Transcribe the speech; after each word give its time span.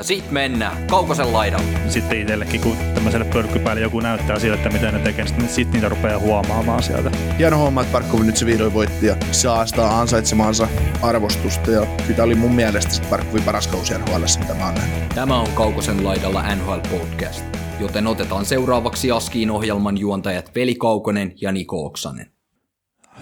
Ja 0.00 0.04
sit 0.04 0.30
mennään 0.30 0.86
Kaukosen 0.86 1.32
laidalle. 1.32 1.66
Sitten 1.88 2.20
itsellekin, 2.20 2.60
kun 2.60 2.76
tämmöiselle 2.94 3.24
pörkkypäälle 3.24 3.82
joku 3.82 4.00
näyttää 4.00 4.38
siltä, 4.38 4.56
että 4.56 4.70
mitä 4.70 4.92
ne 4.92 4.98
tekee, 4.98 5.24
niin 5.24 5.48
sitten 5.48 5.72
niitä 5.72 5.88
rupeaa 5.88 6.18
huomaamaan 6.18 6.82
sieltä. 6.82 7.10
Hieno 7.38 7.58
homma, 7.58 7.80
että 7.80 7.92
Parkkovi 7.92 8.24
nyt 8.24 8.36
se 8.36 8.46
vihdoin 8.46 8.74
voitti 8.74 9.06
ja 9.06 9.16
saa 9.32 9.66
sitä 9.66 9.98
ansaitsemaansa 9.98 10.68
arvostusta. 11.02 11.70
Ja 11.70 11.86
tämä 12.16 12.22
oli 12.24 12.34
mun 12.34 12.54
mielestä 12.54 12.92
se 12.92 13.02
Parkkovin 13.02 13.42
paras 13.42 13.66
kausi 13.66 13.94
NHL, 13.98 14.24
mitä 14.40 14.54
mä 14.54 14.64
oon 14.64 14.74
nähnyt. 14.74 15.08
Tämä 15.08 15.40
on 15.40 15.48
Kaukosen 15.54 16.04
laidalla 16.04 16.54
NHL 16.54 16.98
Podcast, 16.98 17.44
joten 17.80 18.06
otetaan 18.06 18.44
seuraavaksi 18.44 19.10
Askiin 19.10 19.50
ohjelman 19.50 19.98
juontajat 19.98 20.54
Veli 20.54 20.74
Kaukonen 20.74 21.32
ja 21.40 21.52
Niko 21.52 21.86
Oksanen. 21.86 22.26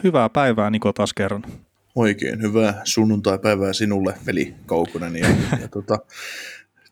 Hyvää 0.04 0.28
päivää 0.28 0.70
Niko 0.70 0.92
taas 0.92 1.14
kerran. 1.14 1.42
Oikein 1.94 2.42
hyvää 2.42 2.80
sunnuntai-päivää 2.84 3.72
sinulle, 3.72 4.14
Veli 4.26 4.54
Kaukonen. 4.66 5.16
Ja, 5.16 5.28
ja 5.60 5.68
tota, 5.76 5.98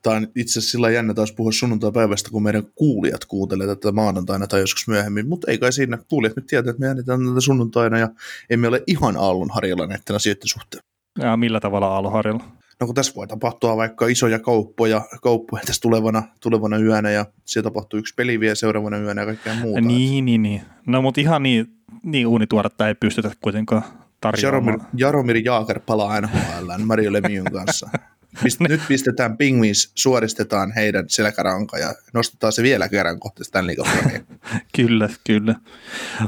Tämä 0.06 0.16
on 0.16 0.28
itse 0.37 0.59
asiassa 0.59 0.70
sillä 0.70 0.91
jännä 0.91 1.15
taas 1.15 1.33
puhua 1.33 1.52
sunnuntai-päivästä, 1.52 2.30
kun 2.30 2.42
meidän 2.42 2.62
kuulijat 2.74 3.24
kuuntelee 3.24 3.66
tätä 3.66 3.92
maanantaina 3.92 4.47
tai 4.47 4.60
joskus 4.60 4.88
myöhemmin, 4.88 5.28
mutta 5.28 5.51
ei 5.51 5.59
kai 5.59 5.73
siinä 5.73 5.98
kuulijat 6.09 6.37
nyt 6.37 6.47
tietää, 6.47 6.70
että 6.70 6.80
me 6.80 6.87
äänitään 6.87 7.20
tätä 7.28 7.41
sunnuntaina 7.41 7.98
ja 7.98 8.09
emme 8.50 8.69
ole 8.69 8.83
ihan 8.86 9.17
aallonharjalla 9.17 9.86
näiden 9.86 10.17
asioiden 10.17 10.48
suhteen. 10.48 10.83
Ja 11.19 11.36
millä 11.36 11.61
tavalla 11.61 11.86
aallonharjalla? 11.86 12.45
No 12.80 12.86
kun 12.86 12.95
tässä 12.95 13.12
voi 13.17 13.27
tapahtua 13.27 13.77
vaikka 13.77 14.06
isoja 14.06 14.39
kauppoja, 14.39 15.03
kauppoja 15.22 15.62
tässä 15.67 15.83
tulevana, 15.83 16.23
tulevana 16.41 16.78
yönä 16.78 17.11
ja 17.11 17.27
siellä 17.45 17.70
tapahtuu 17.70 17.98
yksi 17.98 18.14
peli 18.14 18.41
vielä 18.41 18.55
seuraavana 18.55 18.98
yönä 18.98 19.23
ja 19.23 19.27
kaikkea 19.27 19.55
muuta. 19.55 19.80
Niin, 19.80 20.25
niin, 20.25 20.42
niin. 20.42 20.62
No 20.86 21.02
mutta 21.02 21.20
ihan 21.20 21.42
niin, 21.42 21.67
niin 22.02 22.27
uunituoretta 22.27 22.89
ei 22.89 22.95
pystytä 22.95 23.30
kuitenkaan 23.41 23.83
tarjoamaan. 24.20 24.67
Jaromir, 24.67 24.80
Jaromir 24.97 25.36
Jaaker 25.45 25.80
palaa 25.86 26.20
NHL 26.20 26.73
Mario 26.84 27.12
Lemieux 27.12 27.52
kanssa. 27.52 27.91
Pist, 28.42 28.61
nyt 28.69 28.81
pistetään 28.89 29.37
pingviins, 29.37 29.92
suoristetaan 29.95 30.73
heidän 30.73 31.05
selkäranka 31.09 31.79
ja 31.79 31.95
nostetaan 32.15 32.53
se 32.53 32.62
vielä 32.62 32.89
kerran 32.89 33.20
kohti 33.20 33.45
Stanley 33.45 33.77
Cupia. 33.77 34.20
kyllä, 34.77 35.09
kyllä. 35.27 35.55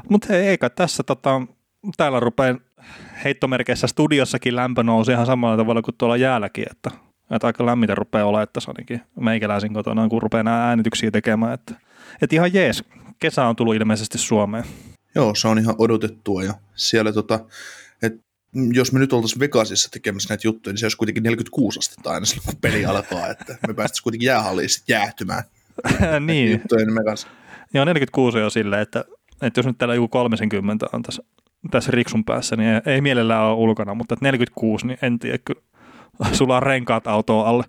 Mutta 0.08 0.26
hei, 0.30 0.46
eikä 0.46 0.70
tässä 0.70 1.02
tota, 1.02 1.40
täällä 1.96 2.20
rupeaa 2.20 2.56
heittomerkeissä 3.24 3.86
studiossakin 3.86 4.56
lämpö 4.56 4.82
nousi 4.82 5.12
ihan 5.12 5.26
samalla 5.26 5.56
tavalla 5.56 5.82
kuin 5.82 5.94
tuolla 5.98 6.16
jäälläkin, 6.16 6.64
että, 6.70 6.90
että 7.30 7.46
aika 7.46 7.66
lämmitä 7.66 7.94
rupeaa 7.94 8.26
olla, 8.26 8.42
että 8.42 8.60
se 8.60 8.70
ainakin 8.70 9.00
meikäläisin 9.20 9.74
kotona, 9.74 10.08
kun 10.08 10.22
rupeaa 10.22 10.42
nämä 10.42 10.68
äänityksiä 10.68 11.10
tekemään, 11.10 11.54
että, 11.54 11.74
että 12.22 12.36
ihan 12.36 12.54
jees, 12.54 12.84
kesä 13.18 13.46
on 13.46 13.56
tullut 13.56 13.74
ilmeisesti 13.74 14.18
Suomeen. 14.18 14.64
Joo, 15.14 15.34
se 15.34 15.48
on 15.48 15.58
ihan 15.58 15.74
odotettua 15.78 16.44
ja 16.44 16.54
siellä 16.74 17.12
tota, 17.12 17.40
jos 18.72 18.92
me 18.92 18.98
nyt 18.98 19.12
oltaisiin 19.12 19.40
Vegasissa 19.40 19.88
tekemässä 19.90 20.28
näitä 20.28 20.48
juttuja, 20.48 20.72
niin 20.72 20.78
se 20.78 20.84
olisi 20.86 20.96
kuitenkin 20.96 21.22
46 21.22 21.78
astetta 21.78 22.10
aina 22.10 22.26
silloin, 22.26 22.46
kun 22.46 22.56
peli 22.60 22.86
alkaa, 22.86 23.28
että 23.28 23.58
me 23.68 23.74
päästäisiin 23.74 24.02
kuitenkin 24.02 24.26
jäähalliin 24.26 24.68
sitten 24.68 24.94
jäähtymään. 24.94 25.42
niin. 26.26 26.52
Juttuja 26.52 26.86
niin 26.86 27.04
kanssa. 27.04 27.28
Joo, 27.74 27.84
46 27.84 28.38
on 28.38 28.50
silleen, 28.50 28.82
että, 28.82 29.04
että 29.42 29.58
jos 29.58 29.66
nyt 29.66 29.78
täällä 29.78 29.94
joku 29.94 30.08
30 30.08 30.86
on 30.92 31.02
tässä, 31.02 31.22
tässä 31.70 31.90
riksun 31.90 32.24
päässä, 32.24 32.56
niin 32.56 32.68
ei, 32.68 32.80
ei 32.86 33.00
mielellään 33.00 33.42
ole 33.42 33.54
ulkona, 33.54 33.94
mutta 33.94 34.16
46, 34.20 34.86
niin 34.86 34.98
en 35.02 35.18
tiedä, 35.18 35.38
kyllä 35.38 35.60
sulla 36.32 36.56
on 36.56 36.62
renkaat 36.62 37.06
autoa 37.06 37.48
alle. 37.48 37.64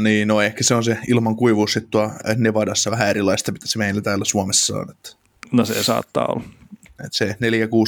Niin, 0.00 0.28
no 0.28 0.40
ehkä 0.40 0.64
se 0.64 0.74
on 0.74 0.84
se 0.84 0.98
ilman 1.08 1.36
kuivuus 1.36 1.72
sitten 1.72 1.90
tuo 1.90 2.10
Nevadassa 2.36 2.90
vähän 2.90 3.08
erilaista, 3.08 3.52
mitä 3.52 3.68
se 3.68 3.78
meillä 3.78 4.00
täällä 4.00 4.24
Suomessa 4.24 4.76
on. 4.78 4.90
Että. 4.90 5.10
No 5.52 5.64
se 5.64 5.82
saattaa 5.82 6.26
olla. 6.26 6.42
Et 7.04 7.12
se 7.12 7.36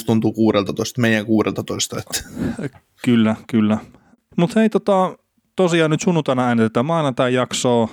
4-6 0.03 0.04
tuntuu 0.06 0.32
16, 0.32 1.00
meidän 1.00 1.26
16. 1.26 1.98
Että. 1.98 2.22
Kyllä, 3.04 3.37
kyllä. 3.47 3.78
Mutta 4.37 4.60
hei, 4.60 4.69
tota, 4.71 5.16
tosiaan 5.56 5.91
nyt 5.91 6.00
sunnuntaina 6.00 6.47
äänitetään 6.47 6.87
maanantai-jaksoa. 6.87 7.88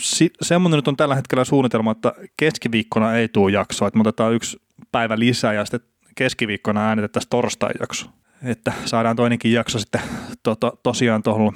Si- 0.00 0.30
semmoinen 0.42 0.78
nyt 0.78 0.88
on 0.88 0.96
tällä 0.96 1.14
hetkellä 1.14 1.44
suunnitelma, 1.44 1.90
että 1.90 2.12
keskiviikkona 2.36 3.14
ei 3.14 3.28
tule 3.28 3.52
jaksoa, 3.52 3.88
että 3.88 3.98
me 3.98 4.00
otetaan 4.00 4.34
yksi 4.34 4.56
päivä 4.92 5.18
lisää 5.18 5.52
ja 5.52 5.64
sitten 5.64 5.80
keskiviikkona 6.14 6.88
äänitettäisiin 6.88 7.30
torstai-jakso. 7.30 8.06
Että 8.42 8.72
saadaan 8.84 9.16
toinenkin 9.16 9.52
jakso 9.52 9.78
sitten 9.78 10.00
to- 10.42 10.56
to- 10.56 10.80
tosiaan 10.82 11.22
tuohon 11.22 11.52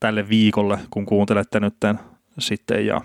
tälle 0.00 0.28
viikolle, 0.28 0.78
kun 0.90 1.06
kuuntelette 1.06 1.60
nyt 1.60 1.74
sitten. 2.38 2.86
Ja 2.86 3.00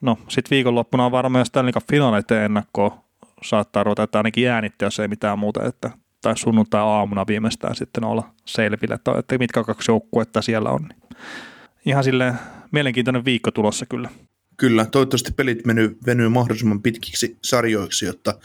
no, 0.00 0.18
sitten 0.28 0.50
viikonloppuna 0.50 1.04
on 1.04 1.12
varmaan 1.12 1.46
Stanley 1.46 1.72
finaaleiden 1.90 2.42
ennakkoa 2.42 3.07
saattaa 3.42 3.84
ruveta, 3.84 4.02
että 4.02 4.18
ainakin 4.18 4.48
äänittää, 4.48 4.86
jos 4.86 5.00
ei 5.00 5.08
mitään 5.08 5.38
muuta, 5.38 5.64
että 5.64 5.90
tai 6.22 6.38
sunnuntai 6.38 6.80
aamuna 6.80 7.26
viimeistään 7.26 7.76
sitten 7.76 8.04
olla 8.04 8.34
selville, 8.44 8.94
että, 8.94 9.12
että 9.18 9.38
mitkä 9.38 9.64
kaksi 9.64 9.90
joukkuetta 9.90 10.42
siellä 10.42 10.70
on. 10.70 10.88
Ihan 11.86 12.04
sille 12.04 12.34
mielenkiintoinen 12.72 13.24
viikko 13.24 13.50
tulossa 13.50 13.86
kyllä. 13.86 14.10
Kyllä, 14.56 14.84
toivottavasti 14.84 15.32
pelit 15.32 15.66
venyy, 15.66 15.98
venyy 16.06 16.28
mahdollisimman 16.28 16.82
pitkiksi 16.82 17.38
sarjoiksi, 17.44 18.06
jotta, 18.06 18.38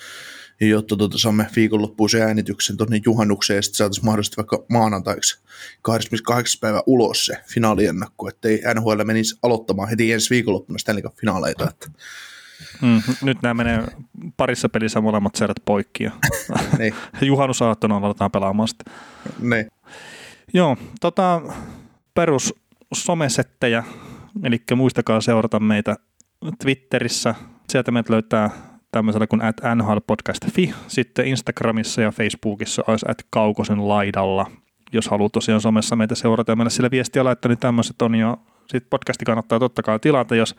jotta 0.62 0.96
tuota, 0.96 1.18
saamme 1.18 1.48
viikonloppuisen 1.56 2.22
äänityksen 2.22 2.78
tuonne 2.78 3.02
juhannukseen 3.06 3.56
ja 3.56 3.62
sitten 3.62 3.78
saataisiin 3.78 4.06
mahdollisesti 4.06 4.38
vaikka 4.38 4.66
maanantaiksi 4.70 5.44
28. 5.82 6.60
päivä 6.62 6.84
ulos 6.86 7.26
se 7.26 7.38
finaaliennakko, 7.48 8.30
ettei 8.30 8.62
NHL 8.76 9.04
menisi 9.04 9.40
aloittamaan 9.44 9.90
heti 9.90 10.14
ensi 10.14 10.30
viikonloppuna 10.30 10.80
Stanley 10.80 11.04
finaaleita. 11.20 11.70
Että 11.70 11.88
Mm, 12.82 13.02
nyt 13.22 13.42
nämä 13.42 13.54
menee 13.54 13.84
parissa 14.38 14.70
pelissä 14.70 15.02
molemmat 15.02 15.36
serät 15.36 15.58
poikki 15.66 16.04
ja 16.04 16.12
niin. 16.80 16.96
juhannusaattona 17.22 17.98
aletaan 17.98 18.32
pelaamaan 18.32 18.68
sitten. 18.68 18.94
Niin. 19.40 19.72
Joo, 20.54 20.78
tota, 21.02 21.42
perus 22.14 22.56
somesettejä, 22.94 23.84
eli 24.44 24.62
muistakaa 24.76 25.22
seurata 25.22 25.60
meitä 25.60 25.96
Twitterissä. 26.64 27.36
Sieltä 27.70 27.92
meitä 27.92 28.14
löytää 28.14 28.50
tämmöisellä 28.92 29.28
kuin 29.28 29.44
at 29.44 29.62
nhlpodcast.fi. 29.76 30.74
Sitten 30.88 31.28
Instagramissa 31.28 32.02
ja 32.02 32.12
Facebookissa 32.12 32.84
olisi 32.88 33.06
at 33.10 33.18
kaukosen 33.30 33.88
laidalla. 33.88 34.52
Jos 34.92 35.08
haluat 35.08 35.32
tosiaan 35.32 35.62
somessa 35.62 35.96
meitä 35.96 36.16
seurata 36.16 36.52
ja 36.52 36.56
mennä 36.56 36.70
sillä 36.70 36.92
viestiä 36.92 37.24
laittaa, 37.24 37.50
niin 37.50 37.60
tämmöiset 37.60 38.02
on 38.02 38.16
jo. 38.16 38.38
Sitten 38.68 38.90
podcasti 38.90 39.26
kannattaa 39.26 39.60
totta 39.60 39.84
kai 39.84 40.00
tilata, 40.00 40.36
jos 40.36 40.56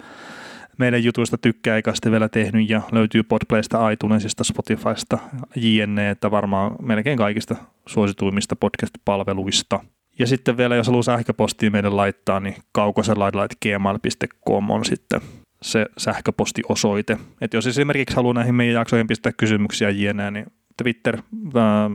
meidän 0.79 1.05
jutuista 1.05 1.39
tykkää 1.39 1.77
eikä 1.77 1.95
sitten 1.95 2.13
vielä 2.13 2.29
tehnyt 2.29 2.71
ja 2.71 2.83
löytyy 2.93 3.23
Podplaysta, 3.23 3.91
iTunesista, 3.91 4.45
Spotifysta, 4.45 5.19
JNE, 5.57 6.11
että 6.11 6.31
varmaan 6.31 6.77
melkein 6.83 7.19
kaikista 7.19 7.57
suosituimmista 7.87 8.57
podcast-palveluista. 8.57 9.81
Ja 10.19 10.27
sitten 10.27 10.57
vielä, 10.57 10.77
jos 10.77 10.87
haluaa 10.87 11.03
sähköpostia 11.03 11.71
meidän 11.71 11.97
laittaa, 11.97 12.41
niin 12.41 12.57
kaukoselaidalait.gmail.com 12.73 14.71
on 14.71 14.85
sitten 14.85 15.21
se 15.63 15.87
sähköpostiosoite. 15.99 17.19
Että 17.41 17.57
jos 17.57 17.67
esimerkiksi 17.67 18.17
haluaa 18.17 18.35
näihin 18.35 18.55
meidän 18.55 18.75
jaksoihin 18.75 19.07
pistää 19.07 19.33
kysymyksiä 19.33 19.91
jne, 19.91 20.31
niin 20.31 20.47
Twitter, 20.83 21.23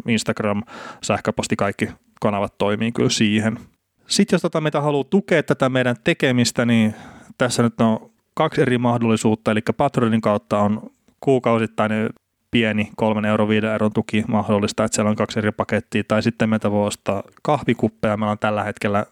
Instagram, 0.07 0.63
sähköposti, 1.03 1.55
kaikki 1.55 1.89
kanavat 2.21 2.57
toimii 2.57 2.91
kyllä 2.91 3.09
siihen. 3.09 3.59
Sitten 4.07 4.35
jos 4.35 4.41
tota 4.41 4.61
meitä 4.61 4.81
haluaa 4.81 5.03
tukea 5.03 5.43
tätä 5.43 5.69
meidän 5.69 5.95
tekemistä, 6.03 6.65
niin 6.65 6.95
tässä 7.37 7.63
nyt 7.63 7.81
on 7.81 8.08
kaksi 8.39 8.61
eri 8.61 8.77
mahdollisuutta, 8.77 9.51
eli 9.51 9.61
Patronin 9.77 10.21
kautta 10.21 10.59
on 10.59 10.91
kuukausittainen 11.19 12.09
pieni 12.51 12.89
kolmen 12.95 13.25
euro, 13.25 13.47
viiden 13.47 13.71
euron 13.71 13.93
tuki 13.93 14.23
mahdollista, 14.27 14.83
että 14.83 14.95
siellä 14.95 15.09
on 15.09 15.15
kaksi 15.15 15.39
eri 15.39 15.51
pakettia, 15.51 16.03
tai 16.07 16.23
sitten 16.23 16.49
meitä 16.49 16.71
voi 16.71 16.87
ostaa 16.87 17.23
kahvikuppeja, 17.41 18.17
meillä 18.17 18.31
on 18.31 18.39
tällä 18.39 18.63
hetkellä, 18.63 19.05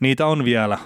niitä 0.00 0.26
on 0.26 0.44
vielä, 0.44 0.78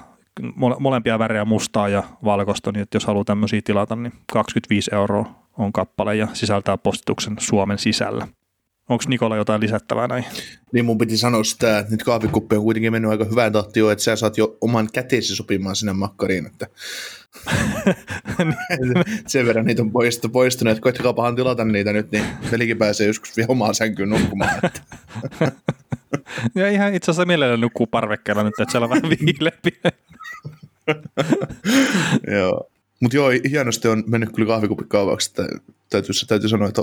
molempia 0.78 1.18
värejä 1.18 1.44
mustaa 1.44 1.88
ja 1.88 2.02
valkoista, 2.24 2.72
niin 2.72 2.82
että 2.82 2.96
jos 2.96 3.06
haluaa 3.06 3.24
tämmöisiä 3.24 3.60
tilata, 3.64 3.96
niin 3.96 4.12
25 4.32 4.94
euroa 4.94 5.26
on 5.58 5.72
kappale 5.72 6.16
ja 6.16 6.28
sisältää 6.32 6.78
postituksen 6.78 7.36
Suomen 7.38 7.78
sisällä. 7.78 8.28
Onko 8.88 9.04
Nikola 9.08 9.36
jotain 9.36 9.60
lisättävää 9.60 10.08
näin? 10.08 10.24
Niin 10.72 10.84
mun 10.84 10.98
piti 10.98 11.16
sanoa 11.16 11.44
sitä, 11.44 11.78
että 11.78 11.92
nyt 11.92 12.02
kahvikuppi 12.02 12.56
on 12.56 12.62
kuitenkin 12.62 12.92
mennyt 12.92 13.10
aika 13.10 13.24
hyvään 13.24 13.52
tahtiin 13.52 13.80
jo, 13.80 13.90
että 13.90 14.04
sä 14.04 14.16
saat 14.16 14.38
jo 14.38 14.58
oman 14.60 14.88
käteesi 14.92 15.36
sopimaan 15.36 15.76
sinne 15.76 15.92
makkariin, 15.92 16.46
että 16.46 16.66
sen 19.26 19.46
verran 19.46 19.64
niitä 19.64 19.82
on 19.82 19.92
poistu, 19.92 20.28
poistunut, 20.28 20.72
että 20.72 20.82
koittakaapahan 20.82 21.36
tilata 21.36 21.64
niitä 21.64 21.92
nyt, 21.92 22.12
niin 22.12 22.24
velikin 22.52 22.78
pääsee 22.78 23.06
joskus 23.06 23.36
vielä 23.36 23.48
omaan 23.48 23.74
sänkyyn 23.74 24.10
nukkumaan. 24.10 24.60
Että. 24.62 24.80
ja 26.54 26.70
ihan 26.70 26.94
itse 26.94 27.10
asiassa 27.10 27.26
mielellä 27.26 27.56
nukkuu 27.56 27.86
parvekkeella 27.86 28.42
nyt, 28.42 28.54
että 28.60 28.72
siellä 28.72 28.84
on 28.84 28.90
vähän 28.90 29.10
viileempi. 29.26 29.80
joo. 32.38 32.70
Mutta 33.04 33.16
joo, 33.16 33.30
hienosti 33.50 33.88
on 33.88 34.04
mennyt 34.06 34.32
kyllä 34.34 34.46
kahvikuppi 34.46 34.84
kaupaksi, 34.88 35.30
että 35.30 35.56
täytyy, 35.90 36.10
täytyy 36.28 36.48
sanoa, 36.48 36.68
että 36.68 36.82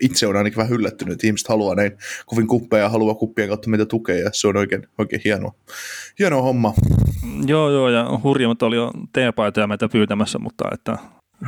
itse 0.00 0.26
on 0.26 0.36
ainakin 0.36 0.56
vähän 0.56 0.72
yllättynyt, 0.72 1.12
että 1.12 1.26
ihmiset 1.26 1.48
haluaa 1.48 1.74
näin 1.74 1.92
kovin 2.26 2.46
kuppeja 2.46 2.82
ja 2.82 2.88
haluaa 2.88 3.14
kuppien 3.14 3.48
kautta 3.48 3.70
meitä 3.70 3.86
tukea 3.86 4.16
ja 4.16 4.30
se 4.32 4.48
on 4.48 4.56
oikein, 4.56 4.88
oikein 4.98 5.22
hienoa, 5.24 5.54
hienoa 6.18 6.42
homma. 6.42 6.74
Joo, 7.46 7.70
joo, 7.70 7.88
ja 7.88 8.20
hurjimmat 8.22 8.62
oli 8.62 8.76
jo 8.76 8.90
teepaitoja 9.12 9.66
meitä 9.66 9.88
pyytämässä, 9.88 10.38
mutta 10.38 10.64
että 10.72 10.98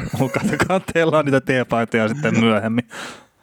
katsellaan 0.69 1.25
niitä 1.25 1.41
teepaitoja 1.41 2.09
sitten 2.09 2.41
myöhemmin. 2.41 2.89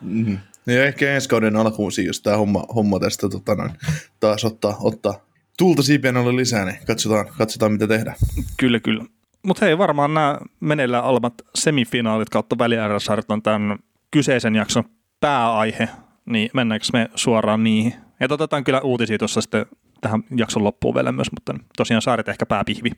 Mm-hmm. 0.02 0.38
Ja 0.68 0.86
ehkä 0.86 1.12
ensi 1.12 1.30
kauden 1.30 1.56
alkuun 1.56 1.92
jos 2.06 2.22
tämä 2.22 2.38
homma, 2.38 2.66
homma 2.76 3.00
tästä 3.00 3.30
tota, 3.30 3.56
noin, 3.56 3.72
taas 4.20 4.46
ottaa, 4.46 4.78
ottaa 4.80 5.26
tulta 5.58 5.84
siipien 5.84 6.18
alle 6.18 6.36
lisää, 6.36 6.66
niin 6.66 6.78
katsotaan, 6.88 7.28
katsotaan 7.38 7.72
mitä 7.72 7.88
tehdään. 7.88 8.18
Kyllä, 8.58 8.80
kyllä. 8.80 9.06
Mutta 9.46 9.66
hei, 9.66 9.78
varmaan 9.78 10.14
nämä 10.14 10.38
meneillään 10.60 11.04
olevat 11.04 11.34
semifinaalit 11.56 12.30
kautta 12.30 12.58
väliäräsarjat 12.58 13.32
on 13.32 13.42
tämän 13.42 13.80
kyseisen 14.12 14.56
jakson 14.56 14.84
pääaihe, 15.20 15.90
niin 16.26 16.50
mennäänkö 16.54 16.86
me 16.94 17.10
suoraan 17.16 17.64
niihin? 17.64 17.94
Ja 18.20 18.28
otetaan 18.30 18.64
kyllä 18.64 18.82
uutisia 18.82 19.18
tuossa 19.18 19.42
sitten 19.42 19.66
tähän 20.02 20.24
jakson 20.36 20.64
loppuun 20.64 20.96
vielä 20.96 21.12
myös, 21.12 21.32
mutta 21.32 21.54
tosiaan 21.78 22.02
saaret 22.02 22.30
ehkä 22.30 22.46
pääpihvi. 22.46 22.92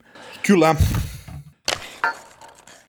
Kyllä. 0.47 0.75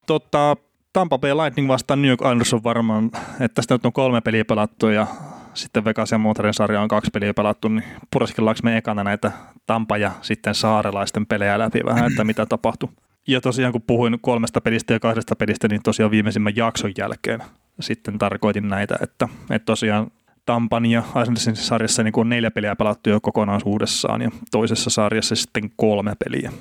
Totta, 0.06 0.56
Tampa 0.92 1.18
Bay 1.18 1.34
Lightning 1.34 1.68
vastaan 1.68 2.02
New 2.02 2.08
York 2.08 2.20
Islanders 2.20 2.54
on 2.54 2.64
varmaan, 2.64 3.04
että 3.40 3.54
tästä 3.54 3.74
nyt 3.74 3.86
on 3.86 3.92
kolme 3.92 4.20
peliä 4.20 4.44
pelattu 4.44 4.88
ja 4.88 5.06
sitten 5.54 5.84
Vegas 5.84 6.12
ja 6.12 6.18
Montrealin 6.18 6.54
sarja 6.54 6.80
on 6.80 6.88
kaksi 6.88 7.10
peliä 7.10 7.34
pelattu, 7.34 7.68
niin 7.68 7.84
pureskellaanko 8.12 8.60
me 8.62 8.76
ekana 8.76 9.04
näitä 9.04 9.32
Tampa 9.66 9.96
ja 9.96 10.10
sitten 10.20 10.54
saarelaisten 10.54 11.26
pelejä 11.26 11.58
läpi 11.58 11.80
vähän, 11.84 12.10
että 12.10 12.24
mitä 12.24 12.46
tapahtui. 12.46 12.88
Ja 13.28 13.40
tosiaan 13.40 13.72
kun 13.72 13.82
puhuin 13.82 14.18
kolmesta 14.20 14.60
pelistä 14.60 14.92
ja 14.92 15.00
kahdesta 15.00 15.36
pelistä, 15.36 15.68
niin 15.68 15.82
tosiaan 15.82 16.10
viimeisimmän 16.10 16.56
jakson 16.56 16.92
jälkeen 16.98 17.42
sitten 17.80 18.18
tarkoitin 18.18 18.68
näitä, 18.68 18.98
että, 19.02 19.28
että 19.50 19.66
tosiaan 19.66 20.10
Tampan 20.46 20.86
ja 20.86 21.02
Islandersin 21.08 21.56
sarjassa 21.56 22.02
niin 22.02 22.12
on 22.16 22.28
neljä 22.28 22.50
peliä 22.50 22.76
pelattu 22.76 23.10
jo 23.10 23.20
kokonaisuudessaan 23.20 24.22
ja 24.22 24.30
toisessa 24.50 24.90
sarjassa 24.90 25.34
sitten 25.34 25.70
kolme 25.76 26.12
peliä. 26.24 26.52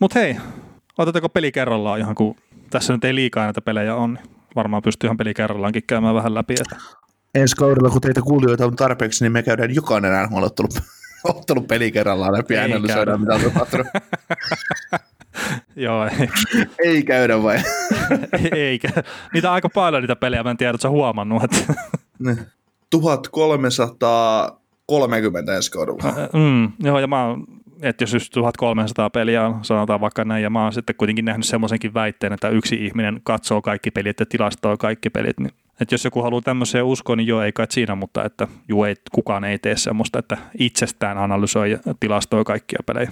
Mutta 0.00 0.18
hei, 0.18 0.36
otetaanko 0.98 1.28
peli 1.28 1.52
kerrallaan 1.52 2.00
ihan 2.00 2.14
kun 2.14 2.36
tässä 2.70 2.92
nyt 2.92 3.04
ei 3.04 3.14
liikaa 3.14 3.44
näitä 3.44 3.60
pelejä 3.60 3.94
on, 3.94 4.14
niin 4.14 4.34
varmaan 4.56 4.82
pystyy 4.82 5.08
ihan 5.08 5.16
peli 5.16 5.34
kerrallaankin 5.34 5.82
käymään 5.86 6.14
vähän 6.14 6.34
läpi. 6.34 6.54
Että. 6.54 6.76
Ensi 7.34 7.56
kaudella, 7.56 7.90
kun 7.90 8.00
teitä 8.00 8.22
kuulijoita 8.22 8.66
on 8.66 8.76
tarpeeksi, 8.76 9.24
niin 9.24 9.32
me 9.32 9.42
käydään 9.42 9.74
jokainen 9.74 10.12
NHL-ottelu 10.12 10.68
ottanut 11.24 11.68
peli 11.68 11.92
kerrallaan 11.92 12.32
läpi 12.32 12.54
ja 12.54 12.64
analysoidaan, 12.64 13.20
mitä 13.20 13.34
on 13.34 13.40
tapahtunut. 13.40 13.86
Joo, 15.76 16.06
ei. 16.06 16.28
ei 16.84 17.02
käydä 17.02 17.42
vai? 17.42 17.58
Eikä. 18.52 18.88
Niitä 19.34 19.52
aika 19.52 19.68
paljon 19.68 20.02
niitä 20.02 20.16
pelejä, 20.16 20.42
mä 20.42 20.50
en 20.50 20.56
tiedä, 20.56 20.74
että 20.74 20.88
huomannut. 20.88 21.42
Että... 21.44 21.74
1330 22.90 25.56
ensi 25.56 25.70
kaudella. 25.70 26.02
Mm, 26.32 26.72
joo, 26.86 26.98
ja 26.98 27.06
mä 27.06 27.26
oon 27.26 27.44
että 27.82 28.02
jos 28.02 28.12
just 28.12 28.32
1300 28.32 29.10
peliä 29.10 29.46
on, 29.46 29.64
sanotaan 29.64 30.00
vaikka 30.00 30.24
näin, 30.24 30.42
ja 30.42 30.50
mä 30.50 30.62
oon 30.62 30.72
sitten 30.72 30.96
kuitenkin 30.96 31.24
nähnyt 31.24 31.46
semmoisenkin 31.46 31.94
väitteen, 31.94 32.32
että 32.32 32.48
yksi 32.48 32.84
ihminen 32.84 33.20
katsoo 33.24 33.62
kaikki 33.62 33.90
pelit 33.90 34.20
ja 34.20 34.26
tilastoo 34.26 34.76
kaikki 34.76 35.10
pelit, 35.10 35.40
niin 35.40 35.50
että 35.80 35.94
jos 35.94 36.04
joku 36.04 36.22
haluaa 36.22 36.42
tämmöiseen 36.42 36.84
uskoa, 36.84 37.16
niin 37.16 37.26
joo, 37.26 37.42
ei 37.42 37.52
kai 37.52 37.66
siinä, 37.70 37.94
mutta 37.94 38.24
että 38.24 38.48
juu, 38.68 38.84
ei, 38.84 38.94
kukaan 39.12 39.44
ei 39.44 39.58
tee 39.58 39.76
semmoista, 39.76 40.18
että 40.18 40.36
itsestään 40.58 41.18
analysoi 41.18 41.70
ja 41.70 41.78
tilastoi 42.00 42.44
kaikkia 42.44 42.78
pelejä. 42.86 43.10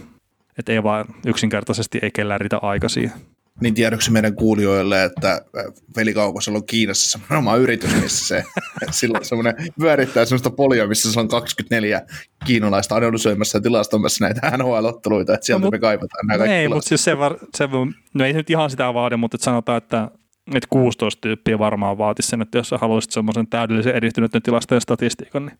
Että 0.59 0.73
ei 0.73 0.83
vaan 0.83 1.05
yksinkertaisesti 1.27 1.99
ei 2.03 2.11
kellään 2.11 2.41
riitä 2.41 2.59
aika 2.59 2.89
siihen 2.89 3.13
niin 3.61 3.75
tiedoksi 3.75 4.13
meidän 4.13 4.35
kuulijoille, 4.35 5.05
että 5.05 5.33
äh, 5.33 5.65
velikaupassa 5.97 6.51
on 6.51 6.67
Kiinassa 6.67 7.11
semmoinen 7.11 7.39
oma 7.39 7.57
yritys, 7.57 8.03
missä 8.03 8.27
se 8.27 8.45
silloin 8.91 9.25
semmoinen 9.25 9.55
pyörittää 9.79 10.25
semmoista 10.25 10.51
polia, 10.51 10.87
missä 10.87 11.13
se 11.13 11.21
on 11.21 11.29
24 11.29 12.03
kiinalaista 12.47 12.97
analysoimassa 12.97 13.59
ja 13.59 13.63
tilastomassa 13.63 14.25
näitä 14.25 14.57
NHL-otteluita, 14.57 15.35
että 15.35 15.47
sieltä 15.47 15.65
no, 15.65 15.71
me 15.71 15.79
kaivataan 15.79 16.27
nämä 16.27 16.39
kaikki 16.39 16.55
Ei, 16.55 16.69
mutta 16.69 16.89
siis 16.89 17.05
se, 17.05 17.19
var, 17.19 17.37
se, 17.57 17.69
no 18.15 18.25
ei 18.25 18.33
nyt 18.33 18.51
ihan 18.51 18.71
sitä 18.71 18.95
vaade, 18.95 19.17
mutta 19.17 19.37
että 19.37 19.45
sanotaan, 19.45 19.79
että 19.79 20.11
että 20.55 20.67
16 20.71 21.21
tyyppiä 21.21 21.59
varmaan 21.59 21.99
vaatisi 21.99 22.29
sen, 22.29 22.43
että 22.43 22.59
jos 22.59 22.69
sä 22.69 22.79
haluaisit 22.79 23.11
semmoisen 23.11 23.47
täydellisen 23.47 23.95
edistynyt 23.95 24.33
tilastojen 24.43 24.81
statistiikan, 24.81 25.47
niin 25.47 25.59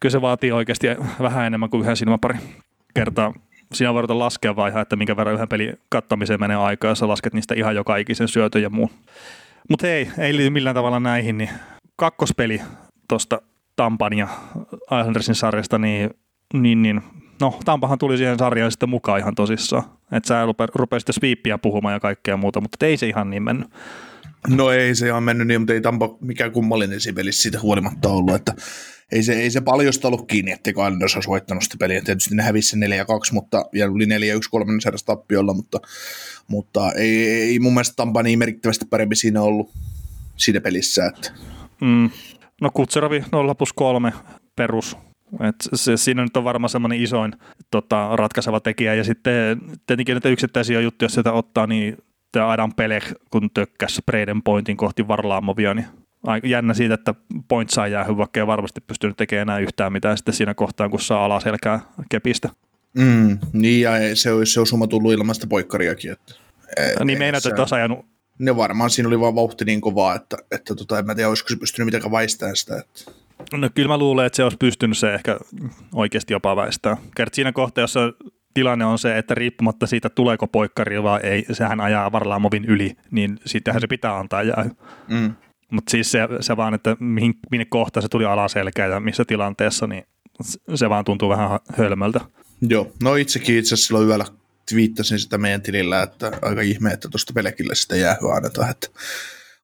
kyllä 0.00 0.12
se 0.12 0.20
vaatii 0.20 0.52
oikeasti 0.52 0.86
vähän 1.20 1.46
enemmän 1.46 1.70
kuin 1.70 1.82
yhden 1.82 1.96
silmäpari 1.96 2.38
kertaa 2.94 3.34
siinä 3.74 3.94
voidaan 3.94 4.18
laskea 4.18 4.56
vaihaa, 4.56 4.82
että 4.82 4.96
minkä 4.96 5.16
verran 5.16 5.34
yhden 5.34 5.48
pelin 5.48 5.78
kattamiseen 5.88 6.40
menee 6.40 6.56
aikaa, 6.56 6.90
jos 6.90 6.98
sä 6.98 7.08
lasket 7.08 7.34
niistä 7.34 7.54
ihan 7.54 7.74
joka 7.74 7.96
ikisen 7.96 8.28
syötön 8.28 8.62
ja 8.62 8.70
muun. 8.70 8.90
Mutta 9.70 9.86
ei, 9.86 10.10
ei 10.18 10.36
liity 10.36 10.50
millään 10.50 10.74
tavalla 10.74 11.00
näihin, 11.00 11.38
niin 11.38 11.50
kakkospeli 11.96 12.60
tuosta 13.08 13.42
Tampan 13.76 14.12
ja 14.12 14.28
Islandersin 15.00 15.34
sarjasta, 15.34 15.78
niin, 15.78 16.10
niin, 16.54 16.82
niin 16.82 17.02
no 17.40 17.58
Tampahan 17.64 17.98
tuli 17.98 18.16
siihen 18.16 18.38
sarjaan 18.38 18.70
sitten 18.70 18.88
mukaan 18.88 19.18
ihan 19.18 19.34
tosissaan. 19.34 19.84
Että 20.12 20.28
sä 20.28 20.46
rupeat 20.74 21.00
sitten 21.00 21.14
sweepia 21.14 21.58
puhumaan 21.58 21.92
ja 21.92 22.00
kaikkea 22.00 22.36
muuta, 22.36 22.60
mutta 22.60 22.86
ei 22.86 22.96
se 22.96 23.06
ihan 23.06 23.30
niin 23.30 23.42
mennyt. 23.42 23.70
No 24.48 24.70
ei 24.70 24.94
se 24.94 25.06
ihan 25.06 25.22
mennyt 25.22 25.46
niin, 25.46 25.60
mutta 25.60 25.72
ei 25.72 25.80
Tampa 25.80 26.16
mikään 26.20 26.52
kummallinen 26.52 27.00
siinä 27.00 27.16
pelissä 27.16 27.42
siitä 27.42 27.60
huolimatta 27.60 28.08
ollut, 28.08 28.34
että 28.34 28.52
ei 29.12 29.22
se, 29.22 29.32
ei 29.32 29.50
se 29.50 29.60
paljosta 29.60 30.08
ollut 30.08 30.26
kiinni, 30.26 30.52
etteikö 30.52 30.80
Islanders 30.80 31.14
olisi 31.14 31.28
voittanut 31.28 31.62
sitä 31.62 31.76
peliä. 31.78 32.00
Tietysti 32.00 32.34
ne 32.34 32.42
hävisi 32.42 32.76
4-2, 32.76 32.78
mutta 33.32 33.64
vielä 33.72 33.92
oli 33.92 34.04
4-1 34.04 34.08
kolmannen 34.50 34.80
tappiolla, 35.06 35.54
mutta, 35.54 35.78
mutta 36.48 36.92
ei, 36.92 37.26
ei 37.26 37.58
mun 37.58 37.72
mielestä 37.72 37.96
Tampa 37.96 38.22
niin 38.22 38.38
merkittävästi 38.38 38.84
parempi 38.90 39.16
siinä 39.16 39.42
ollut 39.42 39.70
siinä 40.36 40.60
pelissä. 40.60 41.06
Että. 41.06 41.30
Mm. 41.80 42.10
No 42.60 42.70
Kutseravi 42.70 43.24
0 43.32 43.54
plus 43.54 43.72
3 43.72 44.12
perus. 44.56 44.96
Et 45.48 45.56
se, 45.74 45.96
siinä 45.96 46.22
nyt 46.22 46.36
on 46.36 46.44
varmaan 46.44 46.68
semmoinen 46.68 47.02
isoin 47.02 47.32
tota, 47.70 48.16
ratkaiseva 48.16 48.60
tekijä. 48.60 48.94
Ja 48.94 49.04
sitten 49.04 49.60
tietenkin 49.86 50.14
näitä 50.14 50.28
yksittäisiä 50.28 50.80
juttuja, 50.80 51.06
jos 51.06 51.14
sitä 51.14 51.32
ottaa, 51.32 51.66
niin 51.66 51.96
tämä 52.32 52.50
Adam 52.50 52.72
Pelech, 52.74 53.14
kun 53.30 53.50
tökkäsi 53.54 54.02
Braden 54.06 54.42
Pointin 54.42 54.76
kohti 54.76 55.08
Varlaamovia, 55.08 55.74
niin 55.74 55.86
aika 56.24 56.46
jännä 56.46 56.74
siitä, 56.74 56.94
että 56.94 57.14
point 57.48 57.70
saa 57.70 57.86
jää, 57.86 58.16
vaikka 58.16 58.40
ei 58.40 58.46
varmasti 58.46 58.80
pystynyt 58.80 59.16
tekemään 59.16 59.42
enää 59.42 59.58
yhtään 59.58 59.92
mitään 59.92 60.16
sitten 60.16 60.34
siinä 60.34 60.54
kohtaa, 60.54 60.88
kun 60.88 61.00
saa 61.00 61.24
alaselkää 61.24 61.80
kepistä. 62.08 62.48
Mm, 62.94 63.38
niin, 63.52 63.82
ja 63.82 63.90
se 64.14 64.32
olisi 64.32 64.52
se 64.52 64.60
osuma 64.60 64.86
tullut 64.86 65.12
ilmasta 65.12 65.46
poikkariakin. 65.46 66.12
Että, 66.12 66.34
et, 66.76 67.04
niin 67.04 67.18
meinaat, 67.18 67.46
että 67.46 67.62
olisi 67.62 67.74
ajanut 67.74 68.06
ne 68.38 68.56
varmaan 68.56 68.90
siinä 68.90 69.08
oli 69.08 69.20
vaan 69.20 69.34
vauhti 69.34 69.64
niin 69.64 69.80
kovaa, 69.80 70.14
että, 70.14 70.36
että 70.50 70.74
tota, 70.74 70.98
en 70.98 71.06
mä 71.06 71.14
tiedä, 71.14 71.28
olisiko 71.28 71.48
se 71.48 71.56
pystynyt 71.56 71.86
mitenkään 71.86 72.12
väistämään 72.12 72.56
sitä. 72.56 72.76
Että. 72.76 73.12
No 73.52 73.70
kyllä 73.74 73.88
mä 73.88 73.98
luulen, 73.98 74.26
että 74.26 74.36
se 74.36 74.44
olisi 74.44 74.56
pystynyt 74.56 74.98
se 74.98 75.14
ehkä 75.14 75.38
oikeasti 75.94 76.32
jopa 76.32 76.56
väistämään. 76.56 77.02
Kert 77.16 77.34
siinä 77.34 77.52
kohtaa, 77.52 77.82
jossa 77.82 78.12
tilanne 78.54 78.84
on 78.84 78.98
se, 78.98 79.18
että 79.18 79.34
riippumatta 79.34 79.86
siitä 79.86 80.08
tuleeko 80.08 80.46
poikkari 80.46 81.02
vai 81.02 81.20
ei, 81.22 81.46
sehän 81.52 81.80
ajaa 81.80 82.12
Varlaamovin 82.12 82.64
yli, 82.64 82.96
niin 83.10 83.38
sittenhän 83.46 83.80
se 83.80 83.86
pitää 83.86 84.18
antaa 84.18 84.42
jää. 84.42 84.70
Mm. 85.08 85.34
Mutta 85.74 85.90
siis 85.90 86.10
se, 86.10 86.20
se 86.40 86.56
vaan, 86.56 86.74
että 86.74 86.96
mihin, 87.00 87.34
minne 87.50 87.64
kohta 87.64 88.00
se 88.00 88.08
tuli 88.08 88.24
alaselkään 88.24 88.90
ja 88.90 89.00
missä 89.00 89.24
tilanteessa, 89.24 89.86
niin 89.86 90.04
se 90.74 90.88
vaan 90.88 91.04
tuntuu 91.04 91.28
vähän 91.28 91.60
hölmöltä. 91.76 92.20
Joo, 92.60 92.92
no 93.02 93.14
itsekin 93.14 93.58
itse 93.58 93.74
asiassa 93.74 93.86
silloin 93.86 94.08
yöllä 94.08 94.24
viittasin 94.74 95.18
sitä 95.18 95.38
meidän 95.38 95.62
tilillä, 95.62 96.02
että 96.02 96.32
aika 96.42 96.60
ihme, 96.60 96.92
että 96.92 97.08
tuosta 97.08 97.32
pelkille 97.32 97.74
sitä 97.74 97.96
jäähyä 97.96 98.34
annetaan. 98.34 98.70
Että, 98.70 98.88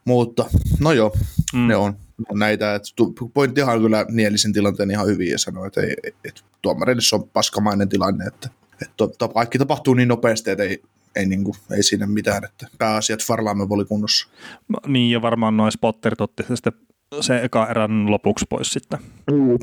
mutta 0.05 0.50
no 0.81 0.93
joo, 0.93 1.12
mm. 1.52 1.67
ne 1.67 1.76
on, 1.76 1.97
näitä. 2.33 2.75
Että 2.75 2.88
pointtihan 3.35 3.81
kyllä 3.81 4.07
nielisen 4.09 4.52
tilanteen 4.52 4.90
ihan 4.90 5.07
hyvin 5.07 5.31
ja 5.31 5.38
sanoi, 5.38 5.67
että, 5.67 5.81
ei, 5.81 5.97
että 6.25 6.40
tuomarille 6.62 7.02
se 7.02 7.17
on 7.17 7.29
paskamainen 7.29 7.88
tilanne, 7.88 8.25
että, 8.25 8.49
että 8.83 8.95
to, 9.19 9.29
kaikki 9.29 9.59
tapahtuu 9.59 9.95
niin 9.95 10.09
nopeasti, 10.09 10.50
että 10.50 10.64
ei, 10.64 10.83
ei, 11.17 11.26
niin 11.26 11.45
kuin, 11.45 11.57
ei 11.76 11.83
siinä 11.83 12.07
mitään, 12.07 12.45
että 12.45 12.67
pääasiat 12.79 13.25
Farlaamme 13.26 13.67
oli 13.71 13.85
kunnossa. 13.85 14.29
No, 14.69 14.79
niin, 14.87 15.11
ja 15.11 15.23
varmaan 15.23 15.57
noin 15.57 15.73
spotterit 15.73 16.21
otti 16.21 16.43
sitten 16.55 16.73
se 17.21 17.45
eka 17.45 17.67
erän 17.71 18.11
lopuksi 18.11 18.47
pois 18.49 18.73
sitten. 18.73 18.99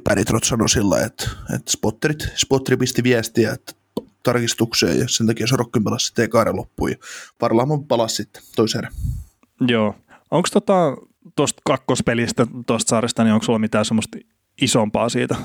Päritrot 0.04 0.44
sanoi 0.44 0.70
sillä, 0.70 1.02
että, 1.02 1.30
että 1.56 1.72
spotterit, 1.72 2.28
spotteri 2.36 2.78
pisti 2.78 3.04
viestiä, 3.04 3.52
että 3.52 3.74
tarkistukseen 4.24 5.00
ja 5.00 5.08
sen 5.08 5.28
takia 5.28 5.48
Sorokkin 5.48 5.84
pelasi 5.84 6.06
sitten 6.06 6.26
eka 6.26 6.42
erän 6.42 6.56
loppuun 6.56 6.92
ja 6.92 6.98
Farlaamo 7.40 7.78
palasi 7.78 8.16
sitten 8.16 8.44
toisen 8.56 8.80
erän. 8.80 8.94
Joo. 9.68 9.96
Onko 10.32 10.50
tota, 10.54 10.98
tuosta 11.36 11.62
kakkospelistä 11.66 12.48
tuosta 12.68 12.90
saaresta, 12.90 13.24
niin 13.24 13.34
onko 13.34 13.46
sulla 13.46 13.60
mitään 13.60 13.86
semmoista 13.86 14.18
isompaa 14.62 15.10
siitä? 15.10 15.36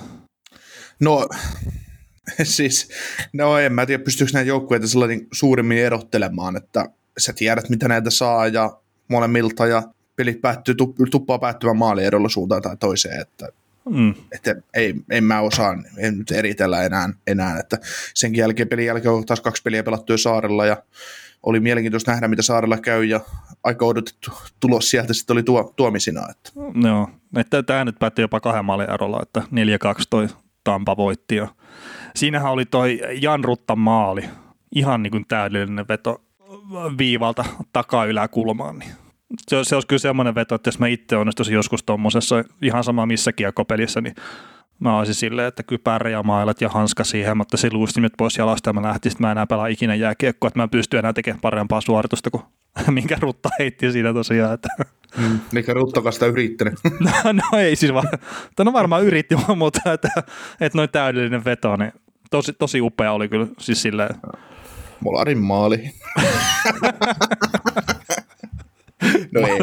No 1.01 1.29
siis, 2.43 2.89
no 3.33 3.59
en 3.59 3.73
mä 3.73 3.87
tiedä, 3.87 4.05
pystyykö 4.05 4.33
näitä 4.33 4.49
joukkueita 4.49 4.87
sellainen 4.87 5.27
suurimmin 5.33 5.79
erottelemaan, 5.79 6.57
että 6.57 6.85
sä 7.19 7.33
tiedät, 7.33 7.69
mitä 7.69 7.89
näitä 7.89 8.11
saa 8.11 8.47
ja 8.47 8.79
molemmilta 9.09 9.67
ja 9.67 9.83
pelit 10.17 10.41
päättyy, 10.41 10.75
tuppaa 11.11 11.39
päättymään 11.39 11.77
maalierolla 11.77 12.29
suuntaan 12.29 12.62
tai 12.62 12.77
toiseen, 12.77 13.21
että 13.21 13.49
Mm. 13.91 14.15
Että 14.33 14.55
ei, 14.75 14.95
en 15.11 15.25
mä 15.25 15.41
osaa 15.41 15.77
en 15.99 16.19
nyt 16.19 16.31
eritellä 16.31 16.83
enää, 16.83 17.09
enää, 17.27 17.59
että 17.59 17.79
senkin 18.15 18.41
jälkeen 18.41 18.69
pelin 18.69 18.87
jälkeen 18.87 19.15
on 19.15 19.27
taas 19.27 19.41
kaksi 19.41 19.62
peliä 19.62 19.83
pelattu 19.83 20.19
saarella 20.19 20.67
ja 20.67 20.83
oli 21.43 21.61
mielenkiintoista 21.61 22.11
nähdä, 22.11 22.29
mitä 22.29 22.43
saarella 22.43 22.79
käy, 22.79 23.05
ja 23.05 23.21
aika 23.65 23.85
odotettu 23.85 24.31
tulos 24.61 24.91
sieltä 24.91 25.15
sitten 25.15 25.35
oli 25.35 25.43
tuo, 25.43 25.73
tuomisina. 25.77 26.27
Että. 26.31 26.51
Joo, 26.89 27.09
että 27.37 27.62
tämä 27.62 27.85
nyt 27.85 27.99
päättyi 27.99 28.23
jopa 28.23 28.41
kahden 28.41 28.65
maalin 28.65 28.91
erolla, 28.91 29.23
että 29.23 29.41
4-2 29.41 29.45
toi 30.11 30.29
Tampa 30.64 30.97
voitti. 30.97 31.37
Ja 31.37 31.49
siinähän 32.16 32.52
oli 32.52 32.64
toi 32.64 33.00
Jan 33.21 33.45
Ruttan 33.45 33.78
maali, 33.78 34.25
ihan 34.75 35.02
niin 35.02 35.11
kuin 35.11 35.25
täydellinen 35.28 35.88
veto 35.88 36.23
viivalta 36.99 37.45
takaa 37.73 38.04
yläkulmaan. 38.04 38.78
Niin 38.78 38.92
se, 39.49 39.64
se 39.64 39.76
olisi 39.76 39.88
kyllä 39.88 40.00
semmoinen 40.00 40.35
veto, 40.35 40.54
että 40.54 40.69
jos 40.69 40.78
mä 40.78 40.87
itse 40.87 41.16
onnistuisin 41.16 41.54
joskus 41.54 41.83
tuommoisessa 41.83 42.45
ihan 42.62 42.85
sama 42.85 43.07
missä 43.07 43.33
kiekkopelissä, 43.33 44.00
niin 44.00 44.14
mä 44.79 44.99
olisin 44.99 45.14
silleen, 45.14 45.49
että 45.49 45.62
kypärä 45.62 46.11
ja 46.11 46.23
mailat 46.23 46.61
ja 46.61 46.69
hanska 46.69 47.05
siihen, 47.05 47.37
mutta 47.37 47.57
se 47.57 47.69
luistimet 47.73 48.12
pois 48.19 48.38
jalasta 48.38 48.69
ja 48.69 48.75
mä 48.75 48.83
lähtisin, 48.83 49.17
että 49.17 49.25
mä 49.25 49.33
enää 49.33 49.47
pelaa 49.47 49.67
ikinä 49.67 49.95
jääkiekkoa, 49.95 50.49
että 50.49 50.59
mä 50.59 50.62
en 50.62 50.71
pysty 50.71 50.99
enää 50.99 51.12
tekemään 51.12 51.41
parempaa 51.41 51.81
suoritusta 51.81 52.31
kuin 52.31 52.43
minkä 52.91 53.17
Rutta 53.21 53.49
heitti 53.59 53.93
siinä 53.93 54.12
tosiaan. 54.12 54.55
Että. 54.55 54.69
Mm, 55.17 55.41
eikä 55.57 55.75
Ruttakaan 55.75 56.12
sitä 56.12 56.26
yrittänyt. 56.26 56.75
no, 57.00 57.33
no, 57.33 57.59
ei 57.59 57.76
siis 57.76 57.95
vaan, 57.95 58.09
no 58.59 58.73
varmaan 58.73 59.05
yritti, 59.05 59.37
mutta 59.57 59.93
että, 59.93 60.09
että 60.61 60.79
noin 60.79 60.88
täydellinen 60.91 61.45
veto, 61.45 61.76
niin 61.76 61.93
tosi, 62.31 62.52
tosi 62.52 62.81
upea 62.81 63.12
oli 63.12 63.29
kyllä 63.29 63.47
siis 63.59 63.83
silleen. 63.83 64.14
Molarin 65.00 65.38
maali. 65.38 65.91
no 69.33 69.41
ei. 69.47 69.59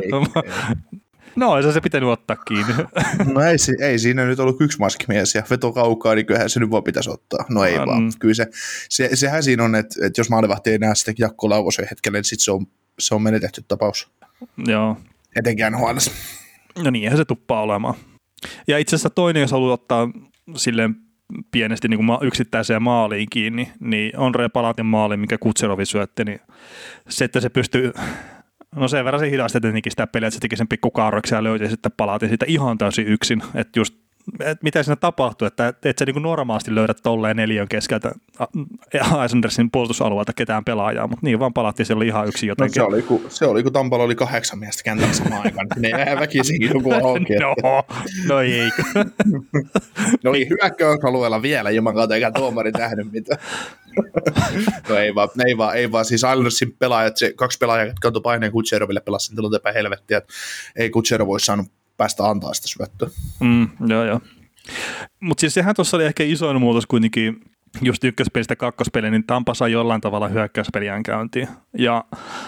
No, 1.40 1.58
ei 1.58 1.74
se 1.74 1.82
pitänyt 1.82 2.10
ottaa 2.10 2.36
kiinni. 2.36 2.74
No 3.34 3.42
ei, 3.42 3.58
ei 3.82 4.00
siinä 4.00 4.26
nyt 4.26 4.40
ollut 4.40 4.62
yksi 4.62 4.80
maskimies 4.80 5.36
ja 5.36 5.44
veto 5.50 5.72
kaukaa, 5.72 6.16
niin 6.16 6.26
kyllähän 6.26 6.50
se 6.50 6.60
nyt 6.60 6.72
vaan 6.72 6.84
pitäisi 6.84 7.10
ottaa. 7.10 7.46
No 7.50 7.64
ei 7.64 7.80
mm. 7.80 7.86
vaan. 7.86 8.12
Kyllä 8.20 8.34
se, 8.34 8.48
se, 8.90 9.10
sehän 9.14 9.44
siinä 9.44 9.64
on, 9.64 9.76
että, 9.76 10.06
että 10.06 10.22
jos 10.22 10.30
maalivahti 10.30 10.70
ei 10.70 10.78
näe 10.78 10.96
sitä 10.96 11.14
jakkoa 11.18 11.50
lauvosen 11.50 11.88
hetkellä, 11.90 12.18
niin 12.18 12.24
sitten 12.24 12.44
se 12.44 12.52
on, 12.52 12.68
se 13.00 13.16
on 13.16 13.22
menetetty 13.22 13.64
tapaus. 13.68 14.12
Joo. 14.58 14.98
Etenkään 15.36 15.78
huolessa. 15.78 16.12
No 16.84 16.90
niinhän 16.90 17.18
se 17.18 17.26
tuppaa 17.26 17.62
olemaan. 17.62 17.96
Ja 18.68 18.78
itse 18.78 18.96
asiassa 18.96 19.10
toinen, 19.10 19.42
jos 19.42 19.52
haluaa 19.52 19.74
ottaa 19.74 20.10
silleen 20.56 20.96
pienesti 21.52 21.88
niin 21.88 22.06
kuin 22.06 22.28
yksittäiseen 22.28 22.84
maaliin 22.84 23.28
kiinni, 23.30 23.72
niin 23.80 24.18
on 24.18 24.34
Palatin 24.54 24.86
maali, 24.86 25.18
mikä 25.18 25.38
Kutserovi 25.38 25.86
syötti, 25.86 26.26
niin 26.26 26.40
se, 27.10 27.26
että 27.26 27.40
se 27.40 27.50
pystyy 27.50 27.94
No 28.76 28.88
sen 28.88 29.06
verran 29.06 29.20
se 29.20 29.32
hidasti 29.32 29.62
tietenkin 29.62 29.92
sitä 29.92 30.08
peliä, 30.08 30.28
että 30.28 30.36
se 30.36 30.40
teki 30.40 30.56
sen 30.56 30.68
pikku 30.68 30.92
kaarroksi 30.92 31.36
ja 31.36 31.44
löyti 31.44 31.70
sitten 31.70 31.92
palaatin 31.98 32.30
siitä 32.30 32.46
ihan 32.48 32.78
täysin 32.78 33.08
yksin. 33.08 33.44
Että 33.56 33.80
just 33.80 33.96
että 34.40 34.64
mitä 34.64 34.84
siinä 34.84 34.96
tapahtui, 34.96 35.48
että 35.48 35.74
et 35.84 35.98
sä 35.98 36.06
niin 36.06 36.24
normaalisti 36.24 36.76
löydät 36.76 36.98
tolleen 37.04 37.38
neljön 37.38 37.68
keskeltä 37.68 38.12
Eisendersin 39.24 39.72
puolustusalueelta 39.72 40.34
ketään 40.34 40.66
pelaajaa, 40.66 41.08
mutta 41.08 41.26
niin 41.26 41.40
vaan 41.40 41.54
palattiin 41.54 41.86
siellä 41.86 42.06
ihan 42.06 42.28
yksi 42.28 42.46
no 42.46 42.52
jotenkin. 42.52 42.80
No 42.80 42.90
se 42.90 42.94
oli, 42.96 43.02
kun, 43.02 43.22
se 43.30 43.46
oli, 43.46 43.64
kun 43.64 43.74
Tampalla 43.74 44.06
oli 44.06 44.16
kahdeksan 44.16 44.60
miestä 44.60 44.84
kentällä 44.84 45.14
samaan 45.14 45.42
aikaan, 45.46 45.68
niin 45.76 45.82
ne 45.82 45.90
jää 45.90 46.20
väkisinkin 46.20 46.72
joku 46.76 46.94
auki. 46.94 47.36
no, 47.36 47.56
no 48.28 48.40
ei. 48.40 48.70
no 50.24 50.34
ei 50.34 50.50
hyökkäysalueella 50.50 51.42
vielä, 51.42 51.72
jumakauta, 51.72 52.16
eikä 52.16 52.32
tuomari 52.32 52.72
tähnyt 52.72 53.12
mitään. 53.12 53.42
no 54.90 54.96
ei 54.96 55.16
vaan, 55.16 55.30
ei 55.48 55.58
vaan, 55.58 55.78
ei 55.78 55.92
vaan. 55.92 56.06
siis 56.06 56.20
Islandersin 56.20 56.76
pelaajat, 56.80 57.18
se 57.18 57.34
kaksi 57.36 57.58
pelaajaa, 57.58 57.86
jotka 57.86 58.00
kantoi 58.02 58.22
paineen 58.22 58.52
Kutseroville 58.52 59.02
pelasi 59.02 59.28
sen 59.28 59.36
tilanteen 59.36 59.74
helvettiä, 59.74 60.18
että 60.18 60.34
ei 60.76 60.90
Kutserov 60.90 61.28
voi 61.28 61.40
saanut 61.40 61.68
päästä 62.00 62.30
antaa 62.30 62.54
sitä 62.54 62.68
syöttöä. 62.68 63.10
Mm, 63.40 63.70
joo, 63.88 64.06
joo. 64.06 64.20
Mutta 65.20 65.42
siis 65.42 65.54
sehän 65.54 65.76
tuossa 65.76 65.98
oli 65.98 66.06
ehkä 66.06 66.24
isoin 66.24 66.62
muutos 66.62 66.86
kuitenkin 66.86 67.42
just 67.82 68.04
ykköspelistä 68.04 68.56
kakkospeliin, 68.56 69.12
niin 69.12 69.28
Tampa 69.28 69.54
sai 69.54 69.72
jollain 69.72 70.02
tavalla 70.02 70.28
hyökkäyspeliään 70.28 71.04
käyntiin. 71.04 71.48
Ja 71.78 72.06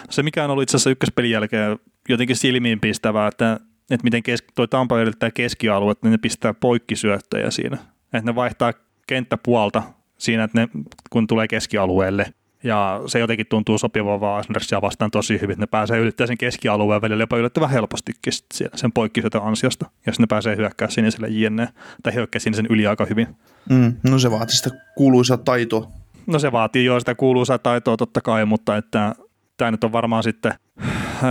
se, 0.10 0.24
mikä 0.24 0.44
on 0.44 0.52
ollut 0.52 0.64
itse 0.64 0.78
asiassa 0.78 0.90
ykköspelin 0.90 1.32
jälkeen 1.32 1.80
jotenkin 2.10 2.36
silmiin 2.36 2.80
pistävää, 2.80 3.28
että, 3.28 3.60
että 3.92 4.04
miten 4.04 4.24
kes, 4.24 4.44
toi 4.56 4.68
Tampa 4.68 5.02
yrittää 5.02 5.32
keskialue, 5.32 5.94
niin 6.04 6.12
ne 6.12 6.18
pistää 6.18 6.54
poikkisyöttöjä 6.54 7.52
siinä. 7.52 7.78
Että 8.14 8.32
ne 8.32 8.36
vaihtaa 8.36 8.74
kenttäpuolta 9.08 9.84
siinä, 10.18 10.44
että 10.44 10.62
ne, 10.62 10.68
kun 11.10 11.28
tulee 11.28 11.48
keskialueelle, 11.48 12.34
ja 12.64 13.02
se 13.08 13.20
jotenkin 13.20 13.48
tuntuu 13.50 13.78
sopivan 13.78 14.22
vaan 14.22 14.42
Islandersia 14.42 14.82
vastaan 14.82 15.12
tosi 15.12 15.34
hyvin, 15.34 15.52
että 15.52 15.62
ne 15.62 15.68
pääsee 15.68 16.00
ylittämään 16.00 16.28
sen 16.28 16.38
keskialueen 16.38 17.02
välillä 17.02 17.24
jopa 17.24 17.38
yllättävän 17.38 17.70
helpostikin 17.70 18.34
siellä 18.54 18.78
sen 18.78 18.92
poikkisyötön 18.92 19.44
ansiosta, 19.44 19.86
jos 20.08 20.20
ne 20.20 20.28
pääsee 20.28 20.56
hyökkää 20.56 20.90
siniselle 20.90 21.28
JNE, 21.30 21.68
tai 22.04 22.14
hyökkää 22.14 22.40
sinisen 22.40 22.68
yli 22.70 22.88
aika 22.88 23.06
hyvin. 23.06 23.28
Mm, 23.70 23.94
no 24.04 24.20
se 24.20 24.32
vaatii 24.32 24.56
sitä 24.56 24.70
kuuluisaa 24.96 25.38
taitoa. 25.38 25.92
No 26.28 26.40
se 26.40 26.52
vaatii 26.52 26.86
jo 26.86 27.00
sitä 27.00 27.16
kuuluisaa 27.16 27.60
taitoa 27.60 27.98
totta 27.98 28.22
kai, 28.22 28.46
mutta 28.46 28.78
että 28.78 29.16
tämä 29.58 29.72
nyt 29.72 29.84
on 29.84 29.92
varmaan 29.92 30.24
sitten, 30.24 30.54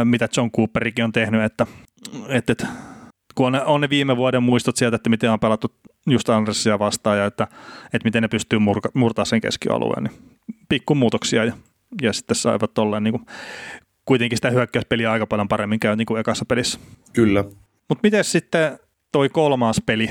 mitä 0.04 0.28
John 0.36 0.50
Cooperikin 0.50 1.04
on 1.04 1.12
tehnyt, 1.12 1.42
että, 1.42 1.66
että, 2.28 2.52
että 2.52 2.66
kun 3.34 3.46
on 3.46 3.52
ne, 3.52 3.64
on 3.64 3.80
ne 3.80 3.90
viime 3.90 4.16
vuoden 4.16 4.42
muistot 4.42 4.76
sieltä, 4.76 4.96
että 4.96 5.10
miten 5.10 5.30
on 5.30 5.40
pelattu 5.40 5.74
just 6.06 6.28
Andersia 6.28 6.78
vastaan 6.78 7.18
ja 7.18 7.26
että, 7.26 7.46
että 7.84 8.04
miten 8.04 8.22
ne 8.22 8.28
pystyy 8.28 8.58
murka, 8.58 8.88
murtaa 8.94 9.24
sen 9.24 9.40
keskialueen, 9.40 10.04
niin 10.04 10.14
pikkumuutoksia 10.70 11.44
ja, 11.44 11.52
ja 12.02 12.12
sitten 12.12 12.36
saivat 12.36 12.74
tolleen 12.74 13.04
niin 13.04 13.12
kuin, 13.12 13.26
kuitenkin 14.04 14.38
sitä 14.38 14.50
hyökkäyspeliä 14.50 15.12
aika 15.12 15.26
paljon 15.26 15.48
paremmin 15.48 15.80
käy 15.80 15.96
niin 15.96 16.06
kuin 16.06 16.20
ekassa 16.20 16.44
pelissä. 16.44 16.80
Kyllä. 17.12 17.44
Mutta 17.88 18.00
miten 18.02 18.24
sitten 18.24 18.78
toi 19.12 19.28
kolmas 19.28 19.82
peli, 19.86 20.10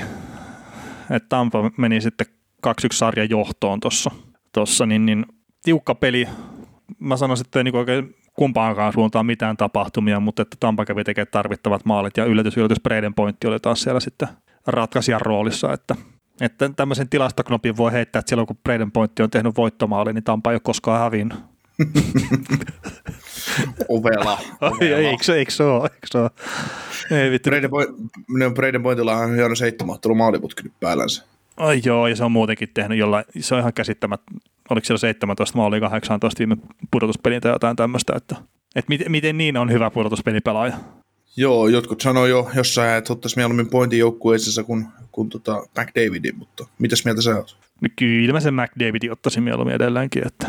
että 1.10 1.28
Tampa 1.28 1.70
meni 1.76 2.00
sitten 2.00 2.26
2-1 2.66 2.70
sarjan 2.92 3.30
johtoon 3.30 3.80
tuossa, 3.80 4.10
tossa, 4.52 4.86
niin, 4.86 5.06
niin 5.06 5.26
tiukka 5.62 5.94
peli. 5.94 6.28
Mä 6.98 7.16
sanoisin, 7.16 7.46
että 7.46 7.58
ei 7.58 7.64
niin 7.64 7.76
oikein 7.76 8.14
kumpaankaan 8.36 8.92
suuntaan 8.92 9.26
mitään 9.26 9.56
tapahtumia, 9.56 10.20
mutta 10.20 10.42
että 10.42 10.56
Tampa 10.60 10.84
kävi 10.84 11.04
tekemään 11.04 11.30
tarvittavat 11.30 11.84
maalit 11.84 12.16
ja 12.16 12.24
yllätys, 12.24 12.56
yllätys 12.56 12.80
Braden 12.80 13.14
Pointti 13.14 13.46
oli 13.46 13.60
taas 13.60 13.82
siellä 13.82 14.00
sitten 14.00 14.28
ratkaisijan 14.66 15.20
roolissa, 15.20 15.72
että 15.72 15.94
että 16.40 16.70
tämmöisen 16.76 17.08
tilastoknopin 17.08 17.76
voi 17.76 17.92
heittää, 17.92 18.20
että 18.20 18.30
silloin 18.30 18.46
kun 18.46 18.56
Braden 18.64 18.92
Point 18.92 19.20
on 19.20 19.30
tehnyt 19.30 19.56
voittomaali, 19.56 20.12
niin 20.12 20.24
Tampa 20.24 20.50
ei 20.50 20.54
ole 20.54 20.60
koskaan 20.64 21.00
hävinnyt. 21.00 21.38
ovela. 23.88 24.38
ovela. 24.60 24.96
eikö, 24.96 25.24
se, 25.24 25.34
eikö 25.34 25.50
se 25.50 25.62
ole? 25.62 25.82
Eikö 25.82 26.06
se 26.06 26.18
ole? 26.18 26.30
Ei 27.10 27.30
vittu. 27.30 27.50
Braden, 27.50 27.70
Point, 27.70 27.90
Braden 28.54 28.82
Pointilla 28.82 29.16
on 29.16 29.34
hieno 29.34 29.54
seitsemäottelu 29.54 30.14
maaliputki 30.14 30.62
nyt 30.62 30.72
päällänsä. 30.80 31.24
Ai 31.56 31.80
joo, 31.84 32.06
ja 32.06 32.16
se 32.16 32.24
on 32.24 32.32
muutenkin 32.32 32.68
tehnyt 32.74 32.98
jollain, 32.98 33.24
se 33.40 33.54
on 33.54 33.60
ihan 33.60 33.72
käsittämät, 33.72 34.20
oliko 34.70 34.84
siellä 34.84 34.98
17 34.98 35.56
maalia 35.56 35.80
18 35.80 36.38
viime 36.38 36.56
pudotuspelin 36.90 37.40
tai 37.40 37.52
jotain 37.52 37.76
tämmöistä, 37.76 38.12
että, 38.16 38.36
että 38.76 38.88
miten, 38.88 39.10
miten 39.10 39.38
niin 39.38 39.56
on 39.56 39.72
hyvä 39.72 39.90
pudotuspelipelaaja? 39.90 40.76
Joo, 41.36 41.68
jotkut 41.68 42.00
sanoo 42.00 42.26
jo 42.26 42.50
jossain, 42.54 42.98
että 42.98 43.12
ottaisi 43.12 43.36
mieluummin 43.36 43.70
pointin 43.70 43.98
joukkueessa 43.98 44.64
kuin, 44.64 44.86
kuin 45.12 45.28
tota 45.28 45.62
McDavidin, 45.78 46.38
mutta 46.38 46.66
mitäs 46.78 47.04
mieltä 47.04 47.22
sä 47.22 47.36
oot? 47.36 47.56
No 47.80 47.88
kyllä 47.96 48.32
mä 48.32 48.40
sen 48.40 48.54
McDavidin 48.54 49.12
ottaisin 49.12 49.42
mieluummin 49.42 49.74
edelleenkin, 49.74 50.26
että, 50.26 50.48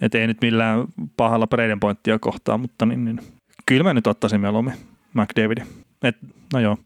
että 0.00 0.18
ei 0.18 0.26
nyt 0.26 0.38
millään 0.42 0.84
pahalla 1.16 1.46
Braden 1.46 1.80
pointtia 1.80 2.18
kohtaa, 2.18 2.58
mutta 2.58 2.86
niin, 2.86 3.04
niin. 3.04 3.20
kyllä 3.66 3.84
mä 3.84 3.94
nyt 3.94 4.06
ottaisin 4.06 4.40
mieluummin 4.40 4.74
McDavidin. 5.14 5.66
Et, 6.02 6.16
no 6.52 6.60
joo. 6.60 6.76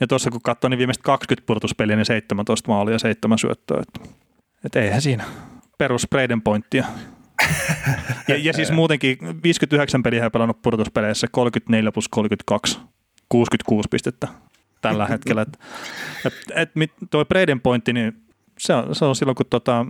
Ja 0.00 0.06
tuossa 0.06 0.30
kun 0.30 0.42
katsoin, 0.42 0.70
niin 0.70 0.78
viimeiset 0.78 1.02
20 1.02 1.46
pudotuspeliä, 1.46 1.96
niin 1.96 2.06
17 2.06 2.68
maalia 2.70 2.94
ja 2.94 2.98
7 2.98 3.38
syöttöä. 3.38 3.82
Että, 3.82 4.10
että 4.64 4.80
eihän 4.80 5.02
siinä 5.02 5.24
perus 5.78 6.06
Braden 6.10 6.42
pointtia. 6.42 6.84
ja, 8.28 8.36
ja 8.36 8.52
siis 8.52 8.70
muutenkin 8.70 9.18
59 9.42 10.02
peliä 10.02 10.30
pelannut 10.30 10.62
pudotuspeleissä, 10.62 11.26
34 11.30 11.92
plus 11.92 12.08
32, 12.08 12.78
66 13.28 13.88
pistettä 13.90 14.28
tällä 14.80 15.06
hetkellä. 15.06 15.42
Et, 15.42 15.58
et, 16.24 16.38
et, 16.54 16.70
toi 17.10 17.24
Braden 17.24 17.60
pointti, 17.60 17.92
niin 17.92 18.12
se 18.58 18.74
on, 18.74 18.94
se 18.94 19.04
on 19.04 19.16
silloin, 19.16 19.36
kun 19.36 19.46
tota, 19.50 19.86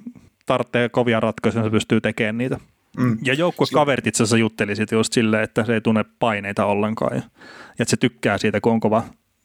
tarvitsee 0.47 0.89
kovia 0.89 1.21
ratkaisuja, 1.21 1.65
se 1.65 1.71
pystyy 1.71 2.01
tekemään 2.01 2.39
niitä. 2.39 2.61
Mm. 2.97 3.19
Ja 3.23 3.35
joukkuekaverit 3.35 4.07
itse 4.07 4.23
asiassa 4.23 4.37
jutteli 4.37 4.77
siitä 4.77 4.95
just 4.95 5.13
silleen, 5.13 5.43
että 5.43 5.65
se 5.65 5.75
ei 5.75 5.81
tunne 5.81 6.05
paineita 6.19 6.67
ollenkaan 6.67 7.17
ja, 7.17 7.23
ja 7.23 7.43
että 7.81 7.91
se 7.91 7.97
tykkää 7.97 8.39
siitä, 8.39 8.61
kun 8.61 8.73
on 8.73 8.81
kova, 8.81 9.05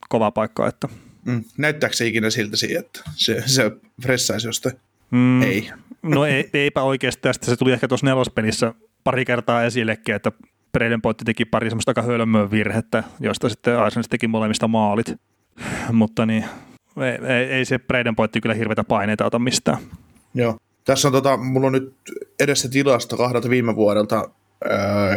kova 0.10 0.32
paikka. 0.32 0.68
Että. 0.68 0.88
Mm. 1.26 1.44
Näyttääkö 1.58 1.96
se 1.96 2.08
ikinä 2.08 2.30
siltä 2.30 2.58
siitä, 2.58 2.80
että 2.80 3.02
se, 3.16 3.44
se 3.46 3.72
fressaisi 4.02 4.48
jostain? 4.48 4.76
Mm. 5.12 5.42
Ei. 5.42 5.70
No 6.02 6.26
ei, 6.26 6.50
eipä 6.54 6.82
oikeasti 6.82 7.22
tästä. 7.22 7.46
Se 7.46 7.56
tuli 7.56 7.72
ehkä 7.72 7.88
tuossa 7.88 8.06
nelospelissä 8.06 8.74
pari 9.04 9.26
kertaa 9.26 9.64
esillekin, 9.64 10.16
että 10.16 10.32
Braden 10.72 11.02
Point 11.02 11.18
teki 11.26 11.46
pari 11.46 11.70
semmoista 11.70 11.90
aika 11.90 12.02
hölmöä 12.02 12.52
virhettä, 12.52 13.04
josta 13.20 13.50
sitten 13.50 13.74
Islanders 13.74 14.08
teki 14.10 14.28
molemmista 14.28 14.68
maalit. 14.68 15.14
Mutta 15.92 16.26
niin, 16.26 16.46
ei, 16.98 17.34
ei, 17.34 17.46
ei 17.46 17.66
se 17.66 17.80
Braden 17.80 18.16
Point 18.16 18.32
kyllä 18.42 18.56
hirveitä 18.56 18.84
paineita 18.84 19.26
ota 19.26 19.40
mistään. 19.40 19.78
Joo. 20.34 20.58
Tässä 20.86 21.08
on 21.08 21.12
tota, 21.12 21.38
mulla 21.38 21.68
on 21.68 21.74
nyt 21.74 21.94
edessä 22.40 22.70
tilasta 22.70 23.18
kahdelta 23.18 23.50
viime 23.50 23.76
vuodelta 23.76 24.30
ää, 24.70 25.16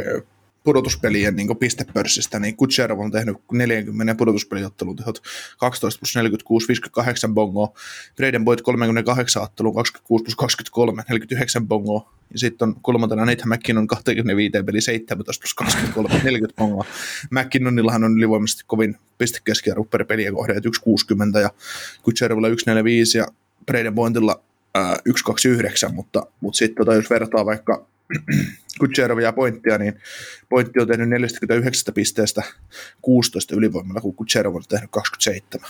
pudotuspelien 0.64 1.37
niin 1.37 1.57
pistepörssistä, 1.57 2.38
niin 2.38 2.57
Kutserov 2.57 2.99
on 2.99 3.11
tehnyt 3.11 3.37
40 3.52 4.14
pudotuspeliottelun 4.14 4.97
tehot 4.97 5.23
12 5.59 5.99
plus 6.00 6.17
46, 6.17 6.69
58 6.69 7.35
bongoa, 7.35 7.73
Braden 8.17 8.45
Boyd 8.45 8.59
38 8.62 9.43
ottelun 9.43 9.75
26 9.75 10.25
plus 10.25 10.37
23, 10.37 11.02
49 11.09 11.69
bongoa, 11.69 12.12
ja 12.33 12.38
sitten 12.38 12.69
on 12.69 12.76
kolmantena 12.83 13.25
Nathan 13.25 13.49
McKinnon 13.49 13.87
25 13.87 14.52
peli 14.67 14.81
17 14.81 15.40
plus 15.40 15.55
23, 15.55 16.21
40 16.25 16.57
bongoa. 16.57 16.85
McKinnonillahan 17.31 18.05
on 18.05 18.19
ylivoimaisesti 18.19 18.64
kovin 18.67 18.97
pistekeskiarvo 19.19 19.85
per 19.85 20.05
peliä 20.05 20.33
kohde, 20.33 20.52
1,60 20.52 21.40
ja 21.40 21.50
Kutserovilla 22.02 22.49
1,45 22.49 22.55
ja 23.17 23.26
Braden 23.67 23.95
Boydilla 23.95 24.43
1,29, 25.88 25.93
mutta, 25.93 26.26
mutta 26.40 26.57
sitten 26.57 26.76
tota, 26.76 26.95
jos 26.95 27.11
vertaa 27.11 27.47
vaikka 27.47 27.87
Kutserovia 28.79 29.33
pointtia, 29.33 29.79
niin 29.79 29.95
pointti 30.49 30.81
on 30.81 30.88
tehnyt 30.88 31.09
49 31.09 31.95
pisteestä 31.95 32.43
16 33.02 33.57
ylivoimalla, 33.57 34.00
kun 34.00 34.14
Kutserov 34.14 34.55
on 34.55 34.62
tehnyt 34.69 34.90
27. 34.90 35.69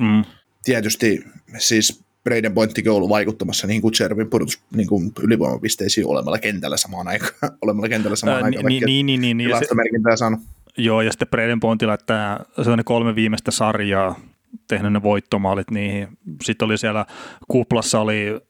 Mm. 0.00 0.24
Tietysti 0.64 1.24
siis 1.58 2.04
Braden 2.24 2.54
Pointtikin 2.54 2.90
on 2.90 2.96
ollut 2.96 3.10
vaikuttamassa 3.10 3.66
niin 3.66 3.82
Kutserovin 3.82 4.30
pudotus 4.30 4.62
niin 4.76 4.88
kuin 4.88 5.12
ylivoimapisteisiin 5.22 6.06
olemalla 6.06 6.38
kentällä 6.38 6.76
samaan 6.76 7.08
aikaan. 7.08 7.32
olemalla 7.62 7.88
kentällä 7.88 8.16
samaan 8.16 8.44
aikaan. 8.44 8.64
Niin, 8.64 8.82
niin, 8.86 9.06
niin, 9.06 9.20
niin, 9.20 9.36
niin. 9.36 9.48
Tilastomerkintää 9.48 10.16
saanut. 10.16 10.40
Joo, 10.76 11.02
ja 11.02 11.12
sitten 11.12 11.28
Braden 11.28 11.60
Pointilla 11.60 11.96
tämä 11.96 12.38
sellainen 12.56 12.84
kolme 12.84 13.14
viimeistä 13.14 13.50
sarjaa 13.50 14.20
tehnyt 14.68 14.92
ne 14.92 15.02
voittomaalit 15.02 15.70
niihin. 15.70 16.08
Sitten 16.42 16.66
oli 16.66 16.78
siellä 16.78 17.06
kuplassa 17.48 18.00
oli 18.00 18.40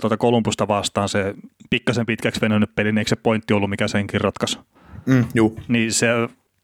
tuota 0.00 0.16
Kolumbusta 0.16 0.68
vastaan 0.68 1.08
se 1.08 1.34
pikkasen 1.70 2.06
pitkäksi 2.06 2.40
venynyt 2.40 2.74
peli, 2.74 2.92
niin 2.92 2.98
eikö 2.98 3.08
se 3.08 3.16
pointti 3.16 3.54
ollut, 3.54 3.70
mikä 3.70 3.88
senkin 3.88 4.20
ratkaisi? 4.20 4.58
Mm, 5.06 5.24
juu. 5.34 5.60
Niin 5.68 5.92
se 5.92 6.08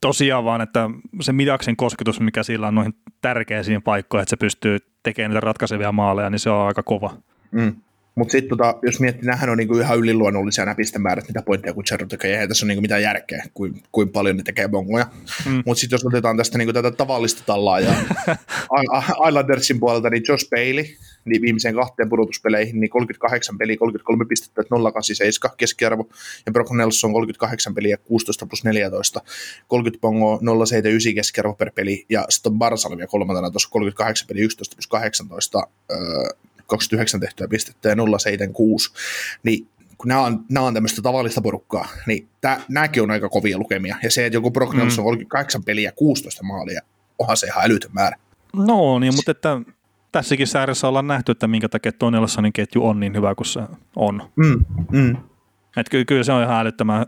tosiaan 0.01 0.45
vaan, 0.45 0.61
että 0.61 0.91
se 1.21 1.33
midaksen 1.33 1.77
kosketus, 1.77 2.21
mikä 2.21 2.43
sillä 2.43 2.69
on 2.69 2.75
noihin 2.75 2.95
tärkeisiin 3.21 3.83
paikkoihin, 3.83 4.23
että 4.23 4.31
se 4.31 4.37
pystyy 4.37 4.79
tekemään 5.03 5.31
niitä 5.31 5.41
ratkaisevia 5.41 5.93
maaleja, 5.93 6.31
niin 6.31 6.39
se 6.39 6.51
on 6.51 6.67
aika 6.67 6.83
kova. 6.83 7.17
Mm. 7.51 7.77
Mutta 8.19 8.33
sitten 8.33 8.49
tota, 8.49 8.75
jos 8.83 9.01
miettii, 9.01 9.27
nämähän 9.27 9.51
on 9.51 9.59
niinku 9.59 9.79
ihan 9.79 9.99
yliluonnollisia 9.99 10.65
nämä 10.65 10.75
pistemäärät, 10.75 11.29
mitä 11.29 11.43
pointteja 11.43 11.75
Jarro 11.91 12.07
tekee, 12.07 12.33
eihän 12.33 12.49
tässä 12.49 12.67
ole 12.67 12.69
niinku 12.69 12.83
mitään 12.83 13.03
järkeä, 13.03 13.45
kuin, 13.55 13.83
kuin 13.93 14.09
paljon 14.09 14.37
ne 14.37 14.43
tekee 14.43 14.69
bongoja. 14.69 15.07
Mm. 15.47 15.63
Mutta 15.67 15.81
sitten 15.81 15.95
jos 15.95 16.07
otetaan 16.07 16.37
tästä 16.37 16.59
niinku 16.59 16.73
tätä 16.73 16.91
tavallista 16.91 17.43
tallaa 17.47 17.81
ja 17.81 17.95
Islandersin 19.29 19.81
puolelta, 19.81 20.11
niin 20.11 20.23
Josh 20.29 20.49
Bailey, 20.51 20.85
niin 21.25 21.43
viimeiseen 21.43 21.75
kahteen 21.75 22.09
pudotuspeleihin, 22.09 22.81
niin 22.81 22.91
38 22.91 23.59
peliä, 23.59 23.77
33 23.77 24.25
pistettä, 24.25 24.63
087 24.93 25.57
keskiarvo, 25.57 26.09
ja 26.47 26.53
Brock 26.53 26.71
Nelson 26.71 27.13
38 27.13 27.75
peliä, 27.75 27.97
16 27.97 28.47
plus 28.47 28.65
14, 28.65 29.21
30 29.69 30.01
bongoa, 30.01 30.39
079 30.67 31.15
keskiarvo 31.15 31.55
per 31.55 31.71
peli, 31.75 32.07
ja 32.09 32.27
sitten 32.29 32.53
on 32.53 32.59
Barsalvia 32.59 33.07
kolmantena 33.07 33.51
tuossa 33.51 33.69
38 33.71 34.27
peliä, 34.29 34.45
11 34.45 34.77
plus 34.77 34.87
18, 34.87 35.67
öö, 35.91 35.99
29 36.69 37.21
tehtyä 37.21 37.49
pistettä 37.49 37.89
ja 37.89 37.97
076, 37.97 38.93
niin 39.43 39.69
kun 39.99 40.09
nämä 40.09 40.21
on, 40.21 40.45
nämä 40.51 40.67
on 40.67 40.75
tämmöistä 40.75 41.03
tavallista 41.03 41.41
porukkaa, 41.41 41.89
niin 42.07 42.29
tää, 42.41 42.61
nämäkin 42.69 43.03
on 43.03 43.11
aika 43.11 43.29
kovia 43.29 43.59
lukemia. 43.59 43.97
Ja 44.03 44.11
se, 44.11 44.27
että 44.27 44.37
joku 44.37 44.51
Brock 44.51 44.75
mm. 44.75 44.81
on 44.81 44.89
38 44.97 45.65
peliä 45.65 45.93
16 45.93 46.45
maalia, 46.45 46.81
onhan 47.19 47.37
se 47.37 47.47
ihan 47.47 47.65
älytön 47.65 47.91
määrä. 47.93 48.17
No 48.57 48.99
niin, 48.99 49.15
mutta 49.15 49.31
että 49.31 49.61
tässäkin 50.13 50.47
säädössä 50.47 50.89
ollaan 50.89 51.07
nähty, 51.07 51.33
että 51.33 51.49
minkä 51.49 51.69
takia 51.69 51.93
tuo 51.93 52.11
Nelsonin 52.11 52.53
ketju 52.53 52.87
on 52.87 53.01
niin 53.01 53.17
hyvä 53.17 53.35
kuin 53.35 53.47
se 53.47 53.61
on. 53.97 54.23
Mm, 54.37 54.65
mm. 54.93 55.17
Että 55.77 55.91
kyllä, 55.91 56.05
kyllä 56.05 56.23
se 56.23 56.33
on 56.33 56.43
ihan 56.43 56.61
älyttömän 56.61 57.07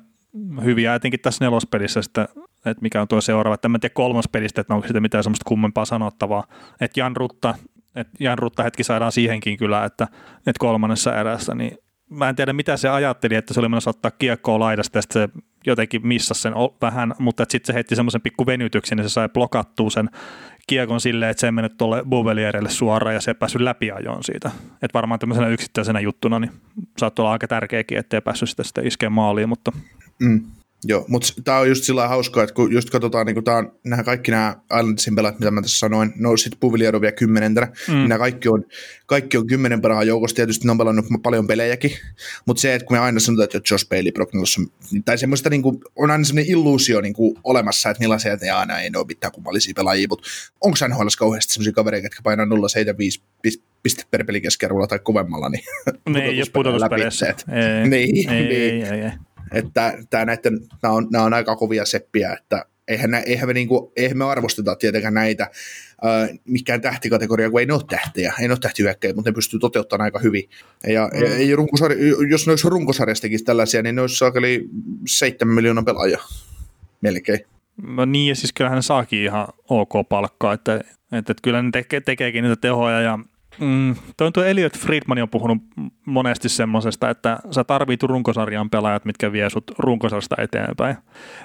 hyviä, 0.65 0.95
etenkin 0.95 1.21
tässä 1.21 1.45
nelospelissä, 1.45 2.01
että, 2.01 2.29
että 2.67 2.83
mikä 2.83 3.01
on 3.01 3.09
tuo 3.09 3.21
seuraava. 3.21 3.55
Että 3.55 3.69
en 3.75 3.81
tiedä 3.81 3.93
kolmospelistä, 3.95 4.61
että 4.61 4.75
onko 4.75 4.87
siitä 4.87 5.01
mitään 5.01 5.25
semmoista 5.25 5.49
kummempaa 5.49 5.85
sanottavaa. 5.85 6.47
Että 6.81 7.01
Jan 7.01 7.17
Rutta 7.17 7.55
että 7.95 8.13
Jan 8.21 8.39
Rutta 8.39 8.63
hetki 8.63 8.85
saadaan 8.85 9.13
siihenkin 9.13 9.57
kyllä, 9.59 9.85
että, 9.85 10.09
että 10.39 10.59
kolmannessa 10.59 11.17
erässä, 11.17 11.55
niin 11.55 11.79
mä 12.11 12.29
en 12.29 12.37
tiedä 12.37 12.53
mitä 12.53 12.77
se 12.77 12.89
ajatteli, 12.89 13.35
että 13.35 13.55
se 13.55 13.61
oli 13.61 13.69
menossa 13.69 13.91
ottaa 13.91 14.11
kiekkoa 14.11 14.59
laidasta 14.59 14.99
ja 14.99 15.03
se 15.11 15.29
jotenkin 15.67 16.07
missasi 16.07 16.41
sen 16.41 16.53
vähän, 16.81 17.15
mutta 17.19 17.45
sitten 17.49 17.67
se 17.67 17.75
heitti 17.75 17.97
semmoisen 17.97 18.21
pikku 18.21 18.47
venytyksen 18.47 18.99
niin 18.99 19.09
se 19.09 19.13
sai 19.13 19.29
blokattua 19.29 19.91
sen 19.91 20.11
kiekon 20.67 21.01
silleen, 21.01 21.31
että 21.31 21.41
se 21.41 21.47
ei 21.47 21.53
mennyt 21.53 21.77
tuolle 21.77 22.03
Bouvelierille 22.09 22.71
suoraan 22.71 23.15
ja 23.15 23.21
se 23.21 23.31
ei 23.31 23.35
päässyt 23.35 23.63
läpi 23.63 23.91
ajoon 23.91 24.25
siitä. 24.25 24.51
Että 24.73 24.95
varmaan 24.95 25.21
tämmöisenä 25.21 25.49
yksittäisenä 25.49 26.01
juttuna 26.01 26.39
niin 26.39 26.53
saattoi 26.99 27.23
olla 27.23 27.33
aika 27.33 27.49
tärkeäkin, 27.49 27.99
ettei 27.99 28.21
päässyt 28.21 28.49
sitä 28.49 28.63
sitten 28.63 28.87
iskeä 28.87 29.11
maaliin, 29.11 29.49
mutta 29.49 29.73
mm. 30.21 30.45
Joo, 30.85 31.05
mutta 31.09 31.29
tämä 31.45 31.59
on 31.59 31.69
just 31.69 31.85
sillä 31.85 32.09
hauskaa, 32.09 32.43
että 32.43 32.55
kun 32.55 32.73
just 32.73 32.91
katsotaan, 32.91 33.27
niin 33.27 33.45
tämä 33.45 33.57
on, 33.57 33.73
nämä 33.85 34.03
kaikki 34.03 34.31
nämä 34.31 34.57
Islandsin 34.79 35.15
pelat, 35.15 35.39
mitä 35.39 35.51
mä 35.51 35.63
tässä 35.63 35.79
sanoin, 35.79 36.13
no 36.17 36.37
sitten 36.37 36.61
Puviliedo 36.61 37.01
vielä 37.01 37.13
kymmenentenä, 37.13 37.67
mm. 37.67 37.95
niin 37.95 38.09
nämä 38.09 38.19
kaikki 38.19 38.49
on, 38.49 38.65
kaikki 39.07 39.37
on 39.37 39.47
kymmenen 39.47 39.81
parhaan 39.81 40.07
joukosta, 40.07 40.37
tietysti 40.37 40.67
ne 40.67 40.71
on 40.71 40.79
pelannut 40.79 41.07
paljon 41.23 41.47
pelejäkin, 41.47 41.91
mutta 42.47 42.61
se, 42.61 42.75
että 42.75 42.87
kun 42.87 42.97
me 42.97 43.01
aina 43.01 43.21
sanotaan, 43.21 43.45
että 43.45 43.61
Josh 43.71 43.89
Bailey, 43.89 44.13
Brock 44.13 44.35
Nelson, 44.35 44.67
tai 45.05 45.19
semmoista 45.19 45.51
niin 45.51 45.63
kuin, 45.63 45.79
on 45.97 46.11
aina 46.11 46.25
semmoinen 46.25 46.53
illuusio 46.53 47.01
niin 47.01 47.15
kuin 47.15 47.37
olemassa, 47.45 47.91
että 47.91 48.01
millaisia, 48.01 48.33
että 48.33 48.59
aina 48.59 48.81
ei 48.81 48.91
ole 48.97 49.07
mitään 49.07 49.33
kummallisia 49.33 49.73
pelaajia, 49.77 50.07
mutta 50.09 50.29
onko 50.61 50.77
NHL 50.89 51.07
kauheasti 51.19 51.53
semmoisia 51.53 51.73
kavereita, 51.73 52.07
jotka 52.07 52.21
painaa 52.23 52.47
0,75 52.47 53.63
piste 53.83 54.05
per 54.11 54.25
peli 54.25 54.41
keskiarvolla 54.41 54.87
tai 54.87 54.99
kovemmalla, 54.99 55.49
niin 55.49 55.65
ne 56.09 56.25
ei 56.25 56.39
ole 56.39 56.51
pudotuspeleissä. 56.53 57.27
Ei, 57.27 57.89
niin, 57.89 58.31
ei, 58.31 58.43
niin. 58.43 58.53
ei, 58.53 58.83
ei, 58.83 59.03
ei. 59.05 59.11
Että 59.53 59.99
tämä 60.11 60.25
näiden, 60.25 60.61
nämä, 60.83 60.95
on, 60.95 61.09
nämä 61.13 61.25
on 61.25 61.35
aika 61.35 61.57
kovia 61.57 61.85
seppiä, 61.85 62.33
että 62.33 62.65
eihän, 62.89 63.15
eihän, 63.15 63.49
me, 63.49 63.53
niinku, 63.53 63.93
eihän 63.97 64.19
me 64.19 64.25
arvosteta 64.25 64.77
tietenkään 64.77 65.15
näitä 65.15 65.43
äh, 65.43 66.39
mikään 66.45 66.81
tähtikategoria, 66.81 67.51
kun 67.51 67.61
ei 67.61 67.67
ne 67.67 67.73
ole 67.73 67.83
tähtejä, 67.89 68.35
ei 68.41 68.49
ne 68.49 68.53
ole 68.53 68.59
tähtihyökkäjä, 68.61 69.15
mutta 69.15 69.31
ne 69.31 69.35
pystyy 69.35 69.61
toteuttamaan 69.61 70.05
aika 70.05 70.19
hyvin. 70.19 70.51
Ja 70.87 71.11
mm. 71.15 71.23
ei 71.23 71.57
runkosarja, 71.57 71.99
jos 72.31 72.47
ne 72.47 72.51
olisi 72.51 72.69
runkosarjassa 72.69 73.29
tällaisia, 73.45 73.83
niin 73.83 73.95
ne 73.95 74.01
olisi 74.01 74.17
saakeli 74.17 74.69
7 75.07 75.55
miljoonaa 75.55 75.85
pelaajaa 75.85 76.29
melkein. 77.01 77.41
No 77.83 78.05
niin, 78.05 78.29
ja 78.29 78.35
siis 78.35 78.53
kyllähän 78.53 78.77
ne 78.77 78.83
saakin 78.83 79.23
ihan 79.23 79.49
ok 79.69 80.09
palkkaa, 80.09 80.53
että, 80.53 80.75
että, 80.77 81.19
että 81.19 81.35
kyllä 81.43 81.63
ne 81.63 81.71
teke, 81.73 82.01
tekeekin 82.01 82.45
niitä 82.45 82.57
tehoja 82.61 83.01
ja 83.01 83.19
Mm, 83.61 83.95
toi, 84.17 84.33
tuo 84.33 84.45
Elliot 84.45 84.79
Friedman 84.79 85.23
on 85.23 85.29
puhunut 85.29 85.59
monesti 86.07 86.49
semmoisesta, 86.49 87.11
että 87.11 87.39
sä 87.51 87.65
tarvit 87.65 88.03
runkosarjan 88.03 88.71
pelaajat, 88.71 89.05
mitkä 89.05 89.33
vie 89.33 89.51
sut 89.51 89.71
runkosarjasta 89.79 90.37
eteenpäin, 90.39 90.97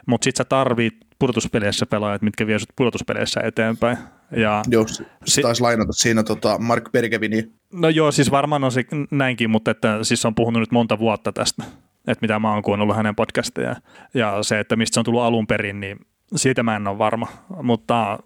mutta 0.06 0.26
sit 0.26 0.36
sä 0.36 0.46
tarvit 0.46 0.94
pudotuspeleissä 1.20 1.86
pelaajat, 1.86 2.22
mitkä 2.22 2.48
vie 2.48 2.60
sut 2.60 2.70
pudotuspeleissä 2.76 3.42
eteenpäin. 3.44 3.98
Ja 4.36 4.62
joo, 4.70 4.88
se 4.88 5.06
si- 5.26 5.42
taisi 5.42 5.62
lainata 5.62 5.94
siinä 5.94 6.24
tota 6.24 6.58
Mark 6.60 6.92
Bergevini. 6.92 7.52
No 7.74 7.90
joo, 7.90 8.12
siis 8.12 8.32
varmaan 8.32 8.64
on 8.64 8.72
se 8.72 8.86
näinkin, 9.12 9.50
mutta 9.50 9.72
että 9.72 10.04
siis 10.04 10.26
on 10.26 10.36
puhunut 10.36 10.60
nyt 10.60 10.72
monta 10.72 11.00
vuotta 11.00 11.34
tästä, 11.34 11.64
että 12.08 12.22
mitä 12.22 12.40
mä 12.40 12.54
oon 12.54 12.64
kuunnellut 12.64 12.96
hänen 12.96 13.16
podcasteja. 13.16 13.76
Ja 14.14 14.44
se, 14.44 14.60
että 14.60 14.76
mistä 14.76 14.94
se 14.94 15.00
on 15.00 15.04
tullut 15.06 15.22
alun 15.22 15.48
perin, 15.48 15.80
niin 15.80 15.98
siitä 16.36 16.64
mä 16.64 16.76
en 16.76 16.88
ole 16.88 16.98
varma, 16.98 17.28
mutta 17.64 18.20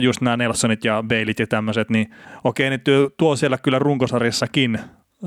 just 0.00 0.20
nämä 0.20 0.36
Nelsonit 0.36 0.84
ja 0.84 1.04
Bailit 1.08 1.38
ja 1.38 1.46
tämmöiset, 1.46 1.90
niin 1.90 2.14
okei, 2.44 2.70
ne 2.70 2.80
tuo 3.16 3.36
siellä 3.36 3.58
kyllä 3.58 3.78
runkosarjassakin 3.78 4.78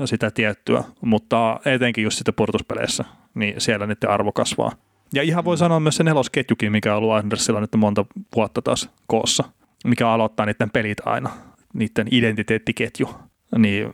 sitä 0.04 0.30
tiettyä, 0.30 0.84
mutta 1.00 1.60
etenkin 1.64 2.04
just 2.04 2.18
sitten 2.18 2.34
purtuspeleissä, 2.34 3.04
niin 3.34 3.60
siellä 3.60 3.86
niiden 3.86 4.10
arvo 4.10 4.32
kasvaa. 4.32 4.72
Ja 5.12 5.22
ihan 5.22 5.44
voi 5.44 5.56
sanoa 5.56 5.80
myös 5.80 5.96
se 5.96 6.04
nelosketjukin, 6.04 6.72
mikä 6.72 6.92
on 6.92 6.98
ollut 6.98 7.14
Andersilla 7.14 7.60
nyt 7.60 7.74
monta 7.76 8.06
vuotta 8.36 8.62
taas 8.62 8.90
koossa, 9.06 9.44
mikä 9.84 10.08
aloittaa 10.08 10.46
niiden 10.46 10.70
pelit 10.70 11.06
aina, 11.06 11.30
niiden 11.72 12.08
identiteettiketju. 12.10 13.10
Niin 13.58 13.92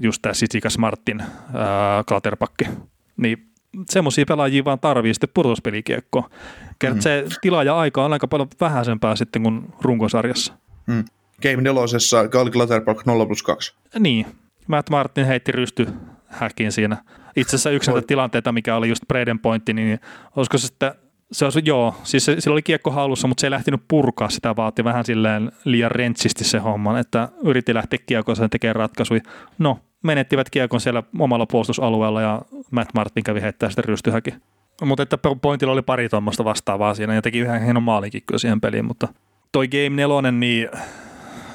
just 0.00 0.22
tämä 0.22 0.34
Sisikas 0.34 0.78
Martin, 0.78 1.22
Klaterpakki, 2.08 2.64
niin 3.16 3.47
semmoisia 3.90 4.24
pelaajia 4.28 4.64
vaan 4.64 4.80
tarvii 4.80 5.14
sitten 5.14 5.30
pudotuspelikiekkoa. 5.34 6.30
Mm. 6.94 7.00
Se 7.00 7.24
tila 7.40 7.62
ja 7.62 7.78
aika 7.78 8.04
on 8.04 8.12
aika 8.12 8.28
paljon 8.28 8.48
vähäisempää 8.60 9.16
sitten 9.16 9.42
kuin 9.42 9.66
runkosarjassa. 9.82 10.52
Mm. 10.86 11.04
Game 11.42 11.62
nelosessa 11.62 12.28
Gal 12.28 12.50
Clutterbuck 12.50 13.06
0 13.06 13.26
plus 13.26 13.42
2. 13.42 13.74
Niin. 13.98 14.26
Matt 14.66 14.90
Martin 14.90 15.26
heitti 15.26 15.52
rysty 15.52 15.88
häkin 16.26 16.72
siinä. 16.72 16.96
Itse 17.36 17.56
asiassa 17.56 17.70
yksi 17.70 17.90
näitä 17.90 18.06
tilanteita, 18.06 18.52
mikä 18.52 18.76
oli 18.76 18.88
just 18.88 19.02
Braden 19.08 19.38
Pointti, 19.38 19.72
niin 19.72 20.00
olisiko 20.36 20.58
se 20.58 20.66
sitten 20.66 20.92
se 21.32 21.44
olisi, 21.44 21.60
joo, 21.64 21.94
siis 22.02 22.24
se, 22.24 22.36
sillä 22.38 22.54
oli 22.54 22.62
kiekko 22.62 22.90
hallussa, 22.90 23.28
mutta 23.28 23.40
se 23.40 23.46
ei 23.46 23.50
lähtenyt 23.50 23.80
purkaa 23.88 24.28
sitä, 24.28 24.56
vaati 24.56 24.84
vähän 24.84 25.04
silleen 25.04 25.52
liian 25.64 25.90
rentsisti 25.90 26.44
se 26.44 26.58
homman, 26.58 26.98
että 26.98 27.28
yritti 27.44 27.74
lähteä 27.74 27.98
kiekoon 28.06 28.50
tekemään 28.50 28.76
ratkaisuja. 28.76 29.20
No, 29.58 29.78
menettivät 30.02 30.50
kiekon 30.50 30.80
siellä 30.80 31.02
omalla 31.18 31.46
puolustusalueella 31.46 32.22
ja 32.22 32.42
Matt 32.70 32.94
Martin 32.94 33.24
kävi 33.24 33.40
heittää 33.40 33.68
sitten 33.68 33.84
rystyhäkin. 33.84 34.42
Mutta 34.84 35.02
että 35.02 35.18
pointilla 35.42 35.72
oli 35.72 35.82
pari 35.82 36.08
tuommoista 36.08 36.44
vastaavaa 36.44 36.94
siinä 36.94 37.14
ja 37.14 37.22
teki 37.22 37.38
yhden 37.38 37.62
hienon 37.62 37.82
maalinkin 37.82 38.22
kyllä 38.26 38.38
siihen 38.38 38.60
peliin, 38.60 38.84
mutta 38.84 39.08
toi 39.52 39.68
Game 39.68 40.06
4, 40.06 40.32
niin, 40.32 40.68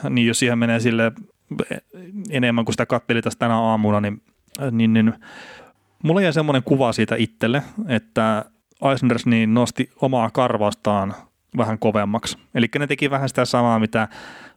niin 0.09 0.27
jos 0.27 0.39
siihen 0.39 0.59
menee 0.59 0.79
sille 0.79 1.11
enemmän 2.29 2.65
kuin 2.65 2.73
sitä 2.73 2.85
katteli 2.85 3.21
tästä 3.21 3.39
tänä 3.39 3.57
aamuna, 3.57 4.01
niin, 4.01 4.21
niin, 4.71 4.93
niin 4.93 5.13
mulla 6.03 6.21
jäi 6.21 6.33
semmoinen 6.33 6.63
kuva 6.63 6.93
siitä 6.93 7.15
itselle, 7.15 7.63
että 7.87 8.45
Islanders 8.93 9.25
niin 9.25 9.53
nosti 9.53 9.89
omaa 10.01 10.29
karvaustaan 10.29 11.13
vähän 11.57 11.79
kovemmaksi. 11.79 12.37
Eli 12.55 12.67
ne 12.79 12.87
teki 12.87 13.09
vähän 13.09 13.29
sitä 13.29 13.45
samaa, 13.45 13.79
mitä 13.79 14.07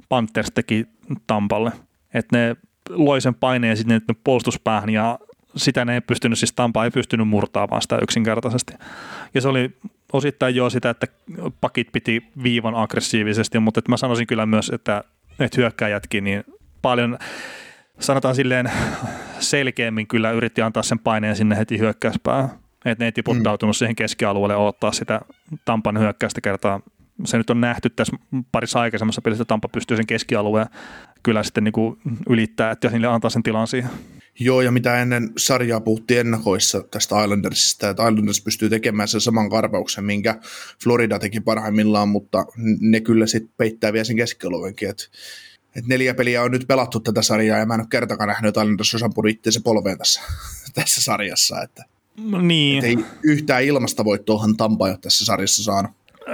Panthers 0.08 0.50
teki 0.54 0.86
Tampalle. 1.26 1.72
Että 2.14 2.36
ne 2.36 2.56
loi 2.88 3.20
sen 3.20 3.34
paineen 3.34 3.76
sitten 3.76 4.00
puolustuspäähän 4.24 4.90
ja 4.90 5.18
sitä 5.56 5.84
ne 5.84 5.94
ei 5.94 6.00
pystynyt, 6.00 6.38
siis 6.38 6.52
Tampa 6.52 6.84
ei 6.84 6.90
pystynyt 6.90 7.28
murtaamaan 7.28 7.82
sitä 7.82 7.98
yksinkertaisesti. 8.02 8.74
Ja 9.34 9.40
se 9.40 9.48
oli 9.48 9.76
osittain 10.12 10.54
jo 10.54 10.70
sitä, 10.70 10.90
että 10.90 11.06
pakit 11.60 11.92
piti 11.92 12.26
viivan 12.42 12.74
aggressiivisesti, 12.74 13.58
mutta 13.58 13.78
että 13.78 13.92
mä 13.92 13.96
sanoisin 13.96 14.26
kyllä 14.26 14.46
myös, 14.46 14.70
että, 14.70 15.04
että 15.38 15.56
hyökkäjätkin 15.56 16.24
niin 16.24 16.44
paljon, 16.82 17.18
sanotaan 17.98 18.34
silleen 18.34 18.70
selkeämmin 19.38 20.06
kyllä 20.06 20.30
yritti 20.30 20.62
antaa 20.62 20.82
sen 20.82 20.98
paineen 20.98 21.36
sinne 21.36 21.56
heti 21.56 21.78
hyökkäyspäähän. 21.78 22.50
Että 22.84 23.04
ne 23.04 23.06
ei 23.06 23.12
tiputtautunut 23.12 23.76
mm. 23.76 23.78
siihen 23.78 23.96
keskialueelle 23.96 24.56
odottaa 24.56 24.92
sitä 24.92 25.20
Tampan 25.64 25.98
hyökkäystä 25.98 26.40
kertaa. 26.40 26.80
Se 27.24 27.38
nyt 27.38 27.50
on 27.50 27.60
nähty 27.60 27.90
tässä 27.90 28.16
parissa 28.52 28.80
aikaisemmassa 28.80 29.22
pelissä, 29.22 29.42
että 29.42 29.48
Tampa 29.48 29.68
pystyy 29.68 29.96
sen 29.96 30.06
keskialueen 30.06 30.66
kyllä 31.22 31.42
sitten 31.42 31.64
niin 31.64 31.72
kuin 31.72 31.98
ylittää, 32.30 32.70
että 32.70 32.90
niille 32.90 33.06
antaa 33.06 33.30
sen 33.30 33.42
tilan 33.42 33.66
siihen. 33.66 33.90
Joo, 34.40 34.62
ja 34.62 34.70
mitä 34.70 35.02
ennen 35.02 35.32
sarjaa 35.36 35.80
puhuttiin 35.80 36.20
ennakoissa 36.20 36.82
tästä 36.90 37.24
Islandersista, 37.24 37.88
että 37.88 38.08
Islanders 38.08 38.40
pystyy 38.40 38.70
tekemään 38.70 39.08
sen 39.08 39.20
saman 39.20 39.50
karvauksen, 39.50 40.04
minkä 40.04 40.34
Florida 40.82 41.18
teki 41.18 41.40
parhaimmillaan, 41.40 42.08
mutta 42.08 42.46
ne 42.80 43.00
kyllä 43.00 43.26
sitten 43.26 43.54
peittää 43.56 43.92
vielä 43.92 44.04
sen 44.04 44.16
keskialueenkin, 44.16 44.88
että 44.88 45.04
et 45.76 45.86
neljä 45.86 46.14
peliä 46.14 46.42
on 46.42 46.50
nyt 46.50 46.64
pelattu 46.68 47.00
tätä 47.00 47.22
sarjaa, 47.22 47.58
ja 47.58 47.66
mä 47.66 47.74
en 47.74 47.80
ole 47.80 47.88
kertakaan 47.90 48.28
nähnyt, 48.28 48.48
että 48.48 48.62
Islanders 48.62 48.94
on 48.94 49.00
sampunut 49.00 49.30
itseänsä 49.30 49.60
polveen 49.64 49.98
tässä, 49.98 50.20
tässä 50.74 51.02
sarjassa, 51.02 51.62
että 51.62 51.84
niin. 52.42 52.78
et 52.78 52.84
ei 52.84 52.98
yhtään 53.22 53.64
ilmasta 53.64 54.04
voittoahan 54.04 54.56
Tampa 54.56 54.88
jo 54.88 54.96
tässä 54.96 55.24
sarjassa 55.24 55.64
saanut. 55.64 55.92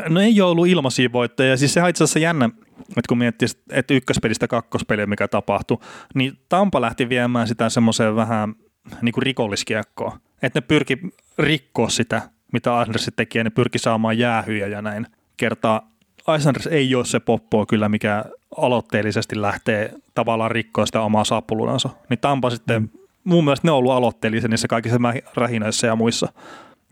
No 0.09 0.21
ei 0.21 0.41
ole 0.41 0.51
ollut 0.51 0.67
ilmaisia 0.67 1.13
voittoja. 1.13 1.57
Siis 1.57 1.75
se 1.75 1.83
on 1.83 1.89
itse 1.89 2.05
asiassa 2.05 2.19
jännä, 2.19 2.51
että 2.81 3.09
kun 3.09 3.19
miettii, 3.19 3.49
että 3.71 3.95
ykköspelistä 3.95 4.49
kakkospeliä, 4.49 5.07
mikä 5.07 5.29
tapahtui, 5.29 5.79
niin 6.15 6.39
Tampa 6.49 6.81
lähti 6.81 7.09
viemään 7.09 7.49
sitä 7.49 7.69
semmoiseen 7.69 8.17
vähän 8.17 8.55
niin 9.03 9.13
kuin 9.13 9.23
rikolliskiekkoa. 9.23 10.19
Että 10.43 10.61
ne 10.61 10.65
pyrki 10.69 10.99
rikkoa 11.39 11.89
sitä, 11.89 12.23
mitä 12.53 12.83
Islanders 12.83 13.11
teki, 13.17 13.39
ja 13.39 13.45
ne 13.45 13.51
pyrki 13.51 13.79
saamaan 13.79 14.19
jäähyjä 14.19 14.67
ja 14.67 14.83
näin. 14.83 15.07
Kertaa 15.37 15.91
Islanders 16.39 16.67
ei 16.67 16.95
ole 16.95 17.05
se 17.05 17.21
poppo 17.21 17.67
kyllä, 17.67 17.89
mikä 17.89 18.25
aloitteellisesti 18.57 19.41
lähtee 19.41 19.95
tavallaan 20.15 20.51
rikkoa 20.51 20.87
sitä 20.87 21.01
omaa 21.01 21.25
saapulunansa. 21.25 21.89
Niin 22.09 22.19
Tampa 22.19 22.51
sitten, 22.51 22.91
mun 23.25 23.45
mielestä 23.45 23.67
ne 23.67 23.71
on 23.71 23.79
ollut 23.79 23.93
aloitteellisia 23.93 24.49
niissä 24.49 24.69
kaikissa 24.69 24.99
rähinöissä 25.37 25.87
ja 25.87 25.97
muissa. 25.97 26.33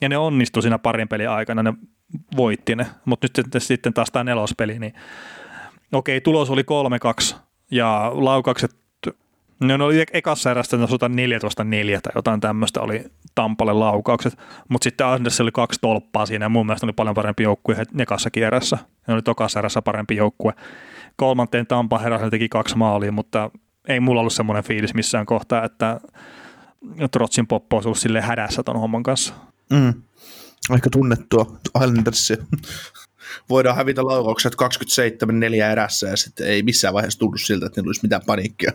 Ja 0.01 0.09
ne 0.09 0.19
onnistu 0.19 0.63
siinä 0.63 0.79
parin 0.79 1.09
pelin 1.09 1.31
aikana, 1.31 1.63
ne 1.63 1.75
voitti 2.37 2.77
ne. 2.77 2.87
Mutta 3.05 3.27
nyt 3.37 3.63
sitten, 3.63 3.95
taas 3.95 4.11
tämä 4.13 4.25
nelospeli, 4.25 4.79
niin 4.79 4.95
okei, 5.93 6.21
tulos 6.21 6.51
oli 6.51 6.63
3-2 7.33 7.37
ja 7.71 8.11
laukaukset, 8.15 8.77
ne 9.61 9.75
oli 9.75 10.05
ekassa 10.13 10.51
erästä 10.51 10.77
14-4 10.77 10.81
tai 12.03 12.13
jotain 12.15 12.41
tämmöistä 12.41 12.81
oli 12.81 13.05
Tampalle 13.35 13.73
laukaukset, 13.73 14.39
mutta 14.69 14.85
sitten 14.85 15.07
Anders 15.07 15.41
oli 15.41 15.51
kaksi 15.53 15.81
tolppaa 15.81 16.27
siinä 16.27 16.45
ja 16.45 16.49
mun 16.49 16.67
mielestä 16.67 16.87
oli 16.87 16.93
paljon 16.93 17.15
parempi 17.15 17.43
joukkue 17.43 17.77
nekassa 17.93 18.31
kierrässä. 18.31 18.79
Ne 19.09 19.15
oli 19.15 19.23
tokassa 19.23 19.59
erässä 19.59 19.83
parempi 19.83 20.17
joukkue. 20.17 20.53
Kolmanteen 21.17 21.67
Tampa 21.67 21.99
herässä 21.99 22.31
teki 22.31 22.49
kaksi 22.49 22.77
maalia, 22.77 23.13
mutta 23.13 23.51
ei 23.89 24.01
mulla 24.01 24.21
ollut 24.21 24.33
semmoinen 24.33 24.65
fiilis 24.65 24.95
missään 24.95 25.27
kohtaa, 25.27 25.65
että 25.65 26.01
Trotsin 27.11 27.47
poppo 27.47 27.77
olisi 27.77 28.09
ollut 28.09 28.25
hädässä 28.25 28.63
ton 28.63 28.81
homman 28.81 29.03
kanssa. 29.03 29.35
Mm. 29.71 29.95
Aika 30.69 30.91
tunnettua 30.91 31.59
Islandersia. 31.83 32.37
Voidaan 33.49 33.77
hävitä 33.77 34.05
laukaukset 34.05 34.55
27-4 34.55 35.73
erässä 35.73 36.09
ja 36.09 36.17
sitten 36.17 36.47
ei 36.47 36.63
missään 36.63 36.95
vaiheessa 36.95 37.19
tunnu 37.19 37.37
siltä, 37.37 37.67
että 37.67 37.81
niillä 37.81 37.89
olisi 37.89 38.03
mitään 38.03 38.23
paniikkia. 38.27 38.73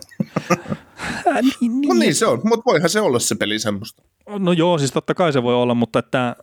Äh, 1.28 1.42
niin, 1.42 1.80
niin. 1.80 1.88
no 1.88 1.94
niin 1.94 2.14
se 2.14 2.26
on, 2.26 2.40
mutta 2.44 2.64
voihan 2.66 2.90
se 2.90 3.00
olla 3.00 3.18
se 3.18 3.34
peli 3.34 3.58
semmoista. 3.58 4.02
No 4.38 4.52
joo, 4.52 4.78
siis 4.78 4.92
totta 4.92 5.14
kai 5.14 5.32
se 5.32 5.42
voi 5.42 5.54
olla, 5.54 5.74
mutta 5.74 5.98
että 5.98 6.36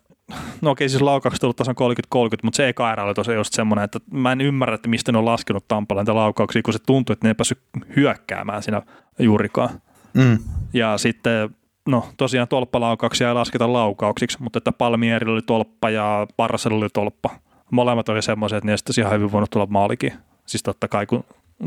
No 0.62 0.72
okei, 0.72 0.90
siis 0.90 1.02
laukaukset 1.02 1.42
tullut 1.42 1.56
tasan 1.56 1.76
30-30, 2.16 2.18
mutta 2.44 2.58
se 2.58 2.70
eka 2.70 2.92
erä 2.92 3.04
oli 3.04 3.14
tosiaan 3.14 3.38
just 3.38 3.54
semmoinen, 3.54 3.86
että 3.86 4.00
mä 4.12 4.32
en 4.32 4.42
ymmärrä, 4.42 4.76
että 4.76 4.90
mistä 4.90 5.12
ne 5.12 5.18
on 5.18 5.26
laskenut 5.26 5.68
Tampalle 5.68 6.02
niitä 6.02 6.16
laukauksia, 6.16 6.62
kun 6.62 6.74
se 6.74 6.80
tuntuu, 6.80 7.14
että 7.14 7.28
ne 7.28 7.30
ei 7.30 7.36
päässyt 7.36 7.60
hyökkäämään 7.96 8.64
siinä 8.64 8.82
juurikaan. 9.20 9.82
Mm. 10.14 10.38
Ja 10.74 10.98
sitten 10.98 11.56
no 11.88 12.06
tosiaan 12.18 12.48
tolppalaukauksia 12.48 13.28
ei 13.28 13.34
lasketa 13.34 13.74
laukauksiksi, 13.74 14.38
mutta 14.42 14.58
että 14.58 14.72
Palmierilla 14.72 15.34
oli 15.34 15.42
tolppa 15.42 15.90
ja 15.90 16.28
Parrasella 16.38 16.78
oli 16.78 16.90
tolppa. 16.90 17.30
Molemmat 17.72 18.10
oli 18.10 18.22
semmoisia, 18.22 18.58
että 18.58 18.68
niistä 18.68 19.02
ihan 19.02 19.14
hyvin 19.14 19.32
voinut 19.32 19.50
tulla 19.50 19.66
maalikin. 19.66 20.14
Siis 20.46 20.64
totta 20.64 20.88
kai 20.88 21.06
kun 21.06 21.24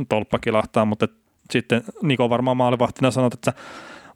tolppa 0.08 0.38
kilahtaa, 0.38 0.84
mutta 0.84 1.08
sitten 1.50 1.84
Niko 2.02 2.30
varmaan 2.30 2.56
maalivahtina 2.56 3.10
sanoi, 3.10 3.30
että 3.34 3.52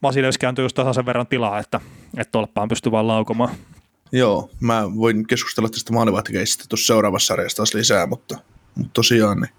Vasilevs 0.02 0.38
kääntyy 0.38 0.64
just 0.64 0.74
tasan 0.74 0.94
sen 0.94 1.06
verran 1.06 1.26
tilaa, 1.26 1.58
että, 1.58 1.80
että 2.16 2.32
tolppaan 2.32 2.68
pystyy 2.68 2.92
vaan 2.92 3.06
laukomaan. 3.06 3.54
Joo, 4.12 4.50
mä 4.60 4.82
voin 4.96 5.26
keskustella 5.26 5.68
tästä 5.68 5.92
maalivahtikeisistä 5.92 6.64
tuossa 6.68 6.86
seuraavassa 6.86 7.26
sarjassa 7.26 7.56
taas 7.56 7.74
lisää, 7.74 8.06
mutta, 8.06 8.38
mutta 8.74 8.92
tosiaan 8.92 9.40
niin. 9.40 9.50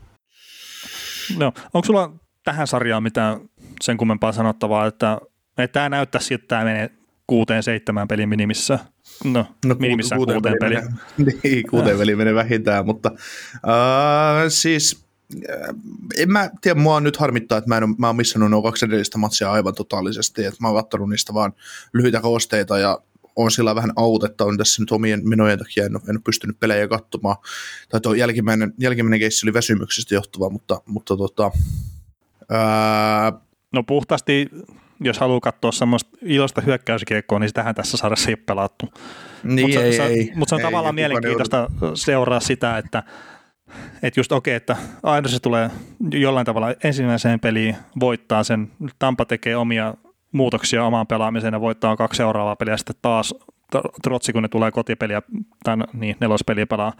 No, 1.38 1.54
onko 1.74 1.86
sulla 1.86 2.12
tähän 2.44 2.68
sarjaan 2.68 3.04
mitään 3.04 3.40
sen 3.82 3.98
kummempaa 3.98 4.32
sanottavaa, 4.32 4.86
että 4.88 5.18
tämä 5.68 5.90
näyttää 5.90 6.22
siltä, 6.22 6.44
että 6.44 6.48
tämä 6.48 6.64
menee 6.64 6.90
kuuteen 7.28 7.64
seitsemän 7.64 8.08
pelin 8.08 8.30
minimissä. 8.30 8.80
No, 9.24 9.46
no 9.66 9.76
minimissään 9.80 10.20
kuuteen, 10.20 10.36
kuuteen 10.36 10.58
peliin. 10.60 10.84
Menee, 11.18 11.40
niin, 11.44 11.68
kuuteen 11.70 11.98
peliin 11.98 12.18
menee 12.18 12.36
vähintään, 12.36 12.86
mutta 12.86 13.12
uh, 13.12 14.50
siis 14.50 15.06
äh, 15.50 15.76
en 16.18 16.32
mä 16.32 16.50
tiedä, 16.62 16.80
mua 16.80 17.00
nyt 17.00 17.18
harmittaa, 17.18 17.58
että 17.58 17.68
mä, 17.68 17.78
en, 17.78 17.96
mä 17.98 18.08
oon 18.08 18.16
missannut 18.16 18.52
nuo 18.52 18.62
kaksi 18.62 18.86
edellistä 18.86 19.18
matsia 19.18 19.52
aivan 19.52 19.76
totaalisesti, 19.76 20.46
että 20.46 20.58
mä 20.62 20.68
oon 20.68 20.78
kattonut 20.78 21.10
niistä 21.10 21.34
vaan 21.34 21.54
lyhyitä 21.94 22.22
koosteita 22.22 22.80
ja 22.80 23.00
on 23.36 23.52
sillä 23.52 23.76
vähän 23.76 23.92
autetta, 23.96 24.46
on 24.46 24.58
tässä 24.58 24.82
nyt 24.82 24.92
omien 24.92 25.30
menojen 25.30 25.60
takia, 25.60 25.86
en 25.86 25.96
ole, 25.96 26.04
en 26.10 26.16
ole 26.16 26.22
pystynyt 26.26 26.60
pelejä 26.60 26.88
katsomaan, 26.88 27.36
tai 27.90 28.02
tuo 28.02 28.14
jälkimmäinen, 28.14 28.74
jälkimmäinen 28.80 29.20
keissi 29.20 29.46
oli 29.46 29.54
väsymyksestä 29.54 30.16
johtuva, 30.16 30.50
mutta, 30.50 30.82
mutta 30.86 31.18
tota, 31.18 31.52
ää... 32.50 33.34
No 33.74 33.84
puhtaasti 33.84 34.50
jos 35.02 35.20
haluaa 35.20 35.40
katsoa 35.40 35.72
semmoista 35.72 36.18
iloista 36.22 36.62
hyökkäyskiekkoa, 36.62 37.40
niin 37.40 37.50
sitähän 37.50 37.76
tässä 37.76 37.98
sarjassa 37.98 38.30
ei 38.30 38.34
ole 38.34 38.44
pelattu. 38.46 38.94
Niin, 39.44 39.70
Mut 39.70 39.78
ei, 39.84 39.94
se, 39.94 40.06
ei, 40.06 40.32
Mutta 40.36 40.50
se 40.50 40.56
on 40.56 40.62
ei, 40.62 40.66
tavallaan 40.66 41.00
ei, 41.00 41.02
mielenkiintoista 41.08 41.68
joudut. 41.82 42.00
seuraa 42.00 42.40
sitä, 42.40 42.78
että 42.78 43.04
että 44.04 44.20
just 44.20 44.32
okei, 44.32 44.52
okay, 44.52 44.58
että 44.58 44.76
aina 45.04 45.28
se 45.28 45.40
tulee 45.40 45.70
jollain 46.12 46.46
tavalla 46.46 46.76
ensimmäiseen 46.84 47.40
peliin, 47.40 47.76
voittaa 48.00 48.44
sen, 48.44 48.72
Tampa 49.00 49.26
tekee 49.26 49.56
omia 49.56 49.94
muutoksia 50.32 50.86
omaan 50.86 51.08
pelaamiseen 51.08 51.54
ja 51.54 51.62
voittaa 51.62 51.98
kaksi 51.98 52.18
seuraavaa 52.18 52.56
peliä, 52.56 52.78
sitten 52.78 52.96
taas 53.02 53.34
trotsi, 54.04 54.34
kun 54.34 54.42
ne 54.42 54.48
tulee 54.48 54.72
kotipeliä, 54.72 55.22
tai 55.64 55.78
niin, 55.94 56.16
nelospeliä 56.20 56.66
pelaa 56.66 56.94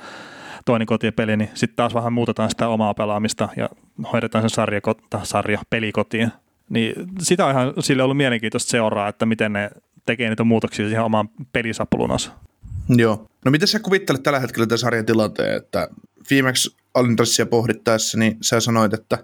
toinen 0.66 0.86
kotipeli, 0.86 1.38
niin 1.38 1.50
sitten 1.54 1.76
taas 1.76 1.94
vähän 1.94 2.14
muutetaan 2.14 2.50
sitä 2.50 2.68
omaa 2.68 2.94
pelaamista 2.94 3.50
ja 3.56 3.70
hoidetaan 4.14 4.42
sen 4.42 4.50
sarja, 4.50 4.82
sarja 5.24 5.60
peli 5.70 5.92
kotiin. 5.92 6.32
Niin 6.72 6.94
sitä 7.22 7.46
on 7.46 7.52
ihan 7.52 7.74
sille 7.80 8.04
ollut 8.04 8.18
mielenkiintoista 8.18 8.72
seuraa, 8.72 9.08
että 9.08 9.26
miten 9.26 9.54
ne 9.54 9.70
tekee 10.06 10.30
niitä 10.30 10.44
muutoksia 10.44 10.86
siihen 10.86 11.04
omaan 11.04 11.30
pelisapulunansa. 11.54 12.32
Joo. 12.90 13.28
No 13.46 13.52
miten 13.52 13.68
sä 13.68 13.80
kuvittelet 13.80 14.24
tällä 14.24 14.40
hetkellä 14.40 14.68
tämän 14.68 14.80
sarjan 14.80 15.06
tilanteen, 15.06 15.58
että 15.58 15.88
viimeksi 16.30 16.76
Alindressia 16.94 17.46
pohdittaessa, 17.46 18.18
niin 18.18 18.38
sä 18.42 18.60
sanoit, 18.60 18.94
että, 18.94 19.18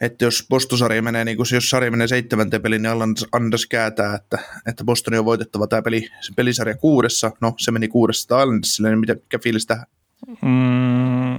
että 0.00 0.24
jos 0.24 0.46
Boston-sarja 0.50 1.02
menee, 1.02 1.24
niin 1.24 1.38
jos 1.52 1.70
sarja 1.70 1.90
menee 1.90 2.08
seitsemänteen 2.08 2.62
peliin, 2.62 2.82
niin 2.82 2.92
Anders 3.32 3.66
kääntää, 3.66 4.14
että, 4.14 4.38
että 4.66 4.84
Boston 4.84 5.18
on 5.18 5.24
voitettava 5.24 5.66
tämä 5.66 5.82
peli, 5.82 6.08
se 6.20 6.32
pelisarja 6.36 6.76
kuudessa. 6.76 7.30
No, 7.40 7.54
se 7.58 7.70
meni 7.70 7.88
kuudessa 7.88 8.42
Islandersille, 8.42 8.88
niin 8.88 8.98
mikä 8.98 9.38
fiilis 9.42 9.66
tähän? 9.66 9.86
Mm, 10.42 11.38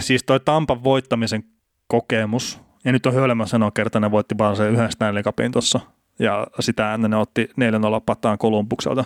siis 0.00 0.22
toi 0.24 0.40
Tampan 0.40 0.84
voittamisen 0.84 1.44
kokemus 1.86 2.60
ja 2.88 2.92
nyt 2.92 3.06
on 3.06 3.14
hölmä 3.14 3.46
sanoa 3.46 3.70
kerta, 3.70 4.00
ne 4.00 4.10
voitti 4.10 4.34
vaan 4.38 4.56
se 4.56 4.68
yhden 4.68 4.92
Stanley 4.92 5.22
Cupin 5.22 5.52
tuossa 5.52 5.80
ja 6.18 6.46
sitä 6.60 6.94
ennen 6.94 7.10
ne 7.10 7.16
otti 7.16 7.50
4-0 7.50 7.52
pataan 8.06 8.38
Kolumbukselta. 8.38 9.04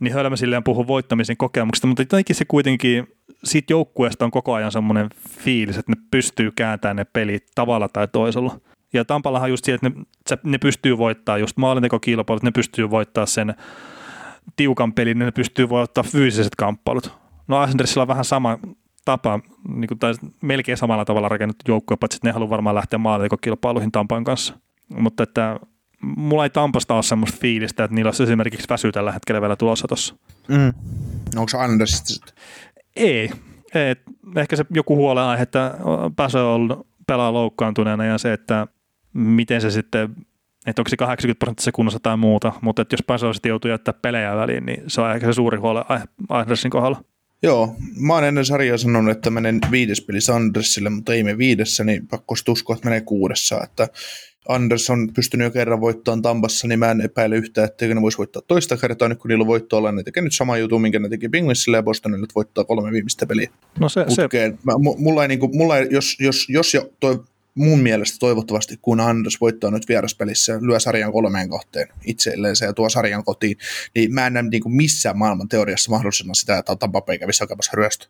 Niin 0.00 0.14
hölmä 0.14 0.36
silleen 0.36 0.64
puhuu 0.64 0.86
voittamisen 0.86 1.36
kokemuksesta, 1.36 1.86
mutta 1.86 2.02
jotenkin 2.02 2.36
se 2.36 2.44
kuitenkin 2.44 3.06
siitä 3.44 3.72
joukkueesta 3.72 4.24
on 4.24 4.30
koko 4.30 4.54
ajan 4.54 4.72
semmoinen 4.72 5.08
fiilis, 5.28 5.78
että 5.78 5.92
ne 5.92 6.02
pystyy 6.10 6.50
kääntämään 6.50 6.96
ne 6.96 7.04
pelit 7.04 7.46
tavalla 7.54 7.88
tai 7.88 8.08
toisella. 8.08 8.60
Ja 8.92 9.04
Tampallahan 9.04 9.50
just 9.50 9.64
siitä, 9.64 9.86
että 9.86 10.00
ne, 10.30 10.50
ne 10.50 10.58
pystyy 10.58 10.98
voittaa 10.98 11.38
just 11.38 11.56
maalintekokilpailut, 11.56 12.42
ne 12.42 12.50
pystyy 12.50 12.90
voittaa 12.90 13.26
sen 13.26 13.54
tiukan 14.56 14.92
pelin, 14.92 15.18
ne 15.18 15.30
pystyy 15.30 15.68
voittaa 15.68 16.04
fyysiset 16.04 16.54
kamppailut. 16.54 17.18
No 17.48 17.64
Islandersilla 17.64 18.02
on 18.02 18.08
vähän 18.08 18.24
sama 18.24 18.58
tapa, 19.08 19.40
niin 19.68 19.88
kuin, 19.88 19.98
tai 19.98 20.14
melkein 20.42 20.78
samalla 20.78 21.04
tavalla 21.04 21.28
rakennettu 21.28 21.64
joukkue, 21.68 21.96
paitsi 21.96 22.16
että 22.16 22.28
ne 22.28 22.32
haluaa 22.32 22.50
varmaan 22.50 22.74
lähteä 22.74 22.98
maalikokilpailuihin 22.98 23.92
Tampan 23.92 24.24
kanssa. 24.24 24.54
Mutta 24.98 25.22
että 25.22 25.60
mulla 26.00 26.44
ei 26.44 26.50
Tampasta 26.50 26.94
ole 26.94 27.02
semmoista 27.02 27.38
fiilistä, 27.40 27.84
että 27.84 27.94
niillä 27.94 28.08
olisi 28.08 28.22
esimerkiksi 28.22 28.68
väsy 28.70 28.92
tällä 28.92 29.12
hetkellä 29.12 29.40
vielä 29.40 29.56
tulossa 29.56 29.88
tuossa. 29.88 30.14
Mm. 30.48 30.72
Onko 31.36 31.48
se 31.48 31.58
Andersista 31.58 32.08
sitten? 32.08 32.34
Ei. 32.96 33.30
Ei. 33.74 33.94
Ehkä 34.36 34.56
se 34.56 34.64
joku 34.70 34.96
huolenaihe, 34.96 35.42
että 35.42 35.74
Paso 36.16 36.54
on 36.54 36.84
pelaa 37.06 37.32
loukkaantuneena 37.32 38.04
ja 38.04 38.18
se, 38.18 38.32
että 38.32 38.66
miten 39.12 39.60
se 39.60 39.70
sitten, 39.70 40.16
että 40.66 40.82
onko 40.82 40.88
se 40.88 40.96
80 40.96 41.38
prosenttia 41.38 41.72
kunnossa 41.72 42.00
tai 42.02 42.16
muuta, 42.16 42.52
mutta 42.60 42.82
että 42.82 42.94
jos 42.94 43.02
Paso 43.06 43.32
sitten 43.32 43.50
joutuu 43.50 43.70
jättää 43.70 43.94
pelejä 44.02 44.36
väliin, 44.36 44.66
niin 44.66 44.82
se 44.86 45.00
on 45.00 45.12
ehkä 45.12 45.26
se 45.26 45.32
suuri 45.32 45.58
huole 45.58 45.84
Andersin 46.28 46.70
kohdalla. 46.70 47.02
Joo, 47.42 47.74
mä 47.96 48.14
oon 48.14 48.24
ennen 48.24 48.44
sarjaa 48.44 48.78
sanonut, 48.78 49.16
että 49.16 49.30
menen 49.30 49.58
viides 49.70 50.00
peli 50.00 50.20
Sandersille, 50.20 50.90
mutta 50.90 51.14
ei 51.14 51.22
me 51.24 51.38
viidessä, 51.38 51.84
niin 51.84 52.08
pakko 52.08 52.34
uskoa, 52.48 52.76
että 52.76 52.86
menee 52.86 53.00
kuudessa. 53.00 53.60
Että 53.64 53.88
Anders 54.48 54.90
on 54.90 55.08
pystynyt 55.14 55.44
jo 55.44 55.50
kerran 55.50 55.80
voittamaan 55.80 56.22
Tampassa, 56.22 56.68
niin 56.68 56.78
mä 56.78 56.90
en 56.90 57.00
epäile 57.00 57.36
yhtään, 57.36 57.64
että 57.64 57.86
ne 57.86 58.02
voisi 58.02 58.18
voittaa 58.18 58.42
toista 58.46 58.76
kertaa, 58.76 59.08
nyt 59.08 59.18
kun 59.18 59.28
niillä 59.28 59.42
on 59.42 59.46
voitto 59.46 59.76
olla, 59.76 59.92
ne 59.92 60.02
tekee 60.02 60.22
nyt 60.22 60.34
sama 60.34 60.58
juttu, 60.58 60.78
minkä 60.78 60.98
ne 60.98 61.08
teki 61.08 61.28
Penguinsille 61.28 61.76
ja 61.76 61.82
Bostonille, 61.82 62.24
että 62.24 62.34
voittaa 62.34 62.64
kolme 62.64 62.92
viimeistä 62.92 63.26
peliä. 63.26 63.50
No 63.80 63.88
se, 63.88 64.04
se... 64.08 64.22
Mä, 64.64 64.72
mulla 64.98 65.22
ei, 65.22 65.28
niin 65.28 65.38
kuin, 65.38 65.56
mulla 65.56 65.78
ei, 65.78 65.86
jos, 65.90 66.16
jos, 66.20 66.48
jos 66.48 66.74
jo 66.74 66.90
toi, 67.00 67.24
mun 67.58 67.78
mielestä 67.80 68.16
toivottavasti, 68.20 68.78
kun 68.82 69.00
Anders 69.00 69.40
voittaa 69.40 69.70
nyt 69.70 69.88
vieraspelissä, 69.88 70.58
lyö 70.60 70.80
sarjan 70.80 71.12
kolmeen 71.12 71.48
kohteen 71.48 71.88
itselleensä 72.04 72.64
ja 72.64 72.72
tuo 72.72 72.88
sarjan 72.88 73.24
kotiin, 73.24 73.56
niin 73.94 74.14
mä 74.14 74.26
en 74.26 74.32
näe 74.32 74.42
niin 74.42 74.62
kuin 74.62 74.74
missään 74.74 75.18
maailman 75.18 75.48
teoriassa 75.48 75.90
mahdollisena 75.90 76.34
sitä, 76.34 76.58
että 76.58 76.76
Tampa 76.76 77.00
Bay 77.00 77.18
kävisi 77.18 77.40
hakemassa 77.40 77.72
ryöstö. 77.74 78.06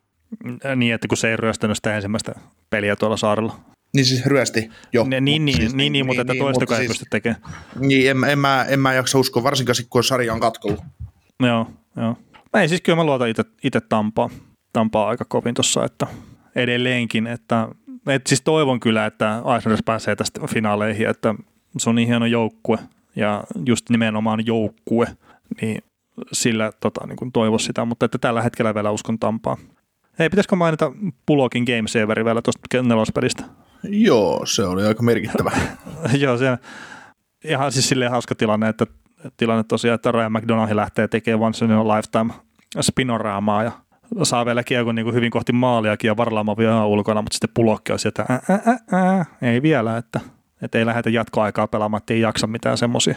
Niin, 0.77 0.95
että 0.95 1.09
kun 1.09 1.17
se 1.17 1.31
ei 1.31 1.37
ryöstänyt 1.37 1.77
sitä 1.77 1.97
ensimmäistä 1.97 2.35
peliä 2.71 2.97
tuolla 2.97 3.17
saarella. 3.17 3.61
Niin 3.95 4.07
siis 4.07 4.27
ryösti, 4.27 4.71
jo. 4.93 5.05
Ne, 5.05 5.21
niin, 5.21 5.45
niin, 5.45 5.57
siis, 5.57 5.75
niin, 5.75 5.93
niin, 5.93 6.07
mutta 6.07 6.25
niin, 6.25 6.31
että 6.31 6.45
toista 6.45 6.65
niin, 6.65 6.73
ei 6.73 6.79
siis, 6.79 6.89
pysty 6.89 7.05
tekemään. 7.11 7.43
Niin, 7.79 8.11
en, 8.11 8.25
en, 8.25 8.39
mä, 8.39 8.67
en 8.69 8.81
mä 8.81 8.95
jaksa 8.95 9.19
uskoa, 9.19 9.43
varsinkaan 9.43 9.77
kun 9.91 10.05
sarja 10.05 10.33
on 10.33 10.41
katkolla. 10.41 10.85
Joo, 11.43 11.67
joo. 11.97 12.17
Ei 12.55 12.69
siis 12.69 12.81
kyllä 12.81 12.97
mä 12.97 13.05
luotan 13.05 13.29
itse 13.65 13.81
Tampaa, 13.81 14.31
Tampaa 14.73 15.09
aika 15.09 15.25
kovin 15.25 15.55
tuossa, 15.55 15.85
että 15.85 16.07
edelleenkin, 16.57 17.27
että 17.27 17.69
et 18.09 18.27
siis 18.27 18.43
toivon 18.43 18.81
kyllä, 18.81 19.07
että 19.07 19.43
Islanders 19.59 19.83
pääsee 19.85 20.17
tästä 20.17 20.41
finaaleihin, 20.47 21.09
että 21.09 21.35
se 21.79 21.91
on 21.91 21.95
niin 21.95 22.09
hieno 22.09 22.27
joukkue 22.27 22.79
ja 23.17 23.45
just 23.67 23.91
nimenomaan 23.91 24.47
joukkue, 24.47 25.07
niin 25.61 25.83
sillä 26.33 26.73
tota, 26.81 27.07
niin 27.07 27.17
kuin 27.17 27.33
toivo 27.33 27.59
sitä, 27.59 27.85
mutta 27.85 28.07
että 28.07 28.19
tällä 28.19 28.43
hetkellä 28.43 28.75
vielä 28.75 28.91
uskon 28.91 29.19
Tampaa. 29.19 29.57
Hei, 30.19 30.31
pitäisikö 30.31 30.57
mainita 30.57 30.93
Pulokin 31.27 31.65
Game 31.65 31.89
Saveri 31.89 32.25
vielä 32.25 32.43
tuosta 32.43 32.83
nelospelistä? 32.83 33.45
Joo, 33.83 34.47
se 34.47 34.63
oli 34.63 34.85
aika 34.85 35.03
merkittävä. 35.03 35.51
Joo, 36.23 36.37
se 36.37 36.59
ihan 37.45 37.73
siis 37.73 37.89
silleen 37.89 38.11
hauska 38.11 38.35
tilanne, 38.35 38.69
että 38.69 38.87
tilanne 39.37 39.65
tosiaan, 39.65 39.95
että 39.95 40.13
Ryan 40.13 40.33
McDonald 40.33 40.77
lähtee 40.77 41.09
tekemään 41.09 41.43
once 41.43 41.65
in 41.65 41.71
a 41.71 41.89
lifetime 41.89 42.33
spinoraamaa 42.81 43.63
ja 43.63 43.73
saa 44.23 44.47
vielä 44.47 44.65
kiekon 44.65 44.95
niin 44.95 45.05
kuin 45.05 45.15
hyvin 45.15 45.31
kohti 45.31 45.53
maaliakin 45.53 46.09
ja 46.09 46.17
varlaama 46.17 46.57
vielä 46.57 46.85
ulkona, 46.85 47.23
mutta 47.23 47.35
sitten 47.35 47.51
pulokki 47.55 47.93
on 47.93 47.99
sieltä, 47.99 48.25
ää, 48.29 48.41
ää, 48.49 48.79
ää, 48.93 49.25
ei 49.43 49.63
vielä, 49.63 49.97
että, 49.97 50.21
että 50.63 50.79
ei 50.79 50.87
lähdetä 50.87 51.11
jatkoaikaa 51.11 51.67
pelaamaan, 51.67 51.99
että 51.99 52.15
ei 52.15 52.21
jaksa 52.21 52.47
mitään 52.47 52.79
semmoisia. 52.79 53.15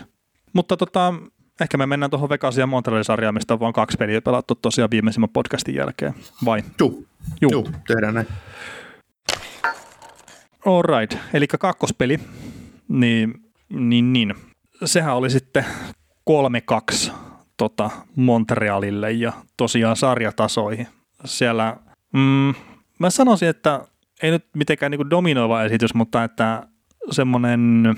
Mutta 0.53 0.77
tota, 0.77 1.13
ehkä 1.61 1.77
me 1.77 1.85
mennään 1.85 2.09
tuohon 2.09 2.29
Vegasin 2.29 2.61
ja 2.61 2.67
Montrealin 2.67 3.03
sarjaan, 3.03 3.33
mistä 3.33 3.53
on 3.53 3.59
vain 3.59 3.73
kaksi 3.73 3.97
peliä 3.97 4.21
pelattu 4.21 4.55
tosiaan 4.55 4.91
viimeisimmän 4.91 5.29
podcastin 5.29 5.75
jälkeen, 5.75 6.13
vai? 6.45 6.63
Juu, 6.79 7.07
Juu. 7.41 7.51
Juu 7.51 7.69
tehdään 7.87 8.13
näin. 8.13 8.27
Alright, 10.65 11.17
eli 11.33 11.47
kakkospeli, 11.47 12.19
niin, 12.87 13.33
niin, 13.69 14.13
niin. 14.13 14.35
sehän 14.85 15.15
oli 15.15 15.29
sitten 15.29 15.65
3-2 16.29 17.11
tota 17.61 17.89
Montrealille 18.15 19.11
ja 19.11 19.33
tosiaan 19.57 19.95
sarjatasoihin. 19.95 20.87
Siellä, 21.25 21.77
mm, 22.13 22.53
mä 22.99 23.09
sanoisin, 23.09 23.49
että 23.49 23.85
ei 24.23 24.31
nyt 24.31 24.45
mitenkään 24.55 24.91
niin 24.91 25.09
dominoiva 25.09 25.63
esitys, 25.63 25.93
mutta 25.93 26.23
että 26.23 26.67
semmoinen 27.11 27.95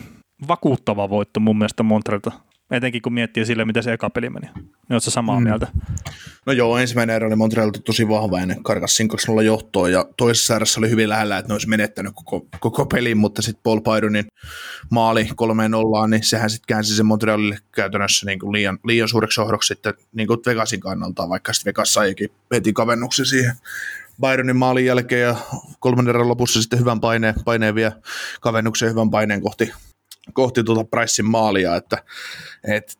vakuuttava 0.47 1.09
voitto 1.09 1.39
mun 1.39 1.57
mielestä 1.57 1.83
Montrealta 1.83 2.31
Etenkin 2.73 3.01
kun 3.01 3.13
miettii 3.13 3.45
sille, 3.45 3.65
miten 3.65 3.83
se 3.83 3.93
eka 3.93 4.09
peli 4.09 4.29
meni. 4.29 4.47
Niin 4.55 4.65
oletko 4.89 5.11
samaa 5.11 5.39
mm. 5.39 5.43
mieltä? 5.43 5.67
No 6.45 6.53
joo, 6.53 6.77
ensimmäinen 6.77 7.15
erä 7.15 7.27
oli 7.27 7.35
Montrealta 7.35 7.79
tosi 7.79 8.07
vahva 8.07 8.39
ennen 8.39 8.63
karkassin 8.63 9.07
2 9.07 9.27
johtoa 9.45 9.89
ja 9.89 10.05
toisessa 10.17 10.55
erässä 10.55 10.79
oli 10.79 10.89
hyvin 10.89 11.09
lähellä, 11.09 11.37
että 11.37 11.49
ne 11.49 11.53
olisi 11.53 11.69
menettänyt 11.69 12.13
koko, 12.15 12.47
koko 12.59 12.85
pelin, 12.85 13.17
mutta 13.17 13.41
sitten 13.41 13.63
Paul 13.63 13.81
Byronin 13.81 14.25
maali 14.89 15.29
kolmeen 15.35 15.71
nollaan, 15.71 16.09
niin 16.09 16.23
sehän 16.23 16.49
sitten 16.49 16.67
käänsi 16.67 16.95
sen 16.95 17.05
Montrealille 17.05 17.57
käytännössä 17.71 18.25
niin 18.25 18.39
kuin 18.39 18.51
liian, 18.51 18.79
liian 18.83 19.07
suureksi 19.07 19.41
ohdoksi 19.41 19.67
sitten 19.67 19.93
niin 20.13 20.27
kuin 20.27 20.39
Vegasin 20.45 20.79
kannalta, 20.79 21.29
vaikka 21.29 21.53
sitten 21.53 21.71
Vegas 21.71 21.93
saikin 21.93 22.29
heti 22.53 22.73
kavennuksen 22.73 23.25
siihen 23.25 23.55
Byronin 24.21 24.55
maalin 24.55 24.85
jälkeen 24.85 25.21
ja 25.21 25.35
kolmannen 25.79 26.15
erän 26.15 26.27
lopussa 26.27 26.61
sitten 26.61 26.79
hyvän 26.79 26.99
paineen, 26.99 27.35
paineen 27.45 27.75
vielä 27.75 27.91
kavennuksen 28.41 28.89
hyvän 28.89 29.09
paineen 29.09 29.41
kohti, 29.41 29.71
kohti 30.33 30.63
tuota 30.63 30.83
Pricein 30.83 31.29
maalia, 31.29 31.75
että 31.75 31.97
et, 32.63 32.99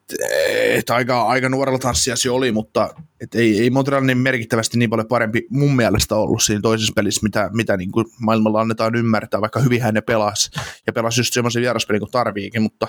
et 0.77 0.89
aika, 0.89 1.23
aika 1.23 1.49
nuorella 1.49 1.79
tanssiasi 1.79 2.29
oli, 2.29 2.51
mutta 2.51 2.95
et 3.21 3.36
ei, 3.36 3.59
ei 3.59 3.69
Montreal 3.69 4.03
niin 4.03 4.17
merkittävästi 4.17 4.77
niin 4.77 4.89
paljon 4.89 5.07
parempi 5.07 5.47
mun 5.49 5.75
mielestä 5.75 6.15
ollut 6.15 6.43
siinä 6.43 6.62
toisessa 6.62 6.93
pelissä, 6.95 7.23
mitä, 7.23 7.49
mitä 7.53 7.77
niin 7.77 7.91
kuin 7.91 8.05
maailmalla 8.19 8.62
annetaan 8.62 8.95
ymmärtää, 8.95 9.41
vaikka 9.41 9.59
hyvin 9.59 9.81
hän 9.81 9.93
ne 9.93 10.01
pelasi, 10.01 10.51
ja 10.88 10.93
pelasi 10.93 11.19
just 11.19 11.33
semmoisen 11.33 11.62
vieraspelin 11.62 11.99
kuin 11.99 12.12
tarviikin, 12.12 12.62
mutta, 12.62 12.88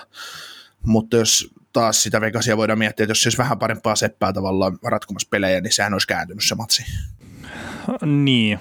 mutta 0.86 1.16
jos 1.16 1.50
taas 1.72 2.02
sitä 2.02 2.20
Vegasia 2.20 2.56
voidaan 2.56 2.78
miettiä, 2.78 3.04
että 3.04 3.10
jos 3.10 3.20
se 3.20 3.26
olisi 3.26 3.38
vähän 3.38 3.58
parempaa 3.58 3.96
seppää 3.96 4.32
tavallaan 4.32 4.78
ratkomassa 4.82 5.28
pelejä, 5.30 5.60
niin 5.60 5.72
sehän 5.72 5.92
olisi 5.92 6.06
kääntynyt 6.06 6.44
se 6.44 6.54
matsi. 6.54 6.84
Niin, 8.06 8.58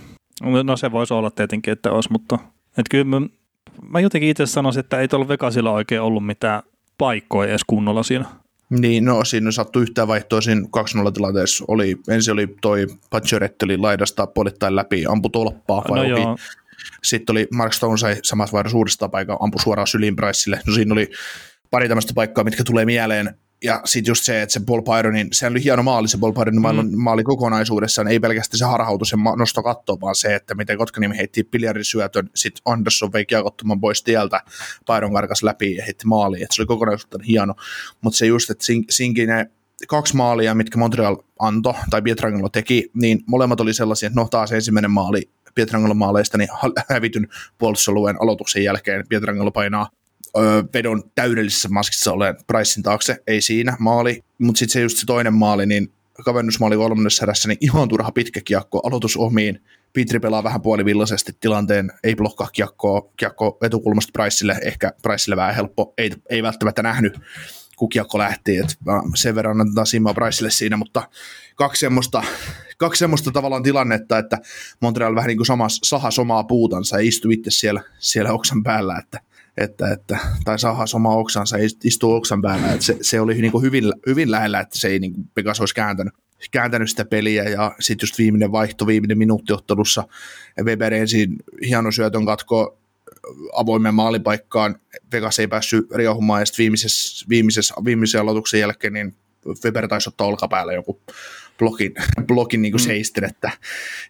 no 0.64 0.78
se 0.78 0.92
voisi 0.92 1.14
olla 1.14 1.32
tietenkin, 1.32 1.72
että 1.72 1.92
olisi, 1.92 2.12
mutta 2.12 2.40
että 2.78 2.90
kyllä 2.92 3.28
mä 3.90 4.00
jotenkin 4.00 4.30
itse 4.30 4.46
sanoisin, 4.46 4.80
että 4.80 5.00
ei 5.00 5.08
tuolla 5.08 5.28
Vegasilla 5.28 5.72
oikein 5.72 6.02
ollut 6.02 6.26
mitään 6.26 6.64
paikkoja 6.98 7.50
edes 7.50 7.64
kunnolla 7.68 8.04
siinä. 8.04 8.26
Niin, 8.70 9.06
no 9.06 9.26
siinä 9.26 9.52
sattui 9.52 9.82
yhtään 9.82 10.08
vaihtoa 10.08 10.42
siinä 10.42 10.62
2-0 10.62 11.12
tilanteessa. 11.12 11.66
Oli, 11.68 11.98
ensin 12.10 12.34
oli 12.34 12.48
toi 12.62 12.88
Pacioretteli 13.10 13.78
laidasta 13.78 14.28
puolittain 14.28 14.76
läpi, 14.76 15.06
ampu 15.06 15.30
tolppaa 15.30 15.84
vai 15.90 16.10
no 16.10 16.16
ohi. 16.16 16.24
Sitten 17.04 17.34
oli 17.34 17.48
Mark 17.54 17.74
Stone 17.74 17.98
sai 17.98 18.16
samassa 18.24 18.54
vaiheessa 18.54 18.78
uudestaan 18.78 19.12
paikan, 19.12 19.38
ampu 19.40 19.60
suoraan 19.60 19.88
syliin 19.88 20.16
Priceille. 20.16 20.62
No 20.68 20.74
siinä 20.74 20.94
oli 20.94 21.10
pari 21.72 21.88
tämmöistä 21.88 22.14
paikkaa, 22.14 22.44
mitkä 22.44 22.64
tulee 22.64 22.86
mieleen 22.86 23.36
ja 23.64 23.82
sitten 23.86 24.12
just 24.12 24.24
se, 24.24 24.42
että 24.42 24.54
se 24.54 24.60
Paul 24.66 24.82
Byronin, 24.82 25.28
se 25.32 25.48
oli 25.48 25.64
hieno 25.64 25.84
maali, 25.84 26.08
se 26.08 26.18
Paul 26.18 26.34
Byronin 26.34 26.62
mm. 26.62 27.02
maali 27.02 27.24
kokonaisuudessaan, 27.24 28.08
ei 28.08 28.20
pelkästään 28.20 28.60
se 28.60 28.66
harhautus 28.66 29.12
ja 29.12 29.18
nosto 29.38 29.64
kattoa, 29.64 29.98
vaan 30.02 30.16
se, 30.16 30.36
että 30.36 30.56
miten 30.56 30.78
Kotkanimi 30.78 31.18
heitti 31.18 31.50
syötön, 31.82 32.30
sitten 32.36 32.62
Anderson 32.66 33.14
vei 33.14 33.26
kiekottoman 33.26 33.82
pois 33.82 34.04
tieltä, 34.04 34.42
Byron 34.88 35.14
karkas 35.14 35.44
läpi 35.44 35.76
ja 35.76 35.84
heitti 35.86 36.08
maali, 36.08 36.44
että 36.44 36.56
se 36.56 36.62
oli 36.62 36.68
kokonaisuudessaan 36.68 37.24
hieno, 37.24 37.56
mutta 38.02 38.18
se 38.18 38.26
just, 38.26 38.50
että 38.50 38.66
siinkin 38.90 39.30
ne 39.30 39.50
kaksi 39.88 40.16
maalia, 40.16 40.56
mitkä 40.56 40.78
Montreal 40.78 41.18
antoi 41.40 41.74
tai 41.90 42.02
Pietrangelo 42.02 42.50
teki, 42.50 42.92
niin 42.94 43.24
molemmat 43.26 43.60
oli 43.60 43.74
sellaisia, 43.74 44.08
että 44.08 44.20
no 44.20 44.28
taas 44.32 44.52
ensimmäinen 44.52 44.92
maali 44.92 45.30
Pietrangelo 45.56 45.94
maaleista, 45.94 46.38
niin 46.38 46.50
hävityn 46.90 47.28
puolustusalueen 47.58 48.22
aloituksen 48.22 48.64
jälkeen 48.64 49.06
Pietrangelo 49.10 49.52
painaa 49.52 49.90
vedon 50.74 51.04
täydellisessä 51.16 51.70
maskissa 51.70 52.14
olen 52.14 52.36
Pricein 52.48 52.84
taakse, 52.84 53.18
ei 53.28 53.42
siinä 53.42 53.78
maali, 53.80 54.24
mutta 54.38 54.60
sitten 54.60 54.74
se 54.74 54.82
just 54.82 54.98
se 54.98 55.06
toinen 55.06 55.34
maali, 55.34 55.66
niin 55.66 55.94
kavennusmaali 56.26 56.76
kolmannessa 56.76 57.26
erässä, 57.26 57.48
niin 57.48 57.58
ihan 57.62 57.90
turha 57.90 58.12
pitkä 58.12 58.42
kiekko, 58.46 58.82
aloitus 58.84 59.18
omiin, 59.18 59.62
Pitri 59.94 60.20
pelaa 60.20 60.44
vähän 60.44 60.62
puolivillaisesti 60.62 61.32
tilanteen, 61.40 61.92
ei 62.04 62.16
blokkaa 62.16 62.48
kiekkoa, 62.54 63.12
kiekko 63.18 63.58
etukulmasta 63.62 64.12
Priceille, 64.14 64.60
ehkä 64.62 64.94
Priceille 65.02 65.36
vähän 65.36 65.56
helppo, 65.56 65.94
ei, 65.98 66.12
ei 66.30 66.44
välttämättä 66.44 66.84
nähnyt, 66.84 67.20
kun 67.78 67.90
kiekko 67.90 68.18
lähti, 68.18 68.58
että 68.58 68.76
sen 69.16 69.36
verran 69.36 69.62
annetaan 69.62 69.88
siimaa 69.88 70.14
Priceille 70.14 70.52
siinä, 70.52 70.78
mutta 70.78 71.10
kaksi 71.56 71.80
semmoista, 71.80 72.24
kaksi 72.78 73.00
semmoista 73.00 73.32
tavallaan 73.32 73.64
tilannetta, 73.64 74.18
että 74.18 74.38
Montreal 74.80 75.16
vähän 75.16 75.28
niin 75.28 75.38
kuin 75.38 75.48
sama, 75.48 75.68
saha 75.70 76.10
omaa 76.20 76.44
puutansa 76.44 76.98
ja 76.98 77.08
istui 77.08 77.34
itse 77.34 77.52
siellä, 77.52 77.82
siellä 78.00 78.32
oksan 78.32 78.64
päällä, 78.64 78.98
että 78.98 79.20
että, 79.58 79.92
että, 79.92 80.18
tai 80.46 80.60
sahaa 80.60 80.86
oma 80.94 81.16
oksansa, 81.16 81.58
istuu 81.84 82.14
oksan 82.14 82.42
päällä, 82.42 82.74
että 82.74 82.86
se, 82.86 82.98
se 83.02 83.20
oli 83.20 83.34
niin 83.42 83.52
kuin 83.52 83.62
hyvin, 83.62 83.84
hyvin 84.08 84.32
lähellä, 84.32 84.60
että 84.60 84.80
se 84.80 84.88
ei 84.88 85.00
niin 85.00 85.14
kuin 85.14 85.30
Pegas 85.34 85.60
olisi 85.60 85.76
kääntänyt, 85.76 86.14
kääntänyt 86.52 86.90
sitä 86.90 87.06
peliä, 87.06 87.44
ja 87.44 87.76
sitten 87.80 88.04
just 88.04 88.18
viimeinen 88.18 88.52
vaihto, 88.52 88.88
viimeinen 88.88 89.18
minuuttiottelussa, 89.18 90.04
Weber 90.64 90.94
ensin 90.94 91.36
hieno 91.66 91.92
syötön 91.92 92.26
katko 92.26 92.78
avoimen 93.54 93.94
maalipaikkaan, 93.94 94.76
Vegas 95.12 95.40
ei 95.40 95.48
päässyt 95.48 95.92
riohumaan, 95.92 96.42
ja 96.42 96.46
sitten 96.46 96.64
viimeisessä, 96.64 97.26
viimeisessä, 97.30 97.74
viimeisen 97.86 98.22
aloituksen 98.22 98.60
jälkeen, 98.60 98.94
niin 98.94 99.16
Weber 99.66 99.88
taisi 99.88 100.10
ottaa 100.10 100.28
olkapäällä 100.28 100.74
joku 100.74 101.02
blokin, 101.60 101.94
blokin 102.28 102.62
niin 102.62 102.72
kuin 102.72 102.82
mm. 102.82 102.86
seistin, 102.86 103.24
että 103.24 103.52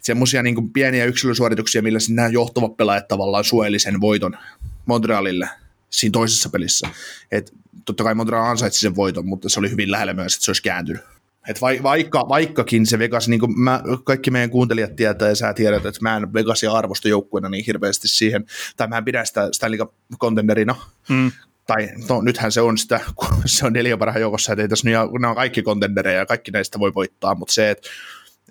semmoisia 0.02 0.44
niin 0.44 0.70
pieniä 0.74 1.06
yksilösuorituksia, 1.06 1.82
millä 1.82 2.00
nämä 2.10 2.28
johtavat 2.28 2.78
pelaajat 2.78 3.08
tavallaan 3.08 3.44
suojeli 3.44 3.80
sen 3.80 4.02
voiton 4.02 4.38
Montrealille 4.86 5.50
siinä 5.90 6.12
toisessa 6.12 6.50
pelissä. 6.50 6.88
Et 7.32 7.54
totta 7.86 8.04
kai 8.04 8.16
Montreal 8.16 8.44
ansaitsi 8.44 8.80
sen 8.80 8.96
voiton, 8.96 9.26
mutta 9.26 9.50
se 9.50 9.60
oli 9.60 9.72
hyvin 9.72 9.92
lähellä 9.92 10.14
myös, 10.14 10.34
että 10.34 10.46
se 10.46 10.52
olisi 10.52 10.64
kääntynyt. 10.64 11.02
Et 11.48 11.62
vaikka, 11.62 12.26
vaikkakin 12.30 12.86
se 12.86 13.00
Vegas, 13.00 13.28
niin 13.28 13.40
kuin 13.40 13.60
mä, 13.60 13.84
kaikki 14.04 14.32
meidän 14.32 14.50
kuuntelijat 14.50 14.96
tietää 14.96 15.30
ja 15.30 15.36
sä 15.36 15.54
tiedät, 15.54 15.86
että 15.86 16.00
mä 16.02 16.18
en 16.18 16.34
Vegasia 16.34 16.72
arvosta 16.72 17.08
joukkueena 17.08 17.50
niin 17.50 17.66
hirveästi 17.66 18.08
siihen, 18.08 18.46
tai 18.78 18.88
mä 18.88 18.98
en 18.98 19.06
pidä 19.06 19.26
sitä 19.26 19.50
Stanley 19.52 19.80
Cup-contenderina, 19.80 20.76
mm. 21.10 21.32
tai 21.68 21.90
no, 22.10 22.22
nythän 22.22 22.52
se 22.52 22.62
on 22.62 22.78
sitä, 22.78 23.00
kun 23.16 23.28
se 23.46 23.66
on 23.66 23.74
neljä 23.74 23.98
parhaan 23.98 24.22
joukossa, 24.22 24.54
että 24.54 24.62
ei 24.62 24.68
tässä, 24.68 24.90
ne 24.90 25.28
on 25.28 25.36
kaikki 25.36 25.62
kontendereja 25.62 26.20
ja 26.20 26.26
kaikki 26.26 26.52
näistä 26.52 26.80
voi 26.80 26.94
voittaa, 26.94 27.36
mutta 27.36 27.54
se, 27.54 27.70
että 27.70 27.90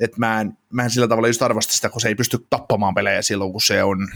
että 0.01 0.17
mä 0.19 0.41
en, 0.41 0.59
mä 0.73 0.85
en 0.85 0.91
sillä 0.91 1.09
tavalla 1.09 1.29
just 1.29 1.43
arvosta 1.43 1.73
sitä, 1.73 1.89
kun 1.89 2.01
se 2.01 2.09
ei 2.09 2.15
pysty 2.15 2.47
tappamaan 2.51 2.95
pelejä 2.95 3.23
silloin, 3.23 3.53
kun 3.53 3.61
se 3.61 3.83
on 3.83 4.09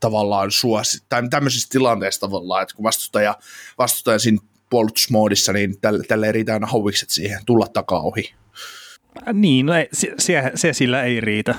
tavallaan 0.00 0.50
suosi, 0.50 0.98
tai 1.08 1.28
tämmöisissä 1.28 1.68
tilanteissa 1.70 2.20
tavallaan, 2.20 2.62
että 2.62 2.74
kun 2.74 2.82
vastustaja, 2.82 3.36
vastustaja 3.78 4.18
siinä 4.18 4.38
puolustusmoodissa, 4.70 5.52
niin 5.52 5.80
tälle, 5.80 6.04
tälle 6.08 6.32
riitä 6.32 6.52
aina 6.52 6.66
hauvikset 6.66 7.10
siihen 7.10 7.40
tulla 7.46 7.66
takaa 7.66 8.00
ohi. 8.00 8.34
Niin, 9.32 9.66
no 9.66 9.74
ei, 9.74 9.88
se, 9.92 10.14
se, 10.18 10.52
se, 10.54 10.72
sillä 10.72 11.02
ei 11.02 11.20
riitä. 11.20 11.54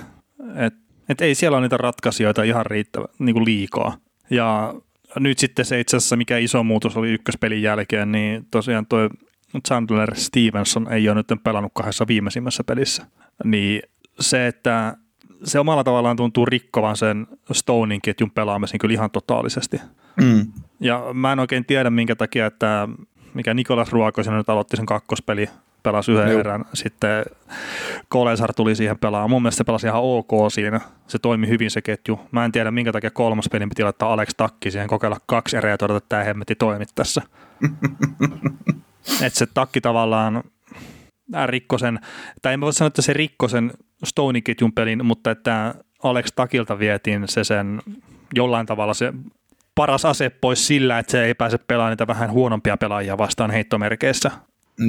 Et, 0.55 0.73
et 1.09 1.21
ei 1.21 1.35
siellä 1.35 1.57
ole 1.57 1.65
niitä 1.65 1.77
ratkaisijoita 1.77 2.43
ihan 2.43 2.65
riittävä, 2.65 3.05
niin 3.19 3.33
kuin 3.33 3.45
liikaa. 3.45 3.97
Ja 4.29 4.73
nyt 5.19 5.39
sitten 5.39 5.65
se 5.65 5.79
itse 5.79 5.97
asiassa, 5.97 6.15
mikä 6.15 6.37
iso 6.37 6.63
muutos 6.63 6.97
oli 6.97 7.11
ykköspelin 7.11 7.61
jälkeen, 7.61 8.11
niin 8.11 8.47
tosiaan 8.51 8.85
tuo 8.85 9.09
Chandler 9.67 10.15
Stevenson 10.15 10.93
ei 10.93 11.09
ole 11.09 11.15
nyt 11.15 11.43
pelannut 11.43 11.71
kahdessa 11.75 12.07
viimeisimmässä 12.07 12.63
pelissä. 12.63 13.05
Niin 13.43 13.81
se, 14.19 14.47
että 14.47 14.97
se 15.43 15.59
omalla 15.59 15.83
tavallaan 15.83 16.17
tuntuu 16.17 16.45
rikkovan 16.45 16.97
sen 16.97 17.27
Stonein 17.51 18.01
ketjun 18.01 18.31
pelaamisen 18.31 18.79
kyllä 18.79 18.93
ihan 18.93 19.11
totaalisesti. 19.11 19.81
Mm. 20.21 20.47
Ja 20.79 21.05
mä 21.13 21.31
en 21.31 21.39
oikein 21.39 21.65
tiedä 21.65 21.89
minkä 21.89 22.15
takia, 22.15 22.45
että 22.45 22.87
mikä 23.33 23.53
Nikolas 23.53 23.91
Ruokoisen 23.91 24.33
nyt 24.33 24.49
aloitti 24.49 24.77
sen 24.77 24.85
kakkospeli, 24.85 25.49
pelasi 25.83 26.11
yhden 26.11 26.31
Joo. 26.31 26.39
erän, 26.39 26.65
sitten 26.73 27.25
Kolesar 28.09 28.53
tuli 28.53 28.75
siihen 28.75 28.97
pelaamaan. 28.97 29.29
Mun 29.29 29.41
mielestä 29.41 29.57
se 29.57 29.63
pelasi 29.63 29.87
ihan 29.87 30.01
ok 30.01 30.31
siinä, 30.51 30.81
se 31.07 31.19
toimi 31.19 31.47
hyvin 31.47 31.71
se 31.71 31.81
ketju. 31.81 32.19
Mä 32.31 32.45
en 32.45 32.51
tiedä 32.51 32.71
minkä 32.71 32.91
takia 32.91 33.11
kolmas 33.11 33.49
pelin 33.51 33.69
piti 33.69 33.83
laittaa 33.83 34.13
Alex 34.13 34.29
Takki 34.37 34.71
siihen, 34.71 34.87
kokeilla 34.87 35.17
kaksi 35.25 35.57
erää 35.57 35.71
ja 35.71 35.77
todeta, 35.77 35.97
että 35.97 36.09
tämä 36.09 36.23
hemmetti 36.23 36.55
toimi 36.55 36.85
tässä. 36.95 37.21
että 39.25 39.39
se 39.39 39.45
takki 39.53 39.81
tavallaan 39.81 40.43
rikkosen, 41.45 41.99
tai 42.41 42.53
en 42.53 42.61
voi 42.61 42.73
sanoa, 42.73 42.87
että 42.87 43.01
se 43.01 43.13
rikkosen 43.97 44.09
Stoney-ketjun 44.09 44.73
pelin, 44.73 45.05
mutta 45.05 45.31
että 45.31 45.75
Alex 46.03 46.27
Takilta 46.35 46.79
vietiin 46.79 47.23
se 47.27 47.43
sen 47.43 47.81
jollain 48.35 48.65
tavalla 48.65 48.93
se 48.93 49.13
paras 49.75 50.05
ase 50.05 50.29
pois 50.29 50.67
sillä, 50.67 50.99
että 50.99 51.11
se 51.11 51.25
ei 51.25 51.33
pääse 51.33 51.57
pelaamaan 51.57 51.91
niitä 51.91 52.07
vähän 52.07 52.31
huonompia 52.31 52.77
pelaajia 52.77 53.17
vastaan 53.17 53.51
heittomerkeissä. 53.51 54.31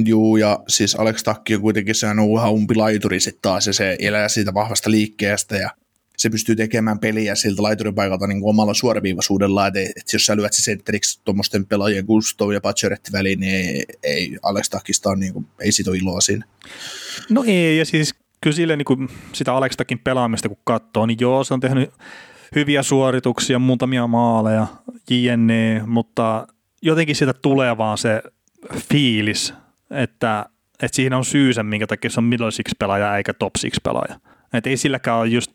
Juu, 0.05 0.37
ja 0.37 0.59
siis 0.67 0.95
Alex 0.95 1.23
Takki 1.23 1.55
on 1.55 1.61
kuitenkin 1.61 1.95
se 1.95 2.07
on 2.07 2.19
ihan 2.19 2.51
umpilaituri 2.51 3.19
sitten 3.19 3.41
taas, 3.41 3.67
ja 3.67 3.73
se 3.73 3.97
elää 3.99 4.27
siitä 4.27 4.53
vahvasta 4.53 4.91
liikkeestä, 4.91 5.55
ja 5.55 5.69
se 6.17 6.29
pystyy 6.29 6.55
tekemään 6.55 6.99
peliä 6.99 7.35
siltä 7.35 7.63
laituripaikalta 7.63 8.27
niin 8.27 8.39
kuin 8.39 8.49
omalla 8.49 8.73
suoraviivaisuudella, 8.73 9.67
että, 9.67 9.79
että 9.79 10.15
jos 10.15 10.25
sä 10.25 10.35
lyöt 10.35 10.53
se 10.53 10.61
sentteriksi 10.61 11.21
tuommoisten 11.25 11.65
pelaajien 11.65 12.05
Gusto 12.05 12.51
ja 12.51 12.61
Pacioretti 12.61 13.11
väliin, 13.11 13.39
niin 13.39 13.55
ei, 13.55 13.83
ei 14.03 14.37
Alex 14.43 14.69
Takista 14.69 15.09
on, 15.09 15.19
niin 15.19 15.33
kuin, 15.33 15.47
ei 15.59 15.71
siitä 15.71 15.91
ole 15.91 15.97
iloa 15.97 16.21
siinä. 16.21 16.45
No 17.29 17.43
ei, 17.47 17.77
ja 17.77 17.85
siis 17.85 18.15
kyllä 18.41 18.55
sille 18.55 18.75
niin 18.75 18.85
kuin 18.85 19.09
sitä 19.33 19.53
Alex 19.53 19.75
Takin 19.77 19.99
pelaamista 19.99 20.49
kun 20.49 20.57
katsoo, 20.63 21.05
niin 21.05 21.17
joo, 21.21 21.43
se 21.43 21.53
on 21.53 21.59
tehnyt 21.59 21.91
hyviä 22.55 22.83
suorituksia, 22.83 23.59
muutamia 23.59 24.07
maaleja, 24.07 24.67
jne, 25.09 25.81
mutta 25.85 26.47
jotenkin 26.81 27.15
siitä 27.15 27.33
tulee 27.33 27.77
vaan 27.77 27.97
se 27.97 28.23
fiilis, 28.75 29.53
että, 29.91 30.45
että 30.83 30.95
siinä 30.95 31.17
on 31.17 31.25
syy 31.25 31.53
sen, 31.53 31.65
minkä 31.65 31.87
takia 31.87 32.09
se 32.09 32.19
on 32.19 32.23
middle 32.23 32.51
six 32.51 32.71
pelaaja 32.79 33.17
eikä 33.17 33.33
top 33.33 33.55
six 33.57 33.73
pelaaja. 33.83 34.19
Että 34.53 34.69
ei 34.69 34.77
silläkään 34.77 35.17
ole 35.17 35.27
just, 35.27 35.51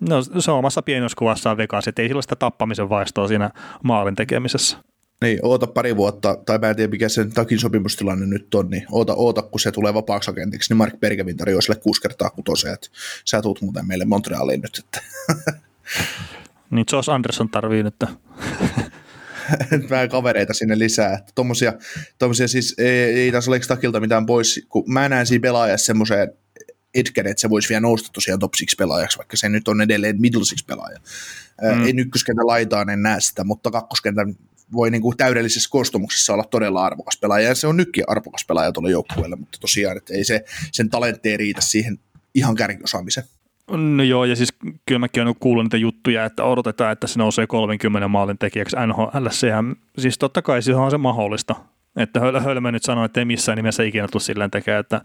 no 0.00 0.22
se 0.38 0.50
on 0.50 0.58
omassa 0.58 0.82
pienoiskuvassaan 0.82 1.56
Vegas, 1.56 1.88
että 1.88 2.02
ei 2.02 2.08
sillä 2.08 2.22
sitä 2.22 2.36
tappamisen 2.36 2.88
vaistoa 2.88 3.28
siinä 3.28 3.50
maalin 3.82 4.14
tekemisessä. 4.14 4.78
Niin, 5.24 5.38
oota 5.42 5.66
pari 5.66 5.96
vuotta, 5.96 6.36
tai 6.46 6.58
mä 6.58 6.70
en 6.70 6.76
tiedä 6.76 6.90
mikä 6.90 7.08
sen 7.08 7.32
takin 7.32 7.58
sopimustilanne 7.58 8.26
nyt 8.26 8.54
on, 8.54 8.70
niin 8.70 8.86
oota, 8.90 9.14
oota 9.14 9.42
kun 9.42 9.60
se 9.60 9.72
tulee 9.72 9.94
vapaaksi 9.94 10.30
agentiksi, 10.30 10.70
niin 10.70 10.76
Mark 10.76 11.00
Bergevin 11.00 11.36
tarjoaa 11.36 11.60
sille 11.60 11.80
kuusi 11.80 12.00
kertaa 12.00 12.30
kutoseen, 12.30 12.74
että 12.74 12.88
sä 13.24 13.42
tuut 13.42 13.60
muuten 13.60 13.86
meille 13.86 14.04
Montrealiin 14.04 14.60
nyt. 14.60 14.84
Että. 14.84 15.02
niin 16.70 16.86
Josh 16.92 17.10
Anderson 17.10 17.48
tarvii 17.48 17.82
nyt. 17.82 17.94
vähän 19.90 20.08
kavereita 20.08 20.54
sinne 20.54 20.78
lisää. 20.78 21.14
Että 21.14 21.32
tommosia, 21.34 21.72
tommosia 22.18 22.48
siis 22.48 22.74
ei, 22.78 23.20
ei 23.20 23.32
tässä 23.32 23.50
ole 23.50 23.60
takilta 23.60 24.00
mitään 24.00 24.26
pois, 24.26 24.66
kun 24.68 24.92
mä 24.92 25.08
näen 25.08 25.26
siinä 25.26 25.42
pelaajassa 25.42 25.86
semmoiseen 25.86 26.32
etken, 26.94 27.26
että 27.26 27.40
se 27.40 27.50
voisi 27.50 27.68
vielä 27.68 27.80
nousta 27.80 28.10
tosiaan 28.12 28.40
top 28.40 28.52
6 28.52 28.76
pelaajaksi, 28.78 29.18
vaikka 29.18 29.36
se 29.36 29.48
nyt 29.48 29.68
on 29.68 29.80
edelleen 29.80 30.20
middle 30.20 30.38
6 30.38 30.64
pelaaja. 30.66 30.98
Mm. 31.62 31.84
Ei 31.84 31.94
ykköskentän 31.96 32.46
laitaan 32.46 32.90
en 32.90 33.02
näe 33.02 33.20
sitä, 33.20 33.44
mutta 33.44 33.70
kakkoskentän 33.70 34.36
voi 34.72 34.90
niin 34.90 35.02
kuin 35.02 35.16
täydellisessä 35.16 35.70
koostumuksessa 35.70 36.32
olla 36.32 36.44
todella 36.44 36.84
arvokas 36.84 37.18
pelaaja, 37.20 37.48
ja 37.48 37.54
se 37.54 37.66
on 37.66 37.76
nytkin 37.76 38.04
arvokas 38.06 38.44
pelaaja 38.48 38.72
tuolle 38.72 38.90
joukkueelle, 38.90 39.36
mutta 39.36 39.58
tosiaan, 39.60 39.96
että 39.96 40.14
ei 40.14 40.24
se, 40.24 40.44
sen 40.72 40.90
talentti 40.90 41.30
ei 41.30 41.36
riitä 41.36 41.60
siihen 41.60 41.98
ihan 42.34 42.54
kärkiosaamiseen. 42.54 43.26
No 43.70 44.02
joo, 44.02 44.24
ja 44.24 44.36
siis 44.36 44.54
kyllä 44.86 44.98
mäkin 44.98 45.22
olen 45.22 45.34
kuullut 45.40 45.64
niitä 45.64 45.76
juttuja, 45.76 46.24
että 46.24 46.44
odotetaan, 46.44 46.92
että 46.92 47.06
se 47.06 47.18
nousee 47.18 47.46
30 47.46 48.08
maalin 48.08 48.38
tekijäksi 48.38 48.76
NHL. 48.86 49.26
Siis 49.98 50.18
totta 50.18 50.42
kai 50.42 50.62
se 50.62 50.74
on 50.74 50.90
se 50.90 50.98
mahdollista. 50.98 51.54
Että 51.96 52.20
Hölmö 52.20 52.72
nyt 52.72 52.82
sanoi, 52.82 53.06
että 53.06 53.20
ei 53.20 53.24
missään 53.24 53.56
nimessä 53.56 53.82
ikinä 53.82 54.08
tule 54.08 54.22
silleen 54.22 54.50
tekemään, 54.50 54.80
että 54.80 55.00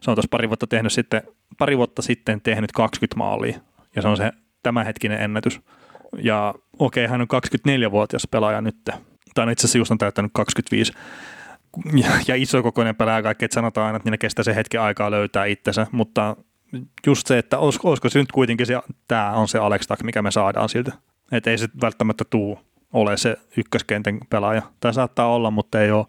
se 0.00 0.10
on 0.10 0.14
tuossa 0.16 0.28
pari 0.30 0.48
vuotta, 0.48 0.66
tehnyt 0.66 0.92
sitten, 0.92 1.22
pari 1.58 1.76
vuotta 1.76 2.02
sitten 2.02 2.40
tehnyt 2.40 2.72
20 2.72 3.16
maalia, 3.16 3.60
ja 3.96 4.02
se 4.02 4.08
on 4.08 4.16
se 4.16 4.32
tämänhetkinen 4.62 5.20
ennätys. 5.20 5.60
Ja 6.22 6.54
okei, 6.78 7.04
okay, 7.04 7.10
hän 7.10 7.20
on 7.20 7.26
24-vuotias 7.88 8.26
pelaaja 8.30 8.60
nyt, 8.60 8.76
tai 9.34 9.46
no 9.46 9.52
itse 9.52 9.66
asiassa 9.66 9.78
just 9.78 9.90
on 9.90 9.98
täyttänyt 9.98 10.30
25, 10.34 10.92
ja, 12.02 12.10
ja 12.28 12.36
isokokoinen 12.36 12.96
pelaaja 12.96 13.22
kaikki, 13.22 13.44
että 13.44 13.54
sanotaan 13.54 13.86
aina, 13.86 13.96
että 13.96 14.06
niillä 14.06 14.18
kestää 14.18 14.42
se 14.42 14.54
hetki 14.54 14.76
aikaa 14.76 15.10
löytää 15.10 15.44
itsensä, 15.44 15.86
mutta 15.92 16.36
just 17.06 17.26
se, 17.26 17.38
että 17.38 17.58
olisiko, 17.58 17.88
olisiko 17.88 18.08
se 18.08 18.18
nyt 18.18 18.32
kuitenkin 18.32 18.66
se, 18.66 18.80
tämä 19.08 19.32
on 19.32 19.48
se 19.48 19.58
Alex 19.58 19.86
Tak, 19.86 20.02
mikä 20.02 20.22
me 20.22 20.30
saadaan 20.30 20.68
siltä. 20.68 20.92
Että 21.32 21.50
ei 21.50 21.58
se 21.58 21.68
välttämättä 21.82 22.24
tuu 22.30 22.58
ole 22.92 23.16
se 23.16 23.36
ykköskentän 23.56 24.18
pelaaja. 24.30 24.62
Tai 24.80 24.94
saattaa 24.94 25.34
olla, 25.34 25.50
mutta 25.50 25.80
ei 25.80 25.90
ole 25.90 26.06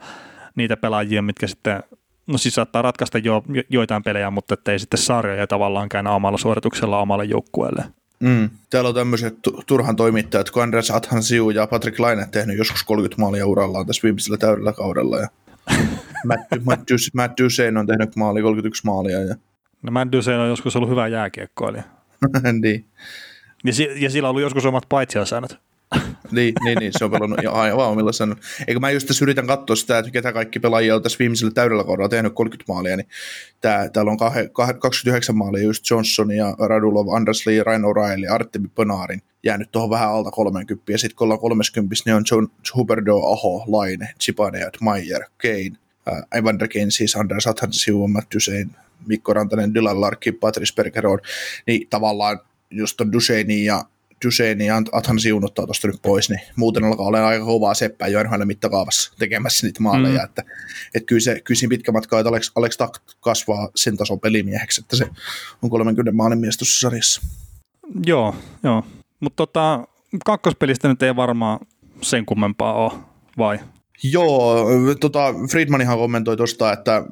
niitä 0.55 0.77
pelaajia, 0.77 1.21
mitkä 1.21 1.47
sitten, 1.47 1.83
no 2.27 2.37
siis 2.37 2.55
saattaa 2.55 2.81
ratkaista 2.81 3.17
jo, 3.17 3.43
joitain 3.69 4.03
pelejä, 4.03 4.31
mutta 4.31 4.55
ei 4.71 4.79
sitten 4.79 4.97
sarjoja 4.97 5.47
tavallaan 5.47 5.89
käännä 5.89 6.11
omalla 6.11 6.37
suorituksella 6.37 6.99
omalle 6.99 7.25
joukkueelle. 7.25 7.83
Mm. 8.19 8.49
Täällä 8.69 8.87
on 8.87 8.95
tämmöiset 8.95 9.35
turhan 9.67 9.95
toimittajat, 9.95 10.49
kun 10.49 10.63
Andres 10.63 10.91
Athansiu 10.91 11.49
ja 11.49 11.67
Patrick 11.67 11.99
Laine 11.99 12.27
tehnyt 12.31 12.57
joskus 12.57 12.83
30 12.83 13.21
maalia 13.21 13.45
urallaan 13.45 13.85
tässä 13.85 14.03
viimeisellä 14.03 14.37
täydellä 14.37 14.73
kaudella. 14.73 15.19
Ja 15.19 15.27
Matt, 16.25 16.41
Matt, 16.65 16.83
Matt 17.13 17.39
Dusein 17.39 17.77
on 17.77 17.87
tehnyt 17.87 18.15
maali 18.15 18.41
31 18.41 18.81
maalia. 18.85 19.19
Ja... 19.19 19.35
No 19.81 19.91
Matt 19.91 20.11
Dusein 20.11 20.39
on 20.39 20.49
joskus 20.49 20.75
ollut 20.75 20.89
hyvä 20.89 21.07
jääkiekkoilija. 21.07 21.83
niin. 22.61 22.85
Ja, 23.63 23.71
ja 23.95 24.09
sillä 24.09 24.27
on 24.27 24.29
ollut 24.29 24.41
joskus 24.41 24.65
omat 24.65 24.83
paitsiosäännöt 24.89 25.59
niin, 26.31 26.53
niin, 26.63 26.77
niin, 26.77 26.91
se 26.97 27.05
on 27.05 27.11
pelannut 27.11 27.39
jo 27.43 27.51
aivan 27.53 27.87
omilla 27.87 28.11
sanoilla. 28.11 28.43
Eikö 28.67 28.79
mä 28.79 28.91
just 28.91 29.07
tässä 29.07 29.25
yritän 29.25 29.47
katsoa 29.47 29.75
sitä, 29.75 29.97
että 29.97 30.11
ketä 30.11 30.33
kaikki 30.33 30.59
pelaajia 30.59 30.95
on 30.95 31.03
tässä 31.03 31.19
viimeisellä 31.19 31.53
täydellä 31.53 31.83
kaudella 31.83 32.09
tehnyt 32.09 32.33
30 32.33 32.73
maalia, 32.73 32.97
niin 32.97 33.07
tää, 33.61 33.89
täällä 33.89 34.11
on 34.11 34.17
29 34.79 35.37
maalia 35.37 35.63
just 35.63 35.89
Johnson 35.89 36.31
ja 36.31 36.55
Radulov, 36.59 37.07
Anders 37.07 37.47
Lee, 37.47 37.63
Ryan 37.63 37.83
O'Reilly, 37.83 38.33
Artemi 38.33 38.67
Pönarin 38.67 39.21
jäänyt 39.43 39.71
tuohon 39.71 39.89
vähän 39.89 40.09
alta 40.09 40.31
30, 40.31 40.91
ja 40.91 40.97
sitten 40.97 41.15
kun 41.15 41.25
ollaan 41.25 41.39
30, 41.39 41.95
niin 42.05 42.15
on 42.15 42.23
John 42.31 42.47
Huberdo, 42.75 43.17
Aho, 43.17 43.63
Laine, 43.67 44.09
Chipaneat, 44.21 44.77
Meyer, 44.81 45.23
Kane, 45.41 45.71
äh, 46.07 46.39
Evander 46.39 46.67
Kane, 46.67 46.91
siis 46.91 47.15
Anders 47.15 47.47
Athansiu, 47.47 48.07
Matt 48.07 48.33
Dusein, 48.35 48.75
Mikko 49.07 49.33
Rantanen, 49.33 49.73
Dylan 49.73 50.01
Larkin, 50.01 50.35
Patrice 50.35 50.75
Bergeron, 50.75 51.19
niin 51.67 51.87
tavallaan 51.89 52.39
just 52.69 53.01
on 53.01 53.11
Duseinin 53.11 53.65
ja 53.65 53.83
Duchesne 54.25 54.65
ja 54.65 54.81
Athan 54.91 55.19
siunuttaa 55.19 55.65
tuosta 55.65 55.87
nyt 55.87 56.01
pois, 56.01 56.29
niin 56.29 56.41
muuten 56.55 56.83
alkaa 56.83 57.05
olla 57.05 57.27
aika 57.27 57.45
kovaa 57.45 57.73
seppää 57.73 58.07
jo 58.07 58.23
NHL 58.23 58.45
mittakaavassa 58.45 59.13
tekemässä 59.19 59.67
niitä 59.67 59.83
maaleja, 59.83 60.19
mm. 60.19 60.25
että, 60.25 60.43
että 60.95 61.07
kyllä, 61.07 61.21
se, 61.21 61.41
kyllä 61.41 61.57
siinä 61.57 61.69
pitkä 61.69 61.91
matka, 61.91 62.19
että 62.19 62.29
Alex, 62.29 62.51
Alex 62.55 62.77
Tak 62.77 62.97
kasvaa 63.19 63.69
sen 63.75 63.97
tason 63.97 64.19
pelimieheksi, 64.19 64.81
että 64.81 64.95
se 64.95 65.07
on 65.61 65.69
30 65.69 66.11
maalin 66.11 66.39
mies 66.39 66.57
tuossa 66.57 66.79
sarjassa. 66.79 67.21
Joo, 68.05 68.35
joo. 68.63 68.85
Mutta 69.19 69.35
tota, 69.35 69.87
kakkospelistä 70.25 70.87
nyt 70.87 71.03
ei 71.03 71.15
varmaan 71.15 71.59
sen 72.01 72.25
kummempaa 72.25 72.73
ole, 72.73 72.91
vai? 73.37 73.59
Joo, 74.03 74.65
tota, 74.99 75.33
Friedmanihan 75.51 75.97
kommentoi 75.97 76.37
tuosta, 76.37 76.73
että 76.73 77.03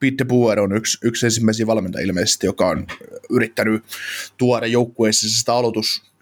Pete 0.00 0.24
Buer 0.24 0.60
on 0.60 0.76
yksi, 0.76 0.98
yksi 1.02 1.26
ensimmäisiä 1.26 1.66
valmentajia 1.66 2.06
ilmeisesti, 2.06 2.46
joka 2.46 2.68
on 2.68 2.86
yrittänyt 3.30 3.84
tuoda 4.36 4.66
joukkueessa 4.66 5.28
sitä 5.28 5.52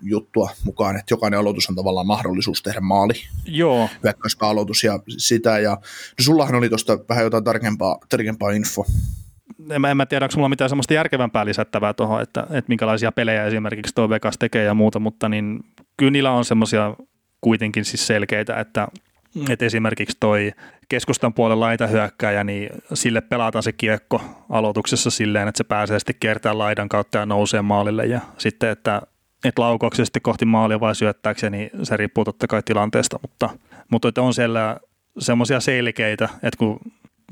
aloitusjuttua 0.03 0.51
mukaan, 0.65 0.97
että 0.97 1.13
jokainen 1.13 1.41
aloitus 1.41 1.69
on 1.69 1.77
tavallaan 1.77 2.07
mahdollisuus 2.07 2.63
tehdä 2.63 2.81
maali. 2.81 3.15
Joo. 3.47 3.89
aloitus 4.41 4.85
ja 4.85 4.99
sitä. 5.09 5.59
Ja, 5.59 5.71
no 5.71 6.23
sullahan 6.25 6.55
oli 6.55 6.69
tuosta 6.69 6.99
vähän 7.09 7.25
jotain 7.25 7.45
tarkempaa, 7.45 7.99
tarkempaa 8.09 8.51
info. 8.51 8.87
en 9.71 9.81
mä, 9.81 9.91
en 9.91 9.97
mä 9.97 10.07
tiedä, 10.07 10.25
onko 10.25 10.35
mulla 10.37 10.49
mitään 10.49 10.71
semmoista 10.71 10.95
järkevämpää 10.95 11.45
lisättävää 11.45 11.95
tuohon, 11.95 12.23
että, 12.23 12.41
että 12.41 12.69
minkälaisia 12.69 13.13
pelejä 13.13 13.47
esimerkiksi 13.47 13.95
tuo 13.95 14.09
Vegas 14.09 14.39
tekee 14.39 14.65
ja 14.65 14.75
muuta, 14.75 14.99
mutta 14.99 15.29
niin 15.29 15.61
kyllä 15.97 16.13
niillä 16.13 16.31
on 16.31 16.45
semmoisia 16.45 16.95
kuitenkin 17.41 17.85
siis 17.85 18.07
selkeitä, 18.07 18.61
että, 18.61 18.89
että 19.49 19.65
esimerkiksi 19.65 20.17
toi 20.21 20.53
keskustan 20.89 21.35
puolen 21.35 21.61
laita 21.61 21.87
hyökkääjä, 21.87 22.45
niin 22.45 22.71
sille 22.95 23.21
pelataan 23.21 23.63
se 23.63 23.73
kiekko 23.73 24.23
aloituksessa 24.51 25.11
silleen, 25.11 25.49
että 25.49 25.59
se 25.59 25.65
pääsee 25.65 25.99
sitten 25.99 26.17
kiertämään 26.21 26.59
laidan 26.59 26.89
kautta 26.89 27.19
ja 27.19 27.27
nousee 27.27 27.63
maalille 27.63 28.07
ja 28.07 28.21
sitten, 28.39 28.71
että 28.71 29.03
että 29.45 29.63
laukauksen 29.63 30.07
sitten 30.07 30.23
kohti 30.23 30.45
maalia 30.45 30.81
vai 30.81 30.95
syöttääkseen, 30.95 31.53
niin 31.53 31.71
se 31.83 31.97
riippuu 31.97 32.25
totta 32.25 32.47
kai 32.47 32.63
tilanteesta, 32.65 33.19
mutta, 33.23 33.51
mutta 33.91 34.09
että 34.09 34.23
on 34.23 34.35
siellä 34.35 34.81
semmoisia 35.19 35.61
selkeitä, 35.61 36.29
että 36.43 36.59
kun 36.59 36.81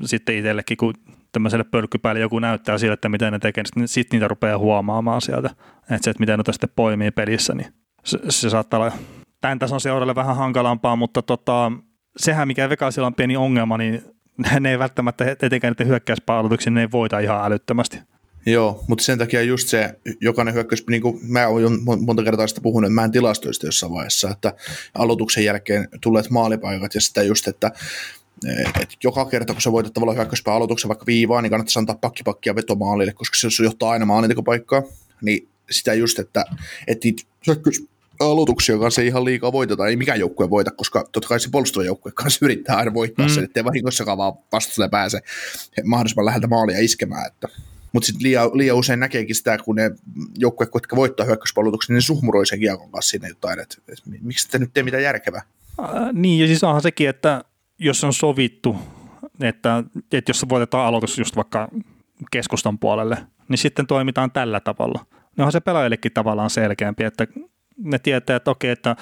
sitten 0.05 0.35
itsellekin, 0.35 0.77
kun 0.77 0.93
tämmöiselle 1.31 1.63
pölkkypäälle 1.63 2.21
joku 2.21 2.39
näyttää 2.39 2.77
sille, 2.77 2.93
että 2.93 3.09
miten 3.09 3.33
ne 3.33 3.39
tekee, 3.39 3.63
niin 3.75 3.87
sitten 3.87 4.17
niitä 4.17 4.27
rupeaa 4.27 4.57
huomaamaan 4.57 5.21
sieltä. 5.21 5.49
Että 5.81 6.03
se, 6.03 6.09
että 6.09 6.19
miten 6.19 6.39
ne 6.39 6.53
sitten 6.53 6.69
poimii 6.75 7.11
pelissä, 7.11 7.53
niin 7.53 7.73
se, 8.03 8.19
se 8.29 8.49
saattaa 8.49 8.79
olla 8.79 8.91
tämän 9.41 9.59
tason 9.59 9.81
seuralle 9.81 10.15
vähän 10.15 10.35
hankalampaa, 10.35 10.95
mutta 10.95 11.21
tota, 11.21 11.71
sehän 12.17 12.47
mikä 12.47 12.69
Vegasilla 12.69 13.07
on 13.07 13.15
pieni 13.15 13.37
ongelma, 13.37 13.77
niin 13.77 14.03
ne 14.59 14.71
ei 14.71 14.79
välttämättä 14.79 15.25
etenkään 15.41 15.71
niiden 15.71 15.87
hyökkäyspalvelutuksia, 15.87 16.71
ne 16.71 16.81
ei 16.81 16.91
voita 16.91 17.19
ihan 17.19 17.45
älyttömästi. 17.45 17.99
Joo, 18.45 18.83
mutta 18.87 19.03
sen 19.03 19.17
takia 19.17 19.41
just 19.41 19.67
se, 19.67 19.95
jokainen 20.21 20.53
hyökkäys, 20.53 20.87
niin 20.87 21.01
kuin 21.01 21.19
mä 21.23 21.47
olen 21.47 21.79
monta 22.05 22.23
kertaa 22.23 22.47
sitä 22.47 22.61
puhunut, 22.61 22.87
että 22.87 22.95
mä 22.95 23.03
en 23.03 23.11
tilastoista 23.11 23.65
jossain 23.65 23.91
vaiheessa, 23.91 24.29
että 24.29 24.53
aloituksen 24.95 25.45
jälkeen 25.45 25.87
tulleet 26.01 26.29
maalipaikat 26.29 26.95
ja 26.95 27.01
sitä 27.01 27.23
just, 27.23 27.47
että 27.47 27.71
et 28.81 28.89
joka 29.03 29.25
kerta, 29.25 29.53
kun 29.53 29.61
sä 29.61 29.71
voitat 29.71 29.93
tavallaan 29.93 30.17
hyökkäyspää 30.17 30.53
aloituksen 30.53 30.89
vaikka 30.89 31.05
viivaa, 31.05 31.41
niin 31.41 31.49
kannattaa 31.49 31.79
antaa 31.79 31.95
pakkipakkia 31.95 32.55
vetomaalille, 32.55 33.13
koska 33.13 33.49
se 33.49 33.63
johtaa 33.63 33.91
aina 33.91 34.05
maalintekopaikkaa. 34.05 34.83
Niin 35.21 35.47
sitä 35.71 35.93
just, 35.93 36.19
että, 36.19 36.45
että 36.87 37.07
aloituksia 38.19 38.77
kanssa 38.77 39.01
ei 39.01 39.07
ihan 39.07 39.25
liikaa 39.25 39.51
voiteta, 39.51 39.87
ei 39.87 39.95
mikään 39.95 40.19
joukkue 40.19 40.49
voita, 40.49 40.71
koska 40.71 41.03
totta 41.11 41.29
kai 41.29 41.39
se 41.39 41.49
puolustava 41.51 41.83
joukkue 41.83 42.11
kanssa 42.11 42.45
yrittää 42.45 42.77
aina 42.77 42.93
voittaa 42.93 43.27
mm. 43.27 43.33
sen, 43.33 43.43
ettei 43.43 43.65
vahingossakaan 43.65 44.17
vaan 44.17 44.33
vastustaja 44.51 44.89
pääse 44.89 45.19
mahdollisimman 45.83 46.25
läheltä 46.25 46.47
maalia 46.47 46.79
iskemään. 46.79 47.27
Että. 47.27 47.47
Mutta 47.91 48.07
sitten 48.07 48.23
liian, 48.23 48.49
liian, 48.53 48.77
usein 48.77 48.99
näkeekin 48.99 49.35
sitä, 49.35 49.57
kun 49.57 49.75
ne 49.75 49.91
joukkueet, 50.37 50.69
jotka 50.73 50.95
voittaa 50.95 51.25
hyökkäyspallotuksen, 51.25 51.93
niin 51.93 52.01
suhmuroi 52.01 52.45
sen 52.45 52.59
kiekon 52.59 52.91
kanssa 52.91 53.09
sinne 53.09 53.27
jotain, 53.29 53.59
että, 53.59 53.75
että 53.89 54.09
miksi 54.21 54.49
te 54.49 54.59
nyt 54.59 54.73
tee 54.73 54.83
mitään 54.83 55.03
järkevää. 55.03 55.41
Äh, 55.79 56.13
niin, 56.13 56.39
ja 56.39 56.47
siis 56.47 56.63
onhan 56.63 56.81
sekin, 56.81 57.09
että 57.09 57.43
jos 57.79 58.03
on 58.03 58.13
sovittu, 58.13 58.75
että, 59.41 59.83
että 60.11 60.29
jos 60.29 60.45
voitetaan 60.49 60.87
aloitus 60.87 61.17
just 61.17 61.35
vaikka 61.35 61.69
keskustan 62.31 62.79
puolelle, 62.79 63.17
niin 63.47 63.57
sitten 63.57 63.87
toimitaan 63.87 64.31
tällä 64.31 64.59
tavalla. 64.59 65.05
No 65.11 65.41
onhan 65.43 65.51
se 65.51 65.59
pelaajillekin 65.59 66.13
tavallaan 66.13 66.49
selkeämpi, 66.49 67.03
että 67.03 67.27
ne 67.77 67.99
tietää, 67.99 68.35
että 68.35 68.51
okei, 68.51 68.71
että 68.71 68.95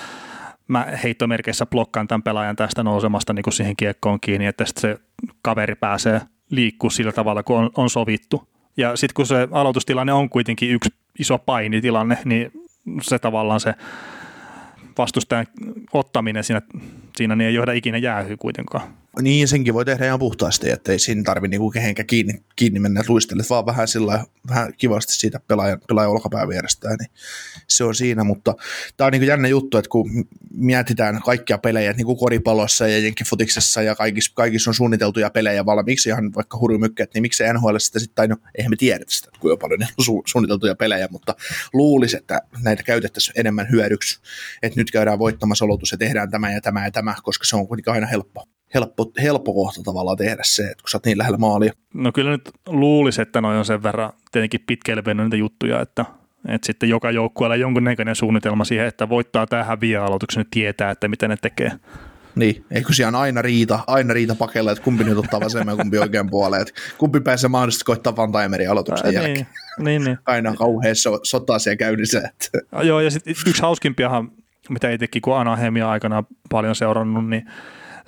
mä 0.67 0.87
heittomerkeissä 1.03 1.65
blokkaan 1.65 2.07
tämän 2.07 2.23
pelaajan 2.23 2.55
tästä 2.55 2.83
nousemasta 2.83 3.33
niin 3.33 3.43
kuin 3.43 3.53
siihen 3.53 3.75
kiekkoon 3.75 4.19
kiinni, 4.19 4.45
että 4.45 4.65
sitten 4.65 4.81
se 4.81 4.97
kaveri 5.41 5.75
pääsee 5.75 6.21
liikkuu 6.49 6.89
sillä 6.89 7.11
tavalla, 7.11 7.43
kun 7.43 7.57
on, 7.57 7.69
on 7.77 7.89
sovittu. 7.89 8.47
Ja 8.77 8.95
sitten 8.95 9.13
kun 9.13 9.25
se 9.25 9.47
aloitustilanne 9.51 10.13
on 10.13 10.29
kuitenkin 10.29 10.71
yksi 10.71 10.89
iso 11.19 11.37
painitilanne, 11.37 12.17
niin 12.25 12.51
se 13.01 13.19
tavallaan 13.19 13.59
se 13.59 13.73
vastustajan 14.97 15.47
ottaminen 15.93 16.43
siinä, 16.43 16.61
siinä 17.17 17.35
niin 17.35 17.47
ei 17.47 17.53
johda 17.53 17.71
ikinä 17.71 17.97
jäähyä 17.97 18.37
kuitenkaan. 18.37 18.98
Niin, 19.21 19.47
senkin 19.47 19.73
voi 19.73 19.85
tehdä 19.85 20.05
ihan 20.05 20.19
puhtaasti, 20.19 20.69
että 20.69 20.91
ei 20.91 20.99
siinä 20.99 21.23
tarvitse 21.23 21.51
niinku 21.51 21.71
kehenkään 21.71 22.05
kiinni, 22.05 22.33
kiinni 22.55 22.79
mennä 22.79 23.01
luistelle, 23.07 23.43
vaan 23.49 23.65
vähän, 23.65 23.87
sillä, 23.87 24.25
vähän 24.49 24.73
kivasti 24.77 25.13
siitä 25.13 25.39
pelaajan, 25.47 25.81
pelaajan 25.87 26.11
olkapää 26.11 26.47
vierestään, 26.47 26.97
niin 26.99 27.09
se 27.67 27.83
on 27.83 27.95
siinä, 27.95 28.23
mutta 28.23 28.55
tämä 28.97 29.05
on 29.05 29.11
niinku 29.11 29.27
jännä 29.27 29.47
juttu, 29.47 29.77
että 29.77 29.89
kun 29.89 30.27
mietitään 30.53 31.21
kaikkia 31.25 31.57
pelejä, 31.57 31.93
niin 31.93 32.05
kuin 32.05 32.17
koripallossa 32.17 32.87
ja 32.87 32.99
jenkkifutiksessa 32.99 33.81
ja 33.81 33.95
kaikissa, 33.95 34.31
kaikissa 34.35 34.69
on 34.69 34.73
suunniteltuja 34.73 35.29
pelejä 35.29 35.65
valmiiksi, 35.65 36.09
ihan 36.09 36.35
vaikka 36.35 36.57
hurjumykkeet, 36.57 37.13
niin 37.13 37.21
miksei 37.21 37.53
NHL 37.53 37.77
sitä 37.77 37.99
sitten, 37.99 38.15
tai 38.15 38.27
no 38.27 38.37
eihän 38.57 38.71
me 38.71 38.75
tiedä 38.75 39.05
sitä, 39.07 39.29
kuinka 39.39 39.61
paljon 39.61 39.81
on 39.81 40.05
su- 40.05 40.23
suunniteltuja 40.25 40.75
pelejä, 40.75 41.07
mutta 41.11 41.35
luulisi, 41.73 42.17
että 42.17 42.41
näitä 42.63 42.83
käytettäisiin 42.83 43.39
enemmän 43.39 43.71
hyödyksi, 43.71 44.19
että 44.61 44.79
nyt 44.79 44.91
käydään 44.91 45.19
voittamassa 45.19 45.65
olotus 45.65 45.91
ja 45.91 45.97
tehdään 45.97 46.31
tämä 46.31 46.53
ja 46.53 46.61
tämä 46.61 46.85
ja 46.85 46.91
tämä, 46.91 47.15
koska 47.23 47.45
se 47.45 47.55
on 47.55 47.67
kuitenkin 47.67 47.93
aina 47.93 48.07
helppo 48.07 48.45
helppo, 48.73 49.11
helppo 49.21 49.53
kohta 49.53 49.83
tavallaan 49.83 50.17
tehdä 50.17 50.41
se, 50.45 50.61
että 50.61 50.81
kun 50.81 50.89
sä 50.89 50.97
oot 50.97 51.05
niin 51.05 51.17
lähellä 51.17 51.37
maalia. 51.37 51.73
No 51.93 52.11
kyllä 52.11 52.31
nyt 52.31 52.49
luulisi, 52.67 53.21
että 53.21 53.41
noin 53.41 53.57
on 53.57 53.65
sen 53.65 53.83
verran 53.83 54.13
tietenkin 54.31 54.63
pitkälle 54.67 55.13
niitä 55.13 55.35
juttuja, 55.35 55.81
että, 55.81 56.05
että 56.47 56.65
sitten 56.65 56.89
joka 56.89 57.11
joukkueella 57.11 57.55
jonkunnäköinen 57.55 58.15
suunnitelma 58.15 58.65
siihen, 58.65 58.85
että 58.85 59.09
voittaa 59.09 59.47
tähän 59.47 59.65
häviää 59.65 60.05
aloituksen, 60.05 60.45
tietää, 60.51 60.91
että 60.91 61.07
miten 61.07 61.29
ne 61.29 61.37
tekee. 61.41 61.71
Niin, 62.35 62.65
eikö 62.71 62.93
siellä 62.93 63.19
aina 63.19 63.41
riita, 63.41 63.79
aina 63.87 64.13
riita 64.13 64.35
pakelle, 64.35 64.71
että 64.71 64.83
kumpi 64.83 65.03
nyt 65.03 65.17
ottaa 65.17 65.39
vasemman 65.39 65.73
ja 65.73 65.77
kumpi 65.77 65.97
oikean 65.97 66.29
puoleen, 66.29 66.61
että 66.61 66.73
kumpi 66.97 67.19
pääsee 67.19 67.49
mahdollisesti 67.49 67.85
koittaa 67.85 68.15
Van 68.15 68.31
Timerin 68.31 68.69
aloituksen 68.69 69.05
Ää, 69.05 69.11
jälkeen. 69.11 69.35
Niin, 69.35 69.85
niin, 69.85 70.03
niin. 70.03 70.17
Aina 70.25 70.53
kauhean 70.55 70.95
so, 70.95 71.19
sota 71.23 71.59
siellä 71.59 71.77
käynnissä. 71.77 72.17
Että. 72.19 72.83
Joo, 72.83 72.99
ja 72.99 73.11
sitten 73.11 73.35
yksi 73.47 73.61
hauskimpiahan, 73.61 74.31
mitä 74.69 74.89
itsekin 74.89 75.21
kun 75.21 75.37
Anahemia 75.37 75.89
aikana 75.89 76.23
paljon 76.49 76.75
seurannut, 76.75 77.29
niin 77.29 77.45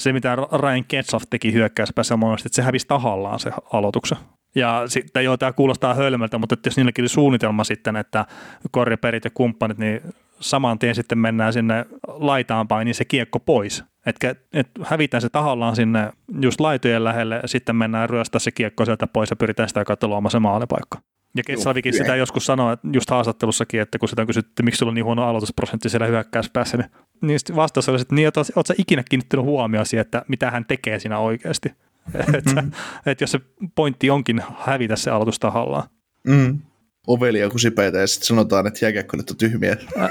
se, 0.03 0.13
mitä 0.13 0.35
Ryan 0.35 0.85
Ketsoff 0.87 1.25
teki 1.29 1.53
hyökkäyspäässä 1.53 2.17
monesti, 2.17 2.47
että 2.47 2.55
se 2.55 2.61
hävisi 2.61 2.87
tahallaan 2.87 3.39
se 3.39 3.51
aloituksen. 3.73 4.17
Ja 4.55 4.83
sitten 4.85 5.23
joo, 5.23 5.37
tämä 5.37 5.53
kuulostaa 5.53 5.93
hölmöltä, 5.93 6.37
mutta 6.37 6.55
jos 6.65 6.77
niilläkin 6.77 7.03
oli 7.03 7.09
suunnitelma 7.09 7.63
sitten, 7.63 7.95
että 7.95 8.25
korjaperit 8.71 9.25
ja 9.25 9.31
kumppanit, 9.33 9.77
niin 9.77 10.01
saman 10.39 10.79
tien 10.79 10.95
sitten 10.95 11.17
mennään 11.17 11.53
sinne 11.53 11.85
laitaan 12.07 12.67
päin, 12.67 12.85
niin 12.85 12.95
se 12.95 13.05
kiekko 13.05 13.39
pois. 13.39 13.83
Että 14.05 14.35
et 14.53 14.67
hävitään 14.83 15.21
se 15.21 15.29
tahallaan 15.29 15.75
sinne 15.75 16.11
just 16.41 16.59
laitojen 16.59 17.03
lähelle, 17.03 17.35
ja 17.35 17.47
sitten 17.47 17.75
mennään 17.75 18.09
ryöstää 18.09 18.39
se 18.39 18.51
kiekko 18.51 18.85
sieltä 18.85 19.07
pois 19.07 19.29
ja 19.29 19.35
pyritään 19.35 19.69
sitä 19.69 19.85
kautta 19.85 20.07
luomaan 20.07 20.31
se 20.31 20.39
maalipaikka. 20.39 20.97
Ja 21.35 21.43
Ketsavikin 21.43 21.93
sitä 21.93 22.15
joskus 22.15 22.45
sanoi, 22.45 22.73
että 22.73 22.87
just 22.93 23.09
haastattelussakin, 23.09 23.81
että 23.81 23.99
kun 23.99 24.09
sitä 24.09 24.21
on 24.21 24.27
kysytty, 24.27 24.63
miksi 24.63 24.79
sulla 24.79 24.89
on 24.89 24.95
niin 24.95 25.05
huono 25.05 25.23
aloitusprosentti 25.23 25.89
siellä 25.89 26.07
hyökkäyspäässä, 26.07 26.77
niin, 26.77 26.89
niin 27.21 27.39
vastaus 27.55 27.89
oli, 27.89 28.01
että 28.01 28.15
niin, 28.15 28.27
että 28.27 28.41
oot 28.55 28.67
sä 28.67 28.73
ikinä 28.77 29.03
kiinnittänyt 29.09 29.45
huomioon 29.45 29.85
siihen, 29.85 30.01
että 30.01 30.25
mitä 30.27 30.51
hän 30.51 30.65
tekee 30.65 30.99
siinä 30.99 31.19
oikeasti. 31.19 31.69
että, 32.37 32.61
mm. 32.61 32.71
että 33.05 33.23
jos 33.23 33.31
se 33.31 33.39
pointti 33.75 34.09
onkin 34.09 34.41
hävitä 34.59 34.95
se 34.95 35.11
aloitus 35.11 35.39
tahallaan. 35.39 35.89
Mm. 36.27 36.59
Ovelia 37.07 37.49
kusipeitä 37.49 37.97
ja 37.97 38.07
sitten 38.07 38.27
sanotaan, 38.27 38.67
että 38.67 38.85
jääkiekkoilijat 38.85 39.29
on 39.29 39.37
tyhmiä. 39.37 39.77
Ä, 39.99 40.09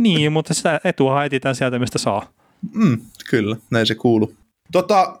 niin, 0.00 0.32
mutta 0.32 0.54
sitä 0.54 0.80
etua 0.84 1.24
etsitään 1.24 1.54
sieltä, 1.54 1.78
mistä 1.78 1.98
saa. 1.98 2.32
Mm, 2.74 2.98
kyllä, 3.30 3.56
näin 3.70 3.86
se 3.86 3.94
kuuluu. 3.94 4.34
Tota, 4.72 5.19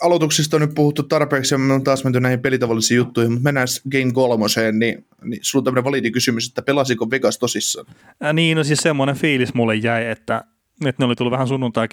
aloituksista 0.00 0.56
on 0.56 0.60
nyt 0.60 0.74
puhuttu 0.74 1.02
tarpeeksi 1.02 1.54
ja 1.54 1.58
me 1.58 1.72
on 1.72 1.84
taas 1.84 2.04
menty 2.04 2.20
näihin 2.20 2.40
pelitavallisiin 2.40 2.96
juttuihin, 2.96 3.32
mutta 3.32 3.44
mennään 3.44 3.68
Game 3.90 4.12
kolmoseen, 4.12 4.78
niin, 4.78 5.06
niin 5.24 5.40
sulla 5.42 5.60
on 5.60 5.64
tämmöinen 5.64 5.84
validi 5.84 6.10
kysymys, 6.10 6.48
että 6.48 6.62
pelasiko 6.62 7.10
Vegas 7.10 7.38
tosissaan? 7.38 7.86
Ä, 8.24 8.32
niin, 8.32 8.56
no 8.56 8.64
siis 8.64 8.78
semmoinen 8.78 9.16
fiilis 9.16 9.54
mulle 9.54 9.74
jäi, 9.74 10.06
että, 10.06 10.44
että 10.86 11.02
ne 11.02 11.06
oli 11.06 11.16
tullut 11.16 11.32
vähän 11.32 11.48
sunnuntai 11.48 11.88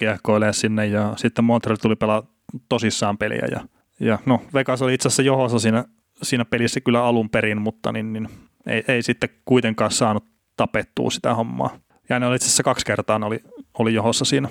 sinne 0.52 0.86
ja 0.86 1.14
sitten 1.16 1.44
Montreal 1.44 1.76
tuli 1.76 1.96
pelaa 1.96 2.26
tosissaan 2.68 3.18
peliä 3.18 3.48
ja, 3.50 3.60
ja 4.00 4.18
no 4.26 4.42
Vegas 4.54 4.82
oli 4.82 4.94
itse 4.94 5.08
asiassa 5.08 5.22
johossa 5.22 5.58
siinä, 5.58 5.84
siinä 6.22 6.44
pelissä 6.44 6.80
kyllä 6.80 7.04
alun 7.04 7.30
perin, 7.30 7.62
mutta 7.62 7.92
niin, 7.92 8.12
niin 8.12 8.28
ei, 8.66 8.84
ei 8.88 9.02
sitten 9.02 9.28
kuitenkaan 9.44 9.90
saanut 9.90 10.24
tapettua 10.56 11.10
sitä 11.10 11.34
hommaa. 11.34 11.78
Ja 12.08 12.18
ne 12.18 12.26
oli 12.26 12.36
itse 12.36 12.46
asiassa 12.46 12.62
kaksi 12.62 12.86
kertaa 12.86 13.18
ne 13.18 13.26
oli, 13.26 13.40
oli 13.78 13.94
johossa 13.94 14.24
siinä 14.24 14.48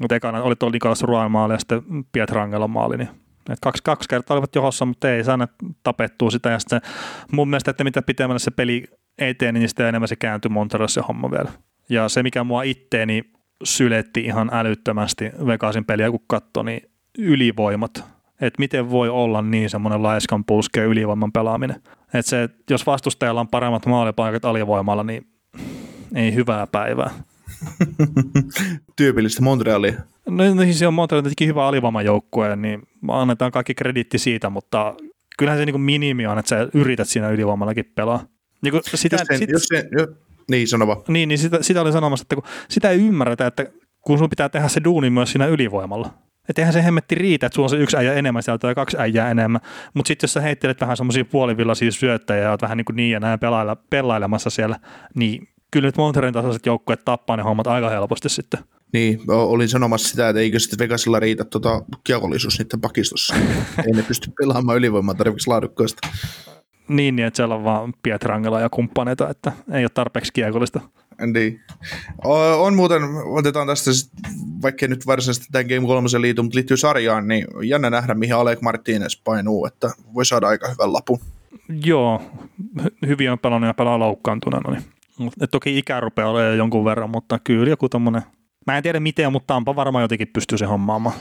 mutta 0.00 0.14
ekana 0.14 0.42
oli 0.42 0.56
tuo 0.56 0.70
Nikolas 0.70 1.02
Ruan 1.02 1.30
maali 1.30 1.54
ja 1.54 1.58
sitten 1.58 1.82
Pietrangelan 2.12 2.70
maali, 2.70 2.96
niin 2.96 3.08
et 3.50 3.58
kaksi, 3.62 3.82
kaksi 3.82 4.08
kertaa 4.08 4.34
olivat 4.34 4.54
johossa, 4.54 4.84
mutta 4.84 5.10
ei 5.10 5.24
saaneet 5.24 5.50
tapettua 5.82 6.30
sitä. 6.30 6.50
Ja 6.50 6.58
sitten 6.58 6.80
mun 7.32 7.48
mielestä, 7.48 7.70
että 7.70 7.84
mitä 7.84 8.02
pitemmälle 8.02 8.38
se 8.38 8.50
peli 8.50 8.84
eteni, 9.18 9.58
niin 9.58 9.68
sitä 9.68 9.88
enemmän 9.88 10.08
se 10.08 10.16
kääntyi 10.16 10.48
Monterossa 10.48 11.02
homma 11.02 11.30
vielä. 11.30 11.50
Ja 11.88 12.08
se, 12.08 12.22
mikä 12.22 12.44
mua 12.44 12.62
itteeni 12.62 13.22
syletti 13.64 14.20
ihan 14.20 14.50
älyttömästi 14.52 15.30
Vegasin 15.46 15.84
peliä, 15.84 16.10
kun 16.10 16.24
katsoi, 16.26 16.64
niin 16.64 16.90
ylivoimat. 17.18 18.04
Että 18.40 18.58
miten 18.58 18.90
voi 18.90 19.08
olla 19.08 19.42
niin 19.42 19.70
semmoinen 19.70 20.02
laiskan 20.02 20.44
pulske 20.44 20.84
ylivoiman 20.84 21.32
pelaaminen. 21.32 21.82
Että 22.14 22.30
se, 22.30 22.48
jos 22.70 22.86
vastustajalla 22.86 23.40
on 23.40 23.48
paremmat 23.48 23.86
maalipaikat 23.86 24.44
alivoimalla, 24.44 25.04
niin 25.04 25.26
ei 26.14 26.34
hyvää 26.34 26.66
päivää. 26.66 27.10
Tyypillistä 28.96 29.42
Montrealia. 29.42 29.92
No, 30.28 30.54
no 30.54 30.62
siis 30.62 30.82
on 30.82 30.94
Montreal 30.94 31.22
tietenkin 31.22 31.48
hyvä 31.48 31.66
alivoimajoukkue, 31.66 32.56
niin 32.56 32.82
annetaan 33.08 33.52
kaikki 33.52 33.74
krediitti 33.74 34.18
siitä, 34.18 34.50
mutta 34.50 34.94
kyllähän 35.38 35.60
se 35.60 35.66
niin 35.66 35.80
minimi 35.80 36.26
on, 36.26 36.38
että 36.38 36.48
sä 36.48 36.68
yrität 36.74 37.08
siinä 37.08 37.30
ylivoimallakin 37.30 37.92
pelaa. 37.94 38.24
Niin 38.62 38.72
kuin 38.72 38.82
sitä, 38.94 39.16
jos 39.16 39.26
sen, 39.26 39.38
sit, 39.38 39.50
jos 39.50 39.66
sen, 39.66 39.88
jo, 39.98 40.06
niin 40.50 40.68
sanova. 40.68 41.02
Niin, 41.08 41.28
niin 41.28 41.38
sitä, 41.38 41.58
sitä 41.60 41.80
oli 41.80 41.92
sanomassa, 41.92 42.22
että 42.22 42.34
kun 42.34 42.44
sitä 42.68 42.90
ei 42.90 43.06
ymmärretä, 43.06 43.46
että 43.46 43.66
kun 44.00 44.18
sun 44.18 44.30
pitää 44.30 44.48
tehdä 44.48 44.68
se 44.68 44.80
duuni 44.84 45.10
myös 45.10 45.32
siinä 45.32 45.46
ylivoimalla. 45.46 46.14
Että 46.48 46.62
eihän 46.62 46.72
se 46.72 46.84
hemmetti 46.84 47.14
riitä, 47.14 47.46
että 47.46 47.54
sulla 47.54 47.66
on 47.66 47.70
se 47.70 47.76
yksi 47.76 47.96
äijä 47.96 48.14
enemmän 48.14 48.42
sieltä 48.42 48.60
tai 48.60 48.74
kaksi 48.74 48.96
äijää 48.98 49.30
enemmän. 49.30 49.60
Mutta 49.94 50.08
sitten 50.08 50.24
jos 50.24 50.32
sä 50.32 50.40
heittelet 50.40 50.80
vähän 50.80 50.96
semmoisia 50.96 51.24
puolivillaisia 51.24 51.92
syöttäjiä 51.92 52.42
ja 52.42 52.50
oot 52.50 52.62
vähän 52.62 52.76
niin, 52.76 52.84
kuin 52.84 52.96
niin 52.96 53.10
ja 53.10 53.20
näin 53.20 53.38
pelailla, 53.38 53.76
pelailemassa 53.90 54.50
siellä, 54.50 54.76
niin 55.14 55.48
kyllä 55.70 55.88
nyt 55.88 55.96
Montereen 55.96 56.34
tasoiset 56.34 56.66
joukkueet 56.66 57.04
tappaa 57.04 57.36
ne 57.36 57.42
hommat 57.42 57.66
aika 57.66 57.90
helposti 57.90 58.28
sitten. 58.28 58.60
Niin, 58.92 59.20
olin 59.28 59.68
sanomassa 59.68 60.08
sitä, 60.08 60.28
että 60.28 60.40
eikö 60.40 60.58
sitten 60.58 60.78
Vegasilla 60.78 61.20
riitä 61.20 61.44
tuota 61.44 61.82
kiekollisuus 62.04 62.58
niiden 62.58 62.80
pakistossa. 62.80 63.34
Ei 63.86 63.92
ne 63.92 64.02
pysty 64.02 64.30
pelaamaan 64.40 64.78
ylivoimaa 64.78 65.14
tarvitseksi 65.14 65.50
laadukkaista. 65.50 66.08
Niin, 66.88 67.16
niin, 67.16 67.26
että 67.26 67.36
siellä 67.36 67.54
on 67.54 67.64
vaan 67.64 67.94
Pietrangela 68.02 68.60
ja 68.60 68.68
kumppaneita, 68.70 69.30
että 69.30 69.52
ei 69.72 69.84
ole 69.84 69.90
tarpeeksi 69.94 70.32
kiekollista. 70.32 70.80
Niin. 71.32 71.60
On 72.58 72.74
muuten, 72.74 73.02
otetaan 73.24 73.66
tästä, 73.66 73.90
vaikka 74.62 74.86
nyt 74.86 75.06
varsinaisesti 75.06 75.46
tämän 75.52 75.66
Game 75.66 75.86
3 75.86 76.08
liitu, 76.20 76.42
mutta 76.42 76.56
liittyy 76.56 76.76
sarjaan, 76.76 77.28
niin 77.28 77.46
jännä 77.64 77.90
nähdä, 77.90 78.14
mihin 78.14 78.34
Alec 78.34 78.60
Martinez 78.60 79.22
painuu, 79.24 79.66
että 79.66 79.90
voi 80.14 80.26
saada 80.26 80.48
aika 80.48 80.68
hyvän 80.68 80.92
lapun. 80.92 81.18
Joo, 81.84 82.22
hyvin 83.06 83.30
on 83.30 83.38
pelannut 83.38 83.68
ja 83.68 83.74
pelaa 83.74 83.98
loukkaantuneena. 83.98 84.70
Niin. 84.70 84.84
Et 85.40 85.50
toki 85.50 85.78
ikä 85.78 86.00
rupeaa 86.00 86.30
olemaan 86.30 86.58
jonkun 86.58 86.84
verran, 86.84 87.10
mutta 87.10 87.38
kyllä 87.38 87.70
joku 87.70 87.88
tommonen, 87.88 88.22
mä 88.66 88.76
en 88.76 88.82
tiedä 88.82 89.00
miten, 89.00 89.32
mutta 89.32 89.54
Tampa 89.54 89.76
varmaan 89.76 90.02
jotenkin 90.02 90.28
pystyy 90.32 90.58
se 90.58 90.66
hommaamaan. 90.66 91.16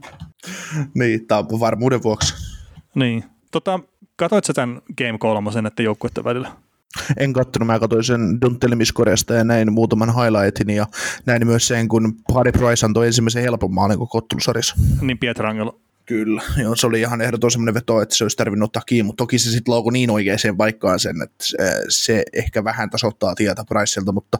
niin, 0.98 1.26
Tampa 1.26 1.60
varmuuden 1.60 2.02
vuoksi. 2.02 2.34
Niin. 2.94 3.24
Tota, 3.50 3.80
katoit 4.16 4.44
sä 4.44 4.52
tämän 4.52 4.80
Game 4.98 5.18
3 5.18 5.50
että 5.68 5.82
joukkueiden 5.82 6.24
välillä? 6.24 6.48
En 7.16 7.32
kattonut, 7.32 7.66
mä 7.66 7.78
katsoin 7.78 8.04
sen 8.04 8.40
Dunttelemiskoreasta 8.40 9.34
ja 9.34 9.44
näin 9.44 9.72
muutaman 9.72 10.14
highlightin 10.14 10.76
ja 10.76 10.86
näin 11.26 11.46
myös 11.46 11.68
sen, 11.68 11.88
kun 11.88 12.14
Hardy 12.34 12.52
Price 12.52 12.86
antoi 12.86 13.06
ensimmäisen 13.06 13.42
helpon 13.42 13.74
maalin 13.74 13.98
koko 13.98 14.18
ottelusarjassa. 14.18 14.76
Niin 15.00 15.18
Pietrangelo. 15.18 15.80
Kyllä, 16.08 16.42
joo, 16.62 16.76
se 16.76 16.86
oli 16.86 17.00
ihan 17.00 17.20
ehdoton 17.20 17.50
semmoinen 17.50 17.74
veto, 17.74 18.02
että 18.02 18.14
se 18.14 18.24
olisi 18.24 18.36
tarvinnut 18.36 18.66
ottaa 18.66 18.82
kiinni, 18.86 19.06
mutta 19.06 19.22
toki 19.22 19.38
se 19.38 19.50
sitten 19.50 19.74
laukui 19.74 19.92
niin 19.92 20.10
oikeaan 20.10 20.56
paikkaan 20.56 21.00
sen, 21.00 21.22
että 21.22 21.44
se 21.88 22.22
ehkä 22.32 22.64
vähän 22.64 22.90
tasoittaa 22.90 23.34
tietä 23.34 23.64
Priceilta, 23.68 24.12
mutta 24.12 24.38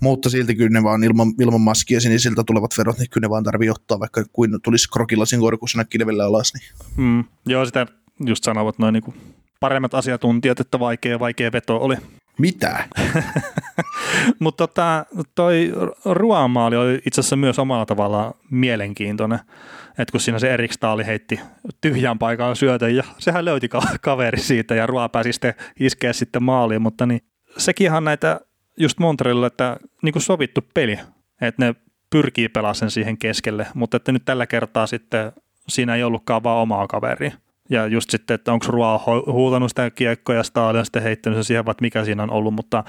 mutta 0.00 0.30
silti 0.30 0.54
kyllä 0.54 0.70
ne 0.70 0.82
vaan 0.82 1.04
ilman, 1.04 1.32
ilman 1.40 1.60
maskia 1.60 2.00
sinisiltä 2.00 2.44
tulevat 2.46 2.74
verot, 2.78 2.98
niin 2.98 3.10
kyllä 3.10 3.24
ne 3.24 3.30
vaan 3.30 3.44
tarvii 3.44 3.70
ottaa, 3.70 4.00
vaikka 4.00 4.24
kuin 4.32 4.50
tulisi 4.62 4.90
krokillasin 4.90 5.40
korkussa 5.40 5.84
kilvelle 5.84 6.22
alas. 6.22 6.52
Niin. 6.54 6.72
Mm, 6.96 7.24
joo, 7.46 7.64
sitä 7.64 7.86
just 8.26 8.44
sanovat 8.44 8.78
noin 8.78 8.92
niin 8.92 9.14
paremmat 9.60 9.94
asiantuntijat, 9.94 10.60
että 10.60 10.78
vaikea 10.78 11.20
vaikea 11.20 11.52
veto 11.52 11.76
oli. 11.76 11.96
Mitä? 12.38 12.84
Mutta 14.38 14.66
tota, 14.66 15.06
toi 15.34 15.72
ruoamaali 16.04 16.76
oli 16.76 17.02
itse 17.06 17.20
asiassa 17.20 17.36
myös 17.36 17.58
omalla 17.58 17.86
tavalla 17.86 18.34
mielenkiintoinen, 18.50 19.38
että 19.98 20.12
kun 20.12 20.20
siinä 20.20 20.38
se 20.38 20.54
Erik 20.54 20.72
Staali 20.72 21.06
heitti 21.06 21.40
tyhjän 21.80 22.18
paikan 22.18 22.56
syötön 22.56 22.96
ja 22.96 23.04
sehän 23.18 23.44
löyti 23.44 23.68
kaveri 24.00 24.40
siitä 24.40 24.74
ja 24.74 24.86
Ruoa 24.86 25.08
pääsi 25.08 25.32
sitten 25.32 25.54
iskeä 25.80 26.12
sitten 26.12 26.42
maaliin, 26.42 26.82
mutta 26.82 27.06
niin 27.06 27.20
sekin 27.58 27.84
ihan 27.84 28.04
näitä 28.04 28.40
just 28.76 28.98
Montrealille, 28.98 29.46
että 29.46 29.76
niin 30.02 30.12
kuin 30.12 30.22
sovittu 30.22 30.60
peli, 30.74 30.98
että 31.40 31.64
ne 31.64 31.74
pyrkii 32.10 32.48
pelaamaan 32.48 32.74
sen 32.74 32.90
siihen 32.90 33.18
keskelle, 33.18 33.66
mutta 33.74 33.96
että 33.96 34.12
nyt 34.12 34.24
tällä 34.24 34.46
kertaa 34.46 34.86
sitten 34.86 35.32
siinä 35.68 35.94
ei 35.94 36.02
ollutkaan 36.02 36.42
vaan 36.42 36.62
omaa 36.62 36.86
kaveria. 36.86 37.32
Ja 37.70 37.86
just 37.86 38.10
sitten, 38.10 38.34
että 38.34 38.52
onko 38.52 38.66
Ruoa 38.68 39.00
huutanut 39.26 39.70
sitä 39.70 39.90
kiekkoa 39.90 40.34
ja 40.34 40.42
Staali 40.42 40.78
on 40.78 40.84
sitten 40.84 41.02
heittänyt 41.02 41.36
sen 41.36 41.44
siihen, 41.44 41.66
vai 41.66 41.74
mikä 41.80 42.04
siinä 42.04 42.22
on 42.22 42.30
ollut, 42.30 42.54
mutta 42.54 42.84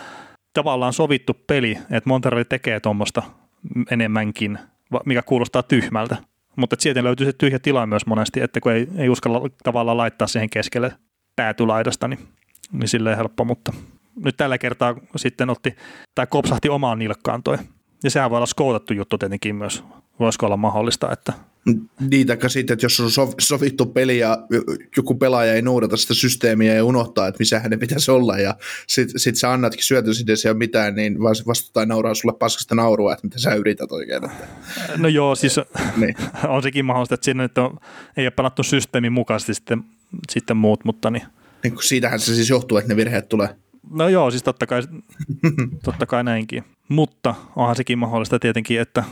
tavallaan 0.53 0.93
sovittu 0.93 1.33
peli, 1.47 1.77
että 1.91 2.09
Montreal 2.09 2.43
tekee 2.43 2.79
tuommoista 2.79 3.23
enemmänkin, 3.91 4.59
mikä 5.05 5.21
kuulostaa 5.21 5.63
tyhmältä. 5.63 6.17
Mutta 6.55 6.75
sieltä 6.79 7.03
löytyy 7.03 7.25
se 7.25 7.33
tyhjä 7.33 7.59
tila 7.59 7.85
myös 7.85 8.05
monesti, 8.05 8.41
että 8.41 8.59
kun 8.59 8.71
ei, 8.71 8.87
ei 8.97 9.09
uskalla 9.09 9.49
tavallaan 9.63 9.97
laittaa 9.97 10.27
siihen 10.27 10.49
keskelle 10.49 10.91
päätylaidasta, 11.35 12.07
niin, 12.07 12.19
niin 12.71 12.87
silleen 12.87 13.17
helppo, 13.17 13.45
mutta 13.45 13.73
nyt 14.23 14.37
tällä 14.37 14.57
kertaa 14.57 14.95
sitten 15.15 15.49
otti, 15.49 15.75
tai 16.15 16.27
kopsahti 16.27 16.69
omaan 16.69 16.99
nilkkaan 16.99 17.43
toi. 17.43 17.57
Ja 18.03 18.09
sehän 18.09 18.29
voi 18.29 18.37
olla 18.37 18.45
skoutattu 18.45 18.93
juttu 18.93 19.17
tietenkin 19.17 19.55
myös, 19.55 19.83
voisiko 20.19 20.45
olla 20.45 20.57
mahdollista, 20.57 21.11
että 21.11 21.33
niin, 22.11 22.27
taikka 22.27 22.49
sitten, 22.49 22.73
että 22.73 22.85
jos 22.85 22.99
on 22.99 23.33
sovittu 23.39 23.85
peli 23.85 24.17
ja 24.17 24.37
joku 24.97 25.15
pelaaja 25.15 25.53
ei 25.53 25.61
noudata 25.61 25.97
sitä 25.97 26.13
systeemiä 26.13 26.73
ja 26.73 26.85
unohtaa, 26.85 27.27
että 27.27 27.39
missä 27.39 27.59
hänen 27.59 27.79
pitäisi 27.79 28.11
olla 28.11 28.37
ja 28.37 28.55
sitten 28.87 29.19
sit 29.19 29.35
sä 29.35 29.51
annatkin 29.51 29.83
syötön 29.83 30.15
sinne 30.15 30.33
ja 30.45 30.53
mitään, 30.53 30.95
niin 30.95 31.19
vasta 31.19 31.73
tai 31.73 31.85
nauraa 31.85 32.13
sulle 32.13 32.35
paskasta 32.39 32.75
naurua, 32.75 33.13
että 33.13 33.27
mitä 33.27 33.39
sä 33.39 33.53
yrität 33.53 33.91
oikein. 33.91 34.23
Että. 34.25 34.47
No 34.97 35.07
joo, 35.07 35.35
siis 35.35 35.59
niin. 35.97 36.15
on 36.47 36.63
sekin 36.63 36.85
mahdollista, 36.85 37.15
että 37.15 37.25
siinä 37.25 37.43
nyt 37.43 37.57
on, 37.57 37.79
ei 38.17 38.25
ole 38.25 38.31
pelattu 38.31 38.63
systeemin 38.63 39.13
mukaisesti 39.13 39.53
sitten, 39.53 39.83
sitten 40.29 40.57
muut, 40.57 40.85
mutta 40.85 41.09
niin. 41.09 41.23
niin 41.63 41.73
siitähän 41.81 42.19
se 42.19 42.35
siis 42.35 42.49
johtuu, 42.49 42.77
että 42.77 42.89
ne 42.89 42.95
virheet 42.95 43.29
tulee. 43.29 43.49
No 43.89 44.09
joo, 44.09 44.31
siis 44.31 44.43
totta 44.43 44.67
kai, 44.67 44.81
totta 45.85 46.05
kai 46.05 46.23
näinkin. 46.23 46.63
Mutta 46.89 47.35
onhan 47.55 47.75
sekin 47.75 47.99
mahdollista 47.99 48.39
tietenkin, 48.39 48.81
että 48.81 49.03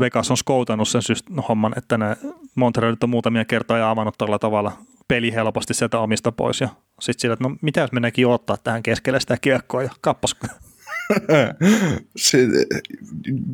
Vegas 0.00 0.30
on 0.30 0.36
skoutannut 0.36 0.88
sen 0.88 1.02
syst- 1.02 1.42
homman, 1.48 1.72
että 1.76 1.98
ne 1.98 2.16
Montrealit 2.54 3.04
on 3.04 3.10
muutamia 3.10 3.44
kertoja 3.44 3.90
avannut 3.90 4.18
tällä 4.18 4.38
tavalla 4.38 4.72
peli 5.08 5.32
helposti 5.32 5.74
sieltä 5.74 5.98
omista 5.98 6.32
pois 6.32 6.60
ja 6.60 6.68
sitten 7.00 7.20
sillä, 7.20 7.32
että 7.32 7.48
no 7.48 7.56
mitä 7.60 7.80
jos 7.80 7.92
meneekin 7.92 8.26
ottaa 8.26 8.56
tähän 8.56 8.82
keskelle 8.82 9.20
sitä 9.20 9.36
kiekkoa 9.40 9.82
ja 9.82 9.90
kappas. 10.00 10.36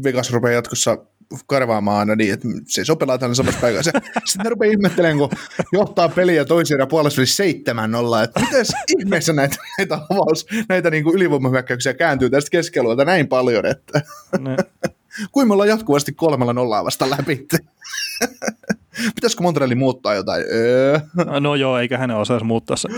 Vegas 0.05 0.33
rupeaa 0.33 0.53
jatkossa 0.53 0.99
karvaamaan 1.47 1.99
aina 1.99 2.17
niin, 2.17 2.35
että 2.35 2.49
se 2.67 2.85
sopelaa 2.85 3.19
tänne 3.19 3.35
samassa 3.35 3.61
paikassa. 3.61 3.91
Sitten 4.25 4.45
ne 4.45 4.51
rupeaa 4.51 4.73
ihmettelemään, 4.73 5.19
kun 5.19 5.31
johtaa 5.73 6.09
peliä 6.09 6.45
toisen 6.45 6.79
ja 6.79 6.87
puolessa 6.87 7.27
seitsemän 7.27 7.91
nolla, 7.91 8.23
että 8.23 8.41
miten 8.41 8.65
ihmeessä 8.99 9.33
näitä, 9.33 9.57
näitä 9.79 9.95
avaus, 9.95 10.47
näitä 10.69 10.91
niin 10.91 11.05
ylivoimahyökkäyksiä 11.15 11.95
kääntyy 11.95 12.31
tästä 12.31 12.51
keskeluolta 12.51 13.05
näin 13.05 13.29
paljon, 13.29 13.67
että 13.67 14.03
ne. 14.39 14.57
kuin 15.33 15.49
me 15.49 15.53
ollaan 15.53 15.69
jatkuvasti 15.69 16.13
kolmella 16.13 16.53
nollaa 16.53 16.85
vasta 16.85 17.11
läpi. 17.11 17.47
Pitäisikö 19.15 19.43
Montreali 19.43 19.75
muuttaa 19.75 20.15
jotain? 20.15 20.45
Öö. 20.53 21.01
No 21.41 21.55
joo, 21.55 21.79
eikä 21.79 21.99
hänen 21.99 22.17
osaisi 22.17 22.45
muuttaa 22.45 22.77
sen. 22.77 22.91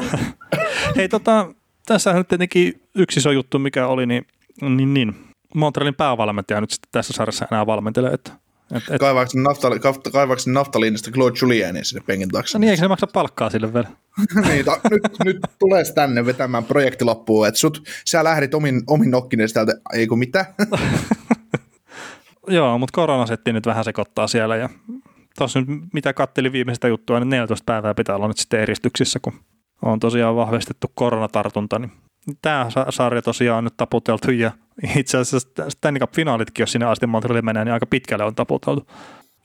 Hei 0.96 1.08
tota, 1.08 1.54
tässä 1.86 2.10
on 2.10 2.16
nyt 2.16 2.28
tietenkin 2.28 2.80
yksi 2.94 3.20
iso 3.20 3.30
juttu, 3.30 3.58
mikä 3.58 3.86
oli, 3.86 4.06
niin, 4.06 4.26
niin, 4.60 4.94
niin 4.94 5.31
Montrealin 5.54 5.94
päävalmentaja 5.94 6.60
nyt 6.60 6.70
sitten 6.70 6.88
tässä 6.92 7.12
sarjassa 7.12 7.46
enää 7.52 7.66
valmentelee. 7.66 8.12
Että, 8.12 8.32
et, 8.74 8.82
et... 8.90 8.98
Kaivaako 8.98 9.30
naftali, 9.34 9.78
naftaliinista 10.46 11.10
Claude 11.10 11.38
Julienin 11.42 11.84
sinne 11.84 12.04
penkin 12.06 12.28
taakse? 12.28 12.58
No 12.58 12.60
niin, 12.60 12.70
eikö 12.70 12.80
se 12.80 12.88
maksa 12.88 13.06
palkkaa 13.06 13.50
sille 13.50 13.74
vielä? 13.74 13.88
niin, 14.48 14.64
ta, 14.64 14.80
nyt, 14.90 15.02
nyt 15.24 15.36
tulee 15.58 15.84
tänne 15.94 16.26
vetämään 16.26 16.64
projekti 16.64 17.04
loppuun, 17.04 17.48
että 17.48 17.60
sut, 17.60 17.88
sä 18.06 18.24
lähdit 18.24 18.54
omin, 18.54 18.82
omin 18.86 19.10
nokkinesi 19.10 19.54
täältä, 19.54 19.72
ei 19.92 20.06
kun 20.06 20.18
mitä? 20.18 20.46
Joo, 22.48 22.78
mutta 22.78 22.96
koronasetti 22.96 23.52
nyt 23.52 23.66
vähän 23.66 23.84
sekoittaa 23.84 24.26
siellä 24.26 24.56
ja 24.56 24.68
tuossa 25.38 25.60
nyt 25.60 25.68
mitä 25.92 26.12
katteli 26.12 26.52
viimeistä 26.52 26.88
juttua, 26.88 27.20
niin 27.20 27.28
14 27.28 27.64
päivää 27.66 27.94
pitää 27.94 28.16
olla 28.16 28.28
nyt 28.28 28.38
sitten 28.38 28.60
eristyksissä, 28.60 29.18
kun 29.22 29.32
on 29.82 30.00
tosiaan 30.00 30.36
vahvistettu 30.36 30.92
koronatartunta, 30.94 31.78
niin 31.78 31.92
tämä 32.42 32.66
sarja 32.90 33.22
tosiaan 33.22 33.58
on 33.58 33.64
nyt 33.64 33.76
taputeltu 33.76 34.30
ja 34.30 34.50
itse 34.96 35.18
asiassa 35.18 35.70
Stanley 35.70 36.00
Cup-finaalitkin, 36.00 36.62
jos 36.62 36.72
sinne 36.72 36.86
asti 36.86 37.06
Montrealin 37.06 37.44
menee, 37.44 37.64
niin 37.64 37.72
aika 37.72 37.86
pitkälle 37.86 38.24
on 38.24 38.34
taputeltu. 38.34 38.86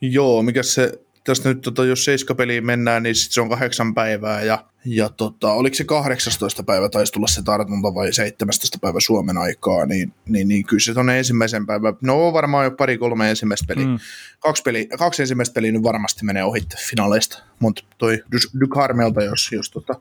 Joo, 0.00 0.42
mikä 0.42 0.62
se 0.62 0.92
tästä 1.28 1.48
nyt, 1.48 1.60
tota, 1.60 1.84
jos 1.84 2.04
seiskapeliin 2.04 2.66
mennään, 2.66 3.02
niin 3.02 3.14
sit 3.14 3.32
se 3.32 3.40
on 3.40 3.48
kahdeksan 3.48 3.94
päivää 3.94 4.42
ja, 4.42 4.64
ja 4.84 5.08
tota, 5.08 5.52
oliko 5.52 5.74
se 5.74 5.84
18 5.84 6.62
päivä 6.62 6.88
taisi 6.88 7.12
tulla 7.12 7.26
se 7.26 7.42
tartunta 7.42 7.94
vai 7.94 8.12
17 8.12 8.78
päivä 8.80 9.00
Suomen 9.00 9.38
aikaa, 9.38 9.86
niin, 9.86 10.12
niin, 10.28 10.48
niin 10.48 10.64
kyllä 10.64 10.80
se 10.80 10.94
tuonne 10.94 11.18
ensimmäisen 11.18 11.66
päivän, 11.66 11.94
no 12.02 12.32
varmaan 12.32 12.64
jo 12.64 12.70
pari-kolme 12.70 13.30
ensimmäistä 13.30 13.66
peliä. 13.68 13.86
Mm. 13.86 13.98
Kaksi, 14.40 14.62
peli, 14.62 14.86
kaksi 14.98 15.22
ensimmäistä 15.22 15.54
peliä 15.54 15.72
nyt 15.72 15.82
varmasti 15.82 16.24
menee 16.24 16.44
ohi 16.44 16.60
finaaleista, 16.88 17.42
mutta 17.58 17.82
toi 17.98 18.22
Ducarmelta, 18.60 19.24
jos, 19.24 19.52
jos 19.52 19.70
tota 19.70 19.94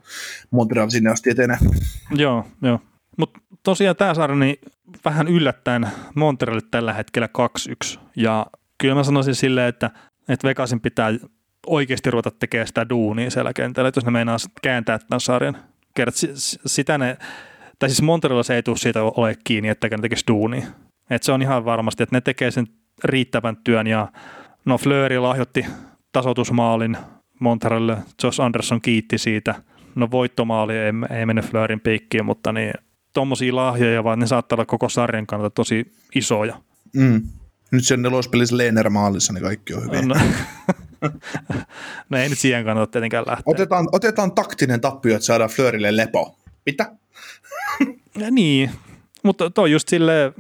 Montreal 0.52 0.90
sinne 0.90 1.10
asti 1.10 1.30
etenee. 1.30 1.58
Joo, 2.16 2.46
joo. 2.62 2.80
Mutta 3.18 3.40
tosiaan 3.64 3.96
tämä 3.96 4.14
sarja 4.14 4.36
niin 4.36 4.56
vähän 5.06 5.28
yllättäen 5.28 5.88
Montrealit 6.16 6.72
tällä 6.72 6.94
hetkellä 6.94 7.30
2-1 7.96 8.00
ja 8.16 8.46
kyllä 8.78 8.96
mä 8.96 9.04
sanoisin 9.04 9.36
silleen, 9.36 9.70
että 9.70 9.92
että 10.30 10.48
Vegasin 10.48 10.82
pitää 10.82 11.14
oikeasti 11.68 12.12
ruveta 12.12 12.32
tekemään 12.32 12.68
sitä 12.68 12.90
duunia 12.90 13.32
siellä 13.32 13.54
kentällä, 13.54 13.92
jos 13.96 14.06
ne 14.06 14.12
meinaa 14.12 14.38
kääntää 14.62 15.00
tämän 15.00 15.22
sarjan. 15.22 15.58
Kerrat, 15.96 16.16
sitä 16.66 16.98
ne, 16.98 17.18
tai 17.80 17.90
siis 17.90 18.02
Montrealilla 18.02 18.44
se 18.44 18.56
ei 18.56 18.64
tule 18.64 18.78
siitä 18.78 19.04
ole 19.04 19.36
kiinni, 19.44 19.70
että 19.70 19.88
ne 19.88 19.98
tekisi 19.98 20.24
duunia. 20.28 20.68
Et 21.10 21.24
se 21.24 21.32
on 21.32 21.42
ihan 21.42 21.66
varmasti, 21.66 22.04
että 22.04 22.16
ne 22.16 22.22
tekee 22.22 22.52
sen 22.52 22.68
riittävän 23.04 23.58
työn 23.64 23.88
ja 23.88 24.08
no 24.66 24.78
Fleury 24.78 25.18
lahjoitti 25.18 25.66
tasoitusmaalin 26.12 26.98
Montrealille, 27.40 27.98
Josh 28.24 28.42
Anderson 28.42 28.82
kiitti 28.82 29.18
siitä. 29.18 29.56
No 29.96 30.12
voittomaali 30.12 30.78
ei, 30.78 30.92
ei 31.20 31.26
mennyt 31.26 31.46
Fleurin 31.46 31.80
piikkiin, 31.80 32.26
mutta 32.26 32.54
niin 32.54 32.74
tuommoisia 33.18 33.56
lahjoja, 33.56 34.04
vaan 34.04 34.20
ne 34.20 34.28
saattaa 34.28 34.56
olla 34.56 34.66
koko 34.66 34.90
sarjan 34.90 35.28
kannalta 35.28 35.54
tosi 35.54 35.92
isoja. 36.16 36.62
Mm. 36.94 37.22
Nyt 37.72 37.86
sen 37.86 38.02
nelospelissä 38.02 38.58
Leener 38.58 38.90
maalissa, 38.90 39.34
niin 39.34 39.44
kaikki 39.44 39.74
on 39.74 39.84
hyvin. 39.84 40.08
No, 40.08 40.16
no 42.10 42.18
ei 42.18 42.30
nyt 42.30 42.40
siihen 42.40 42.66
kannata 42.66 42.92
tietenkään 42.92 43.24
lähteä. 43.28 43.44
Otetaan, 43.46 43.88
otetaan 43.92 44.32
taktinen 44.32 44.82
tappio, 44.82 45.16
että 45.16 45.26
saadaan 45.26 45.50
Flörille 45.50 45.96
lepo. 45.96 46.38
Mitä? 46.66 46.92
Ja 48.20 48.32
niin, 48.32 48.72
mutta 49.24 49.50
toi 49.50 49.72
just 49.72 49.88
sille 49.88 50.34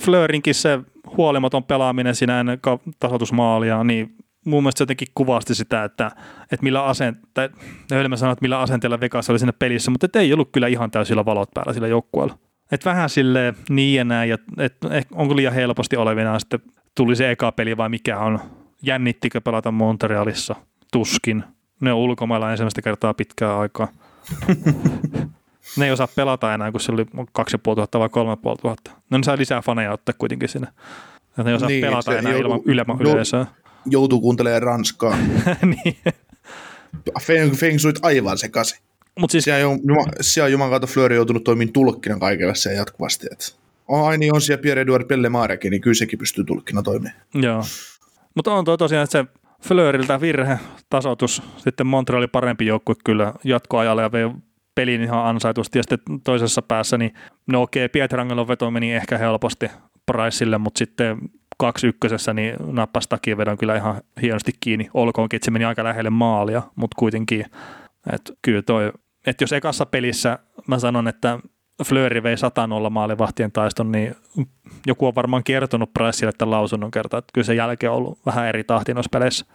Flörinkin 0.00 0.54
se 0.54 0.80
huolimaton 1.16 1.64
pelaaminen 1.64 2.14
siinä 2.14 2.40
ennen 2.40 2.58
tasoitusmaalia, 2.98 3.84
niin 3.84 4.14
mun 4.46 4.62
mielestä 4.62 4.82
jotenkin 4.82 5.08
kuvasti 5.14 5.54
sitä, 5.54 5.84
että, 5.84 6.10
että 6.42 6.62
millä 6.64 6.84
asenteella, 6.84 7.56
tai 7.88 8.08
mä 8.08 8.16
sanoa, 8.16 8.32
että 8.32 8.42
millä 8.42 8.60
asenteella 8.60 9.00
Vegas 9.00 9.30
oli 9.30 9.38
siinä 9.38 9.52
pelissä, 9.52 9.90
mutta 9.90 10.18
ei 10.18 10.32
ollut 10.32 10.48
kyllä 10.52 10.66
ihan 10.66 10.90
täysillä 10.90 11.24
valot 11.24 11.50
päällä 11.54 11.72
sillä 11.72 11.88
joukkueella. 11.88 12.38
Et 12.72 12.84
vähän 12.84 13.10
sille 13.10 13.54
niin 13.68 13.96
ja 13.96 14.04
näin, 14.04 14.30
ja 14.30 14.38
et, 14.58 14.76
onko 15.12 15.36
liian 15.36 15.54
helposti 15.54 15.96
olevina 15.96 16.38
sitten 16.38 16.60
tuli 16.94 17.16
se 17.16 17.30
eka 17.30 17.52
peli 17.52 17.76
vai 17.76 17.88
mikä 17.88 18.18
on. 18.18 18.40
Jännittikö 18.82 19.40
pelata 19.40 19.70
Montrealissa? 19.70 20.56
Tuskin. 20.92 21.44
Ne 21.80 21.92
on 21.92 21.98
ulkomailla 21.98 22.50
ensimmäistä 22.50 22.82
kertaa 22.82 23.14
pitkää 23.14 23.58
aikaa. 23.58 23.88
ne 25.76 25.84
ei 25.84 25.90
osaa 25.90 26.08
pelata 26.16 26.54
enää, 26.54 26.70
kun 26.70 26.80
se 26.80 26.92
oli 26.92 27.06
2500 27.32 28.00
vai 28.00 28.08
3500. 28.08 29.00
No 29.10 29.18
ne 29.18 29.22
sai 29.24 29.38
lisää 29.38 29.62
faneja 29.62 29.92
ottaa 29.92 30.14
kuitenkin 30.18 30.48
sinne. 30.48 30.68
Ne 31.44 31.50
ei 31.50 31.56
osaa 31.56 31.68
niin, 31.68 31.80
pelata 31.80 32.18
enää 32.18 32.32
joutuu, 32.32 32.64
ilman 32.66 33.00
yleisöä. 33.00 33.46
Joutuu 33.86 34.20
kuuntelemaan 34.20 34.62
Ranskaa. 34.62 35.16
niin. 35.84 35.96
Feng, 37.22 37.54
feng 37.54 37.78
suit 37.78 37.98
aivan 38.02 38.38
sekaisin. 38.38 38.78
Mut 39.20 39.30
siis... 39.30 39.44
Siellä, 39.44 39.68
on, 39.68 39.80
siellä 40.20 40.46
on 40.46 40.52
Juman 40.52 40.70
kautta 40.70 40.86
Flööri 40.86 41.14
joutunut 41.16 41.44
toimimaan 41.44 41.72
tulkkina 41.72 42.18
kaikella 42.18 42.54
se 42.54 42.74
jatkuvasti. 42.74 43.26
Että 43.32 43.46
ai 43.88 44.18
niin 44.18 44.34
on 44.34 44.40
siellä 44.40 44.62
Pierre-Edouard 44.62 45.04
Pellemaarekin, 45.04 45.70
niin 45.70 45.80
kyllä 45.80 45.94
sekin 45.94 46.18
pystyy 46.18 46.44
tulkkina 46.44 46.82
toimimaan. 46.82 47.14
Joo. 47.34 47.62
Mutta 48.34 48.54
on 48.54 48.64
tuo 48.64 48.76
tosiaan, 48.76 49.04
että 49.04 49.18
se 49.18 49.24
Fleuriltä 49.68 50.20
virhe, 50.20 50.58
tasoitus, 50.90 51.42
sitten 51.56 51.86
Montreali 51.86 52.26
parempi 52.26 52.66
joukkue 52.66 52.94
kyllä 53.04 53.32
jatkoajalle 53.44 54.02
ja 54.02 54.12
vei 54.12 54.30
pelin 54.74 55.02
ihan 55.02 55.26
ansaitusti. 55.26 55.78
Ja 55.78 55.82
sitten 55.82 56.20
toisessa 56.24 56.62
päässä, 56.62 56.98
niin 56.98 57.14
no 57.46 57.62
okei, 57.62 57.84
okay, 57.84 57.92
Pietrangelon 57.92 58.48
veto 58.48 58.70
meni 58.70 58.94
ehkä 58.94 59.18
helposti 59.18 59.66
Priceille, 60.12 60.58
mutta 60.58 60.78
sitten 60.78 61.18
kaksi 61.58 61.86
ykkösessä 61.86 62.34
niin 62.34 62.56
nappasi 62.72 63.08
takia 63.08 63.36
vedon 63.36 63.58
kyllä 63.58 63.76
ihan 63.76 64.00
hienosti 64.22 64.52
kiinni. 64.60 64.88
Olkoonkin, 64.94 65.36
että 65.36 65.44
se 65.44 65.50
meni 65.50 65.64
aika 65.64 65.84
lähelle 65.84 66.10
maalia, 66.10 66.62
mutta 66.76 66.94
kuitenkin, 66.98 67.44
että 68.12 68.32
kyllä 68.42 68.62
toi 68.62 68.92
että 69.26 69.44
jos 69.44 69.52
ekassa 69.52 69.86
pelissä 69.86 70.38
mä 70.66 70.78
sanon, 70.78 71.08
että 71.08 71.38
Flööri 71.84 72.22
vei 72.22 72.36
100 72.36 72.66
nolla 72.66 72.90
maalivahtien 72.90 73.52
taiston, 73.52 73.92
niin 73.92 74.14
joku 74.86 75.06
on 75.06 75.14
varmaan 75.14 75.44
kertonut 75.44 75.92
Priceille 75.92 76.32
tämän 76.38 76.50
lausunnon 76.50 76.90
kertaa, 76.90 77.18
että 77.18 77.30
kyllä 77.34 77.44
se 77.44 77.54
jälkeen 77.54 77.90
on 77.90 77.96
ollut 77.96 78.18
vähän 78.26 78.46
eri 78.46 78.64
tahti 78.64 78.94
noissa 78.94 79.08
peleissä. 79.12 79.46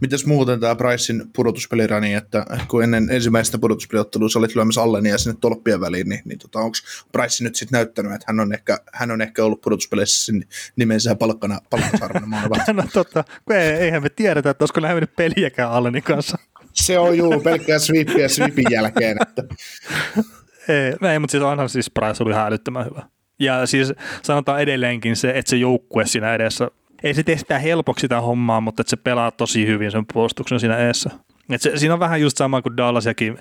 Mites 0.00 0.26
muuten 0.26 0.60
tämä 0.60 0.74
Pricein 0.74 1.24
pudotuspelirani, 1.36 2.14
että 2.14 2.46
kun 2.68 2.82
ennen 2.82 3.08
ensimmäistä 3.10 3.58
pudotuspeliottelua 3.58 4.28
sä 4.28 4.38
olit 4.38 4.54
lyömässä 4.54 4.80
ja 5.10 5.18
sinne 5.18 5.38
tolppien 5.40 5.80
väliin, 5.80 6.08
niin, 6.08 6.22
niin 6.24 6.38
tota, 6.38 6.58
onko 6.58 6.76
Price 7.12 7.44
nyt 7.44 7.54
sitten 7.54 7.76
näyttänyt, 7.76 8.12
että 8.12 8.24
hän 8.28 8.40
on 8.40 8.52
ehkä, 8.52 8.78
hän 8.92 9.10
on 9.10 9.22
ehkä 9.22 9.44
ollut 9.44 9.60
pudotuspeleissä 9.60 10.32
nimensä 10.76 11.14
palkkana, 11.14 11.58
palkkasarvona 11.70 12.26
maanavahti? 12.26 12.72
no 12.72 12.84
totta, 12.92 13.24
kun 13.44 13.56
ei, 13.56 13.68
eihän 13.68 14.02
me 14.02 14.08
tiedetä, 14.08 14.50
että 14.50 14.62
olisiko 14.62 14.80
nähnyt 14.80 15.16
peliäkään 15.16 15.70
Allenin 15.70 16.02
kanssa. 16.02 16.38
Se 16.72 16.98
on 16.98 17.18
juu, 17.18 17.40
pelkkää 17.40 17.78
sweepia 17.78 18.28
sweepin 18.28 18.66
jälkeen. 18.70 19.16
Että. 19.22 19.42
ei, 20.68 21.12
ei, 21.12 21.18
mutta 21.18 21.32
siis 21.32 21.42
onhan 21.42 21.68
siis 21.68 21.90
Price 21.90 22.22
oli 22.22 22.30
ihan 22.30 22.46
älyttömän 22.46 22.84
hyvä. 22.84 23.02
Ja 23.38 23.66
siis 23.66 23.92
sanotaan 24.22 24.60
edelleenkin 24.60 25.16
se, 25.16 25.30
että 25.30 25.50
se 25.50 25.56
joukkue 25.56 26.06
siinä 26.06 26.34
edessä, 26.34 26.70
ei 27.02 27.14
se 27.14 27.22
tee 27.22 27.38
sitä 27.38 27.58
helpoksi 27.58 28.00
sitä 28.00 28.20
hommaa, 28.20 28.60
mutta 28.60 28.82
että 28.82 28.90
se 28.90 28.96
pelaa 28.96 29.30
tosi 29.30 29.66
hyvin 29.66 29.90
sen 29.90 30.04
puolustuksen 30.12 30.60
siinä 30.60 30.76
edessä. 30.76 31.10
Et 31.50 31.62
se, 31.62 31.76
siinä 31.76 31.94
on 31.94 32.00
vähän 32.00 32.20
just 32.20 32.36
sama 32.36 32.62
kuin 32.62 32.76
Dallasiakin, 32.76 33.38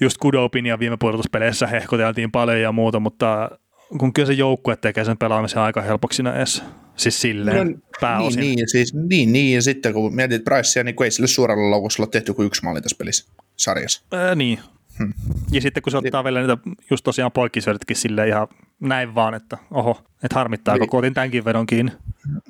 just 0.00 0.18
Kudopin 0.18 0.66
ja 0.66 0.78
viime 0.78 0.96
puolustuspeleissä 0.96 1.66
hehkoteltiin 1.66 2.32
paljon 2.32 2.60
ja 2.60 2.72
muuta, 2.72 3.00
mutta 3.00 3.50
kun 3.98 4.12
kyllä 4.12 4.26
se 4.26 4.32
joukkue 4.32 4.76
tekee 4.76 5.04
sen 5.04 5.18
pelaamisen 5.18 5.62
aika 5.62 5.82
helpoksi 5.82 6.16
siinä 6.16 6.34
edessä. 6.34 6.62
Siis 6.96 7.20
silleen 7.20 7.66
no, 7.66 7.78
pääosin. 8.00 8.40
Niin, 8.40 8.56
niin, 8.56 8.68
siis, 8.68 8.94
niin, 8.94 9.32
niin, 9.32 9.54
ja 9.54 9.62
sitten 9.62 9.92
kun 9.92 10.14
mietit 10.14 10.44
Pricea, 10.44 10.84
niin 10.84 10.94
kun 10.94 11.04
ei 11.04 11.10
sille 11.10 11.26
suoralla 11.26 11.70
laukossa 11.70 12.02
ole 12.02 12.08
tehty 12.10 12.34
kuin 12.34 12.46
yksi 12.46 12.64
maali 12.64 12.80
tässä 12.80 12.96
pelissä, 12.98 13.32
sarjassa. 13.56 14.02
Ää, 14.12 14.34
niin. 14.34 14.58
Hmm. 14.98 15.12
Ja 15.50 15.60
sitten 15.60 15.82
kun 15.82 15.90
se 15.90 15.96
ottaa 15.96 16.24
vielä 16.24 16.40
niitä 16.40 16.58
just 16.90 17.04
tosiaan 17.04 17.32
poikkisyötkin 17.32 17.96
silleen 17.96 18.28
ihan 18.28 18.48
näin 18.82 19.14
vaan, 19.14 19.34
että 19.34 19.58
oho, 19.70 20.02
että 20.22 20.34
harmittaa, 20.34 20.78
niin. 20.78 20.88
kun 20.88 20.98
otin 20.98 21.14
tämänkin 21.14 21.44
vedon 21.44 21.66
kiinni. 21.66 21.92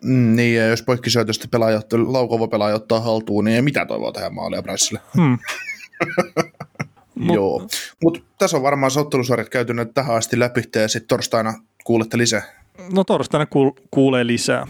Mm, 0.03 0.37
niin, 0.37 0.57
ja 0.57 0.67
jos 0.67 0.83
poikkisyötöstä 0.83 1.49
pelaaja, 1.51 1.81
laukova 2.07 2.49
pelaaja 2.49 2.75
ottaa 2.75 3.01
haltuun, 3.01 3.45
niin 3.45 3.55
ei 3.55 3.63
mitään 3.63 3.89
toivoa 3.89 4.13
tähän 4.13 4.35
maalia 4.35 4.63
Pricelle. 4.63 5.01
Hmm. 5.17 5.39
Joo, 7.35 7.67
mutta 8.03 8.21
tässä 8.39 8.57
on 8.57 8.63
varmaan 8.63 8.91
sottelusarjat 8.91 9.49
käyty 9.49 9.75
nyt 9.75 9.95
tähän 9.95 10.17
asti 10.17 10.39
läpi, 10.39 10.63
ja 10.75 10.89
sitten 10.89 11.09
torstaina 11.09 11.55
kuulette 11.85 12.19
lisää. 12.19 12.43
No 12.93 13.05
torstaina 13.05 13.45
kuul- 13.45 13.83
kuulee 13.91 14.27
lisää. 14.27 14.67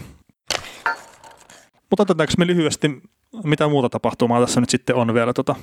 Mutta 1.89 2.03
otetaanko 2.03 2.33
me 2.37 2.47
lyhyesti, 2.47 3.01
mitä 3.43 3.67
muuta 3.67 3.89
tapahtumaa 3.89 4.41
tässä 4.41 4.59
nyt 4.59 4.69
sitten 4.69 4.95
on 4.95 5.13
vielä 5.13 5.33
tota 5.33 5.55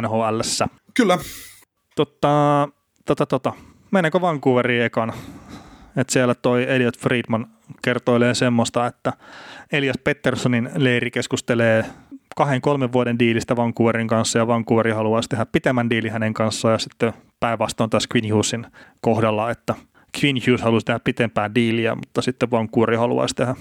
NHLssä? 0.00 0.66
Kyllä. 0.94 1.18
Tota, 1.96 2.68
tota, 3.04 3.26
tota. 3.26 3.52
Mennäänkö 3.90 4.20
Vancouveriin 4.20 4.84
ekana? 4.84 5.12
Että 5.96 6.12
siellä 6.12 6.34
toi 6.34 6.66
Elliot 6.68 6.98
Friedman 6.98 7.46
kertoilee 7.82 8.34
semmoista, 8.34 8.86
että 8.86 9.12
Elias 9.72 9.98
Petterssonin 10.04 10.70
leiri 10.76 11.10
keskustelee 11.10 11.84
kahden 12.36 12.60
kolmen 12.60 12.92
vuoden 12.92 13.18
diilistä 13.18 13.56
Vancouverin 13.56 14.08
kanssa 14.08 14.38
ja 14.38 14.46
Vancouver 14.46 14.94
haluaisi 14.94 15.28
tehdä 15.28 15.46
pitemmän 15.46 15.90
diili 15.90 16.08
hänen 16.08 16.34
kanssaan 16.34 16.72
ja 16.72 16.78
sitten 16.78 17.12
päinvastoin 17.40 17.90
taas 17.90 18.08
Quinn 18.14 18.32
Hughesin 18.32 18.66
kohdalla, 19.00 19.50
että 19.50 19.74
Quinn 20.22 20.38
Hughes 20.46 20.62
haluaisi 20.62 20.86
tehdä 20.86 21.00
pitempää 21.04 21.54
diiliä, 21.54 21.94
mutta 21.94 22.22
sitten 22.22 22.50
Vancouver 22.50 22.96
haluaisi 22.96 23.34
tehdä 23.34 23.54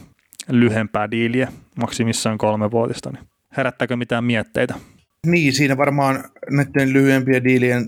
lyhempää 0.49 1.11
diiliä, 1.11 1.51
maksimissaan 1.81 2.37
kolme 2.37 2.71
vuotista, 2.71 3.11
niin 3.11 3.23
herättääkö 3.57 3.95
mitään 3.97 4.23
mietteitä? 4.23 4.75
Niin, 5.27 5.53
siinä 5.53 5.77
varmaan 5.77 6.23
näiden 6.51 6.93
lyhyempien 6.93 7.43
diilien, 7.43 7.85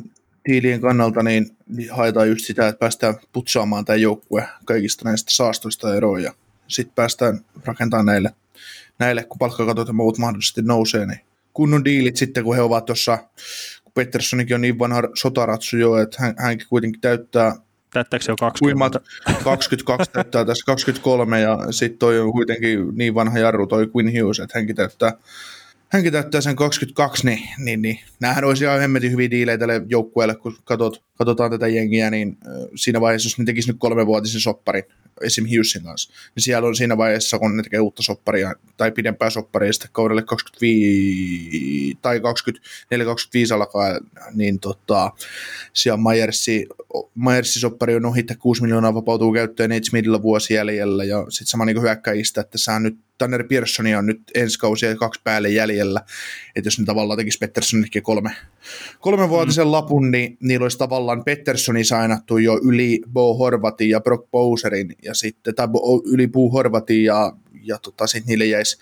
diilien 0.48 0.82
kannalta 0.82 1.24
niin, 1.24 1.58
haetaan 1.92 2.30
just 2.30 2.46
sitä, 2.46 2.68
että 2.68 2.80
päästään 2.80 3.16
putsaamaan 3.34 3.86
tämä 3.86 3.98
joukkue 3.98 4.48
kaikista 4.66 5.10
näistä 5.10 5.34
saastoista 5.34 5.96
eroja 5.96 6.24
ja 6.24 6.34
sitten 6.68 6.96
päästään 6.96 7.46
rakentamaan 7.66 8.06
näille 8.06 8.32
näille, 9.00 9.24
kun 9.24 9.40
palkkakatot 9.40 9.88
ja 9.88 9.94
muut 9.94 10.18
mahdollisesti 10.18 10.62
nousee, 10.62 11.06
niin 11.06 11.20
kunnon 11.54 11.86
diilit 11.86 12.16
sitten, 12.16 12.44
kun 12.44 12.56
he 12.56 12.62
ovat 12.62 12.86
tuossa, 12.86 13.18
kun 13.84 13.94
Petterssonikin 13.94 14.56
on 14.56 14.62
niin 14.62 14.80
vanha 14.80 15.02
sotaratsu 15.16 15.78
jo, 15.78 15.98
että 15.98 16.18
hän, 16.20 16.36
hänkin 16.38 16.68
kuitenkin 16.68 17.02
täyttää 17.02 17.56
Täyttääkö 17.94 18.26
se 18.26 18.32
jo 18.32 18.36
20? 18.36 19.00
22 19.44 20.12
täyttää 20.12 20.46
tässä 20.46 20.66
23 20.66 21.42
ja 21.42 21.60
sitten 21.72 22.00
toi 22.00 22.20
on 22.20 22.32
kuitenkin 22.32 22.80
niin 22.96 23.16
vanha 23.16 23.40
jarru 23.40 23.68
toi 23.68 23.88
Quinn 23.96 24.22
Hughes, 24.22 24.40
että 24.40 24.60
hänkin 24.60 24.76
täyttää, 24.76 25.14
hänkin 25.90 26.12
täyttää 26.12 26.42
sen 26.42 26.56
22, 26.56 27.26
niin, 27.26 27.50
niin, 27.58 27.82
niin. 27.82 28.00
näähän 28.20 28.44
olisi 28.44 28.64
ihan 28.64 28.80
hemmetin 28.80 29.12
hyviä 29.12 29.32
diilejä 29.32 29.58
tälle 29.58 29.82
joukkueelle, 29.88 30.36
kun 30.36 30.58
katot, 30.64 31.04
katsotaan 31.18 31.52
tätä 31.52 31.68
jengiä, 31.68 32.10
niin 32.10 32.38
siinä 32.76 33.02
vaiheessa, 33.02 33.28
jos 33.28 33.40
ne 33.40 33.46
tekisi 33.46 33.70
nyt 33.70 33.78
kolmevuotisen 33.80 34.42
sopparin, 34.42 34.84
esim. 35.22 35.46
Hughesin 35.46 35.84
kanssa, 35.84 36.14
niin 36.36 36.44
siellä 36.44 36.68
on 36.68 36.76
siinä 36.76 36.98
vaiheessa, 36.98 37.40
kun 37.40 37.58
ne 37.58 37.64
tekee 37.64 37.80
uutta 37.80 38.04
sopparia 38.04 38.54
tai 38.78 38.92
pidempää 38.92 39.30
sopparia 39.30 39.74
sitten 39.74 39.90
kaudelle 39.92 40.22
25 40.22 41.98
tai 42.02 42.20
24-25 42.20 42.22
alkaa, 43.54 44.00
niin 44.34 44.60
tota, 44.60 45.12
siellä 45.74 45.98
Myersi, 45.98 46.68
Myersi 47.16 47.60
soppari 47.60 47.96
on 47.96 48.06
ohi, 48.06 48.26
6 48.40 48.62
miljoonaa 48.62 48.94
vapautuu 48.94 49.34
käyttöön 49.34 49.70
Nate 49.70 49.84
Smithillä 49.84 50.22
vuosi 50.22 50.54
jäljellä 50.54 51.04
ja 51.04 51.26
sitten 51.30 51.48
sama 51.48 51.66
niin 51.66 51.82
hyökkäistä, 51.82 52.42
että 52.42 52.58
saa 52.58 52.80
nyt 52.80 53.05
Tanner 53.18 53.44
Pearsonia 53.48 54.00
on 54.00 54.06
nyt 54.06 54.22
ensi 54.34 54.60
kausi 54.60 54.86
kaksi 55.00 55.22
päälle 55.24 55.50
jäljellä, 55.50 56.02
että 56.56 56.68
jos 56.68 56.80
ne 56.80 56.86
tavallaan 56.86 57.18
tekisi 57.18 57.38
Petterssonillekin 57.38 58.04
kolme, 58.04 58.32
kolmenvuotisen 59.00 59.66
mm. 59.66 59.72
lapun, 59.72 60.12
niin 60.12 60.38
niillä 60.40 60.64
olisi 60.64 60.78
tavallaan 60.78 61.24
Petterssoni 61.24 61.84
sainattu 61.84 62.38
jo 62.38 62.60
yli 62.64 63.02
Bo 63.14 63.38
Horvatin 63.38 63.90
ja 63.90 64.00
Brock 64.02 64.32
Bowserin, 64.32 64.96
ja 65.04 65.14
sitten, 65.14 65.56
tai 65.56 65.68
yli 66.06 66.28
Bo 66.28 66.50
Horvatin, 66.50 67.04
ja, 67.04 67.32
ja 67.64 67.78
tota, 67.78 68.08
sitten 68.08 68.28
niille 68.28 68.46
jäisi, 68.46 68.78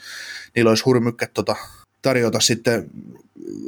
niillä 0.55 0.69
olisi 0.69 0.83
hurmykkät 0.83 1.33
tota, 1.33 1.55
tarjota 2.03 2.39
sitten 2.39 2.89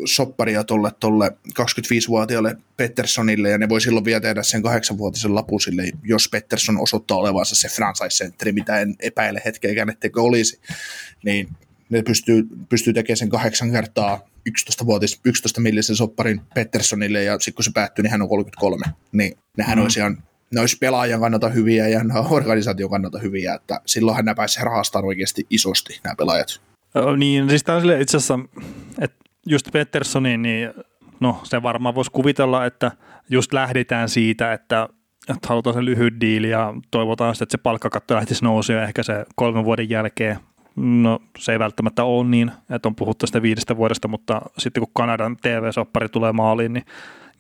sopparia 0.06 0.64
tolle, 0.64 0.92
tolle 1.00 1.32
25-vuotiaalle 1.48 2.58
Petterssonille, 2.78 3.50
ja 3.50 3.58
ne 3.58 3.70
voi 3.70 3.82
silloin 3.82 4.06
vielä 4.06 4.20
tehdä 4.20 4.44
sen 4.44 4.62
kahdeksanvuotisen 4.62 5.36
lapun 5.36 5.62
sille, 5.62 5.84
jos 6.04 6.30
Pettersson 6.30 6.82
osoittaa 6.82 7.18
olevansa 7.18 7.56
se 7.56 7.68
franchise-sentteri, 7.68 8.52
mitä 8.52 8.80
en 8.80 8.96
epäile 9.00 9.42
hetkeäkään, 9.46 9.90
etteikö 9.90 10.22
olisi, 10.22 10.60
niin 11.24 11.50
ne 11.90 12.02
pystyy, 12.02 12.48
pystyy 12.70 12.94
tekemään 12.94 13.18
sen 13.18 13.30
kahdeksan 13.30 13.72
kertaa 13.72 14.22
11 14.46 14.86
vuotis 14.86 15.20
11 15.26 15.62
millisen 15.62 15.96
sopparin 15.96 16.42
Petterssonille, 16.54 17.24
ja 17.24 17.40
sitten 17.40 17.54
kun 17.54 17.64
se 17.64 17.72
päättyy, 17.74 18.04
niin 18.04 18.12
hän 18.12 18.22
on 18.22 18.30
33, 18.30 18.86
niin 19.12 19.38
nehän 19.58 19.78
mm. 19.78 19.84
olisi 19.84 20.00
ihan 20.00 20.24
ne 20.54 20.62
olisi 20.62 20.78
pelaajan 20.78 21.20
kannalta 21.20 21.50
hyviä 21.50 21.88
ja 21.88 22.04
ne 22.04 22.14
organisaation 22.30 22.90
kannalta 22.90 23.20
hyviä, 23.20 23.54
että 23.54 23.82
silloinhan 23.86 24.26
nämä 24.26 24.36
pääsee 24.36 24.64
rahastamaan 24.64 25.08
oikeasti 25.08 25.48
isosti 25.50 26.00
nämä 26.04 26.16
pelaajat. 26.16 26.62
Niin, 27.18 27.50
siis 27.50 27.64
tämä 27.64 27.76
on 27.76 27.82
silleen 27.82 28.02
itse 28.02 28.18
asiassa, 28.18 28.40
että 29.00 29.18
just 29.46 29.72
Petersonin, 29.72 30.42
niin 30.42 30.74
no 31.20 31.40
se 31.44 31.64
varmaan 31.64 31.96
voisi 31.96 32.12
kuvitella, 32.12 32.66
että 32.66 32.92
just 33.30 33.54
lähdetään 33.54 34.10
siitä, 34.10 34.54
että, 34.54 34.90
että 35.30 35.48
halutaan 35.50 35.74
se 35.74 35.86
lyhyt 35.86 36.14
diili 36.22 36.50
ja 36.50 36.74
toivotaan 36.92 37.36
sitten, 37.36 37.46
että 37.46 37.58
se 37.58 37.62
palkkakatto 37.62 38.16
lähtisi 38.16 38.44
nousemaan 38.44 38.88
ehkä 38.88 39.04
se 39.04 39.26
kolmen 39.36 39.66
vuoden 39.66 39.90
jälkeen. 39.90 40.40
No 40.76 41.20
se 41.38 41.52
ei 41.52 41.60
välttämättä 41.60 42.04
ole 42.04 42.28
niin, 42.28 42.52
että 42.70 42.90
on 42.90 42.96
puhuttu 42.96 43.28
sitä 43.28 43.42
viidestä 43.42 43.78
vuodesta, 43.78 44.08
mutta 44.08 44.42
sitten 44.58 44.82
kun 44.84 44.92
Kanadan 44.94 45.38
TV-soppari 45.42 46.10
tulee 46.10 46.32
maaliin 46.32 46.74
niin, 46.74 46.86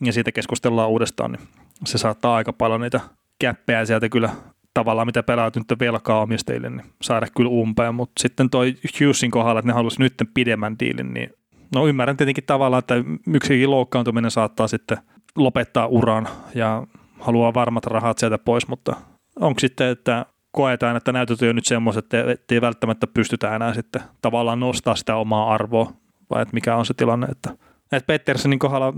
ja 0.01 0.13
siitä 0.13 0.31
keskustellaan 0.31 0.89
uudestaan, 0.89 1.31
niin 1.31 1.47
se 1.85 1.97
saattaa 1.97 2.35
aika 2.35 2.53
paljon 2.53 2.81
niitä 2.81 2.99
käppejä 3.39 3.85
sieltä 3.85 4.09
kyllä 4.09 4.29
tavallaan, 4.75 5.07
mitä 5.07 5.23
pelaat 5.23 5.55
nyt 5.55 5.79
velkaa 5.79 6.21
omistajille, 6.21 6.69
niin 6.69 6.85
saada 7.01 7.27
kyllä 7.37 7.49
umpeen, 7.49 7.95
mutta 7.95 8.21
sitten 8.21 8.49
toi 8.49 8.75
Hughesin 8.99 9.31
kohdalla, 9.31 9.59
että 9.59 9.69
ne 9.69 9.73
haluaisi 9.73 10.01
nyt 10.01 10.13
pidemmän 10.33 10.75
diilin, 10.79 11.13
niin 11.13 11.29
no 11.75 11.87
ymmärrän 11.87 12.17
tietenkin 12.17 12.43
tavallaan, 12.43 12.79
että 12.79 12.95
yksikin 13.33 13.71
loukkaantuminen 13.71 14.31
saattaa 14.31 14.67
sitten 14.67 14.97
lopettaa 15.35 15.87
uran 15.87 16.27
ja 16.55 16.87
haluaa 17.19 17.53
varmat 17.53 17.85
rahat 17.85 18.17
sieltä 18.17 18.37
pois, 18.37 18.67
mutta 18.67 18.95
onko 19.39 19.59
sitten, 19.59 19.89
että 19.89 20.25
koetaan, 20.51 20.95
että 20.95 21.11
näytöt 21.11 21.41
on 21.41 21.55
nyt 21.55 21.65
semmoiset, 21.65 22.13
että 22.13 22.55
ei 22.55 22.61
välttämättä 22.61 23.07
pystytä 23.07 23.55
enää 23.55 23.73
sitten 23.73 24.01
tavallaan 24.21 24.59
nostaa 24.59 24.95
sitä 24.95 25.15
omaa 25.15 25.53
arvoa, 25.53 25.93
vai 26.29 26.41
että 26.41 26.53
mikä 26.53 26.75
on 26.75 26.85
se 26.85 26.93
tilanne, 26.93 27.27
että 27.27 27.49
että 27.91 28.07
Petterssonin 28.07 28.59
kohdalla 28.59 28.93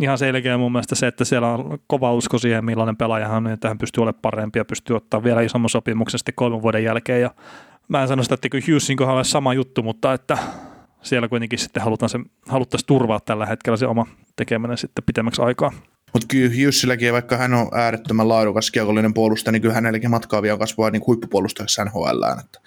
ihan 0.00 0.18
selkeä 0.18 0.58
mun 0.58 0.72
mielestä 0.72 0.94
se, 0.94 1.06
että 1.06 1.24
siellä 1.24 1.48
on 1.48 1.78
kova 1.86 2.14
usko 2.14 2.38
siihen, 2.38 2.64
millainen 2.64 2.96
pelaaja 2.96 3.28
hän 3.28 3.46
on, 3.46 3.52
että 3.52 3.68
hän 3.68 3.78
pystyy 3.78 4.02
olemaan 4.02 4.20
parempi 4.22 4.58
ja 4.58 4.64
pystyy 4.64 4.96
ottaa 4.96 5.24
vielä 5.24 5.40
isomman 5.40 5.68
sopimuksen 5.68 6.18
sitten 6.18 6.34
kolmen 6.34 6.62
vuoden 6.62 6.84
jälkeen. 6.84 7.20
Ja 7.20 7.30
mä 7.88 8.02
en 8.02 8.08
sano 8.08 8.22
sitä, 8.22 8.34
että 8.34 8.48
Hughesin 8.66 8.96
kohdalla 8.96 9.24
sama 9.24 9.54
juttu, 9.54 9.82
mutta 9.82 10.12
että 10.12 10.38
siellä 11.02 11.28
kuitenkin 11.28 11.58
sitten 11.58 11.82
halutaan 11.82 12.10
se, 12.10 12.18
haluttaisiin 12.48 12.86
turvaa 12.86 13.20
tällä 13.20 13.46
hetkellä 13.46 13.76
se 13.76 13.86
oma 13.86 14.06
tekeminen 14.36 14.78
sitten 14.78 15.04
pitemmäksi 15.04 15.42
aikaa. 15.42 15.72
Mutta 16.12 16.26
kyllä 16.28 16.54
Jussilläkin, 16.54 17.12
vaikka 17.12 17.36
hän 17.36 17.54
on 17.54 17.68
äärettömän 17.72 18.28
laadukas 18.28 18.70
kiekollinen 18.70 19.14
puolustaja, 19.14 19.52
niin 19.52 19.62
kyllä 19.62 19.74
hänelläkin 19.74 20.10
matkaa 20.10 20.42
vielä 20.42 20.58
kasvaa 20.58 20.90
niin 20.90 21.02
huippupuolustajaksi 21.06 21.84
NHL. 21.84 22.22
Että, 22.40 22.60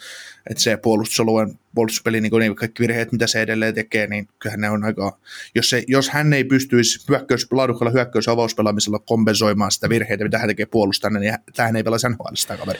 että 0.50 0.64
se 0.64 0.78
puolustusalueen 0.78 1.60
puolustuspeli, 1.76 2.22
niin, 2.22 2.34
niin 2.39 2.56
kaikki 2.56 2.82
virheet, 2.84 3.12
mitä 3.12 3.28
se 3.28 3.41
edelleen 3.41 3.74
tekee, 3.74 4.08
niin 4.08 4.28
kyllähän 4.39 4.62
ne 4.62 4.70
on 4.70 4.84
aika... 4.84 5.18
Jos, 5.56 5.70
se, 5.70 5.84
jos 5.88 6.10
hän 6.10 6.34
ei 6.34 6.44
pystyisi 6.44 7.06
hyökkäys, 7.10 7.48
laadukkaalla 7.52 7.91
hyökkäys- 7.91 8.30
avauspelaamisella 8.30 9.00
kompensoimaan 9.00 9.72
sitä 9.72 9.89
virheitä, 9.89 10.24
mitä 10.24 10.38
hän 10.38 10.48
tekee 10.48 10.66
puolustajana, 10.66 11.20
niin 11.20 11.34
tähän 11.56 11.76
ei 11.76 11.84
pelaa 11.84 12.10
NHL 12.10 12.34
sitä 12.34 12.58
kaveri. 12.58 12.80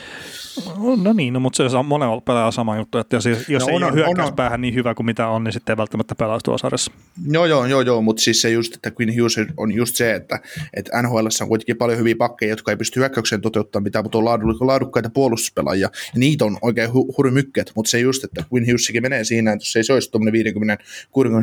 No 1.02 1.12
niin, 1.12 1.32
no, 1.32 1.40
mutta 1.40 1.68
se 1.68 1.76
on 1.76 1.86
monella 1.86 2.20
pelaajalla 2.20 2.50
sama 2.50 2.76
juttu, 2.76 2.98
että 2.98 3.16
jos, 3.16 3.26
jos 3.26 3.62
No 3.62 3.68
ei 3.68 3.74
on, 3.76 3.82
ole 3.82 3.86
on, 3.86 3.94
hyökkäyspäähän 3.94 4.60
niin 4.60 4.74
hyvä 4.74 4.94
kuin 4.94 5.06
mitä 5.06 5.28
on, 5.28 5.44
niin 5.44 5.52
sitten 5.52 5.72
ei 5.72 5.76
välttämättä 5.76 6.14
pelaa 6.14 6.40
tuossa 6.44 6.64
sarjassa. 6.64 6.92
Joo, 7.30 7.46
joo, 7.46 7.66
joo, 7.66 7.80
joo 7.80 8.02
mutta 8.02 8.22
siis 8.22 8.42
se 8.42 8.50
just, 8.50 8.74
että 8.74 8.92
Quinn 9.00 9.14
Hughes 9.14 9.48
on 9.56 9.72
just 9.72 9.96
se, 9.96 10.14
että, 10.14 10.38
että 10.74 11.02
NHL 11.02 11.26
on 11.40 11.48
kuitenkin 11.48 11.76
paljon 11.76 11.98
hyviä 11.98 12.14
pakkeja, 12.18 12.52
jotka 12.52 12.72
ei 12.72 12.76
pysty 12.76 13.00
hyökkäykseen 13.00 13.40
toteuttamaan 13.40 13.84
mitään, 13.84 14.04
mutta 14.04 14.18
on 14.18 14.24
laadu- 14.24 14.66
laadukkaita 14.66 15.10
puolustuspelaajia, 15.10 15.84
ja 15.84 15.90
niitä 16.14 16.44
on 16.44 16.58
oikein 16.62 16.90
hu- 16.90 17.14
hurmykket, 17.18 17.72
mutta 17.76 17.90
se 17.90 17.98
just, 17.98 18.24
että 18.24 18.44
Quinn 18.52 18.66
Hughesikin 18.66 19.02
menee 19.02 19.24
siinä, 19.24 19.52
että 19.52 19.62
jos 19.62 19.76
ei 19.76 19.84
se 19.84 19.92
olisi 19.92 20.10
tuommoinen 20.10 20.44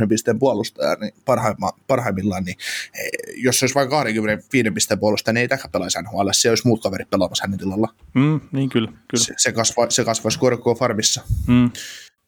50-60 0.06 0.08
pisteen 0.10 0.40
puolustaja 0.40 0.96
niin 1.02 1.14
parhaimma, 1.26 1.72
parhaimmillaan, 1.88 2.44
niin 2.44 2.58
eh, 3.00 3.10
jos 3.44 3.60
se 3.60 3.64
olisi 3.64 3.76
vain 3.76 3.90
25 3.90 4.72
pisteen 4.72 5.00
puolustaja, 5.00 5.34
niin 5.34 5.42
ei 5.42 5.48
tähän 5.48 5.72
pelaisi 5.72 6.02
NHL, 6.02 6.30
se 6.32 6.50
olisi 6.50 6.68
muut 6.68 6.84
kaverit 6.84 7.10
pelaamassa 7.10 7.44
hänen 7.44 7.60
tilalla. 7.60 7.88
Mm, 8.14 8.40
niin 8.52 8.70
kyllä, 8.70 8.88
kyllä. 8.88 9.24
Se, 9.24 9.34
se, 9.38 9.52
kasva, 9.52 9.90
se 9.90 10.06
kasvaisi 10.06 10.40
korkoa 10.40 10.76
farmissa. 10.76 11.22
Mm, 11.48 11.72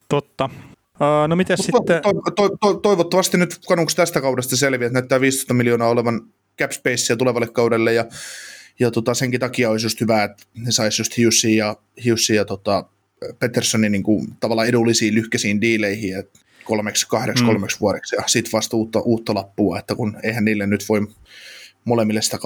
totta. 0.09 0.49
Uh, 0.93 1.27
no 1.27 1.35
miten 1.35 1.57
sitten... 1.57 2.01
To, 2.01 2.31
to, 2.31 2.57
to, 2.61 2.73
toivottavasti 2.73 3.37
nyt 3.37 3.59
kanuksi 3.67 3.95
tästä 3.95 4.21
kaudesta 4.21 4.55
selviää, 4.57 4.87
että 4.87 4.99
näyttää 4.99 5.21
15 5.21 5.53
miljoonaa 5.53 5.89
olevan 5.89 6.21
cap 6.61 6.71
spacea 6.71 7.17
tulevalle 7.17 7.47
kaudelle 7.47 7.93
ja, 7.93 8.05
ja 8.79 8.91
tota, 8.91 9.13
senkin 9.13 9.39
takia 9.39 9.69
olisi 9.69 9.85
just 9.85 10.01
hyvä, 10.01 10.23
että 10.23 10.43
ne 10.55 10.71
saisi 10.71 11.01
just 11.01 11.17
Hughesin 11.17 11.57
ja, 11.57 11.75
Hughesin 12.05 12.35
ja 12.35 12.45
tota, 12.45 12.85
Petersonin 13.39 13.91
niin 13.91 14.03
kuin, 14.03 14.27
tavallaan 14.39 14.67
edullisiin 14.67 15.15
lyhkäisiin 15.15 15.61
diileihin, 15.61 16.17
että 16.19 16.39
kolmeksi, 16.63 17.07
kahdeksi, 17.09 17.43
Mm. 17.43 17.47
kolmeksi 17.47 17.79
vuodeksi 17.79 18.15
ja 18.15 18.23
sitten 18.27 18.51
vasta 18.51 18.77
uutta, 18.77 18.99
uutta 18.99 19.33
lappua, 19.33 19.79
että 19.79 19.95
kun 19.95 20.17
eihän 20.23 20.45
niille 20.45 20.67
nyt 20.67 20.85
voi 20.89 21.07
molemmille 21.85 22.21
sitä 22.21 22.37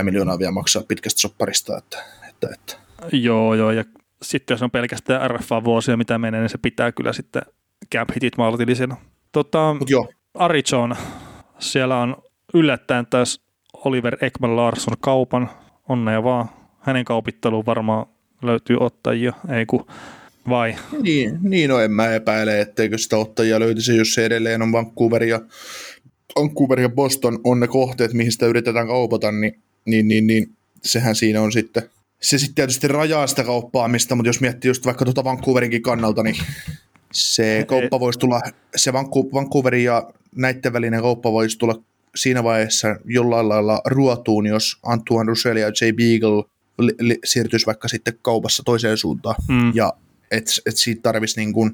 8-9 0.00 0.02
miljoonaa 0.02 0.38
vielä 0.38 0.52
maksaa 0.52 0.82
pitkästä 0.88 1.20
sopparista, 1.20 1.78
että, 1.78 2.04
että, 2.28 2.48
että. 2.54 2.76
Joo, 3.12 3.54
joo, 3.54 3.70
ja 3.70 3.84
sitten 4.22 4.54
jos 4.54 4.62
on 4.62 4.70
pelkästään 4.70 5.30
RFA-vuosia, 5.30 5.96
mitä 5.96 6.18
menee, 6.18 6.40
niin 6.40 6.50
se 6.50 6.58
pitää 6.58 6.92
kyllä 6.92 7.12
sitten 7.12 7.42
cap 7.94 8.08
hitit 8.14 8.36
maltillisena. 8.36 8.96
Tota, 9.32 9.74
Mut 9.78 9.90
joo, 9.90 10.12
Ari 10.34 10.62
John, 10.72 10.94
siellä 11.58 11.98
on 11.98 12.16
yllättäen 12.54 13.06
tässä 13.06 13.40
Oliver 13.84 14.16
Ekman 14.20 14.56
Larsson 14.56 14.96
kaupan, 15.00 15.50
onnea 15.88 16.22
vaan. 16.22 16.48
Hänen 16.80 17.04
kaupitteluun 17.04 17.66
varmaan 17.66 18.06
löytyy 18.42 18.76
ottajia, 18.80 19.32
ei 19.48 19.66
kun 19.66 19.86
vai? 20.48 20.76
Niin, 21.02 21.38
niin 21.42 21.70
no 21.70 21.78
en 21.80 21.92
mä 21.92 22.14
epäile, 22.14 22.60
etteikö 22.60 22.98
sitä 22.98 23.16
ottajia 23.16 23.60
löytyisi, 23.60 23.96
jos 23.96 24.14
se 24.14 24.24
edelleen 24.24 24.62
on 24.62 24.72
Vancouver 24.72 25.22
ja, 25.22 25.40
Vancouver 26.36 26.80
ja 26.80 26.88
Boston 26.88 27.38
on 27.44 27.60
ne 27.60 27.68
kohteet, 27.68 28.12
mihin 28.12 28.32
sitä 28.32 28.46
yritetään 28.46 28.86
kaupata, 28.86 29.32
niin, 29.32 29.60
niin, 29.84 30.08
niin, 30.08 30.26
niin 30.26 30.50
sehän 30.82 31.14
siinä 31.14 31.40
on 31.40 31.52
sitten. 31.52 31.82
Se 32.22 32.38
sitten 32.38 32.54
tietysti 32.54 32.88
rajaa 32.88 33.26
sitä 33.26 33.44
kauppaamista, 33.44 34.14
mutta 34.14 34.28
jos 34.28 34.40
miettii 34.40 34.68
just 34.68 34.86
vaikka 34.86 35.04
tuota 35.04 35.24
Vancouverinkin 35.24 35.82
kannalta, 35.82 36.22
niin 36.22 36.36
se 37.12 37.64
kauppa 37.68 38.00
voisi 38.00 38.18
tulla, 38.18 38.40
se 38.76 38.90
Vancou- 38.90 39.32
Vancouverin 39.32 39.84
ja 39.84 40.10
näiden 40.36 40.72
välinen 40.72 41.02
kauppa 41.02 41.32
voisi 41.32 41.58
tulla 41.58 41.82
siinä 42.16 42.44
vaiheessa 42.44 42.96
jollain 43.04 43.48
lailla 43.48 43.80
ruotuun, 43.84 44.46
jos 44.46 44.78
Antoine 44.82 45.26
Roussel 45.26 45.56
ja 45.56 45.72
Jay 45.80 45.92
Beagle 45.92 46.44
li- 46.78 46.96
li- 47.00 47.18
siirtyisi 47.24 47.66
vaikka 47.66 47.88
sitten 47.88 48.18
kaupassa 48.22 48.62
toiseen 48.62 48.96
suuntaan. 48.96 49.36
Mm. 49.48 49.72
Ja 49.74 49.92
että 50.30 50.52
et 50.66 50.76
siitä 50.76 51.02
tarvitsisi 51.02 51.40
niin 51.40 51.52
kuin, 51.52 51.70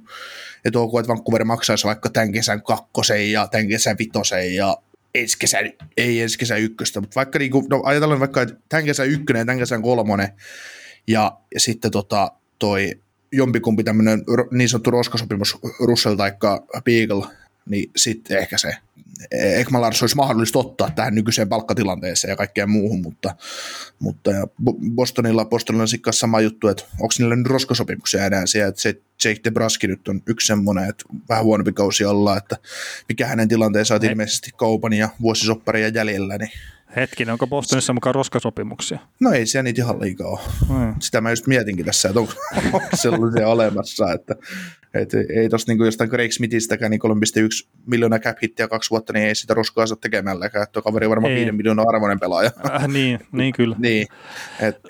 että 0.64 0.78
ok, 0.78 1.01
että 1.01 1.09
Vancouver 1.09 1.45
maksaisi 1.45 1.86
vaikka 1.86 2.11
tämän 2.11 2.32
kesän 2.32 2.62
kakkosen 2.62 3.32
ja 3.32 3.47
tämän 3.47 3.68
kesän 3.68 3.97
vitosen 3.99 4.55
ja 4.55 4.76
ensi 5.14 5.39
kesän, 5.39 5.72
ei 5.97 6.20
ensi 6.20 6.39
kesän 6.39 6.61
ykköstä, 6.61 7.01
mutta 7.01 7.14
vaikka 7.14 7.39
niin 7.39 7.51
kuin, 7.51 7.66
no 7.70 7.82
ajatellaan 7.84 8.20
vaikka, 8.20 8.43
että 8.43 8.55
tämän 8.68 8.84
kesän 8.84 9.09
ykkönen 9.09 9.41
ja 9.41 9.47
tämän 9.47 9.59
kesän 9.59 9.82
kolmonen 9.82 10.28
ja, 11.07 11.39
ja 11.55 11.61
sitten 11.61 11.91
tota, 11.91 12.32
toi 12.59 13.01
jompikumpi 13.32 13.84
tämmöinen 13.84 14.24
niin 14.51 14.68
sanottu 14.68 14.91
roskasopimus 14.91 15.59
Russell 15.80 16.14
tai 16.14 16.32
Beagle, 16.84 17.26
niin 17.69 17.91
sitten 17.97 18.39
ehkä 18.39 18.59
se 18.59 18.77
Ekman 19.31 19.81
Lars 19.83 20.03
olisi 20.03 20.16
mahdollista 20.16 20.59
ottaa 20.59 20.91
tähän 20.91 21.14
nykyiseen 21.14 21.49
palkkatilanteeseen 21.49 22.31
ja 22.31 22.37
kaikkeen 22.37 22.71
muuhun, 22.71 23.03
mutta, 23.03 23.35
mutta 23.99 24.31
ja 24.31 24.45
Bo- 24.45 24.95
Bostonilla, 24.95 25.45
Bostonilla 25.45 25.83
on 25.83 25.89
sitten 25.89 26.12
sama 26.12 26.41
juttu, 26.41 26.69
että 26.69 26.85
onko 26.93 27.14
niillä 27.19 27.37
nyt 27.37 27.47
roskasopimuksia 27.47 28.27
enää 28.27 28.47
siellä, 28.47 28.69
että 28.69 28.81
se 28.81 29.01
Jake 29.25 29.41
DeBruski 29.45 29.87
nyt 29.87 30.09
on 30.09 30.23
yksi 30.27 30.47
semmoinen, 30.47 30.89
että 30.89 31.05
vähän 31.29 31.45
huonompi 31.45 31.73
kausi 31.73 32.05
olla, 32.05 32.37
että 32.37 32.57
mikä 33.09 33.27
hänen 33.27 33.49
tilanteensa 33.49 33.95
on 33.95 34.05
ilmeisesti 34.05 34.51
kaupan 34.57 34.93
ja 34.93 35.09
vuosisopparia 35.21 35.89
jäljellä, 35.89 36.39
niin 36.39 36.51
Hetkinen, 36.97 37.33
onko 37.33 37.47
Bostonissa 37.47 37.93
mukaan 37.93 38.14
roskasopimuksia? 38.14 38.99
no 39.21 39.31
ei 39.33 39.47
siellä 39.47 39.62
niitä 39.62 39.83
ihan 39.83 40.01
liikaa 40.01 40.29
ole. 40.29 40.41
Hmm. 40.69 40.95
Sitä 41.01 41.21
mä 41.21 41.31
just 41.31 41.47
mietinkin 41.47 41.87
tässä, 41.87 42.09
että 42.09 42.21
onko, 42.21 42.33
onko 42.73 42.89
sellaisia 42.95 43.49
olemassa, 43.49 44.12
että 44.12 44.35
et 44.99 45.14
ei 45.14 45.49
tosta 45.49 45.72
niin 45.72 45.84
jostain 45.84 46.11
Craig 46.11 46.32
Smithistäkään 46.32 46.90
niin 46.90 47.01
3,1 47.64 47.68
miljoonaa 47.86 48.18
cap 48.18 48.36
hittiä 48.42 48.68
kaksi 48.68 48.90
vuotta, 48.90 49.12
niin 49.12 49.26
ei 49.26 49.34
sitä 49.34 49.55
roskaa 49.55 49.86
saa 49.86 49.96
tekemälläkään, 50.01 50.66
tuo 50.72 50.82
kaveri 50.82 51.07
on 51.07 51.11
varmaan 51.11 51.32
Ei. 51.32 51.40
5 51.40 51.53
miljoonaa 51.53 51.84
arvoinen 51.88 52.20
pelaaja. 52.20 52.51
Äh, 52.74 52.88
niin, 52.88 53.20
niin 53.32 53.53
kyllä. 53.53 53.76
niin, 53.78 54.07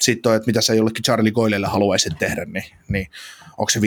sitten 0.00 0.34
että 0.34 0.46
mitä 0.46 0.61
sä 0.61 0.74
jollekin 0.74 1.02
Charlie 1.02 1.32
Coilelle 1.32 1.66
haluaisit 1.66 2.18
tehdä, 2.18 2.44
niin, 2.44 2.64
niin 2.88 3.06
onko 3.59 3.70
se 3.70 3.80
5,2 3.80 3.84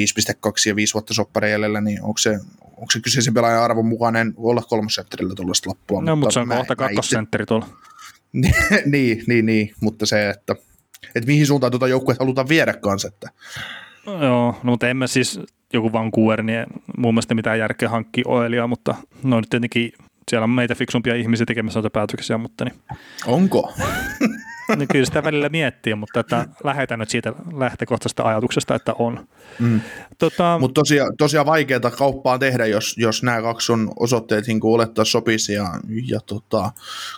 ja 0.68 0.76
5 0.76 0.94
vuotta 0.94 1.14
soppari 1.14 1.52
jäljellä, 1.52 1.82
niin 1.82 2.02
onko 2.02 2.18
se, 2.18 2.40
onko 2.62 2.92
se 2.92 3.00
kyseisen 3.00 3.34
pelaajan 3.34 3.64
arvon 3.64 3.86
mukainen 3.86 4.34
olla 4.38 4.62
kolmosentterillä 4.62 5.36
tuollaista 5.36 5.70
loppua. 5.70 6.02
No, 6.02 6.16
mutta 6.16 6.34
se 6.34 6.40
on 6.40 6.48
mä- 6.48 6.56
kohta 6.56 6.76
kakkosentteri 6.76 7.46
tuolla. 7.46 7.68
niin, 8.86 9.24
niin, 9.28 9.46
niin, 9.46 9.74
mutta 9.82 10.06
se, 10.06 10.30
että, 10.30 10.56
että 11.16 11.28
mihin 11.28 11.48
suuntaan 11.48 11.72
tuota 11.72 11.88
joukkuetta 11.88 12.24
halutaan 12.24 12.50
viedä 12.50 12.74
kanssa, 12.74 13.08
että 13.08 13.30
Joo, 14.06 14.56
no 14.64 14.72
mutta 14.72 14.90
emme 14.90 15.08
siis 15.08 15.40
joku 15.74 15.94
Vancouver, 15.94 16.44
niin 16.44 16.66
mun 16.98 17.14
mielestä 17.14 17.36
mitään 17.36 17.60
järkeä 17.60 17.90
hankkia 17.90 18.24
Oelia, 18.28 18.68
mutta 18.68 18.96
no 19.24 19.40
nyt 19.40 19.50
tietenkin 19.50 19.94
siellä 20.32 20.44
on 20.44 20.50
meitä 20.50 20.76
fiksumpia 20.76 21.16
ihmisiä 21.16 21.46
tekemässä 21.46 21.78
noita 21.80 21.90
päätöksiä, 21.90 22.38
mutta 22.38 22.66
niin, 22.66 22.76
onko? 23.28 23.74
niin 24.78 24.88
kyllä 24.88 25.06
sitä 25.06 25.24
välillä 25.24 25.50
miettii, 25.50 25.96
mutta 25.96 26.20
että 26.20 26.46
lähetän 26.64 27.00
nyt 27.00 27.10
siitä 27.10 27.34
lähtökohtaisesta 27.58 28.24
ajatuksesta, 28.24 28.76
että 28.76 28.94
on. 29.00 29.28
Mm. 29.60 29.82
Tota, 30.18 30.58
Mutta 30.60 30.82
tosiaan, 30.82 31.18
tosiaan 31.18 31.46
vaikeaa 31.46 31.92
kauppaa 31.98 32.40
tehdä, 32.40 32.66
jos, 32.66 32.96
jos 32.98 33.24
nämä 33.24 33.42
kaksi 33.42 33.72
on 33.72 33.92
osoitteet 34.00 34.48
niin 34.48 34.60
olettaa 34.64 35.06
sopisi, 35.06 35.54
ja, 35.54 35.68
ja 36.08 36.20
tota, 36.26 36.72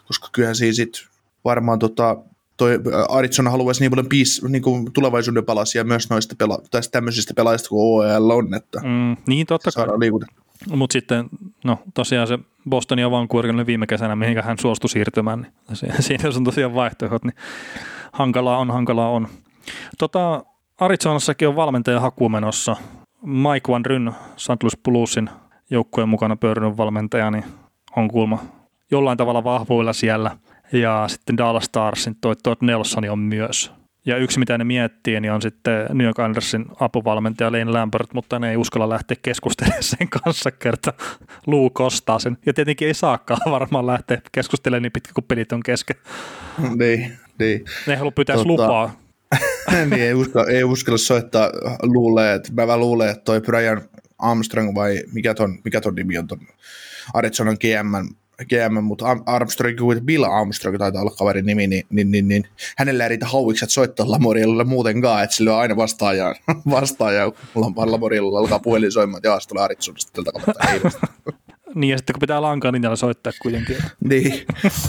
koska 0.08 0.30
kyllähän 0.32 0.56
siinä 0.56 0.74
sit 0.74 1.08
varmaan 1.46 1.80
tota, 1.80 2.18
toi 2.64 2.80
Arizona 3.10 3.50
haluaisi 3.50 3.82
niin 3.82 3.92
paljon 3.92 4.10
piis, 4.10 4.44
niin 4.50 4.62
kuin 4.62 4.94
tulevaisuuden 4.94 5.46
palasia 5.46 5.84
myös 5.84 6.10
noista 6.10 6.36
pela- 6.44 6.68
tästä 6.72 6.92
tämmöisistä 6.92 7.34
pelaajista 7.34 7.70
kuin 7.70 7.82
OEL 7.82 8.30
on, 8.30 8.54
että 8.54 8.80
Mm, 8.80 9.18
niin 9.28 9.48
totta 9.48 9.72
kai. 9.72 9.88
Mutta 10.76 10.94
sitten, 10.94 11.26
no 11.64 11.80
tosiaan 11.94 12.28
se 12.28 12.40
Boston 12.70 13.00
ja 13.00 13.12
Vancouver 13.12 13.52
oli 13.52 13.66
viime 13.66 13.88
kesänä, 13.88 14.16
mihin 14.16 14.44
hän 14.44 14.58
suostui 14.60 14.90
siirtymään, 14.90 15.42
niin 15.42 15.76
si- 15.78 15.88
siinä 16.00 16.24
jos 16.28 16.38
on 16.38 16.44
tosiaan 16.44 16.74
vaihtoehdot, 16.76 17.24
niin 17.24 17.36
hankalaa 18.12 18.58
on, 18.58 18.72
hankalaa 18.72 19.10
on. 19.10 19.28
Tota, 19.98 20.44
Arizonassakin 20.80 21.48
on 21.48 21.56
valmentaja 21.56 22.00
haku 22.00 22.30
menossa. 22.30 22.76
Mike 23.26 23.72
Van 23.72 23.86
Ryn, 23.86 24.12
St. 24.38 24.64
Louis 24.64 24.78
Bluesin 24.84 25.30
joukkueen 25.70 26.10
mukana 26.10 26.36
pyörinyt 26.36 26.78
valmentaja, 26.78 27.32
niin 27.32 27.44
on 27.98 28.08
kuulma 28.08 28.40
jollain 28.92 29.18
tavalla 29.18 29.44
vahvoilla 29.44 29.94
siellä. 29.94 30.38
Ja 30.74 31.06
sitten 31.08 31.38
Dallas 31.38 31.64
Starsin 31.64 32.16
toi 32.22 32.36
Todd 32.44 32.58
Nelson 32.62 33.10
on 33.10 33.20
myös. 33.20 33.72
Ja 34.06 34.18
yksi, 34.18 34.40
mitä 34.40 34.58
ne 34.58 34.64
miettii, 34.64 35.20
niin 35.20 35.32
on 35.32 35.42
sitten 35.42 35.86
New 35.94 36.06
York 36.06 36.20
Andersin 36.20 36.66
apuvalmentaja 36.80 37.52
Lane 37.52 37.72
Lambert, 37.72 38.14
mutta 38.14 38.40
ne 38.40 38.50
ei 38.50 38.58
uskalla 38.58 38.90
lähteä 38.90 39.18
keskustelemaan 39.22 39.84
sen 39.98 40.10
kanssa, 40.10 40.52
kerta 40.52 40.94
Luu 41.48 41.70
kostaa 41.70 42.20
sen. 42.20 42.38
Ja 42.46 42.54
tietenkin 42.54 42.88
ei 42.88 42.94
saakaan 42.94 43.52
varmaan 43.52 43.88
lähteä 43.88 44.22
keskustelemaan 44.32 44.82
niin 44.82 44.92
pitkä, 44.92 45.14
kun 45.14 45.24
pelit 45.24 45.52
on 45.52 45.64
kesken. 45.64 45.96
niin, 46.80 47.18
niin. 47.40 47.66
Ne 47.88 47.94
ei 47.94 47.98
halua 47.98 48.12
pyytää 48.12 48.36
Tota- 48.36 48.46
lupaa. 48.48 49.00
niin 49.90 50.02
ei, 50.02 50.14
uskalla, 50.14 50.52
ei 50.52 50.64
uskalla 50.64 50.98
soittaa, 50.98 51.50
luulee, 51.84 52.34
että 52.34 52.54
mä 52.54 52.68
vaan 52.68 52.80
luulen, 52.80 53.10
että 53.10 53.24
toi 53.24 53.42
Brian 53.42 53.82
Armstrong 54.20 54.76
vai 54.76 55.04
mikä 55.14 55.34
ton, 55.34 55.60
mikä 55.64 55.82
ton 55.82 55.96
nimi 55.96 56.18
on 56.18 56.28
ton 56.28 56.40
Arizonan 57.14 57.58
GM, 57.60 58.16
GM 58.50 58.84
mutta 58.84 59.06
Armstrong, 59.26 59.78
Bill 60.06 60.24
Armstrong 60.24 60.78
taitaa 60.78 61.02
olla 61.02 61.16
kaverin 61.18 61.46
nimi, 61.46 61.68
niin, 61.68 61.86
niin, 61.90 62.12
niin, 62.12 62.28
niin 62.28 62.48
hänellä 62.78 63.04
ei 63.04 63.10
riitä 63.10 63.26
hauikset 63.26 63.70
soittaa 63.70 64.12
Lamorielle 64.12 64.64
muutenkaan, 64.64 65.24
että 65.24 65.36
sillä 65.36 65.54
on 65.54 65.60
aina 65.60 65.76
vastaaja, 65.76 66.36
vastaaja 66.70 67.32
kun 67.54 67.74
Lamoriella 67.76 68.40
alkaa 68.40 68.60
puhelin 68.60 68.92
soimaan, 68.92 69.18
että 69.18 69.28
jaa, 69.28 69.40
se 69.40 69.48
tulee 69.48 69.64
Arizonasta 69.64 70.12
tältä 70.14 70.32
kautta. 70.32 70.94
Niin, 71.76 71.92
ja 71.92 71.98
sitten 71.98 72.14
kun 72.14 72.20
pitää 72.20 72.42
lankaan 72.42 72.74
linjalla 72.74 72.96
soittaa 72.96 73.34
kuitenkin. 73.42 73.78
niin. 74.10 74.34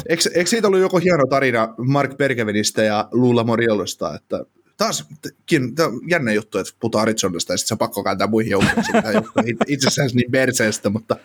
Eikö, 0.08 0.22
eikö 0.34 0.50
siitä 0.50 0.68
ollut 0.68 0.80
joku 0.80 0.98
hieno 0.98 1.24
tarina 1.30 1.74
Mark 1.78 2.16
Bergevinistä 2.16 2.82
ja 2.82 3.08
Lula 3.12 3.44
Moriolosta, 3.44 4.14
että 4.14 4.44
taas 4.76 5.04
kin- 5.52 5.74
tää 5.74 5.86
on 5.86 6.00
jännä 6.10 6.32
juttu, 6.32 6.58
että 6.58 6.72
puhutaan 6.80 7.02
Arizonasta 7.02 7.52
ja 7.52 7.56
sitten 7.56 7.68
se 7.68 7.74
on 7.74 7.78
pakko 7.78 8.04
kääntää 8.04 8.26
muihin 8.26 8.50
joukkoihin. 8.50 8.84
Tämä 8.92 9.10
johtuu 9.12 9.42
itse- 9.46 9.64
itse 9.68 9.88
asiassa 9.88 10.16
niin 10.16 10.30
perseestä, 10.30 10.90
mutta, 10.90 11.16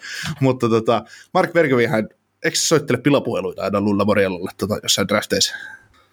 mutta 0.41 0.69
tota, 0.69 1.05
Mark 1.33 1.53
Bergevinhän, 1.53 2.09
eikö 2.43 2.57
se 2.57 2.67
soittele 2.67 2.97
pilapuheluita 2.97 3.61
aina 3.63 3.81
Lulla 3.81 4.05
Moriololle 4.05 4.51
tota, 4.57 4.79
jossain 4.83 5.07
drafteissa? 5.07 5.55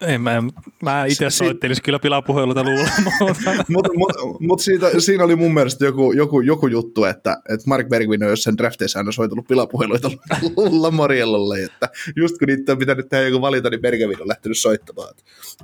Ei, 0.01 0.17
mä, 0.17 0.43
mä 0.83 1.05
itse 1.05 1.29
Si- 1.29 1.37
soittelisin 1.37 1.83
kyllä 1.83 1.99
pilapuheluita 1.99 2.63
luulla, 2.63 2.89
mutta 3.69 3.89
mut, 3.95 4.11
mut 4.39 4.59
siitä, 4.59 4.99
siinä 4.99 5.23
oli 5.23 5.35
mun 5.35 5.53
mielestä 5.53 5.85
joku, 5.85 6.11
joku, 6.11 6.41
joku 6.41 6.67
juttu, 6.67 7.05
että, 7.05 7.37
että 7.49 7.67
Mark 7.67 7.89
Bergvin 7.89 8.23
on 8.23 8.29
jossain 8.29 8.57
drafteissa 8.57 8.99
aina 8.99 9.11
soitellut 9.11 9.47
pilapuheluita 9.47 10.11
Lulla 10.57 10.91
Morielolle, 10.91 11.63
että 11.63 11.89
just 12.15 12.37
kun 12.37 12.47
niitä 12.47 12.71
on 12.71 12.77
pitänyt 12.77 13.09
tehdä 13.09 13.27
joku 13.27 13.41
valita, 13.41 13.69
niin 13.69 13.81
Bergvin 13.81 14.21
on 14.21 14.27
lähtenyt 14.27 14.57
soittamaan. 14.57 15.13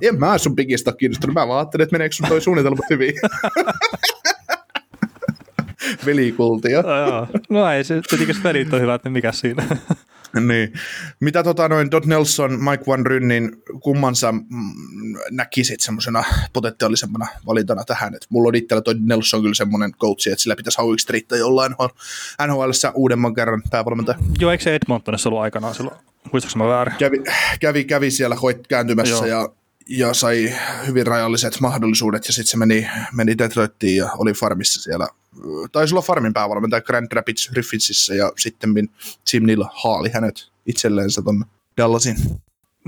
En 0.02 0.18
mä 0.18 0.38
sun 0.38 0.56
pikistä 0.56 0.92
kiinnostunut, 0.92 1.34
mä 1.34 1.48
vaan 1.48 1.58
ajattelin, 1.58 1.82
että 1.82 1.94
meneekö 1.94 2.14
sun 2.14 2.28
toi 2.28 2.40
suunnitelma 2.40 2.82
hyvin. 2.90 3.14
Velikultia. 6.06 6.82
joo. 7.08 7.26
no 7.50 7.70
ei 7.70 7.84
se, 7.84 8.00
tietenkin 8.08 8.42
pelit 8.42 8.74
on 8.74 8.80
hyvät, 8.80 9.04
niin 9.04 9.12
mikä 9.12 9.32
siinä. 9.32 9.66
Niin. 10.48 10.72
Mitä 11.20 11.42
tota 11.42 11.68
noin 11.68 11.90
Dot 11.90 12.06
Nelson, 12.06 12.64
Mike 12.64 12.84
Van 12.86 13.06
Rynnin, 13.06 13.62
kummansa 13.80 14.32
mm, 14.32 14.42
näkisit 15.30 15.80
semmoisena 15.80 16.24
potentiaalisempana 16.52 17.26
valintana 17.46 17.84
tähän? 17.84 18.14
Et 18.14 18.26
mulla 18.28 18.48
on 18.48 18.54
itsellä 18.54 18.80
toi 18.80 18.94
Nelson 19.00 19.40
kyllä 19.40 19.54
semmoinen 19.54 19.92
coachi, 19.92 20.30
että 20.30 20.42
sillä 20.42 20.56
pitäisi 20.56 20.78
hauiksi 20.78 21.12
riittää 21.12 21.38
jollain 21.38 21.72
nhl 22.46 22.70
uudemman 22.94 23.34
kerran 23.34 23.62
päävalmentaja. 23.70 24.18
joo, 24.38 24.50
eikö 24.50 24.64
se 24.64 24.74
Edmontonissa 24.74 25.28
ollut 25.28 25.42
aikanaan 25.42 25.74
silloin? 25.74 25.96
Muistaaks 26.32 26.56
mä 26.56 26.68
väärin? 26.68 26.94
Kävi, 26.98 27.22
kävi, 27.60 27.84
kävi 27.84 28.10
siellä 28.10 28.34
hoit 28.34 28.66
kääntymässä 28.66 29.14
Joo. 29.14 29.26
ja, 29.26 29.48
ja 29.88 30.14
sai 30.14 30.54
hyvin 30.86 31.06
rajalliset 31.06 31.60
mahdollisuudet 31.60 32.26
ja 32.26 32.32
sitten 32.32 32.50
se 32.50 32.56
meni, 32.56 32.88
meni 33.12 33.38
Detroittiin 33.38 33.96
ja 33.96 34.10
oli 34.18 34.32
farmissa 34.32 34.82
siellä. 34.82 35.06
Taisi 35.72 35.94
olla 35.94 36.02
farmin 36.02 36.32
päävalmentaja 36.32 36.82
Grand 36.82 37.06
Rapids 37.12 37.50
Griffinsissä 37.52 38.14
ja 38.14 38.32
sitten 38.36 38.70
Jim 39.32 39.46
Neal 39.46 39.64
haali 39.72 40.10
hänet 40.14 40.50
itselleensä 40.66 41.22
tuonne 41.22 41.44
Dallasin. 41.76 42.16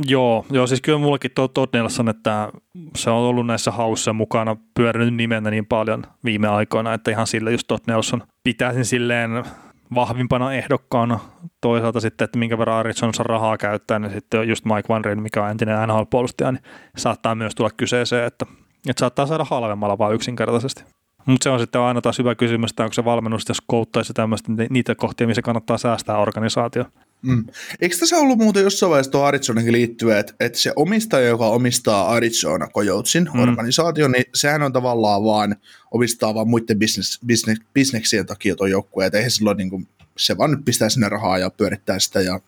Joo, 0.07 0.47
joo, 0.51 0.66
siis 0.66 0.80
kyllä 0.80 0.99
mullakin 0.99 1.30
tuo 1.34 1.49
Todd 1.49 1.68
Nelson, 1.72 2.09
että 2.09 2.53
se 2.97 3.11
on 3.11 3.16
ollut 3.16 3.47
näissä 3.47 3.70
haussa 3.70 4.12
mukana, 4.12 4.57
pyörinyt 4.74 5.14
nimenä 5.14 5.51
niin 5.51 5.66
paljon 5.66 6.05
viime 6.24 6.49
aikoina, 6.49 6.94
että 6.94 7.11
ihan 7.11 7.26
sille 7.26 7.53
just 7.53 7.66
Todd 7.66 7.82
Nelson 7.86 8.22
pitäisin 8.42 8.84
silleen 8.84 9.44
vahvimpana 9.94 10.53
ehdokkaana. 10.53 11.18
Toisaalta 11.61 12.01
sitten, 12.01 12.24
että 12.24 12.38
minkä 12.38 12.59
verran 12.59 12.76
Arizonassa 12.76 13.22
rahaa 13.22 13.59
käyttää, 13.59 13.99
niin 13.99 14.12
sitten 14.12 14.49
just 14.49 14.64
Mike 14.64 14.88
Van 14.88 15.05
Ryn, 15.05 15.22
mikä 15.22 15.44
on 15.44 15.51
entinen 15.51 15.88
NHL-puolustaja, 15.88 16.53
niin 16.53 16.62
saattaa 16.97 17.34
myös 17.34 17.55
tulla 17.55 17.70
kyseeseen, 17.76 18.26
että, 18.26 18.47
että 18.88 19.01
saattaa 19.01 19.26
saada 19.26 19.44
halvemmalla 19.44 19.99
vaan 19.99 20.14
yksinkertaisesti. 20.14 20.84
Mutta 21.26 21.44
se 21.44 21.50
on 21.50 21.60
sitten 21.60 21.80
aina 21.80 22.00
taas 22.00 22.18
hyvä 22.18 22.34
kysymys, 22.34 22.70
että 22.70 22.82
onko 22.82 22.92
se 22.92 23.04
valmennus, 23.04 23.44
jos 23.48 23.62
kouttaisi 23.66 24.12
tämmöistä 24.12 24.52
niitä 24.70 24.94
kohtia, 24.94 25.26
missä 25.26 25.42
kannattaa 25.42 25.78
säästää 25.78 26.18
organisaatio. 26.18 26.84
Mm. 27.22 27.44
Eikö 27.80 27.96
tässä 27.96 28.16
ollut 28.16 28.38
muuten 28.38 28.62
jossain 28.62 28.90
vaiheessa 28.90 29.12
tuo 29.12 29.22
Arizonakin 29.22 29.72
liittyen, 29.72 30.18
että, 30.18 30.34
että 30.40 30.58
se 30.58 30.72
omistaja, 30.76 31.28
joka 31.28 31.46
omistaa 31.46 32.08
Arizona 32.08 32.68
Coyotesin 32.68 33.28
Mm. 33.34 33.40
organisaation, 33.40 34.12
niin 34.12 34.24
sehän 34.34 34.62
on 34.62 34.72
tavallaan 34.72 35.24
vaan, 35.24 35.56
omistaa 35.90 36.34
vaan 36.34 36.48
muiden 36.48 36.78
business, 36.78 37.20
business, 37.26 37.60
bisneksien 37.74 38.26
takia 38.26 38.56
tuo 38.56 38.66
joukkue, 38.66 39.06
että 39.06 39.18
eihän 39.18 39.30
silloin 39.30 39.56
niin 39.56 39.70
kuin, 39.70 39.88
se 40.16 40.38
vaan 40.38 40.50
nyt 40.50 40.64
pistää 40.64 40.88
sinne 40.88 41.08
rahaa 41.08 41.38
ja 41.38 41.50
pyörittää 41.50 41.98
sitä 41.98 42.20
ja 42.20 42.40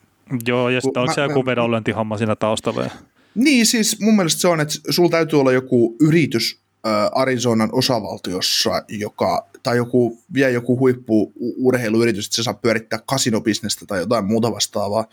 Joo, 0.47 0.69
ja 0.69 0.81
sitten 0.81 1.01
onko 1.01 1.13
se 1.13 1.21
joku 1.21 1.45
vedonlyöntihomma 1.45 2.17
siinä 2.17 2.35
taustalla? 2.35 2.89
Niin, 3.35 3.65
siis 3.65 3.99
mun 3.99 4.15
mielestä 4.15 4.41
se 4.41 4.47
on, 4.47 4.59
että 4.59 4.75
sulla 4.89 5.09
täytyy 5.09 5.39
olla 5.39 5.51
joku 5.51 5.95
yritys 6.01 6.59
Arizonan 7.11 7.69
osavaltiossa, 7.71 8.83
joka, 8.87 9.47
tai 9.63 9.77
joku, 9.77 10.19
vie 10.33 10.51
joku 10.51 10.79
huippu 10.79 11.33
urheiluyritys, 11.57 12.25
että 12.25 12.35
se 12.35 12.43
saa 12.43 12.53
pyörittää 12.53 12.99
kasinobisnestä 13.05 13.85
tai 13.85 13.99
jotain 13.99 14.25
muuta 14.25 14.51
vastaavaa 14.51 15.05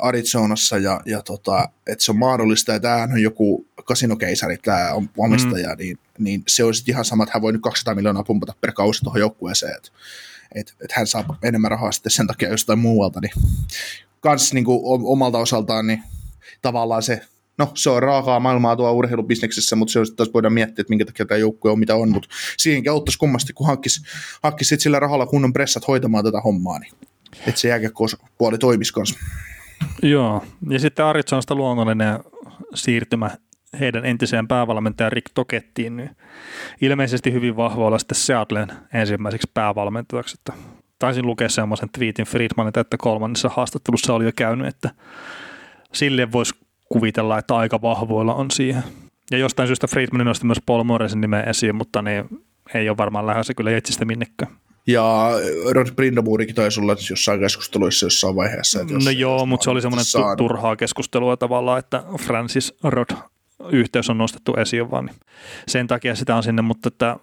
Arizonassa, 0.00 0.78
ja, 0.78 1.00
ja 1.06 1.22
tota, 1.22 1.68
että 1.86 2.04
se 2.04 2.12
on 2.12 2.18
mahdollista, 2.18 2.72
ja 2.72 2.80
tämähän 2.80 3.12
on 3.12 3.22
joku 3.22 3.66
kasinokeisari, 3.84 4.56
tämä 4.56 4.90
omistaja, 5.16 5.68
mm. 5.68 5.78
niin, 5.78 5.98
niin 6.18 6.42
se 6.48 6.64
olisi 6.64 6.84
ihan 6.86 7.04
sama, 7.04 7.22
että 7.22 7.32
hän 7.34 7.42
voi 7.42 7.52
nyt 7.52 7.62
200 7.62 7.94
miljoonaa 7.94 8.24
pumpata 8.24 8.54
per 8.60 8.72
kausi 8.72 9.04
tuohon 9.04 9.20
joukkueeseen, 9.20 9.76
että 9.76 9.90
et, 10.54 10.74
et 10.84 10.92
hän 10.92 11.06
saa 11.06 11.38
enemmän 11.42 11.70
rahaa 11.70 11.92
sitten 11.92 12.12
sen 12.12 12.26
takia 12.26 12.48
jostain 12.48 12.78
muualta, 12.78 13.20
niin 13.20 13.32
kans 14.20 14.52
niin 14.52 14.64
kuin 14.64 14.80
omalta 14.84 15.38
osaltaan, 15.38 15.86
niin 15.86 16.02
tavallaan 16.62 17.02
se, 17.02 17.20
no 17.58 17.70
se 17.74 17.90
on 17.90 18.02
raakaa 18.02 18.40
maailmaa 18.40 18.76
tuo 18.76 18.92
urheilubisneksessä, 18.92 19.76
mutta 19.76 19.92
se 19.92 19.98
on, 19.98 20.06
taas 20.16 20.30
voidaan 20.34 20.52
miettiä, 20.52 20.82
että 20.82 20.90
minkä 20.90 21.04
takia 21.04 21.26
tämä 21.26 21.38
joukkue 21.38 21.70
on 21.70 21.78
mitä 21.78 21.94
on, 21.94 22.08
mutta 22.08 22.28
siihenkin 22.56 22.92
auttaisi 22.92 23.18
kummasti, 23.18 23.52
kun 23.52 23.66
hankkisi, 23.66 24.02
hankkisi 24.42 24.76
sillä 24.76 25.00
rahalla 25.00 25.26
kunnon 25.26 25.52
pressat 25.52 25.88
hoitamaan 25.88 26.24
tätä 26.24 26.40
hommaa, 26.40 26.78
niin 26.78 26.92
että 27.46 27.60
se 27.60 27.68
jääkiekko-puoli 27.68 28.58
toimisi 28.58 28.92
kanssa. 28.92 29.18
Joo, 30.02 30.44
ja 30.70 30.78
sitten 30.78 31.04
Arizonasta 31.04 31.54
luonnollinen 31.54 32.18
siirtymä 32.74 33.30
heidän 33.80 34.04
entiseen 34.04 34.48
päävalmentajan 34.48 35.12
Rick 35.12 35.30
Tokettiin, 35.34 35.96
niin 35.96 36.10
ilmeisesti 36.80 37.32
hyvin 37.32 37.56
vahva 37.56 37.86
olla 37.86 37.98
sitten 37.98 38.18
Seattlen 38.18 38.68
ensimmäiseksi 38.94 39.50
päävalmentajaksi. 39.54 40.36
Että 40.38 40.52
taisin 40.98 41.26
lukea 41.26 41.48
semmoisen 41.48 41.88
tweetin 41.98 42.26
Friedmanilta, 42.26 42.80
että 42.80 42.96
kolmannessa 42.96 43.48
haastattelussa 43.48 44.14
oli 44.14 44.24
jo 44.24 44.32
käynyt, 44.36 44.66
että 44.66 44.90
sille 45.92 46.32
voisi 46.32 46.54
kuvitella, 46.94 47.38
että 47.38 47.56
aika 47.56 47.82
vahvoilla 47.82 48.34
on 48.34 48.50
siihen. 48.50 48.82
Ja 49.30 49.38
jostain 49.38 49.66
syystä 49.68 49.86
Friedman 49.86 50.26
nosti 50.26 50.46
myös 50.46 50.60
Paul 50.66 50.84
Morrisin 50.84 51.20
nimen 51.20 51.48
esiin, 51.48 51.74
mutta 51.76 52.02
niin 52.02 52.24
ei 52.74 52.88
ole 52.88 52.96
varmaan 52.96 53.26
lähdössä 53.26 53.54
kyllä 53.54 53.76
etsistä 53.76 54.04
minnekään. 54.04 54.52
Ja 54.86 55.30
Rod 55.70 55.86
Brindamurikin 55.96 56.54
taisi 56.54 56.80
olla 56.80 56.96
jossain 57.10 57.40
keskusteluissa 57.40 58.06
jossain 58.06 58.36
vaiheessa. 58.36 58.80
Että 58.80 58.92
jos, 58.94 59.04
No 59.04 59.10
joo, 59.10 59.46
mutta 59.46 59.64
se 59.64 59.70
oli 59.70 59.82
semmoinen 59.82 60.04
saanut. 60.04 60.36
tu- 60.38 60.44
turhaa 60.48 60.76
keskustelua 60.76 61.36
tavallaan, 61.36 61.78
että 61.78 62.02
Francis 62.20 62.74
Rod 62.82 63.10
yhteys 63.72 64.10
on 64.10 64.18
nostettu 64.18 64.54
esiin 64.54 64.90
vaan. 64.90 65.04
Niin 65.06 65.16
sen 65.68 65.86
takia 65.86 66.14
sitä 66.14 66.36
on 66.36 66.42
sinne, 66.42 66.62
mutta 66.62 66.88
että 66.88 67.16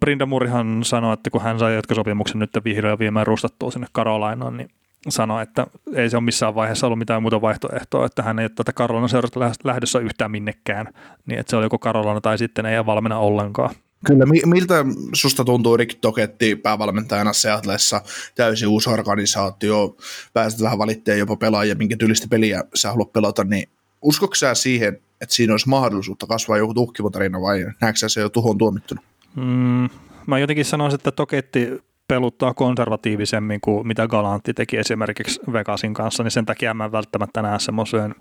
Brindamurihan 0.00 0.84
sanoi, 0.84 1.12
että 1.14 1.30
kun 1.30 1.42
hän 1.42 1.58
sai 1.58 1.74
jatkosopimuksen 1.74 2.38
nyt 2.38 2.50
vihdoin 2.64 2.90
ja 2.90 2.98
viimein 2.98 3.26
rustattua 3.26 3.70
sinne 3.70 3.86
Karolainaan, 3.92 4.56
niin 4.56 4.68
sanoi, 5.08 5.42
että 5.42 5.66
ei 5.94 6.10
se 6.10 6.16
ole 6.16 6.24
missään 6.24 6.54
vaiheessa 6.54 6.86
ollut 6.86 6.98
mitään 6.98 7.22
muuta 7.22 7.40
vaihtoehtoa, 7.40 8.06
että 8.06 8.22
hän 8.22 8.38
ei 8.38 8.44
ole 8.44 8.50
tätä 8.54 8.72
Karolainen 8.72 9.08
seurasta 9.08 9.40
lähdössä 9.64 9.98
yhtään 9.98 10.30
minnekään, 10.30 10.86
niin 11.26 11.38
että 11.38 11.50
se 11.50 11.56
oli 11.56 11.64
joko 11.64 11.78
Karolana 11.78 12.20
tai 12.20 12.38
sitten 12.38 12.66
ei 12.66 12.86
valmenna 12.86 13.18
ollenkaan. 13.18 13.74
Kyllä, 14.06 14.26
mi- 14.26 14.42
miltä 14.46 14.84
susta 15.12 15.44
tuntuu 15.44 15.76
Rick 15.76 15.98
Toketti 16.00 16.56
päävalmentajana 16.56 17.32
Seatlessa, 17.32 18.02
täysin 18.34 18.68
uusi 18.68 18.90
organisaatio, 18.90 19.96
pääset 20.32 20.62
vähän 20.62 20.78
valitteen 20.78 21.18
jopa 21.18 21.36
pelaajia, 21.36 21.74
minkä 21.74 21.96
tyylistä 21.96 22.26
peliä 22.30 22.64
sä 22.74 22.90
haluat 22.90 23.12
pelata, 23.12 23.44
niin 23.44 23.68
uskotko 24.02 24.34
sä 24.34 24.54
siihen, 24.54 25.00
että 25.20 25.34
siinä 25.34 25.52
olisi 25.52 25.68
mahdollisuutta 25.68 26.26
kasvaa 26.26 26.58
joku 26.58 26.74
tuhkimotarina 26.74 27.40
vai 27.40 27.66
näetkö 27.80 27.98
sä 27.98 28.08
se 28.08 28.20
jo 28.20 28.28
tuhon 28.28 28.58
tuomittuna? 28.58 29.02
Mm, 29.36 29.88
mä 30.26 30.38
jotenkin 30.38 30.64
sanoisin, 30.64 30.98
että 30.98 31.12
Toketti 31.12 31.82
peluttaa 32.08 32.54
konservatiivisemmin 32.54 33.60
kuin 33.60 33.86
mitä 33.86 34.08
Galantti 34.08 34.54
teki 34.54 34.76
esimerkiksi 34.76 35.40
Vegasin 35.52 35.94
kanssa, 35.94 36.22
niin 36.22 36.30
sen 36.30 36.46
takia 36.46 36.74
mä 36.74 36.84
en 36.84 36.92
välttämättä 36.92 37.42
näe 37.42 37.58
semmoisen 37.58 38.14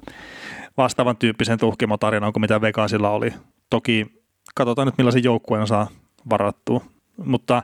vastaavan 0.77 1.17
tyyppisen 1.17 1.59
tuhkimotarinan 1.59 2.33
kuin 2.33 2.41
mitä 2.41 2.61
Vegasilla 2.61 3.09
oli. 3.09 3.33
Toki 3.69 4.23
katsotaan 4.55 4.87
nyt 4.87 4.97
millaisen 4.97 5.23
joukkueen 5.23 5.67
saa 5.67 5.87
varattua, 6.29 6.81
mutta 7.25 7.63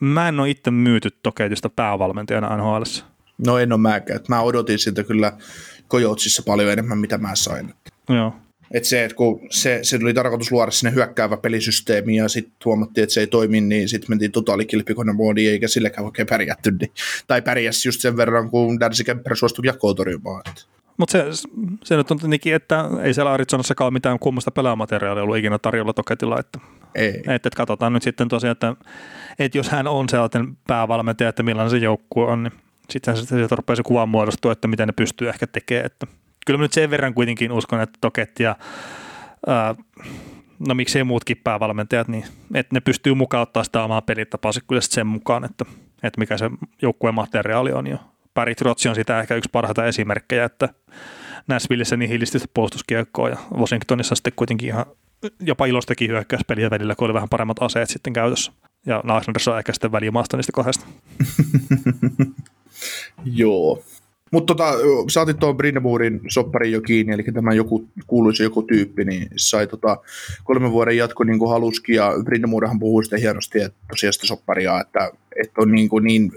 mä 0.00 0.28
en 0.28 0.40
ole 0.40 0.50
itse 0.50 0.70
myyty 0.70 1.10
Toketista 1.22 1.68
päävalmentajana 1.68 2.56
NHL. 2.56 2.82
No 3.46 3.58
en 3.58 3.72
ole 3.72 3.80
mäkään. 3.80 4.20
Mä 4.28 4.40
odotin 4.40 4.78
siltä 4.78 5.04
kyllä 5.04 5.32
Kojotsissa 5.88 6.42
paljon 6.46 6.72
enemmän, 6.72 6.98
mitä 6.98 7.18
mä 7.18 7.34
sain. 7.34 7.74
Joo. 8.08 8.36
Et 8.70 8.84
se, 8.84 9.04
että 9.04 9.16
kun 9.16 9.40
se, 9.50 9.78
se 9.82 9.98
oli 10.02 10.14
tarkoitus 10.14 10.52
luoda 10.52 10.70
sinne 10.70 10.94
hyökkäävä 10.94 11.36
pelisysteemi 11.36 12.16
ja 12.16 12.28
sitten 12.28 12.54
huomattiin, 12.64 13.02
että 13.02 13.14
se 13.14 13.20
ei 13.20 13.26
toimi, 13.26 13.60
niin 13.60 13.88
sitten 13.88 14.10
mentiin 14.10 14.32
totaalikilpikonen 14.32 15.16
moodiin 15.16 15.50
eikä 15.50 15.68
silläkään 15.68 16.04
oikein 16.04 16.28
pärjätty. 16.28 16.70
Niin, 16.80 16.92
tai 17.26 17.42
pärjäs 17.42 17.86
just 17.86 18.00
sen 18.00 18.16
verran, 18.16 18.50
kun 18.50 18.80
Darcy 18.80 19.04
Kemper 19.04 19.36
suostui 19.36 19.66
jakoon 19.66 19.96
torjumaan. 19.96 20.42
Mutta 20.96 21.12
se, 21.12 21.24
se 21.84 21.96
nyt 21.96 22.10
on 22.10 22.18
tietenkin, 22.18 22.54
että 22.54 22.84
ei 23.02 23.14
siellä 23.14 23.32
Arizonassakaan 23.32 23.86
ole 23.86 23.92
mitään 23.92 24.18
kummasta 24.18 24.50
pelaamateriaalia 24.50 25.22
ollut 25.22 25.36
ikinä 25.36 25.58
tarjolla 25.58 25.92
Toketilla. 25.92 26.40
Että, 26.40 26.58
Ei. 26.94 27.08
että, 27.08 27.32
että 27.34 27.50
katsotaan 27.56 27.92
nyt 27.92 28.02
sitten 28.02 28.28
tosiaan, 28.28 28.52
että, 28.52 28.76
että 29.38 29.58
jos 29.58 29.68
hän 29.68 29.86
on 29.86 30.08
sellainen 30.08 30.56
päävalmentaja, 30.66 31.28
että 31.28 31.42
millainen 31.42 31.70
se 31.70 31.76
joukkue 31.76 32.24
on, 32.24 32.42
niin 32.42 32.52
sitten 32.90 33.16
se, 33.16 33.26
se 33.26 33.56
rupeaa 33.56 33.76
se 33.76 33.82
kuva 33.82 34.06
muodostua, 34.06 34.52
että 34.52 34.68
miten 34.68 34.88
ne 34.88 34.92
pystyy 34.92 35.28
ehkä 35.28 35.46
tekemään. 35.46 35.86
Että, 35.86 36.06
kyllä 36.44 36.58
mä 36.58 36.64
nyt 36.64 36.72
sen 36.72 36.90
verran 36.90 37.14
kuitenkin 37.14 37.52
uskon, 37.52 37.80
että 37.80 37.98
Toket 38.00 38.40
ja 38.40 38.56
ää, 39.46 39.74
no 40.68 40.74
miksei 40.74 41.04
muutkin 41.04 41.40
päävalmentajat, 41.44 42.08
niin 42.08 42.24
että 42.54 42.74
ne 42.74 42.80
pystyy 42.80 43.14
mukauttaa 43.14 43.64
sitä 43.64 43.84
omaa 43.84 44.02
pelitapaansa 44.02 44.60
kyllä 44.68 44.80
sen 44.80 45.06
mukaan, 45.06 45.44
että, 45.44 45.64
että 46.02 46.20
mikä 46.20 46.38
se 46.38 46.50
joukkueen 46.82 47.14
materiaali 47.14 47.72
on 47.72 47.86
jo. 47.86 47.98
Barry 48.34 48.54
Trotsi 48.54 48.88
on 48.88 48.94
sitä 48.94 49.20
ehkä 49.20 49.34
yksi 49.34 49.50
parhaita 49.52 49.86
esimerkkejä, 49.86 50.44
että 50.44 50.68
Nashvillessä 51.46 51.96
niin 51.96 52.10
hilististä 52.10 52.48
puolustuskiekkoa 52.54 53.28
ja 53.28 53.36
Washingtonissa 53.54 54.14
sitten 54.14 54.32
kuitenkin 54.36 54.68
ihan 54.68 54.86
jopa 55.40 55.66
ilostakin 55.66 56.10
hyökkäyspeliä 56.10 56.70
välillä, 56.70 56.94
kun 56.94 57.04
oli 57.04 57.14
vähän 57.14 57.28
paremmat 57.28 57.62
aseet 57.62 57.90
sitten 57.90 58.12
käytössä. 58.12 58.52
Ja 58.86 59.02
Islanders 59.20 59.48
on 59.48 59.58
ehkä 59.58 59.72
sitten 59.72 59.92
välimaasta 59.92 60.36
niistä 60.36 60.52
kahdesta. 60.52 60.86
Joo. 63.24 63.82
Mutta 64.34 64.54
tota, 64.54 64.72
sä 65.12 65.20
otit 65.20 65.38
tuon 65.38 65.56
Brindemurin 65.56 66.20
sopparin 66.28 66.72
jo 66.72 66.80
kiinni, 66.80 67.12
eli 67.12 67.22
tämä 67.22 67.54
joku, 67.54 67.88
kuuluisi 68.06 68.42
joku 68.42 68.62
tyyppi, 68.62 69.04
niin 69.04 69.28
sai 69.36 69.66
tota, 69.66 69.96
kolmen 70.44 70.70
vuoden 70.70 70.96
jatko 70.96 71.24
niin 71.24 71.38
kuin 71.38 71.50
haluskin, 71.50 71.96
ja 71.96 72.12
Brindemurhan 72.24 72.78
puhuu 72.78 73.02
sitä 73.02 73.16
hienosti, 73.16 73.60
että 73.60 73.78
tosiaan 73.88 74.12
sitä 74.12 74.26
sopparia, 74.26 74.80
että, 74.80 75.10
että 75.40 75.60
on 75.60 75.72
niin, 75.72 75.88
kuin 75.88 76.04
niin 76.04 76.32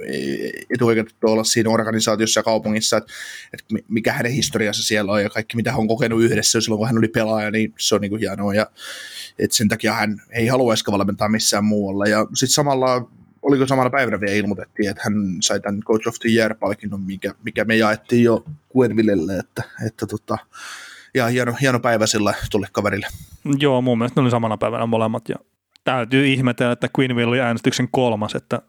etuoikeutettu 0.69 1.27
olla 1.27 1.43
siinä 1.43 1.69
organisaatiossa 1.69 2.39
ja 2.39 2.43
kaupungissa, 2.43 2.97
että, 2.97 3.13
että 3.53 3.75
mikä 3.87 4.13
hänen 4.13 4.31
historiassa 4.31 4.83
siellä 4.83 5.11
on, 5.11 5.23
ja 5.23 5.29
kaikki 5.29 5.55
mitä 5.55 5.71
hän 5.71 5.79
on 5.79 5.87
kokenut 5.87 6.21
yhdessä 6.21 6.61
silloin, 6.61 6.79
kun 6.79 6.87
hän 6.87 6.97
oli 6.97 7.07
pelaaja, 7.07 7.51
niin 7.51 7.73
se 7.79 7.95
on 7.95 8.01
niin 8.01 8.11
kuin 8.11 8.19
hienoa, 8.19 8.53
ja 8.53 8.67
että 9.39 9.57
sen 9.57 9.67
takia 9.67 9.93
hän 9.93 10.21
ei 10.31 10.47
haluaisi 10.47 10.83
valmentaa 10.91 11.29
missään 11.29 11.65
muualla, 11.65 12.05
ja 12.05 12.27
sitten 12.33 12.53
samalla 12.53 13.09
oliko 13.47 13.67
samana 13.67 13.89
päivänä 13.89 14.19
vielä 14.19 14.35
ilmoitettiin, 14.35 14.89
että 14.89 15.03
hän 15.03 15.13
sai 15.41 15.59
tämän 15.59 15.81
Coach 15.81 16.07
of 16.07 16.15
the 16.19 16.29
Year-palkinnon, 16.29 17.01
mikä, 17.01 17.33
mikä 17.43 17.65
me 17.65 17.75
jaettiin 17.75 18.23
jo 18.23 18.43
Quenvillelle, 18.77 19.37
että, 19.37 19.63
että 19.87 20.07
tota, 20.07 20.37
ja 21.13 21.27
hieno, 21.27 21.53
hieno 21.61 21.79
päivä 21.79 22.07
sillä 22.07 22.33
tulle 22.51 22.67
kaverille. 22.71 23.07
Joo, 23.59 23.81
mun 23.81 23.97
mielestä 23.97 24.21
ne 24.21 24.23
oli 24.23 24.31
samana 24.31 24.57
päivänä 24.57 24.85
molemmat, 24.85 25.29
ja 25.29 25.35
täytyy 25.83 26.27
ihmetellä, 26.27 26.71
että 26.71 26.87
Queenville 26.99 27.29
oli 27.29 27.41
äänestyksen 27.41 27.87
kolmas, 27.91 28.35
että 28.35 28.61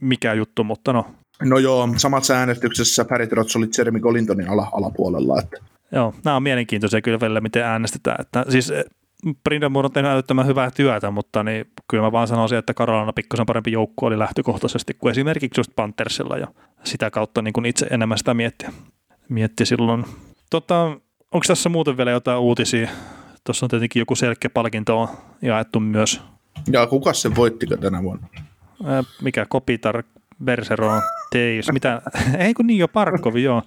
mikä 0.00 0.34
juttu, 0.34 0.64
mutta 0.64 0.92
no. 0.92 1.06
No 1.42 1.58
joo, 1.58 1.88
samassa 1.96 2.34
äänestyksessä 2.34 3.04
Barry 3.04 3.26
Trotz 3.26 3.56
oli 3.56 3.68
Jeremy 3.78 4.00
Collintonin 4.00 4.48
ala, 4.48 4.68
alapuolella. 4.72 5.38
Että. 5.38 5.56
Joo, 5.92 6.14
nämä 6.24 6.36
on 6.36 6.42
mielenkiintoisia 6.42 7.00
kyllä 7.00 7.20
välillä, 7.20 7.40
miten 7.40 7.64
äänestetään. 7.64 8.16
Että, 8.20 8.44
siis 8.48 8.72
Brindamore 9.44 9.86
on 9.86 9.92
tehnyt 9.92 10.12
älyttömän 10.12 10.46
hyvää 10.46 10.70
työtä, 10.70 11.10
mutta 11.10 11.42
niin 11.42 11.64
kyllä 11.88 12.02
mä 12.02 12.12
vaan 12.12 12.28
sanoisin, 12.28 12.58
että 12.58 12.74
Karolana 12.74 13.12
pikkasen 13.12 13.46
parempi 13.46 13.72
joukko 13.72 14.06
oli 14.06 14.18
lähtökohtaisesti 14.18 14.94
kuin 14.94 15.10
esimerkiksi 15.10 15.60
just 15.60 15.70
Panthersilla 15.76 16.36
ja 16.36 16.46
sitä 16.84 17.10
kautta 17.10 17.42
niin 17.42 17.52
kuin 17.52 17.66
itse 17.66 17.86
enemmän 17.90 18.18
sitä 18.18 18.34
miettiä, 18.34 18.72
mietti 19.28 19.66
silloin. 19.66 20.04
Tota, 20.50 20.84
onko 21.32 21.44
tässä 21.46 21.68
muuten 21.68 21.96
vielä 21.96 22.10
jotain 22.10 22.38
uutisia? 22.38 22.88
Tuossa 23.44 23.66
on 23.66 23.70
tietenkin 23.70 24.00
joku 24.00 24.14
selkeä 24.14 24.50
palkinto 24.50 25.10
jaettu 25.42 25.80
myös. 25.80 26.20
Ja 26.72 26.86
kuka 26.86 27.12
se 27.12 27.36
voittiko 27.36 27.76
tänä 27.76 28.02
vuonna? 28.02 28.28
Mikä 29.22 29.46
Kopitar, 29.48 30.02
Berseron, 30.44 31.02
Teis, 31.30 31.72
mitä? 31.72 32.02
Ei 32.38 32.54
kun 32.54 32.66
niin 32.66 32.78
jo 32.78 32.88
Parkkovi, 32.88 33.42
joo. 33.42 33.62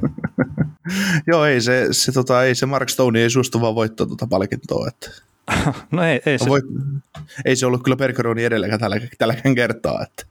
Joo, 1.26 1.44
ei 1.44 1.60
se, 1.60 1.88
se, 1.90 2.12
tota, 2.12 2.44
ei 2.44 2.54
se 2.54 2.66
Mark 2.66 2.88
Stone 2.88 3.22
ei 3.22 3.30
suostu 3.30 3.60
vaan 3.60 3.74
voittaa 3.74 4.06
tuota 4.06 4.26
palkintoa. 4.26 4.88
Että. 4.88 5.10
no 5.92 6.04
ei, 6.04 6.20
ei 6.26 6.38
se. 6.38 6.48
Voit, 6.48 6.64
ei 7.44 7.56
se 7.56 7.66
ollut 7.66 7.82
kyllä 7.82 7.96
Perkeroni 7.96 8.44
edelläkään 8.44 8.80
tällä, 8.80 8.96
tälläkään 9.18 9.54
kertaa, 9.54 10.02
että 10.02 10.26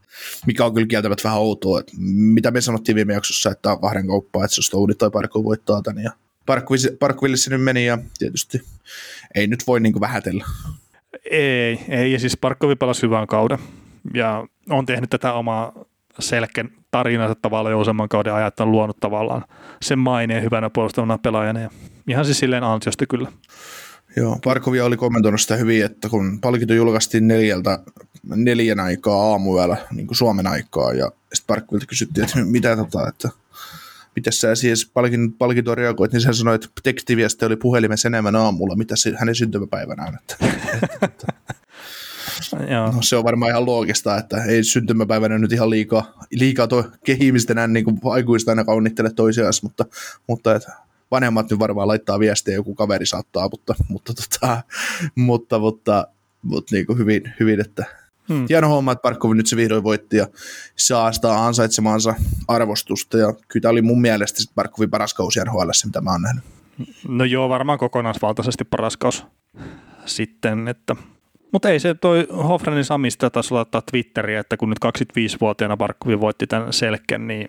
mikä 0.46 0.64
on 0.64 0.74
kyllä 0.74 0.86
kieltämättä 0.86 1.24
vähän 1.24 1.40
outoa. 1.40 1.80
Että 1.80 1.92
mitä 1.98 2.50
me 2.50 2.60
sanottiin 2.60 2.96
viime 2.96 3.14
jaksossa, 3.14 3.50
että 3.50 3.72
on 3.72 3.80
kahden 3.80 4.06
kauppaa, 4.06 4.44
että 4.44 4.54
se 4.54 4.62
Stone 4.62 4.94
tai 4.94 5.10
Parkko 5.10 5.44
voittaa 5.44 5.82
tämän. 5.82 6.04
Ja 6.04 6.10
Parkville 6.98 7.36
nyt 7.50 7.62
meni 7.62 7.86
ja 7.86 7.98
tietysti 8.18 8.62
ei 9.34 9.46
nyt 9.46 9.66
voi 9.66 9.80
niin 9.80 10.00
vähätellä. 10.00 10.44
Ei, 11.30 11.80
ei, 11.88 12.12
ja 12.12 12.18
siis 12.18 12.36
Parkkovi 12.36 12.76
palasi 12.76 13.02
hyvän 13.02 13.26
kauden 13.26 13.58
ja 14.14 14.46
on 14.70 14.86
tehnyt 14.86 15.10
tätä 15.10 15.32
omaa 15.32 15.72
selkeän 16.18 16.70
tarinansa 16.90 17.34
tavallaan 17.42 17.72
jo 17.72 17.80
useamman 17.80 18.08
kauden 18.08 18.34
ajat 18.34 18.60
on 18.60 18.72
luonut 18.72 18.96
tavallaan 19.00 19.44
sen 19.82 19.98
maineen 19.98 20.42
hyvänä 20.42 20.70
puolustavana 20.70 21.18
pelaajana 21.18 21.60
ja 21.60 21.70
ihan 22.08 22.24
siis 22.24 22.38
silleen 22.38 22.64
ansiosta 22.64 23.06
kyllä. 23.06 23.32
Joo, 24.16 24.38
Parkovia 24.44 24.84
oli 24.84 24.96
kommentoinut 24.96 25.40
sitä 25.40 25.56
hyvin, 25.56 25.84
että 25.84 26.08
kun 26.08 26.40
palkinto 26.40 26.74
julkaistiin 26.74 27.28
neljältä, 27.28 27.78
neljän 28.22 28.80
aikaa 28.80 29.30
aamuyöllä 29.30 29.76
niin 29.94 30.06
kuin 30.06 30.16
Suomen 30.16 30.46
aikaa 30.46 30.92
ja 30.92 31.10
sitten 31.32 31.46
Parkkovilta 31.46 31.86
kysyttiin, 31.86 32.24
että 32.24 32.44
mitä 32.56 32.76
tota, 32.76 33.08
että 33.08 33.28
miten 34.16 34.32
sä 34.32 34.54
siis 34.54 34.90
palkin, 34.94 35.32
palkintoa 35.32 35.74
reagoit, 35.74 36.12
niin 36.12 36.24
hän 36.24 36.34
sanoi, 36.34 36.54
että 36.54 36.68
tekstiviesti 36.82 37.44
oli 37.44 37.56
puhelimessa 37.56 38.08
enemmän 38.08 38.36
aamulla, 38.36 38.76
mitä 38.76 38.94
hänen 39.16 39.34
syntymäpäivänään. 39.34 40.14
Että, 40.20 40.36
että, 41.02 41.26
Joo. 42.70 42.92
No, 42.92 43.02
se 43.02 43.16
on 43.16 43.24
varmaan 43.24 43.50
ihan 43.50 43.66
loogista, 43.66 44.18
että 44.18 44.44
ei 44.44 44.64
syntymäpäivänä 44.64 45.38
nyt 45.38 45.52
ihan 45.52 45.70
liikaa, 45.70 46.12
liikaa 46.30 46.66
to, 46.66 46.84
ihmisten 47.08 47.56
näin 47.56 47.72
niin 47.72 48.00
aikuista 48.10 48.50
aina 48.50 48.64
kaunittele 48.64 49.10
toisiaan, 49.10 49.52
mutta, 49.62 49.84
mutta 50.26 50.54
että 50.54 50.72
vanhemmat 51.10 51.50
nyt 51.50 51.58
varmaan 51.58 51.88
laittaa 51.88 52.18
viestiä, 52.18 52.54
joku 52.54 52.74
kaveri 52.74 53.06
saattaa, 53.06 53.48
mutta, 53.48 53.74
mutta, 53.88 54.14
tota, 54.14 54.62
mutta, 55.14 55.58
mutta, 55.58 56.06
mutta 56.42 56.74
niin 56.74 56.86
kuin 56.86 56.98
hyvin, 56.98 57.34
hyvin, 57.40 57.60
että 57.60 57.84
Hmm. 58.30 58.46
Hieno 58.48 58.68
homma, 58.68 58.92
että 58.92 59.02
Parkkovi 59.02 59.34
nyt 59.34 59.46
se 59.46 59.56
vihdoin 59.56 59.84
voitti 59.84 60.16
ja 60.16 60.26
saa 60.76 61.12
sitä 61.12 61.44
ansaitsemaansa 61.44 62.14
arvostusta. 62.48 63.18
Ja 63.18 63.34
kyllä 63.48 63.62
tämä 63.62 63.70
oli 63.70 63.82
mun 63.82 64.00
mielestä 64.00 64.52
Parkkovin 64.54 64.90
paras 64.90 65.14
kausi 65.14 65.40
NHL, 65.40 65.70
mitä 65.84 66.00
mä 66.00 66.10
oon 66.10 66.22
nähnyt. 66.22 66.44
No 67.08 67.24
joo, 67.24 67.48
varmaan 67.48 67.78
kokonaisvaltaisesti 67.78 68.64
paras 68.64 68.96
kausi 68.96 69.22
sitten, 70.06 70.68
että 70.68 70.96
mutta 71.52 71.68
ei 71.68 71.80
se 71.80 71.94
toi 71.94 72.26
Hofrenin 72.48 72.84
Samista 72.84 73.30
taisi 73.30 73.54
laittaa 73.54 73.82
Twitteriä, 73.90 74.40
että 74.40 74.56
kun 74.56 74.68
nyt 74.68 74.78
25-vuotiaana 74.84 75.76
Barkovi 75.76 76.20
voitti 76.20 76.46
tämän 76.46 76.72
selken, 76.72 77.26
niin 77.26 77.48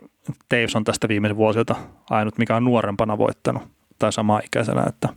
Teivs 0.49 0.75
on 0.75 0.83
tästä 0.83 1.07
viime 1.07 1.35
vuosilta 1.35 1.75
ainut, 2.09 2.37
mikä 2.37 2.55
on 2.55 2.63
nuorempana 2.63 3.17
voittanut 3.17 3.63
tai 3.99 4.13
sama 4.13 4.41
ikäisenä. 4.45 4.83
Että, 4.87 5.09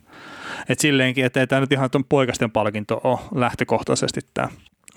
et 0.68 0.80
silleenkin, 0.80 1.24
että 1.24 1.41
ei 1.41 1.47
tämä 1.47 1.61
nyt 1.61 1.72
ihan 1.72 1.91
tuon 1.91 2.05
poikasten 2.05 2.51
palkinto 2.51 3.01
ole 3.05 3.18
lähtökohtaisesti 3.35 4.20
tämä 4.35 4.49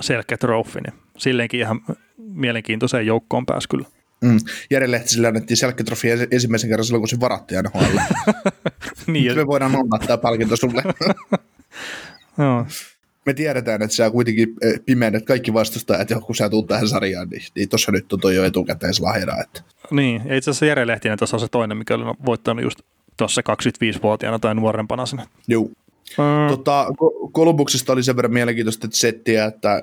selkeä 0.02 0.38
trofi, 0.38 0.80
niin 0.82 0.94
silleenkin 1.18 1.60
ihan 1.60 1.82
mielenkiintoiseen 2.18 3.06
joukkoon 3.06 3.46
pääsi 3.46 3.70
kyllä. 3.70 3.88
Mm. 4.22 4.40
Jere 4.70 4.92
Lehtiselle 4.92 5.28
annettiin 5.28 5.58
selkkätrofi 5.58 6.08
ensimmäisen 6.32 6.70
kerran 6.70 6.86
silloin, 6.86 7.02
kun 7.02 7.10
se 7.10 7.20
varattiin 7.20 7.64
NHL. 7.64 7.98
niin, 9.12 9.36
me 9.36 9.48
voidaan 9.48 9.76
antaa 9.76 10.08
tämä 10.08 10.18
palkinto 10.18 10.56
sulle. 10.56 10.84
Joo 12.38 12.66
me 13.28 13.34
tiedetään, 13.34 13.82
että 13.82 13.96
sä 13.96 14.10
kuitenkin 14.10 14.56
eh, 14.62 14.80
pimeenet 14.86 15.26
kaikki 15.26 15.54
vastustajat, 15.54 16.10
kun 16.26 16.36
sä 16.36 16.50
tulet 16.50 16.68
tähän 16.68 16.88
sarjaan, 16.88 17.30
niin, 17.30 17.42
niin 17.56 17.70
tuossa 17.70 17.92
nyt 17.92 18.14
on 18.14 18.20
toi 18.20 18.36
jo 18.36 18.44
etukäteislahjana. 18.44 19.42
Että. 19.44 19.62
Niin, 19.92 20.22
ja 20.26 20.36
itse 20.36 20.52
asiassa 20.52 20.66
Jere 20.66 20.88
Lehtinen 20.88 21.18
tuossa 21.18 21.38
on 21.38 21.42
se 21.42 21.48
toinen, 21.48 21.78
mikä 21.78 21.96
oli 21.96 22.04
voittanut 22.26 22.64
just 22.64 22.80
tuossa 23.18 23.42
25-vuotiaana 23.42 24.40
tai 24.40 24.56
nuorempana 24.56 25.06
sinne. 25.06 25.24
Joo. 25.48 25.70
Mm. 26.18 26.48
Tota, 26.50 26.88
Kolumbuksesta 27.32 27.94
oli 27.94 28.04
sen 28.04 28.16
verran 28.16 28.34
mielenkiintoista 28.34 28.88
settiä, 28.92 29.46
että 29.46 29.82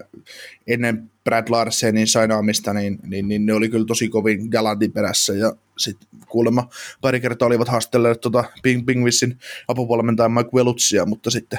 ennen 0.67 1.11
Brad 1.25 1.49
Larsenin 1.49 2.07
sainaamista, 2.07 2.73
niin, 2.73 2.99
niin, 3.07 3.29
niin, 3.29 3.47
ne 3.47 3.55
oli 3.55 3.69
kyllä 3.69 3.87
tosi 3.87 4.09
kovin 4.09 4.49
galantin 4.49 4.93
perässä, 4.93 5.35
ja 5.35 5.53
sitten 5.79 6.09
kuulemma 6.29 6.69
pari 7.01 7.21
kertaa 7.21 7.47
olivat 7.47 7.69
haastelleet 7.69 8.21
tota 8.21 8.45
Ping 8.63 8.87
Pingvissin 8.87 9.39
apuvalmentaja 9.69 10.29
Mike 10.29 10.51
Welutsia, 10.55 11.07
mutta 11.07 11.31
sitten 11.31 11.59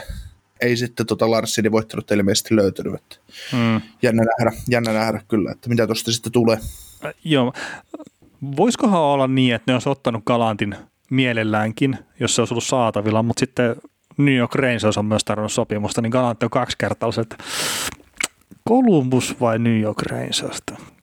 ei 0.62 0.78
sitten 0.78 1.06
tota 1.06 1.32
Larsenin 1.32 1.72
voittanut 1.72 2.12
ilmeisesti 2.12 2.56
löytynyt. 2.56 2.94
Että 2.96 3.16
Mm. 3.54 3.82
jännä, 4.02 4.24
nähdä, 4.40 4.58
jännä 4.70 4.94
nähdä 4.94 5.22
kyllä, 5.28 5.52
että 5.52 5.70
mitä 5.70 5.86
tuosta 5.86 6.12
sitten 6.12 6.32
tulee. 6.32 6.58
Äh, 7.06 7.14
Joo. 7.24 7.54
Voisikohan 8.58 9.02
olla 9.02 9.28
niin, 9.28 9.56
että 9.56 9.72
ne 9.72 9.76
olisi 9.76 9.90
ottanut 9.90 10.24
Galantin 10.26 10.76
mielelläänkin, 11.10 11.98
jos 12.20 12.36
se 12.36 12.42
olisi 12.42 12.54
ollut 12.54 12.64
saatavilla, 12.64 13.24
mutta 13.24 13.40
sitten 13.40 13.76
New 14.18 14.36
York 14.36 14.56
Rangers 14.56 14.98
on 14.98 15.06
myös 15.06 15.24
tarjonnut 15.24 15.52
sopimusta, 15.52 16.02
niin 16.02 16.10
Galantti 16.10 16.46
on 16.46 16.50
kaksi 16.50 16.78
kertaa 16.78 17.10
että 17.22 17.36
Columbus 18.70 19.40
vai 19.42 19.60
New 19.60 19.80
York 19.82 20.02
Rangers, 20.02 20.44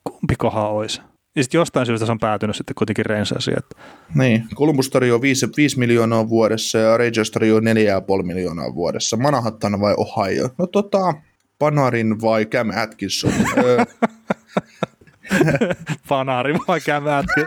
kumpikohan 0.04 0.70
olisi? 0.70 1.00
Ja 1.36 1.42
sitten 1.42 1.58
jostain 1.58 1.86
syystä 1.86 2.06
se 2.06 2.12
on 2.12 2.18
päätynyt 2.18 2.56
sitten 2.56 2.74
kuitenkin 2.74 3.06
Rangersiin. 3.06 3.58
Että 3.58 3.76
Niin, 4.14 4.44
Columbus 4.54 4.90
tarjoaa 4.90 5.20
5, 5.20 5.48
5 5.56 5.78
miljoonaa 5.78 6.28
vuodessa 6.28 6.78
ja 6.78 6.96
Rangers 6.96 7.30
tarjoaa 7.30 7.60
4,5 7.60 8.22
miljoonaa 8.22 8.74
vuodessa. 8.74 9.16
Manhattan 9.16 9.80
vai 9.80 9.94
Ohio? 9.96 10.48
No 10.58 10.66
tota, 10.66 11.14
Panarin 11.58 12.20
vai 12.20 12.46
Cam 12.46 12.70
Atkinson? 12.76 13.32
Fanari 16.08 16.54
vai 16.68 16.80
kämätti. 16.80 17.40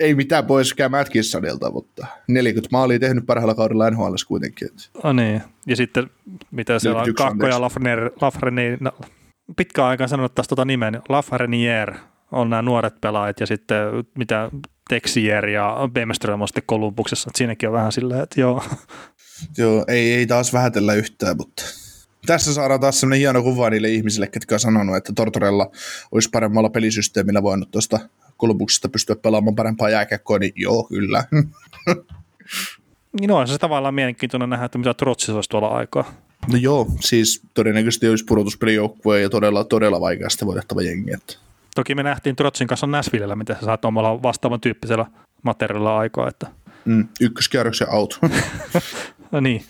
ei 0.00 0.14
mitään 0.14 0.46
pois 0.46 0.74
Cam 0.74 0.94
Atkinsonilta, 0.94 1.70
mutta 1.70 2.06
40 2.28 2.68
maalia 2.72 2.98
tehnyt 2.98 3.26
parhaalla 3.26 3.54
kaudella 3.54 3.90
NHL 3.90 4.14
kuitenkin. 4.28 4.68
No 5.04 5.12
niin. 5.12 5.42
Ja 5.66 5.76
sitten 5.76 6.10
mitä 6.50 6.78
siellä 6.78 7.00
on, 7.00 7.06
41 7.06 7.24
Kakko 7.24 7.46
ja. 7.46 7.60
Lafreniere, 7.60 8.10
Lafreniere 8.20 8.76
no, 8.80 8.92
pitkään 9.56 9.88
aikaan 9.88 10.08
sanonut 10.08 10.34
taas 10.34 10.48
tuota 10.48 10.64
nimeä, 10.64 10.90
niin 10.90 11.02
Lafreniere 11.08 11.96
on 12.32 12.50
nämä 12.50 12.62
nuoret 12.62 13.00
pelaajat 13.00 13.40
ja 13.40 13.46
sitten 13.46 13.78
mitä 14.18 14.50
Texier 14.88 15.48
ja 15.48 15.76
Bemström 15.92 16.42
on 16.42 16.48
sitten 16.48 16.62
Kolumbuksessa, 16.66 17.30
että 17.30 17.38
siinäkin 17.38 17.68
on 17.68 17.72
vähän 17.72 17.92
silleen, 17.92 18.20
että 18.20 18.40
joo, 18.40 18.62
Joo, 19.58 19.84
ei, 19.88 20.12
ei 20.12 20.26
taas 20.26 20.52
vähätellä 20.52 20.94
yhtään, 20.94 21.36
mutta 21.36 21.62
tässä 22.26 22.54
saadaan 22.54 22.80
taas 22.80 23.00
sellainen 23.00 23.18
hieno 23.18 23.42
kuva 23.42 23.70
niille 23.70 23.88
ihmisille, 23.88 24.26
ketkä 24.26 24.54
on 24.54 24.60
sanonut, 24.60 24.96
että 24.96 25.12
Tortorella 25.16 25.70
olisi 26.12 26.30
paremmalla 26.30 26.70
pelisysteemillä 26.70 27.42
voinut 27.42 27.70
tuosta 27.70 27.98
Kolumbuksesta 28.36 28.88
pystyä 28.88 29.16
pelaamaan 29.16 29.54
parempaa 29.54 29.90
jääkiekkoa, 29.90 30.38
niin 30.38 30.52
joo, 30.56 30.84
kyllä. 30.84 31.24
niin 33.20 33.30
on 33.30 33.48
se 33.48 33.58
tavallaan 33.58 33.94
mielenkiintoinen 33.94 34.50
nähdä, 34.50 34.64
että 34.64 34.78
mitä 34.78 34.94
Trotsissa 34.94 35.34
olisi 35.34 35.50
tuolla 35.50 35.68
aikaa. 35.68 36.23
No 36.52 36.56
joo, 36.58 36.86
siis 37.00 37.42
todennäköisesti 37.54 38.08
olisi 38.08 38.24
pudotuspelijoukkue 38.24 39.20
ja 39.20 39.30
todella, 39.30 39.64
todella 39.64 40.00
vaikeasti 40.00 40.46
voitettava 40.46 40.82
jengi. 40.82 41.12
Että. 41.12 41.34
Toki 41.74 41.94
me 41.94 42.02
nähtiin 42.02 42.36
Trotsin 42.36 42.66
kanssa 42.66 42.86
Näsvillellä, 42.86 43.36
miten 43.36 43.56
se 43.56 43.64
saattoi 43.64 43.92
olla 43.96 44.22
vastaavan 44.22 44.60
tyyppisellä 44.60 45.06
materiaalilla 45.42 45.98
aikaa, 45.98 46.28
että 46.28 46.46
Mm, 46.84 47.08
ykköskierroksen 47.20 47.90
out. 47.90 48.18
no 49.32 49.40
niin. 49.40 49.64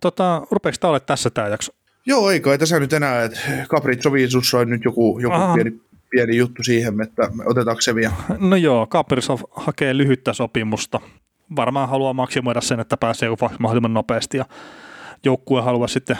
Tota, 0.00 0.42
rupeeko 0.50 0.76
tämä 0.80 1.00
tässä 1.00 1.30
tämä 1.30 1.48
jakso? 1.48 1.72
joo, 2.06 2.30
ei 2.30 2.40
kai 2.40 2.58
tässä 2.58 2.80
nyt 2.80 2.92
enää, 2.92 3.22
että 3.22 3.40
Capricciovisus 3.68 4.54
on 4.54 4.70
nyt 4.70 4.84
joku, 4.84 5.18
joku 5.18 5.34
Aha. 5.34 5.54
pieni, 5.54 5.80
pieni, 6.10 6.36
juttu 6.36 6.62
siihen, 6.62 7.00
että 7.00 7.30
otetaanko 7.46 7.80
se 7.80 7.94
vielä. 7.94 8.14
No 8.38 8.56
joo, 8.56 8.86
Kaprizov 8.86 9.40
hakee 9.50 9.96
lyhyttä 9.96 10.32
sopimusta. 10.32 11.00
Varmaan 11.56 11.88
haluaa 11.88 12.12
maksimoida 12.12 12.60
sen, 12.60 12.80
että 12.80 12.96
pääsee 12.96 13.28
mahdollisimman 13.58 13.94
nopeasti 13.94 14.36
ja 14.36 14.44
joukkue 15.24 15.62
haluaa 15.62 15.88
sitten 15.88 16.16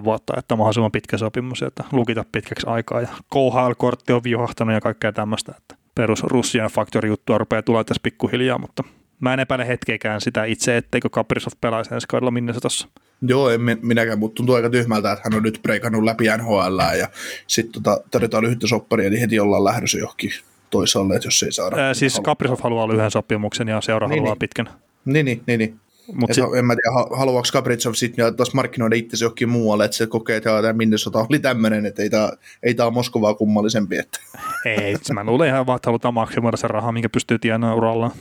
7-8 0.00 0.04
vuotta, 0.04 0.34
että 0.38 0.56
mahdollisimman 0.56 0.92
pitkä 0.92 1.18
sopimus, 1.18 1.62
että 1.62 1.84
lukita 1.92 2.24
pitkäksi 2.32 2.66
aikaa. 2.66 3.00
Ja 3.00 3.08
KHL-kortti 3.34 4.12
on 4.12 4.24
viuhahtanut 4.24 4.74
ja 4.74 4.80
kaikkea 4.80 5.12
tämmöistä, 5.12 5.52
että 5.58 5.74
perus 5.94 6.22
Russian 6.24 6.70
Factory 6.70 7.08
juttua 7.08 7.38
rupeaa 7.38 7.62
tulemaan 7.62 7.84
tässä 7.86 8.00
pikkuhiljaa, 8.02 8.58
mutta 8.58 8.84
mä 9.20 9.34
en 9.34 9.40
epäile 9.40 9.66
hetkeäkään 9.68 10.20
sitä 10.20 10.44
itse, 10.44 10.76
etteikö 10.76 11.08
Kaprizov 11.10 11.52
pelaisi 11.60 11.94
ensi 11.94 12.06
kaudella 12.08 12.30
minne 12.30 12.52
se 12.52 12.60
tossa. 12.60 12.88
Joo, 13.22 13.50
en 13.50 13.60
mi- 13.60 13.78
minäkään, 13.82 14.18
mutta 14.18 14.34
tuntuu 14.36 14.54
aika 14.54 14.70
tyhmältä, 14.70 15.12
että 15.12 15.22
hän 15.24 15.34
on 15.36 15.42
nyt 15.42 15.60
breikannut 15.62 16.04
läpi 16.04 16.24
NHL 16.38 16.80
ja 16.98 17.08
sitten 17.46 17.82
tota, 17.82 18.00
tarjotaan 18.10 18.44
lyhyttä 18.44 18.66
sopparia, 18.66 19.10
niin 19.10 19.20
heti 19.20 19.40
ollaan 19.40 19.64
lähdössä 19.64 19.98
johonkin 19.98 20.30
toisaalle, 20.70 21.14
että 21.16 21.26
jos 21.26 21.42
ei 21.42 21.52
saada. 21.52 21.76
Ää, 21.76 21.94
siis 21.94 22.20
Kaprizov 22.20 22.58
haluaa 22.62 22.88
lyhyen 22.88 23.10
sopimuksen 23.10 23.68
ja 23.68 23.80
seura 23.80 24.08
Niin, 24.08 24.18
haluaa 24.18 24.34
niin. 24.34 24.38
pitkän. 24.38 24.68
Niin, 25.04 25.26
niin, 25.26 25.42
niin. 25.46 25.58
niin. 25.58 25.80
Mut 26.14 26.30
Et 26.30 26.34
sit, 26.34 26.44
En 26.58 26.64
mä 26.64 26.74
tiedä, 26.76 26.94
ha- 26.94 27.16
haluaako 27.18 27.48
Capricov 27.52 27.92
sitten 27.94 28.36
taas 28.36 28.54
markkinoida 28.54 28.96
itsensä 28.96 29.24
johonkin 29.24 29.48
muualle, 29.48 29.84
että 29.84 29.96
se 29.96 30.06
kokee, 30.06 30.36
että 30.36 30.62
tämä 30.62 30.72
Minnesota 30.72 31.26
oli 31.30 31.38
tämmöinen, 31.38 31.86
että 31.86 32.02
ei 32.02 32.10
tämä 32.10 32.30
ei 32.62 32.74
tää 32.74 32.90
Moskovaa 32.90 33.34
kummallisempi. 33.34 33.98
Että. 33.98 34.18
ei, 34.64 34.96
mä 35.14 35.24
luulen 35.24 35.48
ihan 35.48 35.66
vaan, 35.66 35.76
että 35.76 35.88
halutaan 35.88 36.14
maksimoida 36.14 36.56
se 36.56 36.68
raha, 36.68 36.92
minkä 36.92 37.08
pystyy 37.08 37.38
tienaamaan 37.38 37.78
urallaan, 37.78 38.12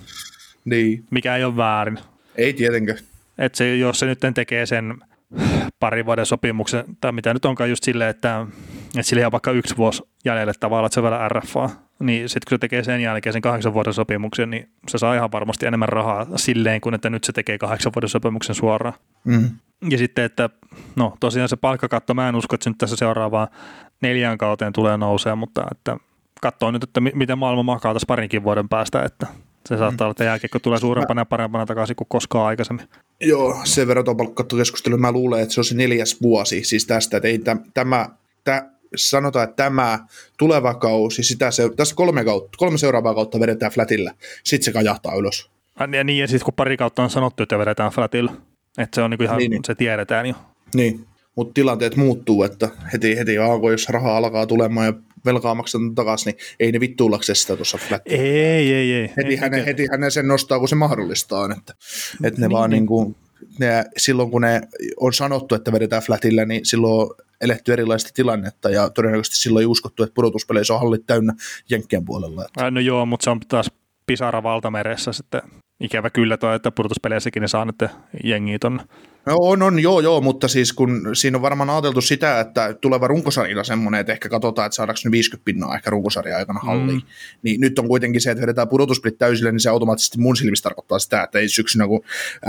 Niin, 0.65 1.03
mikä 1.11 1.35
ei 1.35 1.43
ole 1.43 1.55
väärin. 1.57 1.99
ei 2.35 2.53
tietenkään. 2.53 2.97
että 3.37 3.57
se, 3.57 3.75
jos 3.75 3.99
se 3.99 4.05
nyt 4.05 4.19
tekee 4.33 4.65
sen 4.65 4.97
parin 5.79 6.05
vuoden 6.05 6.25
sopimuksen, 6.25 6.83
tai 7.01 7.11
mitä 7.11 7.33
nyt 7.33 7.45
onkaan 7.45 7.69
just 7.69 7.83
silleen, 7.83 8.09
että, 8.09 8.45
että 8.87 9.03
sillä 9.09 9.25
on 9.25 9.31
vaikka 9.31 9.51
yksi 9.51 9.77
vuosi 9.77 10.03
jäljelle 10.25 10.53
tavallaan, 10.59 10.85
että 10.85 10.93
se 10.93 10.99
on 10.99 11.03
vielä 11.03 11.29
RFA, 11.29 11.69
niin 11.99 12.29
sitten 12.29 12.49
kun 12.49 12.55
se 12.55 12.59
tekee 12.59 12.83
sen 12.83 13.01
jälkeen 13.01 13.33
sen 13.33 13.41
kahdeksan 13.41 13.73
vuoden 13.73 13.93
sopimuksen, 13.93 14.49
niin 14.49 14.69
se 14.87 14.97
saa 14.97 15.15
ihan 15.15 15.31
varmasti 15.31 15.65
enemmän 15.65 15.89
rahaa 15.89 16.27
silleen, 16.35 16.81
kuin 16.81 16.95
että 16.95 17.09
nyt 17.09 17.23
se 17.23 17.31
tekee 17.31 17.57
kahdeksan 17.57 17.91
vuoden 17.95 18.09
sopimuksen 18.09 18.55
suoraan. 18.55 18.95
Mm. 19.23 19.49
Ja 19.89 19.97
sitten, 19.97 20.25
että 20.25 20.49
no 20.95 21.17
tosiaan 21.19 21.49
se 21.49 21.55
palkkakatto, 21.55 22.13
mä 22.13 22.29
en 22.29 22.35
usko, 22.35 22.55
että 22.55 22.63
se 22.63 22.69
nyt 22.69 22.77
tässä 22.77 22.95
seuraavaan 22.95 23.47
neljään 24.01 24.37
kauteen 24.37 24.73
tulee 24.73 24.97
nousee, 24.97 25.35
mutta 25.35 25.63
että 25.71 25.97
katsoo 26.41 26.71
nyt, 26.71 26.83
että 26.83 27.01
mi- 27.01 27.11
miten 27.15 27.37
maailma 27.37 27.63
makaa 27.63 27.93
tässä 27.93 28.05
parinkin 28.07 28.43
vuoden 28.43 28.69
päästä, 28.69 29.03
että 29.03 29.27
se 29.65 29.77
saattaa 29.77 30.05
olla, 30.05 30.11
että 30.11 30.23
jälkiekko 30.23 30.59
tulee 30.59 30.79
suurempana 30.79 31.21
ja 31.21 31.25
parempana 31.25 31.65
takaisin 31.65 31.95
kuin 31.95 32.07
koskaan 32.09 32.45
aikaisemmin. 32.45 32.85
Joo, 33.19 33.61
sen 33.63 33.87
verran 33.87 34.05
tuon 34.05 34.17
palkkakeskustelu, 34.17 34.97
mä 34.97 35.11
luulen, 35.11 35.41
että 35.41 35.53
se 35.53 35.59
on 35.59 35.65
se 35.65 35.75
neljäs 35.75 36.21
vuosi 36.21 36.63
siis 36.63 36.85
tästä, 36.85 37.17
että 37.17 37.27
ei 37.27 37.39
täm, 37.39 37.59
tämä, 37.73 38.09
tä, 38.43 38.65
sanotaan, 38.95 39.43
että 39.43 39.63
tämä 39.63 39.99
tuleva 40.37 40.73
kausi, 40.73 41.23
sitä 41.23 41.51
se, 41.51 41.69
tässä 41.75 41.95
kolme, 41.95 42.25
kautta, 42.25 42.57
kolme 42.57 42.77
seuraavaa 42.77 43.15
kautta 43.15 43.39
vedetään 43.39 43.71
flatillä, 43.71 44.13
sitten 44.43 44.65
se 44.65 44.71
kajahtaa 44.71 45.15
ylös. 45.15 45.49
Ja 45.93 46.03
niin, 46.03 46.19
ja 46.19 46.27
sitten 46.27 46.45
kun 46.45 46.53
pari 46.53 46.77
kautta 46.77 47.03
on 47.03 47.09
sanottu, 47.09 47.43
että 47.43 47.57
vedetään 47.59 47.91
flatilla, 47.91 48.33
että 48.77 48.95
se 48.95 49.01
on 49.01 49.09
niinku 49.09 49.23
ihan, 49.23 49.37
Niin, 49.37 49.49
niin, 49.51 49.57
niin. 49.57 49.65
se 49.65 49.75
tiedetään 49.75 50.25
jo. 50.25 50.35
Niin, 50.75 51.05
mutta 51.35 51.53
tilanteet 51.53 51.95
muuttuu, 51.95 52.43
että 52.43 52.69
heti, 52.93 53.17
heti 53.17 53.37
alkoi, 53.37 53.73
jos 53.73 53.89
rahaa 53.89 54.17
alkaa 54.17 54.45
tulemaan 54.45 54.87
ja 54.87 54.93
velkaa 55.25 55.55
maksetaan 55.55 55.95
takaisin, 55.95 56.31
niin 56.31 56.45
ei 56.59 56.71
ne 56.71 56.79
vittuullakseen 56.79 57.35
sitä 57.35 57.55
tuossa 57.55 57.77
flatilla. 57.77 58.23
Ei, 58.23 58.73
ei, 58.73 58.93
ei. 58.93 59.13
heti, 59.17 59.29
ei, 59.29 59.35
hänen, 59.35 59.65
heti 59.65 59.87
hänen 59.91 60.11
sen 60.11 60.27
nostaa, 60.27 60.59
kun 60.59 60.67
se 60.67 60.75
mahdollistaa. 60.75 61.49
Että, 61.57 61.73
että 62.23 62.41
ne 62.41 62.47
niin, 62.47 62.51
vaan 62.51 62.69
niin 62.69 62.87
kuin, 62.87 63.15
ne, 63.59 63.85
silloin 63.97 64.31
kun 64.31 64.41
ne 64.41 64.61
on 64.97 65.13
sanottu, 65.13 65.55
että 65.55 65.71
vedetään 65.71 66.01
flatillä, 66.01 66.45
niin 66.45 66.65
silloin 66.65 67.09
eletty 67.41 67.73
erilaista 67.73 68.09
tilannetta 68.13 68.69
ja 68.69 68.89
todennäköisesti 68.89 69.37
silloin 69.37 69.63
ei 69.63 69.67
uskottu, 69.67 70.03
että 70.03 70.13
pudotuspeleissä 70.13 70.73
on 70.73 70.79
hallit 70.79 71.05
täynnä 71.07 71.33
Jenkkien 71.69 72.05
puolella. 72.05 72.45
Että, 72.45 72.71
No 72.71 72.79
joo, 72.79 73.05
mutta 73.05 73.23
se 73.23 73.29
on 73.29 73.39
taas 73.39 73.71
pisara 74.05 74.43
valtameressä 74.43 75.13
sitten. 75.13 75.41
Ikävä 75.80 76.09
kyllä 76.09 76.38
toi, 76.38 76.55
että 76.55 76.71
pudotuspeleissäkin 76.71 77.41
ne 77.41 77.47
saa 77.47 77.65
nyt 77.65 77.84
jengiä 78.23 78.59
tonne. 78.59 78.84
no 79.25 79.38
on, 79.39 79.61
on, 79.61 79.80
joo, 79.80 79.99
joo, 79.99 80.21
mutta 80.21 80.47
siis 80.47 80.73
kun 80.73 81.09
siinä 81.13 81.38
on 81.38 81.41
varmaan 81.41 81.69
ajateltu 81.69 82.01
sitä, 82.01 82.39
että 82.39 82.73
tuleva 82.73 83.07
runkosarja 83.07 83.64
semmoinen, 83.64 84.01
että 84.01 84.14
ehkä 84.14 84.30
katsotaan, 84.30 84.65
että 84.65 84.76
saadaanko 84.76 84.99
ne 85.06 85.11
50 85.11 85.45
pinnaa 85.45 85.76
ehkä 85.76 85.89
runkosarja 85.89 86.38
aikana 86.38 86.60
halliin. 86.60 86.97
Mm. 86.97 87.07
Niin 87.43 87.61
nyt 87.61 87.80
on 87.80 87.88
kuitenkin 87.88 88.22
se, 88.22 88.31
että 88.31 88.41
vedetään 88.41 88.68
pudotuspelit 88.68 89.18
täysille, 89.18 89.51
niin 89.51 89.60
se 89.60 89.69
automaattisesti 89.69 90.19
mun 90.19 90.38
silmissä 90.38 90.64
tarkoittaa 90.64 90.99
sitä, 90.99 91.23
että 91.23 91.39
ei 91.39 91.49
syksynä, 91.49 91.88
kun 91.88 92.01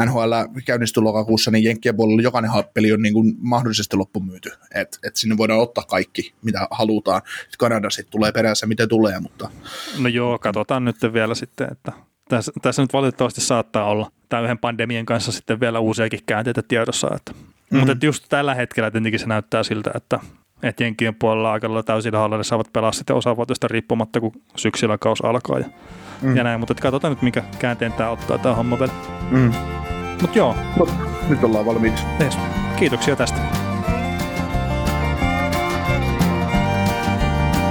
NHL 0.05 0.33
käynnistyy 0.65 1.03
lokakuussa, 1.03 1.51
niin 1.51 1.65
Jenkkien 1.65 1.97
puolella 1.97 2.23
jokainen 2.23 2.51
peli 2.75 2.93
on 2.93 3.03
niin 3.03 3.15
kuin 3.15 3.35
mahdollisesti 3.39 3.97
loppumyyty. 3.97 4.51
Että 4.75 4.99
et 5.05 5.17
sinne 5.17 5.37
voidaan 5.37 5.61
ottaa 5.61 5.85
kaikki, 5.85 6.35
mitä 6.43 6.69
halutaan. 6.71 7.23
Kanada 7.59 7.91
sitten 7.91 8.13
tulee 8.13 8.33
perässä, 8.33 8.67
miten 8.67 8.89
tulee, 8.89 9.21
mutta 9.21 9.51
No 9.99 10.09
joo, 10.09 10.39
katsotaan 10.39 10.85
nyt 10.85 10.97
vielä 11.13 11.35
sitten, 11.35 11.69
että 11.73 11.93
tässä, 12.31 12.53
tässä 12.63 12.83
nyt 12.83 12.93
valitettavasti 12.93 13.41
saattaa 13.41 13.85
olla 13.85 14.11
tämän 14.29 14.45
yhden 14.45 14.59
pandemian 14.59 15.07
kanssa 15.07 15.33
sitten 15.33 15.61
vielä 15.61 15.79
uusiakin 15.79 16.21
käänteitä 16.27 16.63
tiedossa. 16.69 17.09
Että. 17.17 17.33
Mm-hmm. 17.33 17.79
Mutta 17.79 17.93
että 17.93 18.07
just 18.07 18.25
tällä 18.29 18.55
hetkellä 18.55 18.91
tietenkin 18.91 19.21
se 19.21 19.27
näyttää 19.27 19.63
siltä, 19.63 19.91
että, 19.95 20.21
että 20.63 20.85
Jenkien 20.85 21.15
puolella 21.15 21.53
aika 21.53 21.69
lailla 21.69 21.83
täysillä 21.83 22.43
saavat 22.43 22.73
pelaa 22.73 22.93
sitten 22.93 23.17
osavuotista 23.17 23.69
riippumatta, 23.69 24.21
kun 24.21 24.33
syksyllä 24.57 24.99
kaus 24.99 25.25
alkaa 25.25 25.59
ja, 25.59 25.67
mm. 26.23 26.37
ja 26.37 26.45
näin. 26.45 26.61
Mutta 26.61 26.73
että 26.73 26.83
katsotaan 26.83 27.13
nyt, 27.13 27.23
mikä 27.23 27.43
käänteen 27.59 27.93
tämä 27.93 28.11
ottaa 28.11 28.39
tämä 28.39 28.55
homma 28.55 28.79
vielä. 28.79 28.93
mm. 29.31 29.53
Mutta 30.23 30.39
joo, 30.39 30.57
Mut 30.77 30.91
nyt 31.29 31.45
ollaan 31.45 31.67
valmiiksi. 31.67 32.05
yes. 32.21 32.39
kiitoksia 32.79 33.17
tästä. 33.17 33.70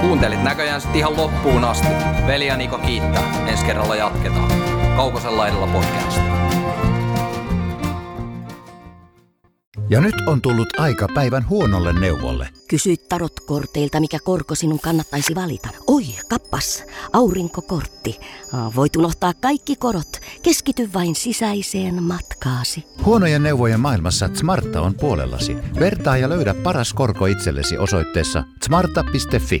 Kuuntelit 0.00 0.42
näköjään 0.42 0.80
sitten 0.80 0.98
ihan 0.98 1.16
loppuun 1.16 1.64
asti. 1.64 1.88
Veli 2.26 2.46
ja 2.46 2.56
Niko 2.56 2.78
kiittää. 2.78 3.46
Ensi 3.48 3.64
kerralla 3.64 3.96
jatketaan. 3.96 4.52
Kaukosen 4.96 5.36
laidalla 5.36 5.66
podcast. 5.66 6.20
Ja 9.90 10.00
nyt 10.00 10.14
on 10.26 10.40
tullut 10.42 10.80
aika 10.80 11.06
päivän 11.14 11.48
huonolle 11.48 12.00
neuvolle. 12.00 12.48
Kysy 12.68 12.96
tarotkorteilta, 13.08 14.00
mikä 14.00 14.18
korko 14.24 14.54
sinun 14.54 14.80
kannattaisi 14.80 15.34
valita. 15.34 15.68
Oi, 15.86 16.02
kappas, 16.28 16.84
aurinkokortti. 17.12 18.20
Voit 18.76 18.96
unohtaa 18.96 19.32
kaikki 19.40 19.76
korot. 19.76 20.20
Keskity 20.42 20.90
vain 20.94 21.14
sisäiseen 21.14 22.02
matkaasi. 22.02 22.84
Huonojen 23.04 23.42
neuvojen 23.42 23.80
maailmassa 23.80 24.30
Smarta 24.34 24.80
on 24.80 24.94
puolellasi. 24.94 25.56
Vertaa 25.80 26.16
ja 26.16 26.28
löydä 26.28 26.54
paras 26.54 26.94
korko 26.94 27.26
itsellesi 27.26 27.78
osoitteessa 27.78 28.44
smarta.fi. 28.64 29.60